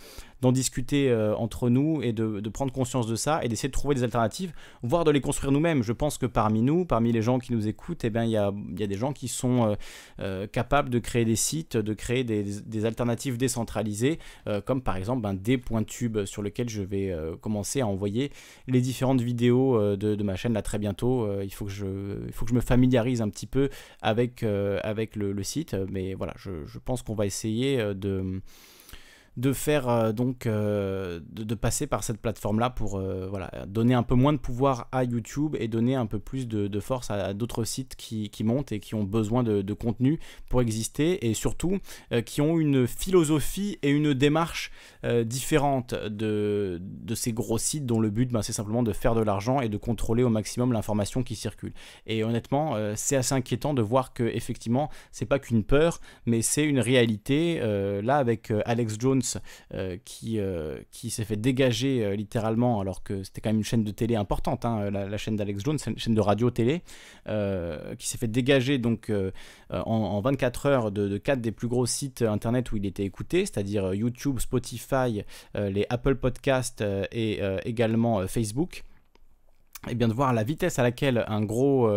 d'en 0.43 0.51
discuter 0.51 1.09
euh, 1.09 1.35
entre 1.37 1.71
nous 1.71 2.03
et 2.03 2.13
de, 2.13 2.41
prendre 2.49 2.73
conscience 2.73 3.07
de 3.07 3.15
ça 3.15 3.43
et 3.43 3.49
d'essayer 3.49 3.69
de 3.69 3.73
trouver 3.73 3.95
des 3.95 4.03
alternatives, 4.03 4.53
voire 4.83 5.05
de 5.05 5.11
les 5.13 5.21
construire 5.21 5.53
nous-mêmes. 5.53 5.83
Je 5.83 5.93
pense 5.93 6.19
que 6.19 6.27
parmi 6.27 6.61
nous, 6.61 6.85
parmi 6.85 7.13
les 7.13 7.23
gens 7.23 7.39
qui 7.39 7.53
nous 7.53 7.69
écoutent, 7.69 8.05
eh 8.05 8.11
bien, 8.11 8.25
il, 8.25 8.31
y 8.31 8.37
a, 8.37 8.51
des 8.51 8.97
gens 8.97 9.13
qui 9.13 9.29
sont 9.29 9.65
euh, 9.65 9.75
euh, 10.21 10.47
capables 10.49 10.91
de 10.91 10.99
créer 10.99 11.25
des 11.25 11.37
sites, 11.37 11.77
de 11.77 11.95
créer 11.95 12.25
des, 12.25 12.85
alternatives 12.85 13.39
décentralisées, 13.39 14.19
comme 14.67 14.83
par 14.83 14.97
exemple 14.97 15.23
ben, 15.23 15.35
des 15.35 15.57
points 15.57 15.85
tubes 15.85 16.25
sur 16.25 16.43
lesquels 16.43 16.69
je 16.69 16.83
vais 16.83 17.15
commencer 17.41 17.81
à 17.81 17.87
envoyer 17.87 18.33
les 18.67 18.81
différentes 18.81 19.21
vidéos 19.21 19.97
de, 19.97 20.23
ma 20.25 20.35
chaîne 20.35 20.53
là 20.53 20.63
très 20.63 20.79
bientôt. 20.79 21.41
il, 21.41 21.53
faut 21.53 21.67
que 21.67 21.71
je, 21.71 22.27
il 22.27 22.33
faut 22.33 22.45
que 22.45 22.51
je 22.51 22.57
me 22.57 22.61
familiarise 22.61 23.23
un 23.23 23.29
petit 23.29 23.47
peu 23.47 23.69
avec, 24.01 24.43
le, 24.43 25.43
site, 25.45 25.77
mais 25.91 26.15
voilà, 26.15 26.35
je 26.37 26.79
pense 26.85 27.03
qu'on 27.03 27.15
va 27.15 27.27
essayer 27.27 27.95
de 27.95 28.43
de 29.37 29.53
faire 29.53 29.89
euh, 29.89 30.13
donc 30.13 30.47
euh, 30.47 31.21
de, 31.31 31.55
passer 31.55 31.87
par 31.87 32.05
cette 32.05 32.19
plateforme 32.19 32.59
là 32.59 32.69
pour 32.69 32.99
euh, 32.99 33.27
voilà 33.29 33.51
donner 33.67 33.95
un 33.95 34.03
peu 34.03 34.15
moins 34.15 34.33
de 34.33 34.39
pouvoir 34.39 34.89
à 34.93 35.05
YouTube 35.05 35.57
et 35.59 35.69
donner 35.69 35.95
un 35.95 36.07
peu 36.07 36.19
plus 36.19 36.47
de, 36.47 36.81
force 36.81 37.11
à, 37.11 37.33
d'autres 37.33 37.65
sites 37.65 37.97
qui, 37.97 38.31
montent 38.45 38.73
et 38.73 38.81
qui 38.81 38.95
ont 38.95 39.05
besoin 39.05 39.43
de, 39.43 39.73
contenu 39.73 40.19
pour 40.49 40.61
exister 40.61 41.29
et 41.29 41.35
surtout 41.35 41.79
qui 42.27 42.41
ont 42.41 42.59
une 42.59 42.87
philosophie 42.87 43.79
et 43.83 43.91
une 43.91 44.13
démarche 44.13 44.71
différente 45.25 45.95
de, 45.95 46.81
ces 47.15 47.33
gros 47.33 47.59
sites 47.59 47.87
dont 47.87 48.01
le 48.01 48.11
but 48.11 48.31
ben, 48.31 48.43
c'est 48.43 48.53
simplement 48.53 48.83
de 48.83 48.93
faire 48.93 49.15
de 49.15 49.23
l'argent 49.23 49.61
et 49.61 49.69
de 49.69 49.77
contrôler 49.77 50.25
au 50.25 50.29
maximum 50.29 50.73
l'information 50.73 51.23
qui 51.23 51.37
circule. 51.37 51.73
Et 52.07 52.25
honnêtement 52.25 52.77
c'est 52.97 53.17
assez 53.17 53.35
inquiétant 53.35 53.73
de 53.75 53.83
voir 53.83 54.13
que 54.13 54.25
effectivement 54.25 54.91
c'est 55.11 55.27
pas 55.27 55.39
qu'une 55.39 55.65
peur 55.65 56.01
mais 56.27 56.43
c'est 56.43 56.65
une 56.65 56.81
réalité 56.81 57.61
là 58.03 58.17
avec 58.17 58.53
Alex 58.67 58.97
Jones 58.99 59.22
qui, 60.05 60.39
euh, 60.39 60.79
qui 60.91 61.11
s'est 61.11 61.25
fait 61.25 61.37
dégager 61.37 62.05
euh, 62.05 62.15
littéralement, 62.15 62.81
alors 62.81 63.03
que 63.03 63.23
c'était 63.23 63.41
quand 63.41 63.51
même 63.51 63.59
une 63.59 63.65
chaîne 63.65 63.85
de 63.85 63.91
télé 63.91 64.17
importante, 64.17 64.65
hein, 64.65 64.91
la, 64.91 65.17
chaîne 65.17 65.37
d'Alex 65.37 65.63
Jones, 65.65 65.79
une 65.87 65.99
chaîne 65.99 66.15
de 66.15 66.21
radio-télé, 66.21 66.83
qui 67.99 68.09
s'est 68.09 68.19
fait 68.19 68.29
dégager 68.29 68.79
donc 68.79 69.13
en, 69.71 70.21
24 70.21 70.67
heures 70.67 70.93
de, 70.93 71.09
de 71.09 71.19
quatre 71.19 71.41
des 71.41 71.53
plus 71.53 71.69
gros 71.69 71.87
sites 71.87 72.23
internet 72.23 72.73
où 72.73 72.77
il 72.77 72.87
était 72.87 73.05
écouté, 73.05 73.47
c'est-à-dire 73.47 73.95
YouTube, 73.95 74.39
Spotify, 74.39 75.23
les 75.55 75.87
Apple 75.89 76.17
Podcasts 76.17 76.83
et 77.13 77.41
également 77.65 78.27
Facebook. 78.27 78.85
Et 79.91 79.97
bien 79.97 80.07
de 80.07 80.15
voir 80.15 80.33
la 80.33 80.45
vitesse 80.45 80.79
à 80.79 80.83
laquelle 80.83 81.25
un 81.27 81.43
gros, 81.43 81.91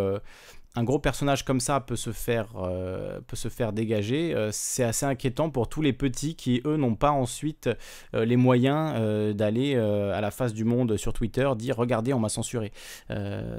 un 0.76 0.84
gros 0.84 0.98
personnage 0.98 1.44
comme 1.44 1.58
ça 1.58 1.80
peut 1.80 1.96
se 1.96 2.12
faire, 2.12 2.48
euh, 2.56 3.18
peut 3.26 3.36
se 3.36 3.48
faire 3.48 3.72
dégager, 3.72 4.34
euh, 4.34 4.50
c'est 4.52 4.84
assez 4.84 5.06
inquiétant 5.06 5.48
pour 5.48 5.68
tous 5.68 5.80
les 5.80 5.94
petits 5.94 6.36
qui, 6.36 6.60
eux, 6.66 6.76
n'ont 6.76 6.94
pas 6.94 7.10
ensuite 7.10 7.70
euh, 8.14 8.26
les 8.26 8.36
moyens 8.36 8.76
d'aller 9.34 9.76
à 9.76 10.20
la 10.20 10.30
face 10.30 10.52
du 10.52 10.64
monde 10.64 10.96
sur 10.98 11.14
Twitter, 11.14 11.48
dire 11.56 11.76
regardez, 11.76 12.12
on 12.12 12.18
m'a 12.18 12.28
censuré. 12.28 12.72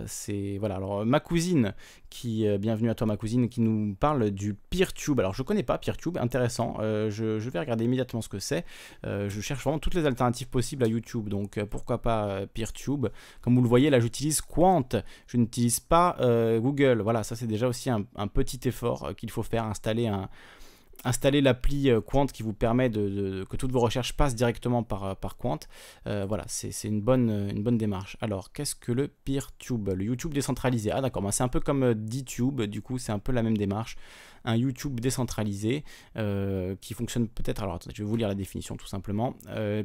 c'est 0.06 0.58
voilà. 0.60 0.76
Alors 0.76 1.06
ma 1.06 1.20
cousine, 1.20 1.74
qui 2.10 2.46
bienvenue 2.60 2.90
à 2.90 2.96
toi 2.96 3.08
ma 3.08 3.18
cousine, 3.18 3.50
qui 3.50 3.62
nous 3.62 3.96
parle 3.96 4.30
du 4.30 4.54
PeerTube. 4.54 5.20
Alors 5.20 5.34
je 5.34 5.42
connais 5.42 5.64
pas 5.64 5.78
PeerTube, 5.80 6.18
intéressant. 6.18 6.78
Je, 6.80 7.40
je, 7.40 7.50
vais 7.50 7.60
regarder 7.60 7.86
immédiatement 7.86 8.22
ce 8.22 8.30
que 8.30 8.40
c'est. 8.40 8.64
je 9.04 9.42
cherche 9.42 9.64
vraiment 9.64 9.80
toutes 9.80 9.96
les 9.96 10.06
alternatives 10.06 10.50
possibles 10.50 10.84
à 10.84 10.88
YouTube, 10.88 11.30
donc 11.30 11.64
pourquoi 11.66 12.02
pas 12.02 12.46
PeerTube? 12.54 13.08
Comme 13.42 13.56
vous 13.56 13.64
le 13.64 13.70
voyez, 13.70 13.90
là 13.90 14.00
j'utilise 14.00 14.42
Quant. 14.42 14.88
Je 15.28 15.38
n'utilise 15.38 15.80
pas 15.80 16.16
Google 16.60 17.02
voilà, 17.08 17.24
ça 17.24 17.38
c'est 17.38 17.48
déjà 17.48 17.70
aussi 17.70 17.90
un, 17.90 18.28
petit 18.28 18.68
effort 18.68 19.06
euh, 19.06 19.14
qu'il 19.14 19.32
faut 19.32 19.42
faire, 19.42 19.64
installer 19.64 20.12
l'appli 21.40 21.90
euh, 21.90 22.02
Quant 22.02 22.26
qui 22.26 22.44
vous 22.44 22.52
permet 22.52 22.90
de, 22.90 23.46
que 23.50 23.56
toutes 23.56 23.72
vos 23.72 23.80
recherches 23.80 24.12
passent 24.12 24.36
directement 24.36 24.84
par, 24.84 25.06
euh, 25.06 25.14
par 25.14 25.38
Quant. 25.38 25.60
voilà, 26.06 26.44
c'est 26.48 26.74
une 26.84 27.00
bonne, 27.00 27.78
démarche. 27.78 28.18
Alors, 28.20 28.52
qu'est-ce 28.52 28.76
que 28.76 28.92
le 28.92 29.08
PeerTube? 29.08 29.88
Le 29.88 30.04
YouTube 30.04 30.34
décentralisé. 30.34 30.92
Ah 30.92 31.00
d'accord, 31.00 31.22
bah, 31.22 31.32
c'est 31.32 31.44
un 31.44 31.48
peu 31.48 31.62
comme 31.62 31.94
DTube, 31.94 32.64
du 32.64 32.82
coup 32.82 32.98
c'est 32.98 33.14
un 33.14 33.20
peu 33.20 33.32
la 33.32 33.42
même 33.42 33.56
démarche. 33.56 33.96
Un 34.44 34.58
YouTube 34.58 35.00
décentralisé 35.00 35.86
qui 36.82 36.94
fonctionne 36.94 37.30
peut-être... 37.30 37.64
Alors 37.64 37.76
attendez, 37.76 37.96
je 37.96 38.04
vais 38.04 38.10
vous 38.10 38.18
lire 38.18 38.28
la 38.28 38.36
définition 38.36 38.76
tout 38.76 38.88
simplement. 38.88 39.34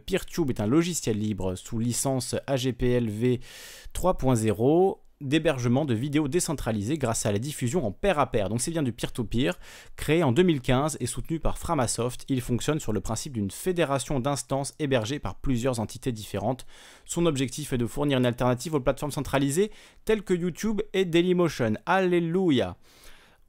PeerTube 0.07 0.51
est 0.51 0.61
un 0.61 0.67
logiciel 0.67 1.21
libre 1.21 1.55
sous 1.55 1.79
licence 1.79 2.35
AGPL 2.49 3.09
v 3.09 3.41
3.0 3.95 4.99
d'hébergement 5.23 5.85
de 5.85 5.95
vidéos 5.95 6.29
décentralisées 6.29 6.99
grâce 6.99 7.27
à 7.27 7.33
la 7.33 7.39
diffusion 7.39 7.87
en 7.87 7.93
pair 7.93 8.19
à 8.19 8.31
pair. 8.31 8.49
Donc 8.49 8.61
c'est 8.61 8.71
bien 8.71 8.83
du 8.83 8.93
peer-to-peer, 8.93 9.59
créé 9.97 10.23
en 10.23 10.33
2015 10.33 10.99
et 11.01 11.07
soutenu 11.07 11.41
par 11.41 11.59
Framasoft. 11.59 12.25
Il 12.29 12.41
fonctionne 12.41 12.81
sur 12.81 12.93
le 12.93 13.01
principe 13.01 13.35
d'une 13.35 13.51
fédération 13.51 14.21
d'instances 14.21 14.75
hébergées 14.79 15.19
par 15.19 15.37
plusieurs 15.37 15.81
entités 15.81 16.13
différentes. 16.13 16.67
Son 17.05 17.27
objectif 17.27 17.73
est 17.73 17.79
de 17.79 17.87
fournir 17.87 18.19
une 18.19 18.27
alternative 18.27 18.75
aux 18.75 18.81
plateformes 18.81 19.13
centralisées 19.13 19.71
telles 20.05 20.23
que 20.23 20.35
YouTube 20.35 20.83
et 20.93 21.05
Dailymotion. 21.05 21.75
Alléluia 21.87 22.77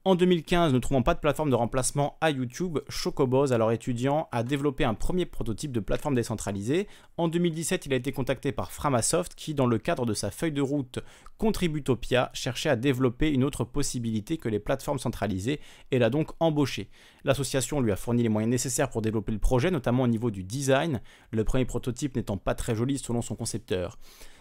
en 0.06 0.16
2015, 0.16 0.74
ne 0.74 0.78
trouvant 0.78 1.00
pas 1.00 1.14
de 1.14 1.18
plateforme 1.18 1.48
de 1.48 1.54
remplacement 1.54 2.18
à 2.20 2.30
YouTube, 2.30 2.78
Chocoboz, 2.90 3.54
alors 3.54 3.72
étudiant, 3.72 4.28
a 4.32 4.42
développé 4.42 4.84
un 4.84 4.92
premier 4.92 5.24
prototype 5.24 5.72
de 5.72 5.80
plateforme 5.80 6.14
décentralisée. 6.14 6.88
En 7.16 7.26
2017, 7.26 7.86
il 7.86 7.94
a 7.94 7.96
été 7.96 8.12
contacté 8.12 8.52
par 8.52 8.70
Framasoft 8.70 9.34
qui, 9.34 9.54
dans 9.54 9.66
le 9.66 9.78
cadre 9.78 10.04
de 10.04 10.12
sa 10.12 10.30
feuille 10.30 10.52
de 10.52 10.60
route 10.60 10.98
Contributopia, 11.38 12.30
cherchait 12.34 12.68
à 12.68 12.76
développer 12.76 13.30
une 13.30 13.44
autre 13.44 13.64
possibilité 13.64 14.36
que 14.36 14.50
les 14.50 14.58
plateformes 14.58 14.98
centralisées 14.98 15.60
et 15.90 15.98
l'a 15.98 16.10
donc 16.10 16.32
embauché. 16.38 16.90
L'association 17.24 17.80
lui 17.80 17.90
a 17.90 17.96
fourni 17.96 18.22
les 18.22 18.28
moyens 18.28 18.50
nécessaires 18.50 18.90
pour 18.90 19.00
développer 19.00 19.32
le 19.32 19.38
projet, 19.38 19.70
notamment 19.70 20.02
au 20.02 20.08
niveau 20.08 20.30
du 20.30 20.44
design, 20.44 21.00
le 21.30 21.44
premier 21.44 21.64
prototype 21.64 22.16
n'étant 22.16 22.36
pas 22.36 22.54
très 22.54 22.74
joli 22.74 22.98
selon 22.98 23.22
son 23.22 23.36
concepteur. 23.36 23.98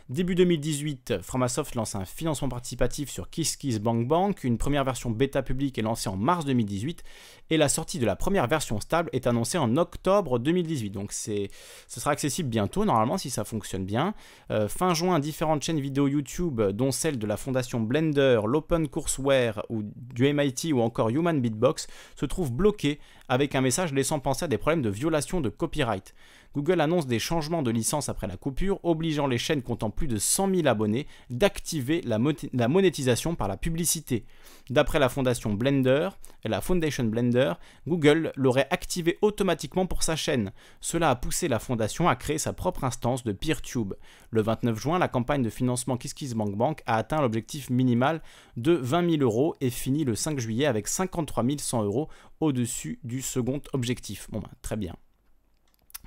Début 0.10 0.36
2018, 0.36 1.22
Framasoft 1.22 1.76
lance 1.76 1.96
un 1.96 2.04
financement 2.04 2.50
participatif 2.50 3.10
sur 3.10 3.30
KissKissBankBank. 3.30 4.44
Une 4.44 4.58
première 4.58 4.84
version 4.84 5.10
bêta 5.10 5.42
publique 5.42 5.78
est 5.78 5.82
lancée 5.82 6.10
en 6.10 6.18
mars 6.18 6.44
2018 6.44 7.04
et 7.52 7.56
la 7.56 7.70
sortie 7.70 8.00
de 8.00 8.06
la 8.06 8.18
première 8.18 8.48
version 8.48 8.82
stable 8.82 9.10
est 9.14 9.28
annoncée 9.28 9.58
en 9.58 9.78
octobre 9.78 10.40
2018. 10.40 10.90
Donc 10.90 11.14
ce 11.14 11.48
sera 11.88 12.12
accessible 12.12 12.50
bientôt 12.50 12.84
normalement 12.84 13.18
si 13.18 13.30
ça 13.30 13.46
fonctionne 13.46 13.86
bien. 13.86 14.14
Euh, 14.52 14.68
fin 14.68 14.94
juin, 14.94 15.20
différentes 15.20 15.64
chaînes 15.64 15.80
vidéo 15.80 16.10
YouTube, 16.10 16.62
dont 16.62 16.92
celle 16.92 17.18
de 17.18 17.26
la 17.26 17.38
fondation 17.38 17.80
Blender, 17.80 18.42
l'Open 18.46 18.90
Courseware 18.90 19.64
ou 19.70 19.84
du 19.84 20.34
MIT 20.34 20.74
ou 20.74 20.82
encore 20.82 21.12
Human 21.12 21.40
Beatbox, 21.40 21.88
se 22.18 22.26
trouvent 22.26 22.52
bloquées 22.52 23.00
avec 23.30 23.56
un 23.56 23.62
message 23.62 23.94
laissant 23.94 24.20
penser 24.20 24.44
à 24.44 24.48
des 24.50 24.58
problèmes 24.58 24.82
de 24.82 24.90
violation 24.90 25.40
de 25.40 25.48
copyright. 25.48 26.14
Google 26.56 26.82
annonce 26.82 27.08
des 27.08 27.20
changements 27.20 27.64
de 27.64 27.72
licence 27.72 28.10
après 28.10 28.28
la 28.28 28.38
coupure, 28.38 28.80
obligeant 28.84 29.26
les 29.26 29.38
chaînes 29.40 29.64
comptant 29.64 29.90
plus 29.90 30.08
de 30.08 30.18
100 30.18 30.54
000 30.56 30.68
abonnés 30.68 31.08
d'activer 31.30 32.02
la, 32.02 32.20
monétisation 32.68 33.36
par 33.36 33.48
la 33.48 33.58
publicité. 33.58 34.26
D'après 34.70 35.00
la 35.00 35.10
fondation 35.10 35.54
Blender, 35.54 36.10
la 36.46 36.62
Foundation 36.62 37.06
Blender, 37.06 37.54
Google 37.88 38.32
l'aurait 38.36 38.68
activé 38.70 39.18
automatiquement 39.22 39.88
pour 39.88 40.04
sa 40.04 40.16
chaîne. 40.16 40.52
Cela 40.80 41.10
a 41.10 41.16
poussé 41.16 41.48
la 41.48 41.60
fondation 41.60 42.08
à 42.08 42.16
créer 42.16 42.38
sa 42.38 42.54
propre 42.54 42.84
instance 42.84 43.24
de 43.24 43.32
PeerTube. 43.32 43.94
Le 44.30 44.42
29 44.42 44.80
juin, 44.80 45.00
la 45.00 45.08
campagne 45.08 45.42
de 45.42 45.50
financement 45.50 45.98
KissKissBankBank 45.98 46.84
a 46.86 46.98
atteint 46.98 47.22
l'objectif 47.22 47.70
minimal 47.70 48.22
de 48.58 48.74
20 48.74 49.10
000 49.18 49.24
euros 49.24 49.56
et 49.60 49.70
finit 49.70 50.04
le 50.04 50.16
5 50.16 50.40
juillet 50.40 50.66
avec 50.66 50.88
53 50.88 51.44
100 51.58 51.84
euros 51.84 52.10
au-dessus 52.40 53.00
du 53.04 53.22
second 53.22 53.62
objectif. 53.74 54.30
Bon, 54.32 54.40
ben, 54.40 54.50
très 54.62 54.76
bien 54.76 54.96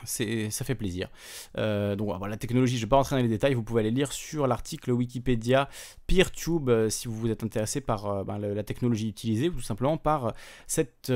ça 0.04 0.64
fait 0.64 0.74
plaisir. 0.74 1.08
Euh, 1.58 1.96
donc 1.96 2.12
la 2.26 2.36
technologie, 2.36 2.76
je 2.76 2.82
ne 2.82 2.86
vais 2.86 2.90
pas 2.90 2.96
rentrer 2.96 3.16
dans 3.16 3.22
les 3.22 3.28
détails, 3.28 3.54
vous 3.54 3.62
pouvez 3.62 3.80
aller 3.80 3.90
lire 3.90 4.12
sur 4.12 4.46
l'article 4.46 4.92
Wikipédia 4.92 5.68
PeerTube 6.06 6.68
euh, 6.68 6.88
si 6.88 7.08
vous 7.08 7.30
êtes 7.30 7.42
intéressé 7.42 7.80
par 7.80 8.06
euh, 8.06 8.24
ben, 8.24 8.38
la 8.38 8.62
technologie 8.62 9.08
utilisée 9.08 9.48
ou 9.48 9.52
tout 9.52 9.60
simplement 9.60 9.96
par 9.96 10.34
cette, 10.66 11.12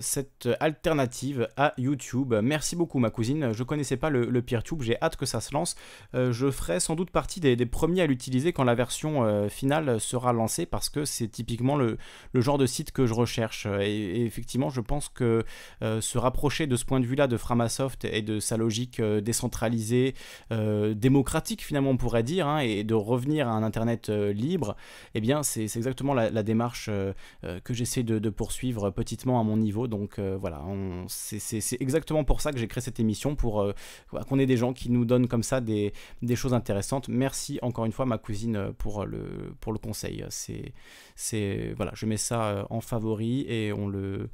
cette 0.00 0.48
alternative 0.60 1.48
à 1.56 1.74
YouTube. 1.78 2.34
Merci 2.42 2.76
beaucoup 2.76 2.98
ma 2.98 3.10
cousine, 3.10 3.52
je 3.52 3.62
connaissais 3.62 3.96
pas 3.96 4.10
le, 4.10 4.42
PeerTube, 4.42 4.82
j'ai 4.82 5.00
hâte 5.00 5.16
que 5.16 5.26
ça 5.26 5.40
se 5.40 5.52
lance. 5.54 5.76
je 6.14 6.50
ferai 6.50 6.80
sans 6.80 6.94
doute 6.94 7.10
partie 7.10 7.40
des, 7.40 7.56
premiers 7.66 8.02
à 8.02 8.06
l'utiliser 8.06 8.52
quand 8.52 8.64
la 8.64 8.74
version 8.74 9.48
finale 9.48 10.00
sera 10.00 10.32
lancée 10.32 10.66
parce 10.66 10.88
que 10.88 11.04
c'est 11.04 11.28
typiquement 11.28 11.76
le, 11.76 11.98
genre 12.34 12.58
de 12.58 12.66
site 12.66 12.92
que 12.92 13.06
je 13.06 13.14
recherche. 13.14 13.66
Et, 13.66 14.24
effectivement, 14.24 14.70
je 14.70 14.80
pense 14.80 15.08
que 15.08 15.44
se 15.80 16.18
rapprocher 16.18 16.66
de 16.66 16.76
ce 16.76 16.84
point 16.84 17.00
de 17.00 17.06
vue-là 17.06 17.26
de 17.26 17.36
Framasoft, 17.36 18.04
et 18.04 18.22
de 18.22 18.40
sa 18.40 18.56
logique 18.56 19.00
euh, 19.00 19.20
décentralisée, 19.20 20.14
euh, 20.52 20.94
démocratique 20.94 21.62
finalement 21.62 21.90
on 21.90 21.96
pourrait 21.96 22.22
dire, 22.22 22.46
hein, 22.46 22.58
et 22.58 22.84
de 22.84 22.94
revenir 22.94 23.48
à 23.48 23.52
un 23.52 23.62
Internet 23.62 23.89
euh, 24.08 24.32
libre, 24.32 24.76
eh 25.14 25.20
bien 25.20 25.42
c'est 25.42 25.64
exactement 25.76 26.14
la, 26.14 26.42
démarche 26.42 26.88
que 27.64 27.74
j'essaie 27.74 28.02
de, 28.02 28.30
poursuivre 28.30 28.90
petitement 28.90 29.40
à 29.40 29.44
mon 29.44 29.56
niveau. 29.56 29.88
Donc 29.88 30.18
voilà, 30.18 30.62
c'est 31.08 31.80
exactement 31.80 32.24
pour 32.24 32.40
ça 32.40 32.52
que 32.52 32.58
j'ai 32.58 32.68
créé 32.68 32.80
cette 32.80 33.00
émission, 33.00 33.34
pour 33.34 33.72
qu'on 34.28 34.38
ait 34.38 34.46
des 34.46 34.56
gens 34.56 34.72
qui 34.72 34.90
nous 34.90 35.04
donnent 35.04 35.28
comme 35.28 35.42
ça 35.42 35.60
des, 35.60 35.92
choses 36.34 36.54
intéressantes. 36.54 37.08
Merci 37.08 37.58
encore 37.62 37.84
une 37.84 37.92
fois 37.92 38.06
ma 38.06 38.18
cousine 38.18 38.72
pour 38.78 39.04
le, 39.04 39.54
pour 39.60 39.72
le 39.72 39.78
conseil. 39.78 40.24
C'est 40.28 41.74
voilà, 41.76 41.92
je 41.94 42.06
mets 42.06 42.16
ça 42.16 42.66
en 42.70 42.80
favori 42.80 43.44
et 43.48 43.72
on 43.72 43.88
le 43.88 44.30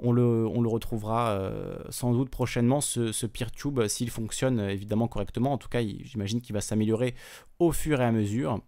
on 0.00 0.12
le, 0.12 0.68
retrouvera 0.68 1.30
euh, 1.30 1.76
sans 1.90 2.12
doute 2.12 2.30
prochainement, 2.30 2.80
ce, 2.80 3.12
ce 3.12 3.26
PeerTube, 3.26 3.86
s'il 3.88 4.10
fonctionne 4.10 4.60
évidemment 4.60 5.08
correctement. 5.08 5.52
En 5.52 5.58
tout 5.58 5.68
cas, 5.68 5.80
j'imagine 5.80 6.40
qu'il 6.40 6.54
va 6.54 6.60
s'améliorer 6.60 7.14
au 7.58 7.72
fur 7.72 8.00
et 8.00 8.04
à 8.04 8.12
mesure. 8.12 8.60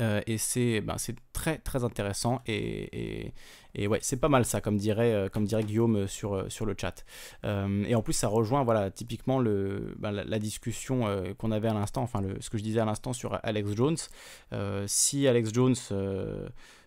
Euh, 0.00 0.20
et 0.26 0.80
ben, 0.80 0.96
c'est 0.96 1.16
très 1.32 1.58
très 1.58 1.82
intéressant 1.82 2.40
et, 2.46 3.32
ouais 3.76 3.98
c'est 4.00 4.18
pas 4.18 4.28
mal 4.28 4.44
ça 4.44 4.60
comme 4.60 4.76
dirait, 4.76 5.12
euh, 5.12 5.28
comme 5.28 5.44
dirait 5.44 5.64
Guillaume 5.64 6.06
sur, 6.06 6.50
sur 6.50 6.66
le 6.66 6.74
chat. 6.80 7.04
Et 7.44 7.94
en 7.94 8.02
plus 8.02 8.12
ça 8.12 8.28
rejoint 8.28 8.62
voilà 8.64 8.90
typiquement 8.90 9.40
le, 9.40 9.94
ben, 9.98 10.12
la, 10.12 10.38
discussion 10.38 11.34
qu'on 11.38 11.50
avait 11.50 11.68
à 11.68 11.74
l'instant 11.74 12.02
enfin 12.02 12.20
le, 12.20 12.40
ce 12.40 12.50
que 12.50 12.58
je 12.58 12.62
disais 12.62 12.80
à 12.80 12.84
l'instant 12.84 13.12
sur 13.12 13.38
Alex 13.42 13.74
Jones. 13.74 13.96
Si 14.86 15.26
Alex 15.26 15.52
Jones 15.52 15.76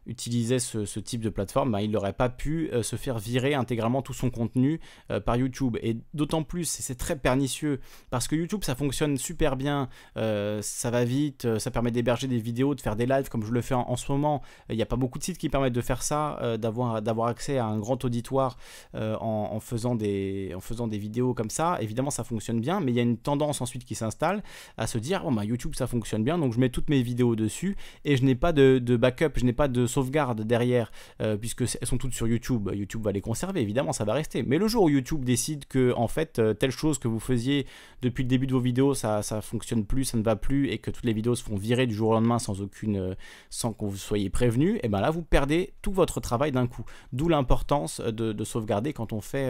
utilisait 0.08 0.60
ce, 0.60 1.00
type 1.00 1.22
de 1.22 1.30
plateforme, 1.30 1.72
bah, 1.72 1.82
il 1.82 1.92
n'aurait 1.92 2.14
pas 2.14 2.30
pu 2.30 2.70
euh, 2.72 2.84
se 2.84 2.96
faire 2.96 3.20
virer 3.20 3.54
intégralement 3.54 4.02
tout 4.02 4.14
son 4.14 4.30
contenu 4.30 4.80
euh, 5.12 5.20
par 5.20 5.36
YouTube. 5.36 5.78
Et 5.82 5.98
d'autant 6.14 6.44
plus, 6.44 6.66
c'est 6.66 6.96
très 6.96 7.16
pernicieux, 7.16 7.80
parce 8.10 8.28
que 8.28 8.36
YouTube, 8.36 8.64
ça 8.64 8.76
fonctionne 8.76 9.18
super 9.18 9.56
bien, 9.56 9.90
euh, 10.18 10.62
ça 10.62 10.90
va 10.92 11.04
vite, 11.04 11.58
ça 11.60 11.72
permet 11.72 11.92
d'héberger 11.92 12.28
des 12.28 12.40
vidéos, 12.40 12.76
de 12.76 12.82
faire 12.82 12.96
des 12.96 13.06
lives 13.06 13.30
comme 13.30 13.44
je 13.44 13.52
le 13.52 13.62
fais 13.62 13.76
en, 13.76 13.96
ce 13.96 14.12
moment. 14.12 14.42
Il 14.70 14.76
n'y 14.76 14.82
a 14.82 14.86
pas 14.86 14.96
beaucoup 14.96 15.20
de 15.20 15.24
sites 15.24 15.38
qui 15.38 15.50
permettent 15.50 15.74
de 15.74 15.82
faire 15.82 16.04
ça, 16.04 16.58
d'avoir 16.58 17.28
accès 17.28 17.58
à 17.58 17.66
un 17.66 17.80
grand 17.80 18.04
auditoire 18.04 18.58
en, 18.94 19.60
faisant 19.60 19.96
des, 19.96 20.54
en 20.56 20.60
faisant 20.60 20.88
des 20.88 20.98
vidéos 20.98 21.34
comme 21.34 21.50
ça. 21.50 21.78
Évidemment, 21.82 22.10
ça 22.10 22.24
fonctionne 22.24 22.60
bien, 22.60 22.80
mais 22.80 22.92
il 22.92 22.96
y 22.96 23.00
a 23.00 23.04
une 23.04 23.18
tendance 23.18 23.62
ensuite 23.62 23.86
qui 23.86 23.96
s'installe 23.96 24.44
à 24.78 24.88
se 24.88 24.98
dire, 24.98 25.30
bah, 25.32 25.44
YouTube, 25.46 25.74
ça 25.76 25.88
fonctionne 25.88 26.24
bien, 26.24 26.38
donc 26.38 26.54
je 26.54 26.60
mets 26.60 26.70
toutes 26.70 26.90
mes 26.90 27.02
vidéos 27.02 27.36
dessus, 27.36 27.76
et 28.04 28.18
je 28.18 28.24
n'ai 28.24 28.36
pas 28.36 28.52
de, 28.52 28.80
de 28.80 28.98
backup, 28.98 29.32
je 29.36 29.46
n'ai 29.46 29.54
pas 29.54 29.68
de 29.68 29.88
sauvegarde 29.96 30.42
derrière, 30.42 30.92
euh, 31.22 31.38
puisque 31.38 31.62
elles 31.62 31.88
sont 31.88 31.98
toutes 31.98 32.14
sur 32.14 32.28
YouTube, 32.28 32.70
YouTube 32.74 33.04
va 33.04 33.12
les 33.12 33.22
conserver, 33.22 33.62
évidemment, 33.62 33.94
ça 33.94 34.04
va 34.04 34.14
rester. 34.14 34.44
Mais 34.44 34.58
le 34.58 34.68
jour 34.68 34.84
où 34.84 34.90
YouTube 34.90 35.24
décide 35.24 35.66
que, 35.68 35.94
en 35.96 36.08
fait, 36.08 36.40
euh, 36.40 36.54
telle 36.54 36.72
chose 36.72 37.00
que 37.00 37.08
vous 37.08 37.20
faisiez 37.20 37.66
depuis 38.02 38.24
le 38.24 38.30
début 38.30 38.48
de 38.48 38.54
vos 38.54 38.60
vidéos, 38.60 38.94
ça, 38.94 39.24
ça 39.24 39.42
fonctionne 39.42 39.86
plus, 39.86 40.04
ça 40.04 40.18
ne 40.18 40.24
va 40.24 40.36
plus, 40.36 40.70
et 40.70 40.80
que 40.80 40.92
toutes 40.92 41.06
les 41.06 41.14
vidéos 41.14 41.36
se 41.36 41.44
font 41.44 41.56
virer 41.56 41.88
du 41.88 41.94
jour 41.94 42.10
au 42.10 42.14
lendemain 42.14 42.40
sans 42.40 42.62
aucune, 42.62 42.98
euh, 42.98 43.16
sans 43.50 43.72
que 43.72 43.86
vous 43.86 43.96
soyez 43.96 44.30
prévenu, 44.30 44.76
et 44.76 44.82
eh 44.84 44.90
ben 44.90 45.00
là, 45.00 45.12
vous 45.12 45.24
perdez 45.24 45.74
tout 45.82 45.94
votre 45.94 46.20
travail 46.20 46.52
d'un 46.52 46.68
coup. 46.68 46.84
D'où 47.14 47.30
l'importance 47.30 48.02
de, 48.02 48.44
sauvegarder 48.44 48.94
quand 48.94 49.12
on 49.12 49.22
fait 49.22 49.50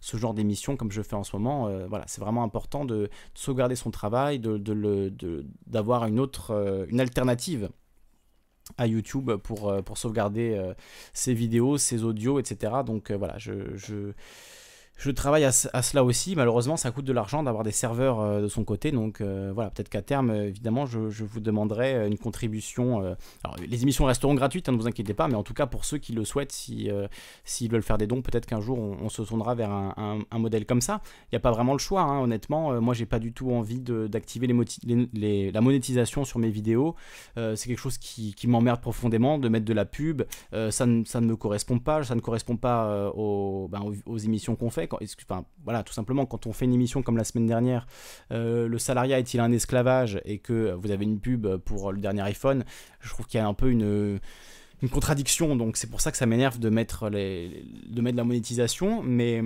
ce 0.00 0.16
genre 0.16 0.32
d'émission 0.32 0.76
comme 0.76 0.92
je 0.92 1.02
fais 1.02 1.16
en 1.16 1.24
ce 1.24 1.34
moment. 1.34 1.68
voilà, 1.88 2.04
c'est 2.06 2.20
vraiment 2.20 2.44
important 2.44 2.84
de, 2.84 3.08
sauvegarder 3.34 3.74
son 3.74 3.90
travail, 3.90 4.38
d'avoir 4.38 6.02
de, 6.02 6.08
une 6.08 6.20
autre, 6.20 6.86
une 6.88 7.00
alternative 7.00 7.70
à 8.78 8.86
YouTube 8.86 9.32
pour, 9.36 9.70
euh, 9.70 9.82
sauvegarder 9.94 10.54
euh, 10.54 10.74
ses 11.12 11.34
vidéos, 11.34 11.78
ses 11.78 12.04
audios, 12.04 12.38
etc. 12.38 12.72
Donc 12.84 13.10
euh, 13.10 13.16
voilà, 13.16 13.38
je, 13.38 14.12
je 14.96 15.10
travaille 15.10 15.44
à, 15.44 15.52
cela 15.52 16.04
aussi. 16.04 16.34
Malheureusement, 16.36 16.76
ça 16.76 16.90
coûte 16.90 17.04
de 17.04 17.12
l'argent 17.12 17.42
d'avoir 17.42 17.64
des 17.64 17.70
serveurs 17.70 18.20
euh, 18.20 18.40
de 18.40 18.48
son 18.48 18.64
côté. 18.64 18.92
Donc 18.92 19.20
euh, 19.20 19.52
voilà, 19.54 19.70
peut-être 19.70 19.90
qu'à 19.90 20.00
terme, 20.00 20.30
euh, 20.30 20.48
évidemment, 20.48 20.86
je, 20.86 20.98
vous 20.98 21.40
demanderai 21.40 22.06
une 22.06 22.16
contribution. 22.16 23.00
alors, 23.44 23.56
les 23.66 23.82
émissions 23.82 24.04
resteront 24.06 24.34
gratuites, 24.34 24.68
hein, 24.68 24.72
ne 24.72 24.78
vous 24.78 24.88
inquiétez 24.88 25.12
pas. 25.12 25.28
Mais 25.28 25.34
en 25.34 25.42
tout 25.42 25.52
cas, 25.52 25.66
pour 25.66 25.84
ceux 25.84 25.98
qui 25.98 26.12
le 26.12 26.24
souhaitent, 26.24 26.52
s'ils 26.52 27.08
si, 27.44 27.68
veulent 27.68 27.82
faire 27.82 27.98
des 27.98 28.06
dons, 28.06 28.22
peut-être 28.22 28.46
qu'un 28.46 28.60
jour, 28.60 28.78
on, 28.78 29.08
se 29.08 29.22
tournera 29.22 29.54
vers 29.54 29.70
un, 29.70 30.18
modèle 30.38 30.66
comme 30.66 30.80
ça. 30.80 31.00
Il 31.24 31.34
n'y 31.34 31.36
a 31.36 31.40
pas 31.40 31.50
vraiment 31.50 31.72
le 31.72 31.78
choix, 31.78 32.02
hein, 32.02 32.20
honnêtement. 32.20 32.80
moi, 32.80 32.94
j'ai 32.94 33.06
pas 33.06 33.18
du 33.18 33.32
tout 33.32 33.50
envie 33.50 33.80
d'activer 33.80 34.46
les, 35.12 35.50
la 35.50 35.60
monétisation 35.60 36.24
sur 36.24 36.38
mes 36.38 36.50
vidéos. 36.50 36.94
C'est 37.36 37.66
quelque 37.66 37.78
chose 37.78 37.98
qui, 37.98 38.34
m'emmerde 38.46 38.80
profondément 38.80 39.38
de 39.38 39.48
mettre 39.48 39.64
de 39.66 39.74
la 39.74 39.84
pub. 39.84 40.22
ça, 40.70 40.86
ne, 40.86 41.02
me 41.20 41.36
correspond 41.36 41.78
pas. 41.78 42.02
Ça 42.04 42.14
ne 42.14 42.20
correspond 42.20 42.56
pas 42.56 43.12
ben, 43.14 43.84
aux 44.06 44.18
émissions 44.18 44.56
qu'on 44.56 44.70
fait 44.70 44.85
voilà, 45.64 45.82
tout 45.82 45.92
simplement, 45.92 46.26
quand 46.26 46.46
on 46.46 46.52
fait 46.52 46.64
une 46.64 46.74
émission 46.74 47.02
comme 47.02 47.16
la 47.16 47.24
semaine 47.24 47.46
dernière, 47.46 47.86
euh, 48.32 48.68
le 48.68 48.78
salariat 48.78 49.18
est-il 49.18 49.40
un 49.40 49.52
esclavage 49.52 50.20
et 50.24 50.38
que 50.38 50.72
vous 50.72 50.90
avez 50.90 51.04
une 51.04 51.20
pub 51.20 51.46
pour 51.58 51.92
le 51.92 52.00
dernier 52.00 52.22
iPhone, 52.22 52.64
je 53.00 53.08
trouve 53.10 53.26
qu'il 53.26 53.38
y 53.38 53.42
a 53.42 53.46
un 53.46 53.54
peu 53.54 53.70
une 53.70 54.20
contradiction, 54.90 55.56
donc 55.56 55.76
c'est 55.76 55.90
pour 55.90 56.00
ça 56.00 56.10
que 56.10 56.18
ça 56.18 56.26
m'énerve 56.26 56.58
de 56.58 56.68
mettre 56.68 57.10
de 57.10 58.00
mettre 58.00 58.16
la 58.16 58.24
monétisation, 58.24 59.02
mais 59.02 59.42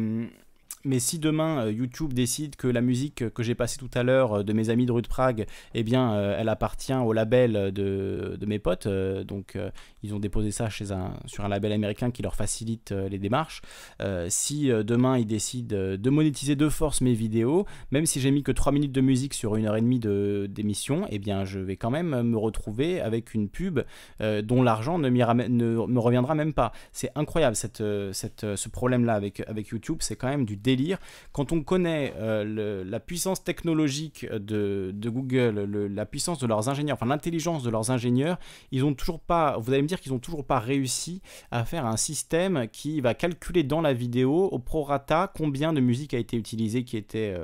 mais 0.85 0.98
si 0.98 1.19
demain 1.19 1.66
euh, 1.66 1.73
YouTube 1.73 2.12
décide 2.12 2.57
que 2.57 2.66
la 2.66 2.81
musique 2.81 3.28
que 3.31 3.43
j'ai 3.43 3.55
passée 3.55 3.78
tout 3.78 3.90
à 3.94 4.02
l'heure 4.02 4.39
euh, 4.39 4.43
de 4.43 4.52
mes 4.52 4.70
amis 4.70 4.86
de 4.86 4.93
rue 4.93 5.02
de 5.02 5.09
Prague, 5.09 5.47
eh 5.74 5.82
bien, 5.82 6.15
euh, 6.15 6.36
elle 6.39 6.48
appartient 6.48 6.94
au 6.94 7.12
label 7.12 7.73
de, 7.73 8.36
de 8.39 8.47
mes 8.47 8.59
potes, 8.59 8.89
donc 8.89 9.59
ils 10.02 10.15
ont 10.15 10.19
déposé 10.19 10.51
ça 10.51 10.69
chez 10.69 10.93
un, 10.93 11.15
sur 11.27 11.44
un 11.44 11.48
label 11.48 11.73
américain 11.73 12.11
qui 12.11 12.23
leur 12.23 12.35
facilite 12.35 12.93
les 12.93 13.19
démarches. 13.19 13.62
si 14.28 14.69
demain 14.69 15.19
ils 15.19 15.27
décident 15.27 15.97
de 15.97 16.11
monétiser 16.11 16.57
de 16.57 16.69
force 16.69 17.01
mes 17.01 17.12
vidéos, 17.12 17.66
même 17.90 18.07
si 18.07 18.20
j'ai 18.20 18.31
mis 18.31 18.43
que 18.43 18.52
3 18.52 18.73
minutes 18.73 18.93
de 18.93 19.01
musique 19.01 19.35
sur 19.35 19.57
une 19.57 19.66
heure 19.66 19.77
et 19.77 19.81
demie 19.81 19.98
de, 19.98 20.47
d'émission, 20.48 21.07
eh 21.11 21.19
bien, 21.19 21.44
je 21.44 21.59
vais 21.59 21.77
quand 21.77 21.90
même 21.90 22.23
me 22.23 22.36
retrouver 22.36 23.01
avec 23.01 23.35
une 23.35 23.48
pub 23.48 23.81
dont 24.20 24.62
l'argent 24.62 24.98
ne, 24.98 25.09
me 25.11 25.98
reviendra 25.98 26.35
même 26.35 26.52
pas. 26.52 26.73
C'est 26.93 27.11
incroyable 27.15 27.57
cette, 27.57 27.82
cette, 28.12 28.57
ce 28.57 28.69
problème-là 28.69 29.15
avec, 29.15 29.40
avec 29.48 29.69
YouTube, 29.69 29.98
c'est 30.01 30.16
quand 30.16 30.28
même 30.28 30.44
du 30.44 30.57
Quand 31.33 31.53
on 31.53 31.63
connaît 31.63 32.15
euh, 32.19 32.85
la 32.85 33.01
puissance 33.01 33.43
technologique 33.43 34.27
de, 34.31 34.93
Google, 35.07 35.89
la 35.93 36.07
puissance 36.07 36.39
de 36.39 36.47
leurs 36.47 36.69
ingénieurs, 36.69 36.97
enfin 36.97 37.07
l'intelligence 37.07 37.63
de 37.63 37.71
leurs 37.71 37.91
ingénieurs, 37.91 38.39
ils 38.71 38.85
ont 38.85 38.95
toujours 38.95 39.21
pas, 39.21 39.59
vous 39.59 39.73
allez 39.73 39.83
me 39.83 39.89
dire 39.89 40.01
qu'ils 40.01 40.13
ont 40.13 40.19
toujours 40.19 40.45
pas 40.45 40.59
réussi 40.59 41.23
à 41.51 41.65
faire 41.65 41.87
un 41.87 41.97
système 41.97 42.69
qui 42.73 43.01
va 43.01 43.15
calculer 43.15 43.63
dans 43.63 43.81
la 43.81 43.93
vidéo 43.93 44.49
au 44.51 44.59
prorata 44.59 45.33
combien 45.35 45.73
de 45.73 45.81
musique 45.81 46.15
a 46.15 46.19
été 46.19 46.37
utilisée 46.37 46.85
qui 46.85 46.97
était 46.97 47.37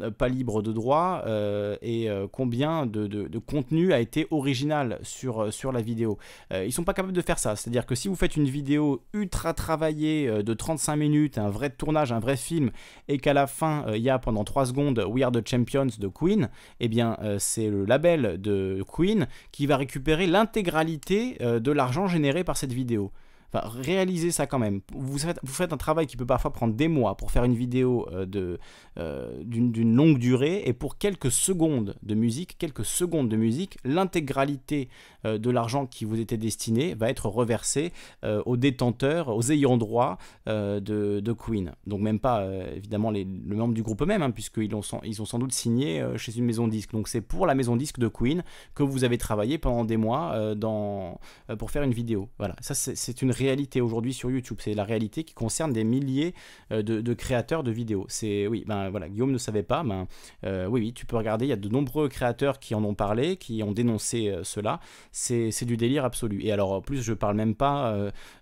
euh, 0.00 0.10
pas 0.10 0.28
libre 0.28 0.62
de 0.62 0.72
droit 0.72 1.22
euh, 1.26 1.76
et 1.82 2.08
combien 2.32 2.86
de, 2.86 3.38
contenu 3.38 3.92
a 3.92 4.00
été 4.00 4.26
original 4.30 4.98
sur, 5.02 5.52
sur 5.52 5.72
la 5.72 5.80
vidéo. 5.80 6.18
ils 6.52 6.72
sont 6.72 6.84
pas 6.84 6.94
capables 6.94 7.12
de 7.14 7.22
faire 7.22 7.38
ça. 7.38 7.56
C'est-à-dire 7.56 7.86
que 7.86 7.94
si 7.94 8.08
vous 8.08 8.14
faites 8.14 8.36
une 8.36 8.48
vidéo 8.48 9.02
ultra 9.12 9.54
travaillée 9.54 10.42
de 10.42 10.54
35 10.54 10.96
minutes, 10.96 11.38
un 11.38 11.50
vrai 11.50 11.70
tournage, 11.70 12.12
un 12.12 12.20
vrai 12.20 12.36
film, 12.36 12.67
et 13.08 13.18
qu'à 13.18 13.32
la 13.32 13.46
fin, 13.46 13.84
euh, 13.86 13.96
il 13.96 14.02
y 14.02 14.10
a 14.10 14.18
pendant 14.18 14.44
3 14.44 14.66
secondes 14.66 15.04
We 15.08 15.24
Are 15.24 15.32
the 15.32 15.46
Champions 15.46 15.88
de 15.98 16.08
Queen, 16.08 16.48
eh 16.80 16.88
bien, 16.88 17.16
euh, 17.22 17.36
c'est 17.38 17.68
le 17.68 17.84
label 17.84 18.40
de 18.40 18.84
Queen 18.86 19.28
qui 19.52 19.66
va 19.66 19.76
récupérer 19.76 20.26
l'intégralité 20.26 21.36
euh, 21.40 21.60
de 21.60 21.72
l'argent 21.72 22.06
généré 22.06 22.44
par 22.44 22.56
cette 22.56 22.72
vidéo. 22.72 23.12
Enfin, 23.52 23.66
réalisez 23.66 24.30
ça 24.30 24.46
quand 24.46 24.58
même. 24.58 24.80
Vous 24.92 25.18
faites, 25.18 25.72
un 25.72 25.76
travail 25.76 26.06
qui 26.06 26.16
peut 26.16 26.26
parfois 26.26 26.52
prendre 26.52 26.74
des 26.74 26.88
mois 26.88 27.16
pour 27.16 27.30
faire 27.30 27.44
une 27.44 27.54
vidéo 27.54 28.06
euh, 28.12 28.56
euh, 28.98 29.42
d'une, 29.42 29.96
longue 29.96 30.18
durée 30.18 30.62
et 30.66 30.74
pour 30.74 30.98
quelques 30.98 31.30
secondes 31.30 31.96
de 32.02 32.14
musique, 32.14 32.56
quelques 32.58 32.84
secondes 32.84 33.28
de 33.28 33.36
musique, 33.36 33.78
l'intégralité 33.84 34.88
euh, 35.24 35.38
de 35.38 35.50
l'argent 35.50 35.86
qui 35.86 36.04
vous 36.04 36.20
était 36.20 36.36
destiné 36.36 36.94
va 36.94 37.08
être 37.08 37.26
reversé 37.26 37.92
aux 38.22 38.56
détenteurs, 38.56 39.28
aux 39.28 39.50
ayants 39.50 39.76
droit 39.76 40.18
de, 40.46 41.34
Queen. 41.38 41.72
Donc 41.86 42.00
même 42.00 42.18
pas 42.18 42.46
évidemment 42.74 43.10
les, 43.10 43.24
le 43.24 43.56
membre 43.56 43.74
du 43.74 43.82
groupe 43.82 44.02
eux-mêmes, 44.02 44.22
hein, 44.22 44.30
puisqu'ils 44.30 44.74
ont, 44.74 44.82
ils 45.04 45.22
ont 45.22 45.24
sans 45.24 45.38
doute 45.38 45.52
signé 45.52 46.04
chez 46.16 46.36
une 46.36 46.44
maison 46.44 46.68
disque. 46.68 46.92
Donc 46.92 47.08
c'est 47.08 47.20
pour 47.20 47.46
la 47.46 47.54
maison 47.54 47.76
disque 47.76 47.98
de 47.98 48.08
Queen 48.08 48.42
que 48.74 48.82
vous 48.82 49.04
avez 49.04 49.18
travaillé 49.18 49.58
pendant 49.58 49.84
des 49.84 49.96
mois 49.96 50.54
dans, 50.54 51.20
pour 51.58 51.70
faire 51.70 51.82
une 51.82 51.92
vidéo. 51.92 52.28
Voilà, 52.38 52.56
ça 52.60 52.74
c'est 52.74 53.22
une 53.22 53.30
réalité 53.38 53.80
aujourd'hui 53.80 54.12
sur 54.12 54.30
YouTube. 54.30 54.58
C'est 54.60 54.74
la 54.74 54.84
réalité 54.84 55.24
qui 55.24 55.34
concerne 55.34 55.72
des 55.72 55.84
milliers 55.84 56.34
euh, 56.72 56.82
de, 56.82 57.14
créateurs 57.14 57.62
de 57.62 57.70
vidéos. 57.70 58.06
C'est 58.08 58.46
oui, 58.46 58.64
ben 58.66 58.90
voilà, 58.90 59.08
Guillaume 59.08 59.32
ne 59.32 59.38
savait 59.38 59.62
pas, 59.62 59.82
ben 59.82 60.06
euh, 60.44 60.66
oui, 60.66 60.80
oui, 60.80 60.92
tu 60.92 61.06
peux 61.06 61.16
regarder. 61.16 61.46
Il 61.46 61.48
y 61.48 61.52
a 61.52 61.56
de 61.56 61.68
nombreux 61.68 62.08
créateurs 62.08 62.58
qui 62.58 62.74
en 62.74 62.84
ont 62.84 62.94
parlé, 62.94 63.36
qui 63.36 63.62
ont 63.62 63.72
dénoncé 63.72 64.28
euh, 64.28 64.44
cela. 64.44 64.80
C'est 65.12 65.64
du 65.64 65.76
délire 65.76 66.04
absolu. 66.04 66.44
Et 66.44 66.52
alors 66.52 66.72
en 66.72 66.80
plus, 66.80 67.02
je 67.02 67.12
parle 67.12 67.36
même 67.36 67.54
pas 67.54 67.94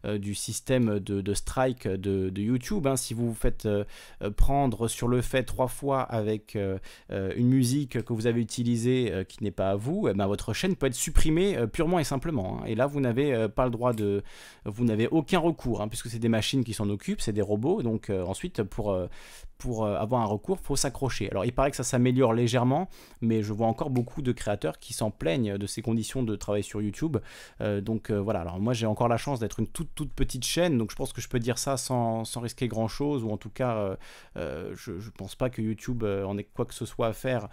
du 0.04 0.34
système 0.34 0.98
de, 1.00 1.34
strike 1.34 1.88
de, 1.88 2.40
YouTube. 2.40 2.86
Hein. 2.86 2.96
Si 2.96 3.14
vous 3.14 3.28
vous 3.28 3.34
faites 3.34 3.68
prendre 4.36 4.88
sur 4.88 5.08
le 5.08 5.20
fait 5.22 5.42
trois 5.42 5.68
fois 5.68 6.02
avec 6.02 6.56
une 7.10 7.48
musique 7.48 8.02
que 8.02 8.12
vous 8.12 8.26
avez 8.26 8.40
utilisée 8.40 9.24
qui 9.28 9.42
n'est 9.42 9.50
pas 9.50 9.70
à 9.70 9.76
vous, 9.76 10.08
eh 10.08 10.14
ben, 10.14 10.26
votre 10.26 10.52
chaîne 10.52 10.76
peut 10.76 10.86
être 10.86 10.94
supprimée 10.94 11.56
purement 11.72 11.98
et 11.98 12.04
simplement. 12.04 12.60
Hein. 12.60 12.66
Et 12.66 12.74
là, 12.74 12.86
vous 12.86 13.00
n'avez 13.00 13.48
pas 13.48 13.64
le 13.64 13.70
droit 13.70 13.92
de, 13.92 14.22
vous 14.64 14.84
n'avez 14.86 15.08
aucun 15.08 15.38
recours, 15.38 15.80
hein, 15.80 15.88
puisque 15.88 16.08
c'est 16.08 16.18
des 16.18 16.28
machines 16.28 16.64
qui 16.64 16.74
s'en 16.74 16.88
occupent, 16.88 17.20
c'est 17.20 17.32
des 17.32 17.42
robots. 17.42 17.82
Donc 17.82 18.10
euh, 18.10 18.24
ensuite, 18.24 18.62
pour, 18.62 18.90
euh, 18.90 19.06
pour 19.58 19.84
euh, 19.84 19.96
avoir 19.96 20.22
un 20.22 20.26
recours, 20.26 20.58
faut 20.58 20.76
s'accrocher. 20.76 21.30
Alors 21.30 21.44
il 21.44 21.52
paraît 21.52 21.70
que 21.70 21.76
ça 21.76 21.84
s'améliore 21.84 22.32
légèrement, 22.32 22.88
mais 23.20 23.42
je 23.42 23.52
vois 23.52 23.66
encore 23.66 23.90
beaucoup 23.90 24.22
de 24.22 24.32
créateurs 24.32 24.78
qui 24.78 24.92
s'en 24.92 25.10
plaignent 25.10 25.58
de 25.58 25.66
ces 25.66 25.82
conditions 25.82 26.22
de 26.22 26.36
travail 26.36 26.62
sur 26.62 26.80
YouTube. 26.80 27.18
donc 27.60 28.10
voilà, 28.10 28.40
alors 28.40 28.60
moi 28.60 28.72
j'ai 28.72 28.86
encore 28.86 29.08
la 29.08 29.16
chance 29.16 29.40
d'être 29.40 29.60
une 29.60 29.66
toute 29.66 29.94
toute 29.94 30.12
petite 30.12 30.44
chaîne, 30.44 30.78
donc 30.78 30.90
je 30.90 30.96
pense 30.96 31.12
que 31.12 31.20
je 31.20 31.28
peux 31.28 31.38
dire 31.38 31.58
ça 31.58 31.76
sans, 31.76 32.24
sans 32.24 32.40
risquer 32.40 32.68
grand-chose, 32.68 33.24
ou 33.24 33.30
en 33.30 33.36
tout 33.36 33.50
cas, 33.50 33.96
je 34.34 34.92
ne 34.92 35.10
pense 35.16 35.34
pas 35.34 35.50
que 35.50 35.62
YouTube 35.62 36.04
en 36.04 36.36
ait 36.38 36.44
quoi 36.44 36.64
que 36.64 36.74
ce 36.74 36.86
soit 36.86 37.08
à 37.08 37.12
faire 37.12 37.48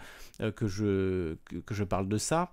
que, 0.56 0.66
je, 0.66 1.36
que 1.66 1.74
je 1.74 1.84
parle 1.84 2.08
de 2.08 2.18
ça. 2.18 2.52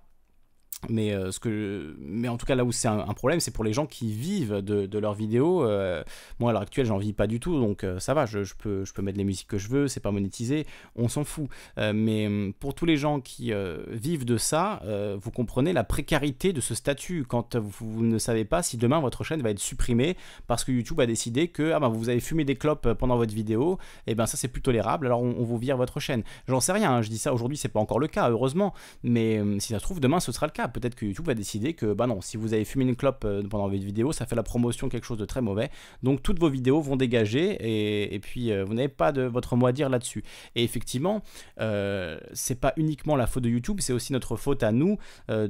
Mais, 0.88 1.12
euh, 1.12 1.30
ce 1.30 1.38
que, 1.38 1.94
mais 2.00 2.28
en 2.28 2.36
tout 2.36 2.46
cas, 2.46 2.54
là 2.54 2.64
où 2.64 2.72
c'est 2.72 2.88
un, 2.88 3.04
problème, 3.14 3.38
c'est 3.38 3.52
pour 3.52 3.62
les 3.62 3.72
gens 3.72 3.86
qui 3.86 4.12
vivent 4.12 4.56
de, 4.56 4.86
de 4.86 4.98
leurs 4.98 5.14
vidéos. 5.14 5.64
Euh, 5.64 6.02
moi, 6.40 6.50
à 6.50 6.52
l'heure 6.52 6.62
actuelle, 6.62 6.86
j'en 6.86 6.98
vis 6.98 7.12
pas 7.12 7.28
du 7.28 7.38
tout, 7.38 7.60
donc 7.60 7.84
euh, 7.84 8.00
ça 8.00 8.14
va, 8.14 8.26
je, 8.26 8.42
je, 8.42 8.54
peux, 8.54 8.84
je 8.84 8.92
peux 8.92 9.02
mettre 9.02 9.18
les 9.18 9.24
musiques 9.24 9.46
que 9.46 9.58
je 9.58 9.68
veux, 9.68 9.86
c'est 9.86 10.00
pas 10.00 10.10
monétisé, 10.10 10.66
on 10.96 11.08
s'en 11.08 11.24
fout. 11.24 11.48
mais 11.76 12.52
pour 12.58 12.74
tous 12.74 12.84
les 12.84 12.96
gens 12.96 13.20
qui 13.20 13.52
vivent 13.88 14.24
de 14.24 14.36
ça, 14.36 14.82
vous 15.20 15.30
comprenez 15.30 15.72
la 15.72 15.84
précarité 15.84 16.52
de 16.52 16.60
ce 16.60 16.74
statut 16.74 17.24
quand 17.26 17.56
vous 17.56 18.02
ne 18.02 18.18
savez 18.18 18.44
pas 18.44 18.62
si 18.62 18.76
demain 18.76 19.00
votre 19.00 19.24
chaîne 19.24 19.42
va 19.42 19.50
être 19.50 19.58
supprimée 19.58 20.16
parce 20.46 20.64
que 20.64 20.72
YouTube 20.72 21.00
a 21.00 21.06
décidé 21.06 21.48
que 21.48 21.72
ah 21.72 21.80
ben, 21.80 21.88
vous 21.88 22.08
avez 22.08 22.20
fumé 22.20 22.44
des 22.44 22.56
clopes 22.56 22.92
pendant 22.94 23.16
votre 23.16 23.34
vidéo, 23.34 23.78
et 24.06 24.14
ben 24.14 24.26
ça 24.26 24.36
c'est 24.36 24.48
plus 24.48 24.62
tolérable, 24.62 25.06
alors 25.06 25.22
on, 25.22 25.42
vous 25.42 25.58
vire 25.58 25.76
votre 25.76 26.00
chaîne. 26.00 26.22
J'en 26.48 26.60
sais 26.60 26.72
rien, 26.72 26.92
hein, 26.92 27.02
je 27.02 27.08
dis 27.08 27.18
ça 27.18 27.32
aujourd'hui, 27.32 27.56
c'est 27.56 27.68
pas 27.68 27.80
encore 27.80 27.98
le 27.98 28.08
cas, 28.08 28.30
heureusement, 28.30 28.74
mais 29.02 29.40
si 29.58 29.72
ça 29.72 29.78
se 29.78 29.84
trouve, 29.84 30.00
demain 30.00 30.20
ce 30.20 30.32
sera 30.32 30.46
le 30.46 30.52
cas 30.52 30.68
peut-être 30.72 30.94
que 30.94 31.06
YouTube 31.06 31.26
va 31.26 31.34
décider 31.34 31.74
que, 31.74 31.92
bah 31.92 32.06
non, 32.06 32.20
si 32.20 32.36
vous 32.36 32.54
avez 32.54 32.64
fumé 32.64 32.84
une 32.84 32.96
clope 32.96 33.24
euh, 33.24 33.42
pendant 33.42 33.68
votre 33.68 33.82
vidéo, 33.82 34.12
ça 34.12 34.26
fait 34.26 34.36
la 34.36 34.42
promotion 34.42 34.88
quelque 34.88 35.04
chose 35.04 35.18
de 35.18 35.24
très 35.24 35.40
mauvais. 35.40 35.70
Donc 36.02 36.22
toutes 36.22 36.38
vos 36.38 36.48
vidéos 36.48 36.80
vont 36.80 36.96
dégager 36.96 38.14
et, 38.14 38.18
puis 38.18 38.52
euh, 38.52 38.64
vous 38.64 38.74
n'avez 38.74 38.88
pas 38.88 39.12
de 39.12 39.22
votre 39.22 39.56
mot 39.56 39.66
à 39.66 39.72
dire 39.72 39.88
là-dessus. 39.88 40.24
Et 40.54 40.64
effectivement, 40.64 41.22
euh, 41.60 42.18
c'est 42.32 42.60
pas 42.60 42.72
uniquement 42.76 43.16
la 43.16 43.26
faute 43.26 43.44
de 43.44 43.48
YouTube, 43.48 43.78
c'est 43.80 43.92
aussi 43.92 44.12
notre 44.12 44.36
faute 44.36 44.62
à 44.62 44.72
nous 44.72 44.98
de, 45.28 45.46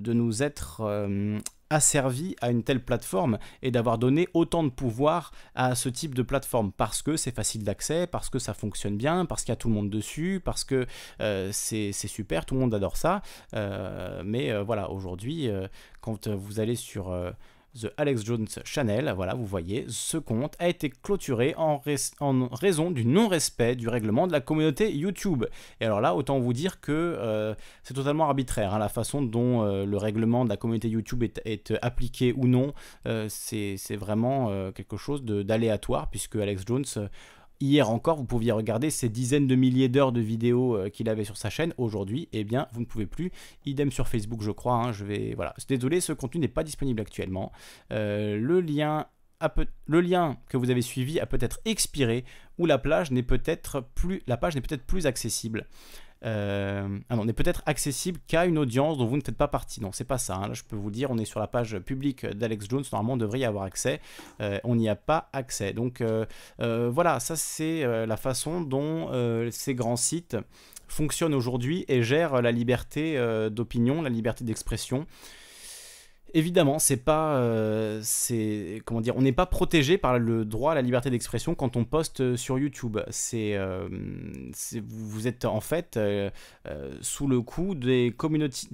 de, 0.00 0.12
nous 0.12 0.42
être 0.42 0.82
asservi 1.74 2.36
à 2.40 2.50
une 2.50 2.62
telle 2.62 2.82
plateforme 2.82 3.38
et 3.62 3.70
d'avoir 3.70 3.98
donné 3.98 4.28
autant 4.32 4.62
de 4.62 4.68
pouvoir 4.68 5.32
à 5.54 5.74
ce 5.74 5.88
type 5.88 6.14
de 6.14 6.22
plateforme 6.22 6.70
parce 6.72 7.02
que 7.02 7.16
c'est 7.16 7.34
facile 7.34 7.64
d'accès, 7.64 8.06
parce 8.06 8.30
que 8.30 8.38
ça 8.38 8.54
fonctionne 8.54 8.96
bien, 8.96 9.26
parce 9.26 9.42
qu'il 9.42 9.50
y 9.50 9.52
a 9.52 9.56
tout 9.56 9.68
le 9.68 9.74
monde 9.74 9.90
dessus, 9.90 10.40
parce 10.44 10.62
que 10.62 10.86
euh, 11.20 11.50
c'est 11.52 11.92
super, 11.92 12.46
tout 12.46 12.54
le 12.54 12.60
monde 12.60 12.74
adore 12.74 12.96
ça. 12.96 13.22
Euh, 13.54 14.22
mais 14.24 14.52
euh, 14.52 14.62
voilà, 14.62 14.90
aujourd'hui, 14.90 15.50
quand 16.00 16.28
vous 16.28 16.60
allez 16.60 16.76
sur 16.76 17.12
The 17.80 17.88
Alex 17.96 18.24
Jones 18.24 18.46
Channel, 18.64 19.12
voilà, 19.16 19.34
vous 19.34 19.44
voyez, 19.44 19.86
ce 19.88 20.16
compte 20.16 20.54
a 20.60 20.68
été 20.68 20.90
clôturé 20.90 21.54
en, 21.56 21.82
raison 22.52 22.90
du 22.90 23.04
non-respect 23.04 23.74
du 23.74 23.88
règlement 23.88 24.26
de 24.26 24.32
la 24.32 24.40
communauté 24.40 24.92
YouTube. 24.92 25.44
Et 25.80 25.84
alors 25.84 26.00
là, 26.00 26.14
autant 26.14 26.38
vous 26.38 26.52
dire 26.52 26.80
que 26.80 26.92
euh, 26.92 27.54
c'est 27.82 27.94
totalement 27.94 28.24
arbitraire, 28.24 28.74
hein, 28.74 28.78
la 28.78 28.88
façon 28.88 29.22
dont 29.22 29.62
euh, 29.62 29.84
le 29.84 29.96
règlement 29.96 30.44
de 30.44 30.50
la 30.50 30.56
communauté 30.56 30.88
YouTube 30.88 31.24
est, 31.24 31.72
appliqué 31.82 32.32
ou 32.36 32.46
non, 32.46 32.74
euh, 33.06 33.26
c'est 33.28 33.96
vraiment 33.96 34.70
quelque 34.72 34.96
chose 34.96 35.24
d'aléatoire, 35.24 36.10
puisque 36.10 36.36
Alex 36.36 36.62
Jones 36.66 37.08
Hier 37.60 37.88
encore, 37.88 38.16
vous 38.16 38.24
pouviez 38.24 38.52
regarder 38.52 38.90
ces 38.90 39.08
dizaines 39.08 39.46
de 39.46 39.54
milliers 39.54 39.88
d'heures 39.88 40.12
de 40.12 40.20
vidéos 40.20 40.76
euh, 40.76 40.88
qu'il 40.88 41.08
avait 41.08 41.24
sur 41.24 41.36
sa 41.36 41.50
chaîne. 41.50 41.72
Aujourd'hui, 41.78 42.28
eh 42.32 42.44
bien, 42.44 42.66
vous 42.72 42.80
ne 42.80 42.84
pouvez 42.84 43.06
plus. 43.06 43.30
Idem 43.64 43.90
sur 43.90 44.08
Facebook, 44.08 44.42
je 44.42 44.50
crois. 44.50 44.74
Hein, 44.74 44.92
je 44.92 45.04
vais, 45.04 45.34
voilà. 45.34 45.54
Désolé, 45.68 46.00
ce 46.00 46.12
contenu 46.12 46.40
n'est 46.40 46.48
pas 46.48 46.64
disponible 46.64 47.00
actuellement. 47.00 47.52
Euh, 47.92 48.36
le 48.38 48.60
lien 48.60 49.06
que 50.48 50.56
vous 50.56 50.70
avez 50.70 50.82
suivi 50.82 51.20
a 51.20 51.26
peut-être 51.26 51.60
expiré 51.64 52.24
ou 52.58 52.66
la 52.66 52.78
page 52.78 53.10
n'est 53.10 53.22
peut-être 53.22 53.82
plus 54.86 55.06
accessible. 55.06 55.66
Euh, 56.24 56.98
ah 57.10 57.16
n'est 57.16 57.32
peut-être 57.32 57.62
accessible 57.66 58.18
qu'à 58.26 58.46
une 58.46 58.58
audience 58.58 58.98
dont 58.98 59.06
vous 59.06 59.16
ne 59.16 59.22
faites 59.22 59.36
pas 59.36 59.48
partie. 59.48 59.80
Non, 59.80 59.92
c'est 59.92 60.04
pas 60.04 60.18
ça. 60.18 60.36
Hein. 60.36 60.54
Je 60.54 60.62
peux 60.62 60.76
vous 60.76 60.90
dire, 60.90 61.10
on 61.10 61.18
est 61.18 61.24
sur 61.24 61.40
la 61.40 61.46
page 61.46 61.78
publique 61.78 62.26
d'Alex 62.26 62.66
Jones. 62.68 62.84
Normalement, 62.92 63.14
on 63.14 63.16
devrait 63.16 63.40
y 63.40 63.44
avoir 63.44 63.64
accès. 63.64 64.00
Euh, 64.40 64.58
on 64.64 64.76
n'y 64.76 64.88
a 64.88 64.96
pas 64.96 65.28
accès. 65.32 65.72
Donc 65.72 66.00
euh, 66.00 66.24
voilà, 66.58 67.20
ça 67.20 67.36
c'est 67.36 67.84
la 68.06 68.16
façon 68.16 68.60
dont 68.60 69.10
ces 69.50 69.74
grands 69.74 69.96
sites 69.96 70.36
fonctionnent 70.88 71.34
aujourd'hui 71.34 71.84
et 71.88 72.02
gèrent 72.02 72.42
la 72.42 72.52
liberté 72.52 73.18
d'opinion, 73.50 74.02
la 74.02 74.10
liberté 74.10 74.44
d'expression 74.44 75.06
évidemment, 76.34 76.78
c'est 76.78 76.98
pas, 76.98 77.36
euh, 77.36 78.00
c'est 78.02 78.82
comment 78.84 79.00
dire, 79.00 79.16
on 79.16 79.22
n'est 79.22 79.32
pas 79.32 79.46
protégé 79.46 79.96
par 79.96 80.18
le 80.18 80.44
droit 80.44 80.72
à 80.72 80.74
la 80.74 80.82
liberté 80.82 81.08
d'expression 81.08 81.54
quand 81.54 81.76
on 81.76 81.84
poste 81.84 82.20
euh, 82.20 82.36
sur 82.36 82.58
YouTube. 82.58 82.98
C'est, 83.08 83.54
euh, 83.54 83.88
vous 84.86 85.26
êtes 85.26 85.44
en 85.44 85.60
fait 85.60 85.98
sous 87.00 87.28
le 87.28 87.40
coup 87.40 87.74
des 87.74 88.12
community, 88.16 88.68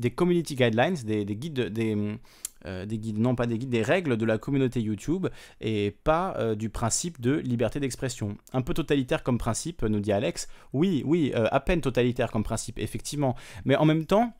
guidelines, 0.54 0.94
des, 1.04 1.24
guides, 1.24 1.60
des 1.60 2.18
des 2.64 2.98
guides, 2.98 3.18
non 3.18 3.34
pas 3.34 3.46
des 3.46 3.82
règles 3.82 4.18
de 4.18 4.24
la 4.26 4.36
communauté 4.36 4.82
YouTube 4.82 5.28
et 5.62 5.96
pas 6.04 6.54
du 6.54 6.68
principe 6.68 7.20
de 7.20 7.36
liberté 7.36 7.80
d'expression. 7.80 8.36
Un 8.52 8.60
peu 8.60 8.74
totalitaire 8.74 9.22
comme 9.22 9.38
principe, 9.38 9.82
nous 9.82 10.00
dit 10.00 10.12
Alex. 10.12 10.48
Oui, 10.72 11.02
oui, 11.06 11.32
à 11.34 11.60
peine 11.60 11.80
totalitaire 11.80 12.30
comme 12.30 12.44
principe, 12.44 12.78
effectivement. 12.78 13.34
Mais 13.64 13.76
en 13.76 13.86
même 13.86 14.04
temps, 14.04 14.34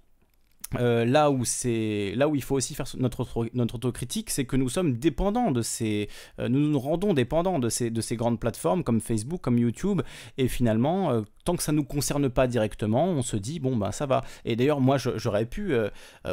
euh, 0.79 1.05
là 1.05 1.31
où 1.33 1.45
c'est 1.45 2.13
là 2.15 2.29
où 2.29 2.37
il 2.37 2.43
faut 2.43 2.55
aussi 2.55 2.75
faire 2.75 2.87
notre 2.99 3.27
notre 3.55 3.75
autocritique, 3.75 4.31
c'est 4.31 4.45
que 4.45 4.55
nous 4.55 4.69
sommes 4.69 4.99
dépendants 4.99 5.51
de 5.51 5.63
ces 5.63 6.09
euh, 6.39 6.49
nous 6.49 6.61
nous 6.61 6.79
rendons 6.79 7.13
dépendants 7.13 7.59
de 7.59 7.69
ces 7.69 7.91
de 7.91 8.01
ces 8.01 8.15
grandes 8.15 8.39
plateformes 8.39 8.85
comme 8.85 9.01
Facebook, 9.01 9.41
comme 9.41 9.59
YouTube 9.59 10.03
et 10.39 10.47
finalement 10.47 11.11
euh, 11.11 11.23
tant 11.45 11.57
que 11.57 11.65
ça 11.65 11.73
nous 11.73 11.83
concerne 11.83 12.29
pas 12.29 12.47
directement, 12.47 13.07
on 13.07 13.23
se 13.23 13.37
dit 13.37 13.59
bon 13.59 13.77
bah 13.77 13.91
ça 13.91 14.07
va. 14.07 14.23
Et 14.45 14.55
d'ailleurs 14.55 14.81
moi 14.81 14.97
j'aurais 14.97 15.47
pu 15.47 15.75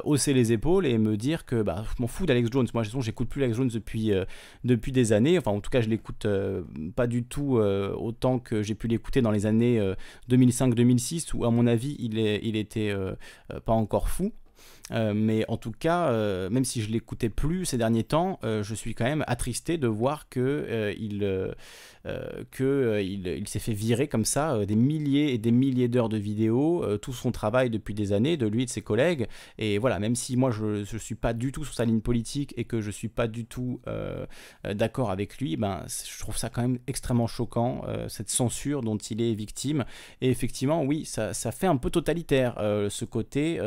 hausser 0.03 0.33
les 0.33 0.51
épaules 0.51 0.85
et 0.85 0.97
me 0.97 1.17
dire 1.17 1.45
que 1.45 1.63
bah 1.63 1.85
je 1.95 2.01
m'en 2.01 2.07
fous 2.07 2.25
d'Alex 2.25 2.49
Jones. 2.51 2.67
Moi 2.73 2.83
j'écoute 2.83 3.29
plus 3.29 3.43
Alex 3.43 3.57
Jones 3.57 3.69
depuis 3.69 4.11
depuis 4.63 4.91
des 4.91 5.13
années. 5.13 5.37
Enfin 5.39 5.51
en 5.51 5.61
tout 5.61 5.69
cas 5.69 5.81
je 5.81 5.89
l'écoute 5.89 6.27
pas 6.95 7.07
du 7.07 7.23
tout 7.23 7.57
autant 7.57 8.37
que 8.37 8.61
j'ai 8.61 8.75
pu 8.75 8.87
l'écouter 8.87 9.21
dans 9.21 9.31
les 9.31 9.45
années 9.45 9.81
2005-2006 10.29 11.33
où 11.33 11.45
à 11.45 11.51
mon 11.51 11.65
avis 11.65 11.95
il 11.99 12.19
est 12.19 12.41
il 12.43 12.55
était 12.55 12.93
pas 13.65 13.73
encore 13.73 14.09
fou. 14.09 14.26
Euh, 14.91 15.13
mais 15.13 15.43
en 15.47 15.57
tout 15.57 15.71
cas, 15.71 16.09
euh, 16.09 16.49
même 16.49 16.65
si 16.65 16.81
je 16.81 16.89
l'écoutais 16.89 17.29
plus 17.29 17.65
ces 17.65 17.77
derniers 17.77 18.03
temps, 18.03 18.39
euh, 18.43 18.63
je 18.63 18.73
suis 18.73 18.95
quand 18.95 19.05
même 19.05 19.23
attristé 19.27 19.77
de 19.77 19.87
voir 19.87 20.29
que 20.29 20.93
il, 20.97 21.55
que 22.51 23.01
il, 23.03 23.27
il 23.27 23.47
s'est 23.47 23.59
fait 23.59 23.73
virer 23.73 24.07
comme 24.07 24.25
ça 24.25 24.65
des 24.65 24.75
milliers 24.75 25.33
et 25.33 25.37
des 25.37 25.51
milliers 25.51 25.87
d'heures 25.87 26.09
de 26.09 26.17
vidéos, 26.17 26.85
tout 26.97 27.13
son 27.13 27.31
travail 27.31 27.69
depuis 27.69 27.93
des 27.93 28.13
années, 28.13 28.37
de 28.37 28.47
lui 28.47 28.63
et 28.63 28.65
de 28.65 28.69
ses 28.69 28.81
collègues. 28.81 29.27
Et 29.57 29.77
voilà, 29.77 29.99
même 29.99 30.15
si 30.15 30.37
moi 30.37 30.51
je 30.51 30.65
ne 30.91 30.99
suis 30.99 31.15
pas 31.15 31.33
du 31.33 31.51
tout 31.51 31.63
sur 31.63 31.73
sa 31.73 31.85
ligne 31.85 32.01
politique 32.01 32.53
et 32.57 32.63
que 32.63 32.81
je 32.81 32.91
suis 32.91 33.07
pas 33.07 33.27
du 33.27 33.45
tout 33.45 33.81
d'accord 34.63 35.11
avec 35.11 35.39
lui, 35.39 35.57
ben 35.57 35.83
je 35.87 36.19
trouve 36.19 36.37
ça 36.37 36.49
quand 36.49 36.61
même 36.61 36.79
extrêmement 36.87 37.27
choquant 37.27 37.83
cette 38.07 38.29
censure 38.29 38.81
dont 38.81 38.97
il 38.97 39.21
est 39.21 39.33
victime. 39.33 39.85
Et 40.21 40.29
effectivement, 40.29 40.83
oui, 40.83 41.05
ça, 41.05 41.33
fait 41.51 41.67
un 41.67 41.77
peu 41.77 41.89
totalitaire 41.89 42.55
ce 42.89 43.05
côté 43.05 43.59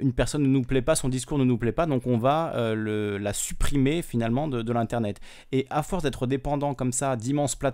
une 0.00 0.12
personne 0.12 0.42
ne 0.42 0.48
nous 0.48 0.62
plaît 0.62 0.82
pas, 0.82 0.94
son 0.94 1.08
discours 1.08 1.38
ne 1.38 1.44
nous 1.44 1.58
plaît 1.58 1.72
pas, 1.72 1.86
donc 1.86 2.06
on 2.06 2.18
va 2.18 2.52
euh, 2.54 3.18
la 3.18 3.32
supprimer 3.32 4.02
finalement 4.02 4.48
de, 4.48 4.72
l'Internet. 4.72 5.20
Et 5.52 5.66
à 5.70 5.82
force 5.82 6.02
d'être 6.02 6.26
dépendant 6.26 6.74
comme 6.74 6.92
ça 6.92 7.16
d'immenses 7.16 7.54
plateformes 7.54 7.65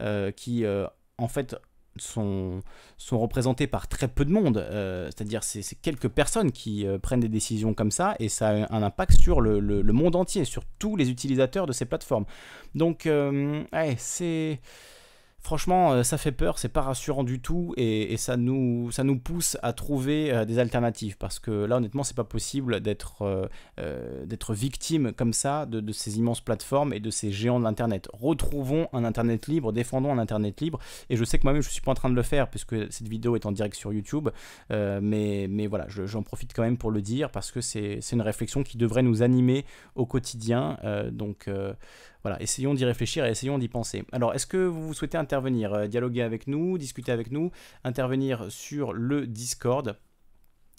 euh, 0.00 0.30
qui 0.30 0.64
euh, 0.64 0.86
en 1.18 1.28
fait 1.28 1.56
sont, 1.96 2.60
sont 2.96 3.18
représentées 3.18 3.66
par 3.66 3.86
très 3.88 4.08
peu 4.08 4.24
de 4.24 4.30
monde, 4.30 4.64
c'est-à-dire 5.10 5.44
c'est 5.44 5.62
quelques 5.82 6.08
personnes 6.08 6.50
qui 6.50 6.86
prennent 7.02 7.20
des 7.20 7.28
décisions 7.28 7.74
comme 7.74 7.90
ça, 7.90 8.16
et 8.18 8.30
ça 8.30 8.48
a 8.48 8.74
un 8.74 8.82
impact 8.82 9.20
sur 9.20 9.42
le, 9.42 9.60
le 9.60 9.92
monde 9.92 10.16
entier, 10.16 10.46
sur 10.46 10.64
tous 10.78 10.96
les 10.96 11.10
utilisateurs 11.10 11.66
de 11.66 11.72
ces 11.72 11.84
plateformes. 11.84 12.24
Donc, 12.74 13.02
ouais, 13.06 13.94
c'est 13.98 14.60
Franchement, 15.42 15.92
euh, 15.92 16.02
ça 16.04 16.18
fait 16.18 16.30
peur, 16.30 16.60
c'est 16.60 16.68
pas 16.68 16.82
rassurant 16.82 17.24
du 17.24 17.40
tout 17.40 17.74
et, 17.76 18.16
ça, 18.16 18.36
nous, 18.36 18.90
pousse 19.24 19.58
à 19.62 19.72
trouver 19.72 20.32
euh, 20.32 20.44
des 20.44 20.60
alternatives 20.60 21.16
parce 21.18 21.40
que 21.40 21.50
là, 21.50 21.78
honnêtement, 21.78 22.04
c'est 22.04 22.16
pas 22.16 22.22
possible 22.22 22.80
d'être 22.80 23.48
euh, 23.78 24.24
victime 24.50 25.12
comme 25.12 25.32
ça 25.32 25.66
de, 25.66 25.92
ces 25.92 26.18
immenses 26.18 26.40
plateformes 26.40 26.92
et 26.92 27.00
de 27.00 27.10
ces 27.10 27.32
géants 27.32 27.58
de 27.58 27.64
l'Internet. 27.64 28.08
Retrouvons 28.12 28.88
un 28.92 29.04
Internet 29.04 29.48
libre, 29.48 29.72
défendons 29.72 30.12
un 30.12 30.18
Internet 30.18 30.60
libre 30.60 30.78
et 31.10 31.16
je 31.16 31.24
sais 31.24 31.38
que 31.38 31.42
moi-même, 31.42 31.62
je 31.62 31.70
suis 31.70 31.80
pas 31.80 31.90
en 31.90 31.94
train 31.94 32.10
de 32.10 32.14
le 32.14 32.22
faire 32.22 32.48
puisque 32.48 32.92
cette 32.92 33.08
vidéo 33.08 33.34
est 33.34 33.44
en 33.44 33.52
direct 33.52 33.74
sur 33.74 33.92
YouTube, 33.92 34.28
mais, 34.70 35.46
mais 35.50 35.66
voilà, 35.66 35.86
j'en 35.88 36.22
profite 36.22 36.52
quand 36.54 36.62
même 36.62 36.78
pour 36.78 36.92
le 36.92 37.02
dire 37.02 37.30
parce 37.30 37.50
que 37.50 37.60
c'est 37.60 38.00
une 38.12 38.22
réflexion 38.22 38.62
qui 38.62 38.76
devrait 38.76 39.02
nous 39.02 39.22
animer 39.22 39.64
au 39.96 40.06
quotidien. 40.06 40.78
donc 41.10 41.48
voilà, 42.22 42.40
essayons 42.40 42.74
d'y 42.74 42.84
réfléchir 42.84 43.24
et 43.24 43.30
essayons 43.30 43.58
d'y 43.58 43.68
penser. 43.68 44.04
Alors, 44.12 44.34
est-ce 44.34 44.46
que 44.46 44.56
vous 44.56 44.94
souhaitez 44.94 45.18
intervenir, 45.18 45.72
euh, 45.74 45.86
dialoguer 45.86 46.22
avec 46.22 46.46
nous, 46.46 46.78
discuter 46.78 47.12
avec 47.12 47.30
nous, 47.30 47.50
intervenir 47.84 48.46
sur 48.50 48.92
le 48.92 49.26
Discord? 49.26 49.96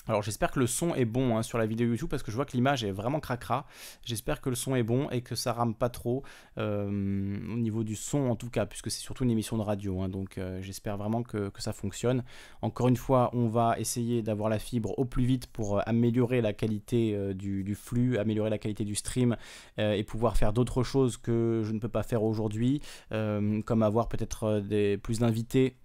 Alors 0.07 0.21
j'espère 0.21 0.51
que 0.51 0.59
le 0.59 0.67
son 0.67 0.93
est 0.95 1.05
bon 1.05 1.37
hein, 1.37 1.43
sur 1.43 1.57
la 1.57 1.65
vidéo 1.65 1.87
YouTube 1.87 2.09
parce 2.09 2.23
que 2.23 2.31
je 2.31 2.35
vois 2.35 2.45
que 2.45 2.51
l'image 2.53 2.83
est 2.83 2.91
vraiment 2.91 3.19
cracra. 3.21 3.65
J'espère 4.03 4.41
que 4.41 4.49
le 4.49 4.55
son 4.55 4.75
est 4.75 4.83
bon 4.83 5.09
et 5.11 5.21
que 5.21 5.35
ça 5.35 5.53
rame 5.53 5.73
pas 5.73 5.89
trop 5.89 6.23
euh, 6.57 6.87
au 6.87 7.57
niveau 7.57 7.83
du 7.83 7.95
son 7.95 8.29
en 8.29 8.35
tout 8.35 8.49
cas 8.49 8.65
puisque 8.65 8.91
c'est 8.91 8.99
surtout 8.99 9.23
une 9.23 9.31
émission 9.31 9.57
de 9.57 9.61
radio. 9.61 10.01
Hein, 10.01 10.09
donc 10.09 10.37
euh, 10.37 10.61
j'espère 10.61 10.97
vraiment 10.97 11.23
que, 11.23 11.51
ça 11.57 11.71
fonctionne. 11.71 12.23
Encore 12.61 12.89
une 12.89 12.97
fois, 12.97 13.29
on 13.33 13.47
va 13.47 13.79
essayer 13.79 14.21
d'avoir 14.21 14.49
la 14.49 14.59
fibre 14.59 14.97
au 14.99 15.05
plus 15.05 15.23
vite 15.23 15.47
pour 15.47 15.77
euh, 15.77 15.81
améliorer 15.85 16.41
la 16.41 16.51
qualité 16.51 17.33
du, 17.33 17.75
flux, 17.75 18.17
améliorer 18.17 18.49
la 18.49 18.57
qualité 18.57 18.83
du 18.83 18.95
stream 18.95 19.37
et 19.77 20.03
pouvoir 20.03 20.35
faire 20.35 20.51
d'autres 20.51 20.83
choses 20.83 21.15
que 21.17 21.61
je 21.63 21.71
ne 21.71 21.79
peux 21.79 21.87
pas 21.87 22.03
faire 22.03 22.23
aujourd'hui, 22.23 22.81
comme 23.09 23.83
avoir 23.83 24.09
peut-être 24.09 24.61
plus 24.97 25.19
d'invités 25.19 25.77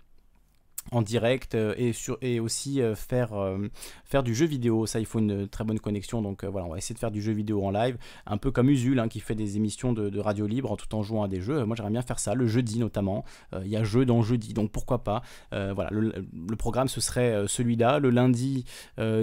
en 0.92 1.02
direct 1.02 1.54
euh, 1.54 1.74
et, 1.76 1.92
sur, 1.92 2.18
et 2.22 2.40
aussi 2.40 2.80
euh, 2.80 2.94
faire, 2.94 3.34
euh, 3.34 3.68
faire 4.04 4.22
du 4.22 4.34
jeu 4.34 4.46
vidéo. 4.46 4.86
Ça, 4.86 5.00
il 5.00 5.06
faut 5.06 5.18
une 5.18 5.48
très 5.48 5.64
bonne 5.64 5.80
connexion. 5.80 6.22
Donc 6.22 6.44
voilà, 6.44 6.66
on 6.66 6.70
va 6.70 6.78
essayer 6.78 6.94
de 6.94 6.98
faire 6.98 7.10
du 7.10 7.22
jeu 7.22 7.32
vidéo 7.32 7.64
en 7.64 7.70
live, 7.70 7.96
un 8.26 8.36
peu 8.36 8.50
comme 8.50 8.70
Usul 8.70 8.98
hein, 8.98 9.08
qui 9.08 9.20
fait 9.20 9.34
des 9.34 9.56
émissions 9.56 9.92
de, 9.92 10.18
radio 10.18 10.46
libre 10.46 10.76
tout 10.76 10.92
en 10.96 11.02
jouant 11.02 11.22
à 11.22 11.28
des 11.28 11.40
jeux. 11.40 11.64
Moi, 11.64 11.76
j'aimerais 11.76 11.92
bien 11.92 12.02
faire 12.02 12.18
ça, 12.18 12.34
le 12.34 12.46
jeudi 12.48 12.78
notamment. 12.78 13.24
Il 13.62 13.68
y 13.68 13.76
a 13.76 13.84
jeu 13.84 14.04
dans 14.04 14.20
jeudi, 14.22 14.52
donc 14.52 14.72
pourquoi 14.72 15.04
pas. 15.04 15.22
voilà, 15.52 15.88
le, 15.90 16.56
programme 16.56 16.88
ce 16.88 17.00
serait 17.00 17.44
celui-là. 17.46 18.00
Le 18.00 18.10
lundi, 18.10 18.64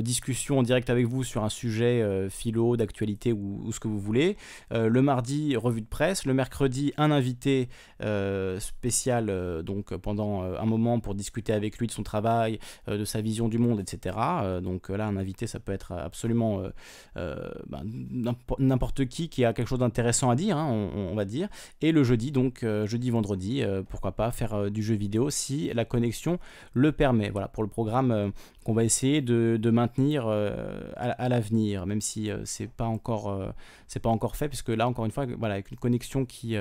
discussion 0.02 0.60
en 0.60 0.64
direct 0.64 0.90
avec 0.90 1.06
vous 1.06 1.24
sur 1.24 1.44
un 1.44 1.50
sujet 1.50 2.30
philo, 2.30 2.78
d'actualité 2.78 3.34
ou, 3.34 3.62
ou, 3.66 3.72
ce 3.74 3.80
que 3.82 3.90
vous 3.90 4.00
voulez. 4.00 4.38
le 4.72 5.02
mardi, 5.02 5.58
revue 5.58 5.82
de 5.82 5.88
presse. 5.88 6.26
Le 6.26 6.34
mercredi, 6.34 6.94
un 6.98 7.12
invité 7.12 7.68
spécial 8.60 9.64
donc 9.64 9.94
pendant 9.98 10.44
un 10.44 10.66
moment 10.66 11.00
pour 11.00 11.14
discuter 11.14 11.55
avec 11.56 11.78
lui 11.78 11.88
de 11.88 11.92
son 11.92 12.04
travail, 12.04 12.60
euh, 12.88 12.98
de 12.98 13.06
sa 13.06 13.22
vision 13.22 13.48
du 13.48 13.58
monde, 13.58 13.80
etc. 13.80 14.16
Euh, 14.44 14.62
donc 14.62 14.90
euh, 14.90 14.98
là, 14.98 15.08
un 15.08 15.18
invité, 15.18 15.48
ça 15.48 15.60
peut 15.60 15.72
être 15.72 15.92
absolument 15.94 16.62
ben, 17.16 17.84
n'importe 18.60 19.06
qui 19.06 19.30
qui 19.30 19.46
a 19.46 19.54
quelque 19.54 19.68
chose 19.68 19.80
d'intéressant 19.80 20.30
à 20.30 20.36
dire, 20.36 20.58
hein, 20.58 20.68
on, 20.96 21.16
va 21.16 21.26
dire. 21.26 21.48
Et 21.82 21.92
le 21.92 22.04
jeudi, 22.04 22.32
donc 22.32 22.66
jeudi, 22.86 23.10
vendredi, 23.10 23.64
pourquoi 23.90 24.14
pas 24.14 24.32
faire 24.32 24.70
du 24.70 24.84
jeu 24.84 24.96
vidéo 24.96 25.30
si 25.30 25.72
la 25.74 25.86
connexion 25.86 26.40
le 26.74 26.92
permet. 26.92 27.30
Voilà, 27.30 27.48
pour 27.48 27.64
le 27.64 27.70
programme 27.70 28.32
qu'on 28.66 28.74
va 28.74 28.84
essayer 28.84 29.22
de, 29.22 29.70
maintenir 29.70 30.28
à, 30.28 31.30
l'avenir, 31.30 31.86
même 31.86 32.02
si 32.02 32.30
c'est 32.44 32.68
pas 32.68 32.86
encore 32.86 33.54
c'est 33.88 34.02
pas 34.02 34.10
encore 34.10 34.36
fait, 34.36 34.50
puisque 34.50 34.70
là 34.70 34.88
encore 34.88 35.06
une 35.06 35.12
fois, 35.12 35.26
voilà, 35.38 35.54
avec 35.54 35.72
une 35.72 35.78
connexion 35.78 36.26
qui 36.26 36.58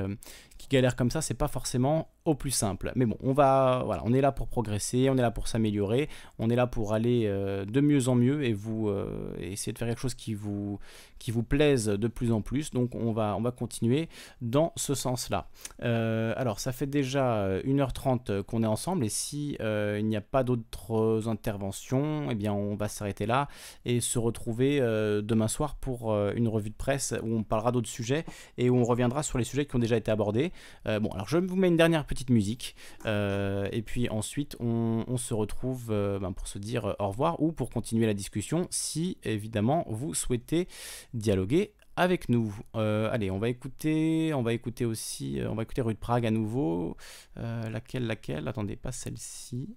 galère 0.68 0.96
comme 0.96 1.10
ça, 1.10 1.20
c'est 1.20 1.34
pas 1.34 1.48
forcément 1.48 2.08
au 2.24 2.34
plus 2.34 2.50
simple. 2.50 2.92
Mais 2.96 3.04
bon, 3.04 3.16
on 3.22 3.32
va, 3.32 3.82
voilà, 3.84 4.02
on 4.04 4.12
est 4.12 4.20
là 4.20 4.32
pour 4.32 4.48
progresser, 4.48 5.10
on 5.10 5.16
est 5.16 5.22
là 5.22 5.30
pour 5.30 5.46
s'améliorer, 5.48 6.08
on 6.38 6.48
est 6.48 6.56
là 6.56 6.66
pour 6.66 6.94
aller 6.94 7.24
euh, 7.26 7.64
de 7.64 7.80
mieux 7.80 8.08
en 8.08 8.14
mieux 8.14 8.44
et 8.44 8.52
vous 8.52 8.88
euh, 8.88 9.34
essayer 9.38 9.72
de 9.72 9.78
faire 9.78 9.88
quelque 9.88 10.00
chose 10.00 10.14
qui 10.14 10.32
vous, 10.32 10.78
qui 11.18 11.30
vous 11.30 11.42
plaise 11.42 11.86
de 11.86 12.08
plus 12.08 12.32
en 12.32 12.40
plus. 12.40 12.70
Donc 12.70 12.94
on 12.94 13.12
va, 13.12 13.36
on 13.36 13.42
va 13.42 13.50
continuer 13.50 14.08
dans 14.40 14.72
ce 14.76 14.94
sens-là. 14.94 15.48
Euh, 15.82 16.32
alors 16.36 16.60
ça 16.60 16.72
fait 16.72 16.86
déjà 16.86 17.46
1h30 17.60 18.42
qu'on 18.42 18.62
est 18.62 18.66
ensemble 18.66 19.04
et 19.04 19.10
si 19.10 19.56
il 19.60 20.06
n'y 20.06 20.16
a 20.16 20.22
pas 20.22 20.44
d'autres 20.44 21.28
interventions, 21.28 21.93
eh 22.30 22.34
bien 22.34 22.52
on 22.52 22.74
va 22.74 22.88
s'arrêter 22.88 23.26
là 23.26 23.48
et 23.84 24.00
se 24.00 24.18
retrouver 24.18 24.80
demain 24.80 25.48
soir 25.48 25.76
pour 25.76 26.14
une 26.14 26.48
revue 26.48 26.70
de 26.70 26.74
presse 26.74 27.14
où 27.22 27.36
on 27.36 27.42
parlera 27.42 27.72
d'autres 27.72 27.88
sujets 27.88 28.24
et 28.58 28.70
où 28.70 28.76
on 28.76 28.84
reviendra 28.84 29.22
sur 29.22 29.38
les 29.38 29.44
sujets 29.44 29.66
qui 29.66 29.76
ont 29.76 29.80
déjà 29.80 29.96
été 29.96 30.10
abordés. 30.10 30.52
bon, 30.84 31.08
alors 31.10 31.28
je 31.28 31.38
vous 31.38 31.56
mets 31.56 31.68
une 31.68 31.76
dernière 31.76 32.06
petite 32.06 32.30
musique. 32.30 32.76
Euh, 33.06 33.68
et 33.72 33.82
puis 33.82 34.08
ensuite, 34.08 34.56
on, 34.60 35.16
se 35.16 35.32
retrouve 35.32 35.88
euh, 35.90 36.18
ben, 36.18 36.32
pour 36.32 36.48
se 36.48 36.58
dire 36.58 36.86
euh, 36.86 36.94
au 36.98 37.08
revoir 37.08 37.40
ou 37.40 37.52
pour 37.52 37.70
continuer 37.70 38.06
la 38.06 38.14
discussion 38.14 38.66
si 38.70 39.16
évidemment 39.22 39.84
vous 39.88 40.12
souhaitez 40.12 40.68
dialoguer 41.14 41.72
avec 41.96 42.28
nous. 42.28 42.52
allez, 42.74 43.30
on 43.30 43.38
va 43.38 43.48
écouter, 43.48 44.34
on 44.34 44.42
va 44.42 44.52
écouter 44.52 44.84
aussi, 44.84 45.40
on 45.48 45.54
va 45.54 45.62
écouter 45.62 45.80
Rue 45.80 45.94
de 45.94 45.98
Prague 45.98 46.26
à 46.26 46.32
nouveau. 46.32 46.96
laquelle, 47.36 48.06
laquelle? 48.08 48.48
Attendez, 48.48 48.74
pas 48.74 48.90
celle-ci. 48.90 49.76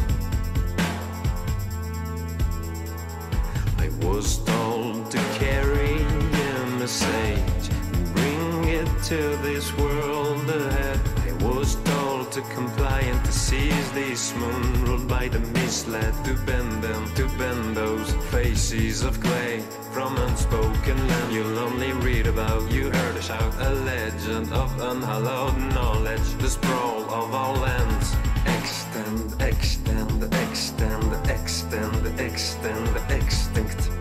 to 4.21 5.17
carry 5.39 6.03
a 6.03 6.65
message, 6.77 7.69
and 7.69 8.13
bring 8.13 8.63
it 8.65 9.03
to 9.03 9.35
this 9.41 9.75
world 9.77 10.47
ahead. 10.47 10.99
I 11.27 11.43
was 11.43 11.75
told 11.83 12.31
to 12.33 12.41
comply 12.53 12.99
and 13.01 13.25
to 13.25 13.31
seize 13.31 13.91
this 13.93 14.35
moon, 14.35 14.85
ruled 14.85 15.07
by 15.07 15.27
the 15.27 15.39
misled, 15.39 16.13
to 16.25 16.35
bend 16.45 16.83
them, 16.83 17.11
to 17.15 17.27
bend 17.39 17.75
those 17.75 18.11
faces 18.29 19.01
of 19.01 19.19
clay 19.21 19.61
from 19.91 20.15
unspoken 20.17 21.07
land. 21.07 21.33
You'll 21.33 21.57
only 21.57 21.91
read 21.93 22.27
about, 22.27 22.71
you 22.71 22.91
heard 22.91 23.15
a 23.15 23.21
shout, 23.23 23.55
a 23.59 23.71
legend 23.71 24.53
of 24.53 24.69
unhallowed 24.79 25.57
knowledge, 25.73 26.29
the 26.37 26.49
sprawl 26.49 27.03
of 27.09 27.33
our 27.33 27.57
lands. 27.57 28.15
Extend, 28.45 29.41
extend, 29.41 30.23
extend, 30.45 31.29
extend, 31.29 32.19
extend, 32.19 33.11
extinct. 33.11 34.00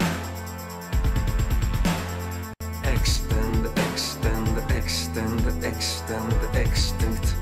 extant, 5.71 6.35
extinct 6.55 7.40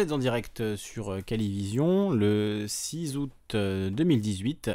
êtes 0.00 0.12
en 0.12 0.18
direct 0.18 0.60
euh, 0.60 0.76
sur 0.76 1.10
euh, 1.10 1.20
Calivision 1.20 2.10
le 2.10 2.64
6 2.66 3.16
août 3.18 3.32
euh, 3.54 3.90
2018. 3.90 4.70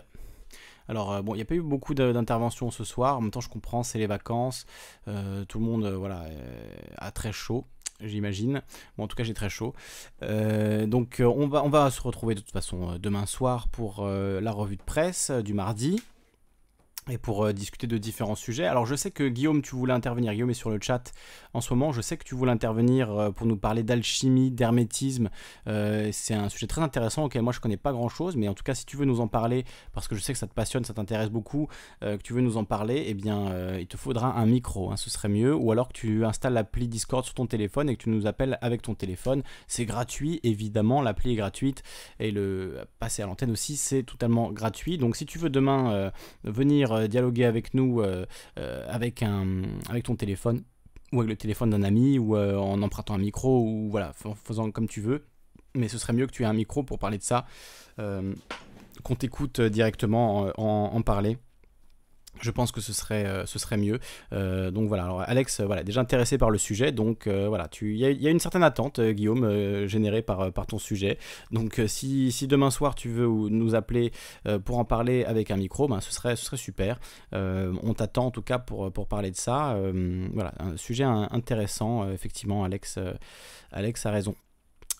Alors 0.88 1.14
euh, 1.14 1.22
bon, 1.24 1.34
il 1.34 1.38
n'y 1.38 1.42
a 1.42 1.46
pas 1.46 1.56
eu 1.56 1.62
beaucoup 1.62 1.96
d'interventions 1.96 2.70
ce 2.70 2.84
soir. 2.84 3.18
En 3.18 3.22
même 3.22 3.32
temps, 3.32 3.42
je 3.42 3.50
comprends, 3.50 3.82
c'est 3.82 3.98
les 3.98 4.08
vacances. 4.08 4.66
Tout 5.06 5.60
le 5.60 5.66
monde, 5.66 5.86
voilà, 5.88 6.26
a 6.98 7.12
très 7.12 7.32
chaud, 7.32 7.66
j'imagine. 8.02 8.62
Bon, 8.98 9.06
en 9.06 9.08
tout 9.08 9.16
cas, 9.16 9.24
j'ai 9.24 9.34
très 9.34 9.50
chaud. 9.50 9.74
Donc, 10.22 11.22
on 11.26 11.48
va, 11.48 11.64
on 11.64 11.70
va 11.70 11.90
se 11.90 12.02
retrouver 12.02 12.36
de 12.36 12.42
toute 12.42 12.52
façon 12.52 12.98
demain 13.00 13.26
soir 13.26 13.68
pour 13.70 14.06
la 14.06 14.52
revue 14.52 14.78
de 14.78 14.84
presse 14.84 15.32
du 15.32 15.54
mardi. 15.54 16.02
Et 17.10 17.18
pour 17.18 17.46
euh, 17.46 17.54
discuter 17.54 17.88
de 17.88 17.98
différents 17.98 18.36
sujets. 18.36 18.66
Alors 18.66 18.86
je 18.86 18.96
sais 18.96 19.12
que 19.12 19.28
Guillaume, 19.28 19.62
tu 19.62 19.76
voulais 19.76 19.94
intervenir, 19.94 20.34
Guillaume 20.34 20.50
est 20.50 20.56
sur 20.56 20.70
le 20.70 20.80
chat 20.82 21.12
en 21.54 21.62
ce 21.62 21.74
moment, 21.74 21.92
je 21.92 22.02
sais 22.02 22.18
que 22.18 22.24
tu 22.24 22.36
voulais 22.36 22.52
intervenir 22.52 23.12
euh, 23.12 23.32
pour 23.32 23.46
nous 23.46 23.58
parler 23.58 23.84
d'alchimie, 23.84 24.52
d'hermétisme. 24.52 25.30
Euh, 25.68 26.10
c'est 26.12 26.34
un 26.34 26.50
sujet 26.50 26.68
très 26.68 26.82
intéressant 26.82 27.26
auquel 27.26 27.42
moi 27.42 27.54
je 27.54 27.60
connais 27.60 27.78
pas 27.78 27.92
grand-chose, 27.92 28.36
mais 28.36 28.48
en 28.48 28.54
tout 28.54 28.64
cas 28.64 28.74
si 28.74 28.86
tu 28.86 28.98
veux 28.98 29.06
nous 29.06 29.22
en 29.22 29.28
parler, 29.28 29.66
parce 29.94 30.08
que 30.08 30.16
je 30.16 30.22
sais 30.22 30.34
que 30.34 30.40
ça 30.40 30.48
te 30.48 30.54
passionne, 30.54 30.84
ça 30.84 30.94
t'intéresse 30.94 31.30
beaucoup, 31.30 31.68
que 32.02 32.18
tu 32.18 32.34
veux 32.34 32.42
nous 32.42 32.58
en 32.58 32.64
parler, 32.64 33.06
eh 33.08 33.14
bien 33.14 33.78
il 33.78 33.88
te 33.88 33.98
faudra 33.98 34.38
un 34.38 34.46
micro, 34.46 34.92
hein, 34.92 34.98
ce 34.98 35.10
serait 35.10 35.30
mieux, 35.30 35.56
ou 35.56 35.72
alors 35.72 35.88
que 35.90 35.94
tu 35.94 36.26
installes 36.26 36.54
l'appli 36.54 36.88
Discord 36.88 37.24
sur 37.24 37.34
ton 37.34 37.46
téléphone 37.46 37.90
et 37.90 37.96
que 37.96 38.04
tu 38.04 38.10
nous 38.10 38.28
appelles 38.28 38.58
avec 38.62 38.82
ton 38.82 38.96
téléphone. 38.96 39.44
C'est 39.68 39.86
gratuit, 39.86 40.40
évidemment, 40.44 41.02
l'appli 41.02 41.34
est 41.34 41.36
gratuite, 41.36 41.84
et 42.20 42.32
le 42.32 42.86
passer 43.00 43.22
à 43.22 43.26
l'antenne 43.26 43.52
aussi, 43.52 43.78
c'est 43.78 44.04
totalement 44.04 44.52
gratuit. 44.52 44.98
Donc 44.98 45.16
si 45.16 45.26
tu 45.26 45.40
veux 45.40 45.50
demain 45.50 45.92
euh, 45.92 46.12
euh, 46.96 47.08
dialoguer 47.08 47.46
avec 47.46 47.74
nous 47.74 48.02
euh, 48.02 48.26
euh, 48.60 48.86
avec, 48.90 49.24
un, 49.24 49.64
avec 49.90 50.04
ton 50.06 50.16
téléphone 50.16 50.64
ou 51.12 51.20
avec 51.20 51.30
le 51.30 51.36
téléphone 51.38 51.70
d'un 51.70 51.84
ami 51.84 52.18
ou 52.20 52.36
en 52.38 52.82
empruntant 52.82 53.14
un 53.14 53.20
micro 53.20 53.62
ou 53.64 53.90
voilà, 53.90 54.12
en 54.26 54.36
faisant 54.36 54.72
comme 54.72 54.88
tu 54.88 55.02
veux. 55.02 55.26
Mais 55.76 55.88
ce 55.88 55.98
serait 55.98 56.14
mieux 56.14 56.26
que 56.28 56.32
tu 56.32 56.44
aies 56.44 56.48
un 56.48 56.54
micro 56.54 56.84
pour 56.84 57.00
parler 57.00 57.18
de 57.18 57.24
ça, 57.24 57.46
qu'on 57.98 59.16
t'écoute 59.16 59.62
directement 59.62 60.40
en, 60.40 60.52
en- 60.58 60.96
en 60.96 61.02
parler. 61.02 61.38
Je 62.42 62.52
pense 62.52 62.72
que 62.72 62.82
ce 62.82 62.94
serait, 62.94 63.26
euh, 63.26 63.46
ce 63.46 63.60
serait 63.60 63.78
mieux. 63.78 64.00
Euh, 64.34 64.72
donc 64.72 64.88
voilà, 64.88 65.06
alors 65.06 65.22
Alex, 65.22 65.60
euh, 65.60 65.66
voilà, 65.66 65.84
déjà 65.84 66.02
intéressé 66.02 66.38
par 66.38 66.50
le 66.50 66.58
sujet, 66.58 66.92
donc 66.92 67.28
voilà, 67.28 67.70
il 67.82 67.96
y, 67.96 68.28
a- 68.28 68.30
une 68.30 68.40
certaine 68.40 68.64
attente, 68.64 69.00
Guillaume, 69.00 69.86
générée 69.88 70.22
par, 70.22 70.52
ton 70.68 70.80
sujet. 70.80 71.18
Donc 71.52 71.82
si, 71.88 72.32
demain 72.48 72.72
soir 72.72 72.96
tu 72.96 73.10
veux 73.10 73.28
ou- 73.28 73.50
nous 73.50 73.76
appeler 73.76 74.12
pour 74.66 74.80
en 74.80 74.86
parler 74.86 75.24
avec 75.24 75.52
un 75.52 75.58
micro, 75.58 75.88
ben, 75.88 76.02
ce, 76.02 76.12
serait, 76.12 76.36
ce 76.36 76.56
super. 76.56 77.00
On 77.32 77.94
t'attend 77.94 78.28
en 78.28 78.32
tout 78.32 78.42
cas 78.42 78.60
pour, 78.60 78.92
parler 79.08 79.32
de 79.32 79.36
ça. 79.36 79.78
Voilà, 80.34 80.54
un 80.60 80.78
sujet 80.78 81.04
intéressant, 81.04 82.10
effectivement, 82.12 82.64
Alex, 82.64 83.00
Alex 83.72 84.06
a 84.06 84.12
raison. 84.12 84.36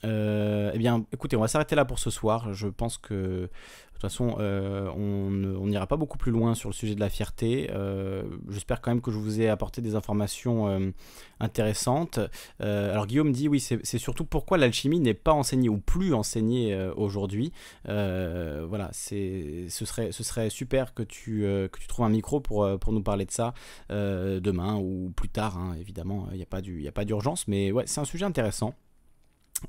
Euh, 0.04 0.72
eh 0.74 0.78
bien, 0.78 1.06
écoutez, 1.14 1.36
on 1.36 1.42
va 1.42 1.48
s'arrêter 1.48 1.76
là 1.76 1.86
pour 1.86 2.00
ce 2.00 2.10
soir. 2.10 2.54
Je 2.54 2.68
pense 2.68 2.98
que 2.98 3.14
de 3.14 3.50
toute 3.94 4.02
façon, 4.02 4.36
euh, 4.40 4.90
on 4.96 5.66
n'ira 5.68 5.88
pas 5.88 5.96
beaucoup 5.96 6.18
plus 6.18 6.32
loin 6.32 6.54
sur 6.54 6.70
le 6.70 6.74
sujet 6.74 6.96
de 6.96 7.00
la 7.00 7.10
fierté. 7.10 7.70
Euh, 7.72 8.24
J'espère 8.50 8.82
quand 8.82 8.92
même 8.92 9.02
que 9.02 9.10
je 9.10 9.18
vous 9.18 9.40
ai 9.42 9.48
apporté 9.48 9.82
des 9.82 9.96
informations 9.96 10.94
intéressantes. 11.40 12.20
Alors 12.60 13.08
Guillaume 13.08 13.32
dit 13.32 13.48
oui, 13.48 13.60
c'est 13.60 13.98
surtout 13.98 14.26
pourquoi 14.26 14.58
l'alchimie 14.58 15.00
n'est 15.00 15.14
pas 15.14 15.32
enseignée 15.32 15.70
ou 15.70 15.80
plus 15.80 16.14
enseignée 16.14 16.78
aujourd'hui. 16.98 17.52
Voilà, 17.86 18.90
ce 18.92 19.68
serait 19.70 20.50
super 20.50 20.94
que 20.94 21.04
tu 21.04 21.48
trouves 21.88 22.06
un 22.06 22.10
micro 22.10 22.42
pour 22.42 22.92
nous 22.92 23.04
parler 23.04 23.26
de 23.26 23.32
ça 23.32 23.54
demain 23.90 24.76
ou 24.76 25.14
plus 25.16 25.30
tard. 25.30 25.58
hein, 25.58 25.76
évidemment, 25.80 26.28
il 26.32 26.38
n'y 26.38 26.88
a 26.88 26.92
pas 26.92 27.06
d'urgence, 27.06 27.48
mais 27.48 27.72
ouais, 27.72 27.86
c'est 27.88 28.02
un 28.02 28.06
sujet 28.06 28.26
intéressant. 28.26 28.76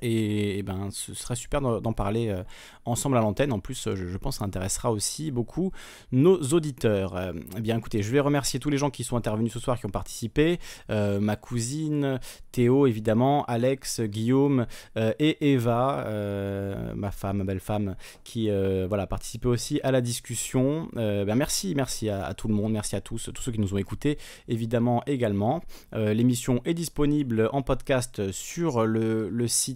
Et, 0.02 0.62
ben, 0.62 0.88
ce 0.90 1.14
serait 1.14 1.36
super 1.36 1.60
d'en 1.60 1.92
parler 1.92 2.28
euh, 2.28 2.42
ensemble 2.84 3.16
à 3.16 3.20
l'antenne. 3.20 3.52
En 3.52 3.60
plus, 3.60 3.88
je, 3.94 4.16
pense 4.18 4.36
que 4.36 4.38
ça 4.40 4.44
intéressera 4.44 4.90
aussi 4.90 5.30
beaucoup 5.30 5.72
nos 6.12 6.38
auditeurs. 6.52 7.16
Euh, 7.16 7.32
eh 7.56 7.60
bien, 7.60 7.78
écoutez, 7.78 8.02
je 8.02 8.10
vais 8.10 8.20
remercier 8.20 8.60
tous 8.60 8.68
les 8.68 8.78
gens 8.78 8.90
qui 8.90 9.04
sont 9.04 9.16
intervenus 9.16 9.52
ce 9.52 9.58
soir, 9.58 9.78
qui 9.78 9.86
ont 9.86 9.90
participé. 9.90 10.58
Euh, 10.90 11.20
ma 11.20 11.36
cousine, 11.36 12.20
Théo, 12.52 12.86
évidemment, 12.86 13.44
Alex, 13.44 14.00
Guillaume 14.00 14.66
et 14.96 15.52
Eva, 15.52 16.04
ma 16.94 17.10
femme, 17.10 17.38
ma 17.38 17.44
belle 17.44 17.60
femme, 17.60 17.96
qui 18.24 18.48
voilà, 18.88 19.06
participaient 19.06 19.48
aussi 19.48 19.80
à 19.82 19.90
la 19.90 20.00
discussion. 20.00 20.88
Ben, 20.94 21.34
merci, 21.34 21.74
merci 21.74 22.08
à, 22.08 22.32
tout 22.34 22.48
le 22.48 22.54
monde, 22.54 22.72
merci 22.72 22.96
à 22.96 23.00
tous, 23.00 23.30
tous 23.34 23.42
ceux 23.42 23.52
qui 23.52 23.60
nous 23.60 23.74
ont 23.74 23.78
écoutés, 23.78 24.18
évidemment 24.48 25.02
également. 25.06 25.62
L'émission 25.92 26.60
est 26.64 26.74
disponible 26.74 27.48
en 27.52 27.62
podcast 27.62 28.32
sur 28.32 28.86
le 28.86 29.48
site 29.48 29.75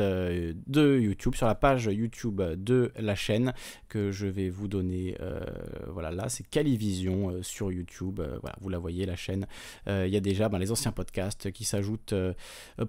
euh, 0.00 0.52
de 0.66 0.98
YouTube, 0.98 1.34
sur 1.34 1.46
la 1.46 1.54
page 1.54 1.86
YouTube 1.86 2.40
de 2.40 2.92
la 2.98 3.14
chaîne 3.14 3.52
que 3.88 4.10
je 4.10 4.26
vais 4.26 4.48
vous 4.48 4.68
donner. 4.68 5.16
euh, 5.20 5.40
voilà, 5.88 6.10
là, 6.10 6.28
c'est 6.28 6.48
Calivision 6.48 7.30
euh, 7.30 7.42
sur 7.42 7.70
YouTube. 7.70 8.20
Voilà, 8.40 8.56
vous 8.60 8.68
la 8.68 8.78
voyez, 8.78 9.06
la 9.06 9.16
chaîne. 9.16 9.46
Il 9.86 10.08
y 10.08 10.16
a 10.16 10.20
déjà 10.20 10.48
ben, 10.48 10.58
les 10.58 10.70
anciens 10.70 10.92
podcasts 10.92 11.50
qui 11.52 11.64
s'ajoutent 11.64 12.14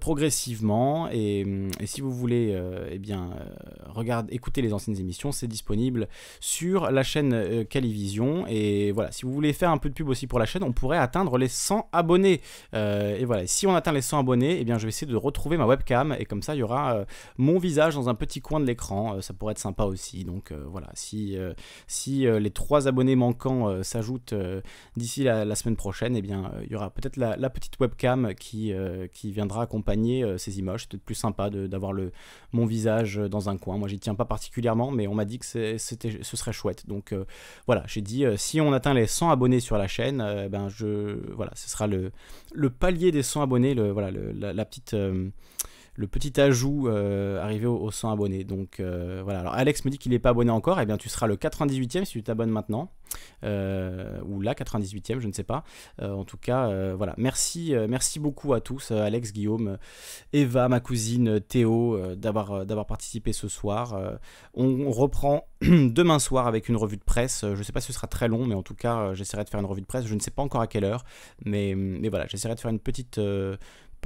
progressivement. 0.00 1.08
Et, 1.10 1.44
hum, 1.44 1.70
et 1.80 1.86
si 1.86 2.00
vous 2.00 2.12
voulez 2.12 2.58
eh 2.90 2.98
bien, 2.98 3.30
regarde, 3.86 4.28
écouter 4.30 4.62
les 4.62 4.72
anciennes 4.72 4.98
émissions, 4.98 5.32
c'est 5.32 5.46
disponible 5.46 6.08
sur 6.40 6.90
la 6.90 7.02
chaîne 7.02 7.64
Calivision. 7.66 8.46
Et 8.48 8.92
voilà, 8.92 9.12
si 9.12 9.24
vous 9.24 9.32
voulez 9.32 9.52
faire 9.52 9.70
un 9.70 9.78
peu 9.78 9.88
de 9.88 9.94
pub 9.94 10.08
aussi 10.08 10.26
pour 10.26 10.38
la 10.38 10.46
chaîne, 10.46 10.62
on 10.62 10.72
pourrait 10.72 10.98
atteindre 10.98 11.38
les 11.38 11.48
100 11.48 11.88
abonnés. 11.92 12.40
Et 12.72 13.24
voilà, 13.24 13.46
si 13.46 13.66
on 13.66 13.74
atteint 13.74 13.92
les 13.92 14.02
100 14.02 14.20
abonnés, 14.20 14.58
eh 14.60 14.64
bien, 14.64 14.78
je 14.78 14.84
vais 14.84 14.90
essayer 14.90 15.10
de 15.10 15.16
retrouver 15.16 15.56
ma 15.56 15.66
webcam. 15.66 16.16
Et 16.18 16.24
comme 16.24 16.42
ça, 16.42 16.54
il 16.54 16.58
y 16.58 16.62
aura 16.62 16.95
euh, 16.96 17.04
mon 17.38 17.58
visage 17.58 17.94
dans 17.94 18.08
un 18.08 18.14
petit 18.14 18.40
coin 18.40 18.60
de 18.60 18.64
l'écran. 18.64 19.16
Euh, 19.16 19.20
ça 19.20 19.34
pourrait 19.34 19.52
être 19.52 19.58
sympa 19.58 19.84
aussi. 19.84 20.24
Donc 20.24 20.52
euh, 20.52 20.64
voilà, 20.68 20.90
si, 20.94 21.36
si 21.86 22.26
les 22.26 22.50
trois 22.50 22.88
abonnés 22.88 23.16
manquants 23.16 23.82
s'ajoutent 23.82 24.34
d'ici 24.96 25.24
la, 25.24 25.54
semaine 25.54 25.76
prochaine, 25.76 26.16
eh 26.16 26.22
bien, 26.22 26.52
il 26.64 26.72
y 26.72 26.76
aura 26.76 26.90
peut-être 26.90 27.16
la, 27.16 27.50
petite 27.50 27.78
webcam 27.80 28.34
qui, 28.34 28.72
qui 29.12 29.32
viendra 29.32 29.62
accompagner 29.62 30.38
ces 30.38 30.58
images. 30.58 30.82
C'est 30.82 30.90
peut-être 30.90 31.04
plus 31.04 31.14
sympa 31.14 31.50
d'avoir 31.50 31.92
le 31.92 32.12
mon 32.52 32.66
visage 32.66 33.16
dans 33.16 33.48
un 33.48 33.56
coin. 33.56 33.78
Moi, 33.78 33.88
j'y 33.88 33.98
tiens 33.98 34.14
pas 34.14 34.24
particulièrement, 34.24 34.90
mais 34.90 35.06
on 35.06 35.14
m'a 35.14 35.24
dit 35.24 35.38
que 35.38 35.46
ce 35.46 35.76
serait 36.22 36.52
chouette. 36.52 36.86
Donc 36.86 37.14
voilà, 37.66 37.84
j'ai 37.86 38.02
dit 38.02 38.24
si 38.36 38.60
on 38.60 38.72
atteint 38.72 38.94
les 38.94 39.06
100 39.06 39.30
abonnés 39.30 39.60
sur 39.60 39.78
la 39.78 39.88
chaîne, 39.88 40.20
euh, 40.20 40.48
ben 40.48 40.68
je 40.68 41.18
voilà, 41.34 41.52
ce 41.54 41.68
sera 41.68 41.86
le, 41.86 42.12
le 42.54 42.70
palier 42.70 43.10
des 43.12 43.22
100 43.22 43.42
abonnés, 43.42 43.74
le 43.74 43.90
voilà, 43.90 44.10
la, 44.10 44.64
petite 44.64 44.96
le 45.96 46.06
petit 46.06 46.38
ajout 46.40 46.88
euh, 46.88 47.42
arrivé 47.42 47.66
aux, 47.66 47.78
aux 47.78 47.90
100 47.90 48.12
abonnés. 48.12 48.44
Donc 48.44 48.80
euh, 48.80 49.22
voilà. 49.24 49.40
Alors 49.40 49.54
Alex 49.54 49.84
me 49.84 49.90
dit 49.90 49.98
qu'il 49.98 50.12
n'est 50.12 50.18
pas 50.18 50.30
abonné 50.30 50.50
encore. 50.50 50.80
Eh 50.80 50.86
bien, 50.86 50.96
tu 50.96 51.08
seras 51.08 51.26
le 51.26 51.36
98e 51.36 52.04
si 52.04 52.12
tu 52.12 52.22
t'abonnes 52.22 52.50
maintenant. 52.50 52.92
Euh, 53.44 54.20
ou 54.26 54.40
la 54.40 54.54
98e, 54.54 55.20
je 55.20 55.26
ne 55.26 55.32
sais 55.32 55.44
pas. 55.44 55.64
En 56.02 56.24
tout 56.24 56.36
cas, 56.36 56.94
voilà. 56.94 57.14
Merci, 57.16 57.74
merci 57.88 58.18
beaucoup 58.18 58.52
à 58.52 58.60
tous, 58.60 58.90
Alex, 58.90 59.32
Guillaume, 59.32 59.78
Eva, 60.32 60.68
ma 60.68 60.80
cousine, 60.80 61.40
Théo, 61.40 61.98
d'avoir 62.16 62.66
d'avoir 62.66 62.86
participé 62.86 63.32
ce 63.32 63.48
soir. 63.48 64.18
On, 64.54 64.90
reprend 64.90 65.48
demain 65.62 66.18
soir 66.18 66.46
avec 66.46 66.68
une 66.68 66.76
revue 66.76 66.96
de 66.96 67.04
presse. 67.04 67.42
Je 67.42 67.56
ne 67.56 67.62
sais 67.62 67.72
pas 67.72 67.80
si 67.80 67.88
ce 67.88 67.92
sera 67.92 68.08
très 68.08 68.28
long, 68.28 68.44
mais 68.44 68.54
en 68.54 68.62
tout 68.62 68.74
cas, 68.74 69.14
j'essaierai 69.14 69.44
de 69.44 69.48
faire 69.48 69.60
une 69.60 69.66
revue 69.66 69.82
de 69.82 69.86
presse. 69.86 70.06
Je 70.06 70.14
ne 70.14 70.20
sais 70.20 70.30
pas 70.30 70.42
encore 70.42 70.60
à 70.60 70.66
quelle 70.66 70.84
heure, 70.84 71.04
mais, 71.44 71.74
mais 71.76 72.08
voilà, 72.08 72.26
j'essaierai 72.26 72.54
de 72.54 72.60
faire 72.60 72.70
une 72.70 72.80
petite. 72.80 73.20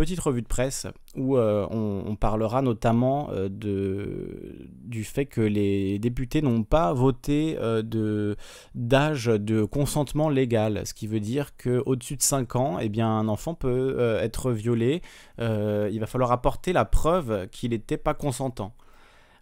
Petite 0.01 0.20
revue 0.20 0.40
de 0.40 0.47
presse 0.47 0.86
où 1.14 1.36
euh, 1.36 1.66
on, 1.70 2.16
parlera 2.16 2.62
notamment 2.62 3.28
euh, 3.32 3.51
du 3.51 5.05
fait 5.05 5.27
que 5.27 5.43
les 5.43 5.98
députés 5.98 6.40
n'ont 6.40 6.62
pas 6.62 6.94
voté 6.94 7.59
euh, 7.60 8.35
d'âge 8.74 9.27
de 9.27 9.62
consentement 9.64 10.31
légal, 10.31 10.86
ce 10.86 10.94
qui 10.94 11.06
veut 11.06 11.20
dire 11.20 11.55
que 11.59 11.82
au-dessus 11.85 12.16
de 12.16 12.22
5 12.22 12.56
ans, 12.56 12.78
eh 12.81 13.01
un 13.02 13.28
enfant 13.28 13.52
peut 13.52 14.18
être 14.22 14.52
violé. 14.52 15.02
Il 15.39 15.98
va 16.01 16.06
falloir 16.06 16.32
apporter 16.32 16.72
la 16.72 16.86
preuve 16.86 17.48
qu'il 17.48 17.72
n'était 17.72 17.98
pas 17.98 18.14
consentant. 18.14 18.72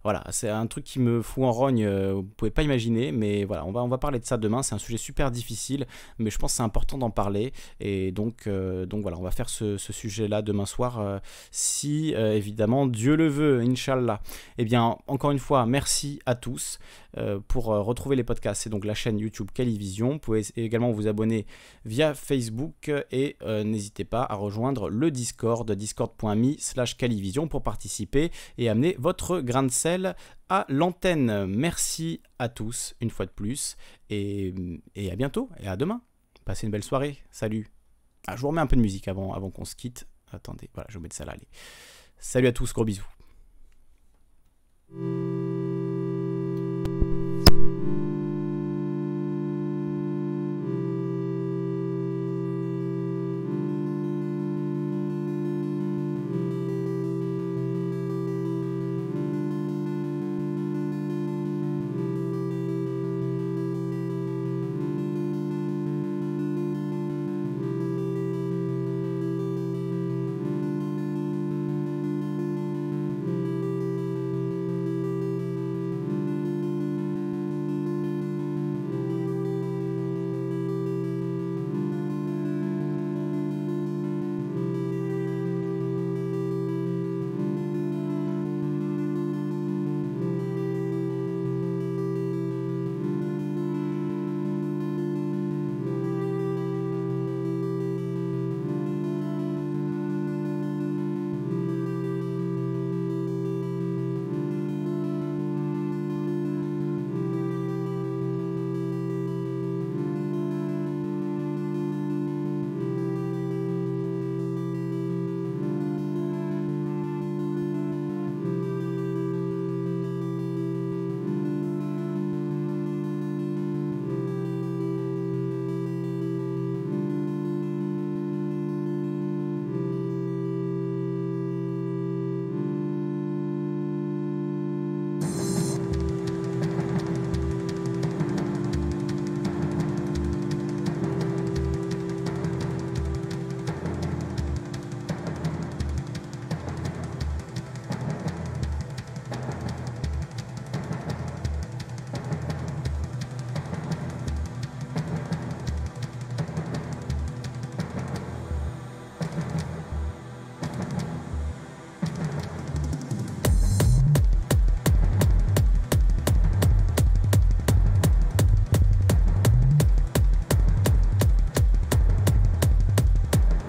Voilà, 0.09 0.25
c'est 0.31 0.49
un 0.49 0.67
truc 0.67 0.85
qui 0.85 1.01
me 1.01 1.21
fout 1.21 1.45
en 1.45 1.53
rogne, 1.53 1.85
euh, 1.85 2.15
vous 2.15 2.23
pouvez 2.23 2.51
pas 2.51 2.63
imaginer, 2.63 3.13
mais 3.13 3.45
voilà, 3.45 3.67
on 3.67 3.89
va, 3.89 3.99
parler 3.99 4.19
de 4.19 4.25
ça 4.25 4.39
demain, 4.39 4.63
c'est 4.63 4.75
un 4.75 4.79
sujet 4.79 4.97
super 4.97 5.31
difficile, 5.31 5.87
mais 6.19 6.31
je 6.31 6.39
pense 6.39 6.53
que 6.53 6.57
c'est 6.57 6.63
important 6.63 6.97
d'en 6.97 7.11
parler, 7.11 7.53
et 7.79 8.11
donc, 8.11 8.47
euh, 8.47 8.87
voilà, 8.91 9.19
on 9.19 9.23
va 9.23 9.33
faire 9.33 9.51
ce, 9.51 9.77
sujet-là 9.77 10.41
demain 10.41 10.65
soir, 10.65 10.99
euh, 10.99 11.19
si 11.51 12.15
évidemment 12.15 12.87
Dieu 12.87 13.17
le 13.17 13.29
veut, 13.29 13.61
Inch'Allah. 13.61 14.23
Eh 14.57 14.65
bien, 14.65 14.97
encore 15.09 15.31
une 15.31 15.39
fois, 15.39 15.67
merci 15.67 16.21
à 16.25 16.35
tous. 16.35 16.79
Pour 17.49 17.65
retrouver 17.65 18.15
les 18.15 18.23
podcasts, 18.23 18.63
c'est 18.63 18.71
donc 18.71 18.85
la 18.85 18.95
chaîne 18.95 19.19
YouTube 19.19 19.49
Calivision. 19.53 20.13
Vous 20.13 20.19
pouvez 20.21 20.43
également 20.57 20.93
vous 20.93 21.09
abonner 21.09 21.47
via 21.85 22.15
Facebook 22.15 22.93
et 23.11 23.37
n'hésitez 23.45 24.05
pas 24.05 24.25
à 24.29 24.37
rejoindre 24.37 24.89
le 24.89 25.11
Discord, 25.11 25.69
discord.me 25.71 26.55
slash 26.59 26.97
Calivision 26.97 27.49
pour 27.49 27.63
participer 27.65 28.31
et 28.57 28.69
amener 28.69 28.95
votre 29.01 29.41
grain 29.41 29.65
de 29.65 29.71
sel 29.71 29.98
à 30.49 30.65
l'antenne. 30.69 31.47
Merci 31.47 32.23
à 32.39 32.49
tous 32.49 32.95
une 33.01 33.11
fois 33.11 33.27
de 33.27 33.31
plus 33.31 33.77
et, 34.11 34.55
à 35.11 35.17
bientôt 35.17 35.51
et 35.59 35.69
à 35.69 35.77
demain. 35.77 36.03
Passez 36.45 36.67
une 36.67 36.73
belle 36.73 36.85
soirée. 36.85 37.19
Salut. 37.31 37.69
Ah, 38.27 38.37
je 38.37 38.41
vous 38.41 38.49
remets 38.49 38.61
un 38.61 38.67
peu 38.67 38.77
de 38.77 38.81
musique 38.81 39.09
avant, 39.09 39.33
avant 39.33 39.51
qu'on 39.51 39.65
se 39.65 39.75
quitte. 39.75 40.07
Attendez, 40.33 40.69
voilà, 40.75 40.89
je 40.91 40.99
vais 40.99 41.03
mettre 41.03 41.17
ça 41.17 41.25
là. 41.25 41.33
Allez. 41.33 41.49
Salut 42.19 42.47
à 42.49 42.53
tous, 42.53 42.73
gros 42.73 42.85
bisous. 42.85 43.07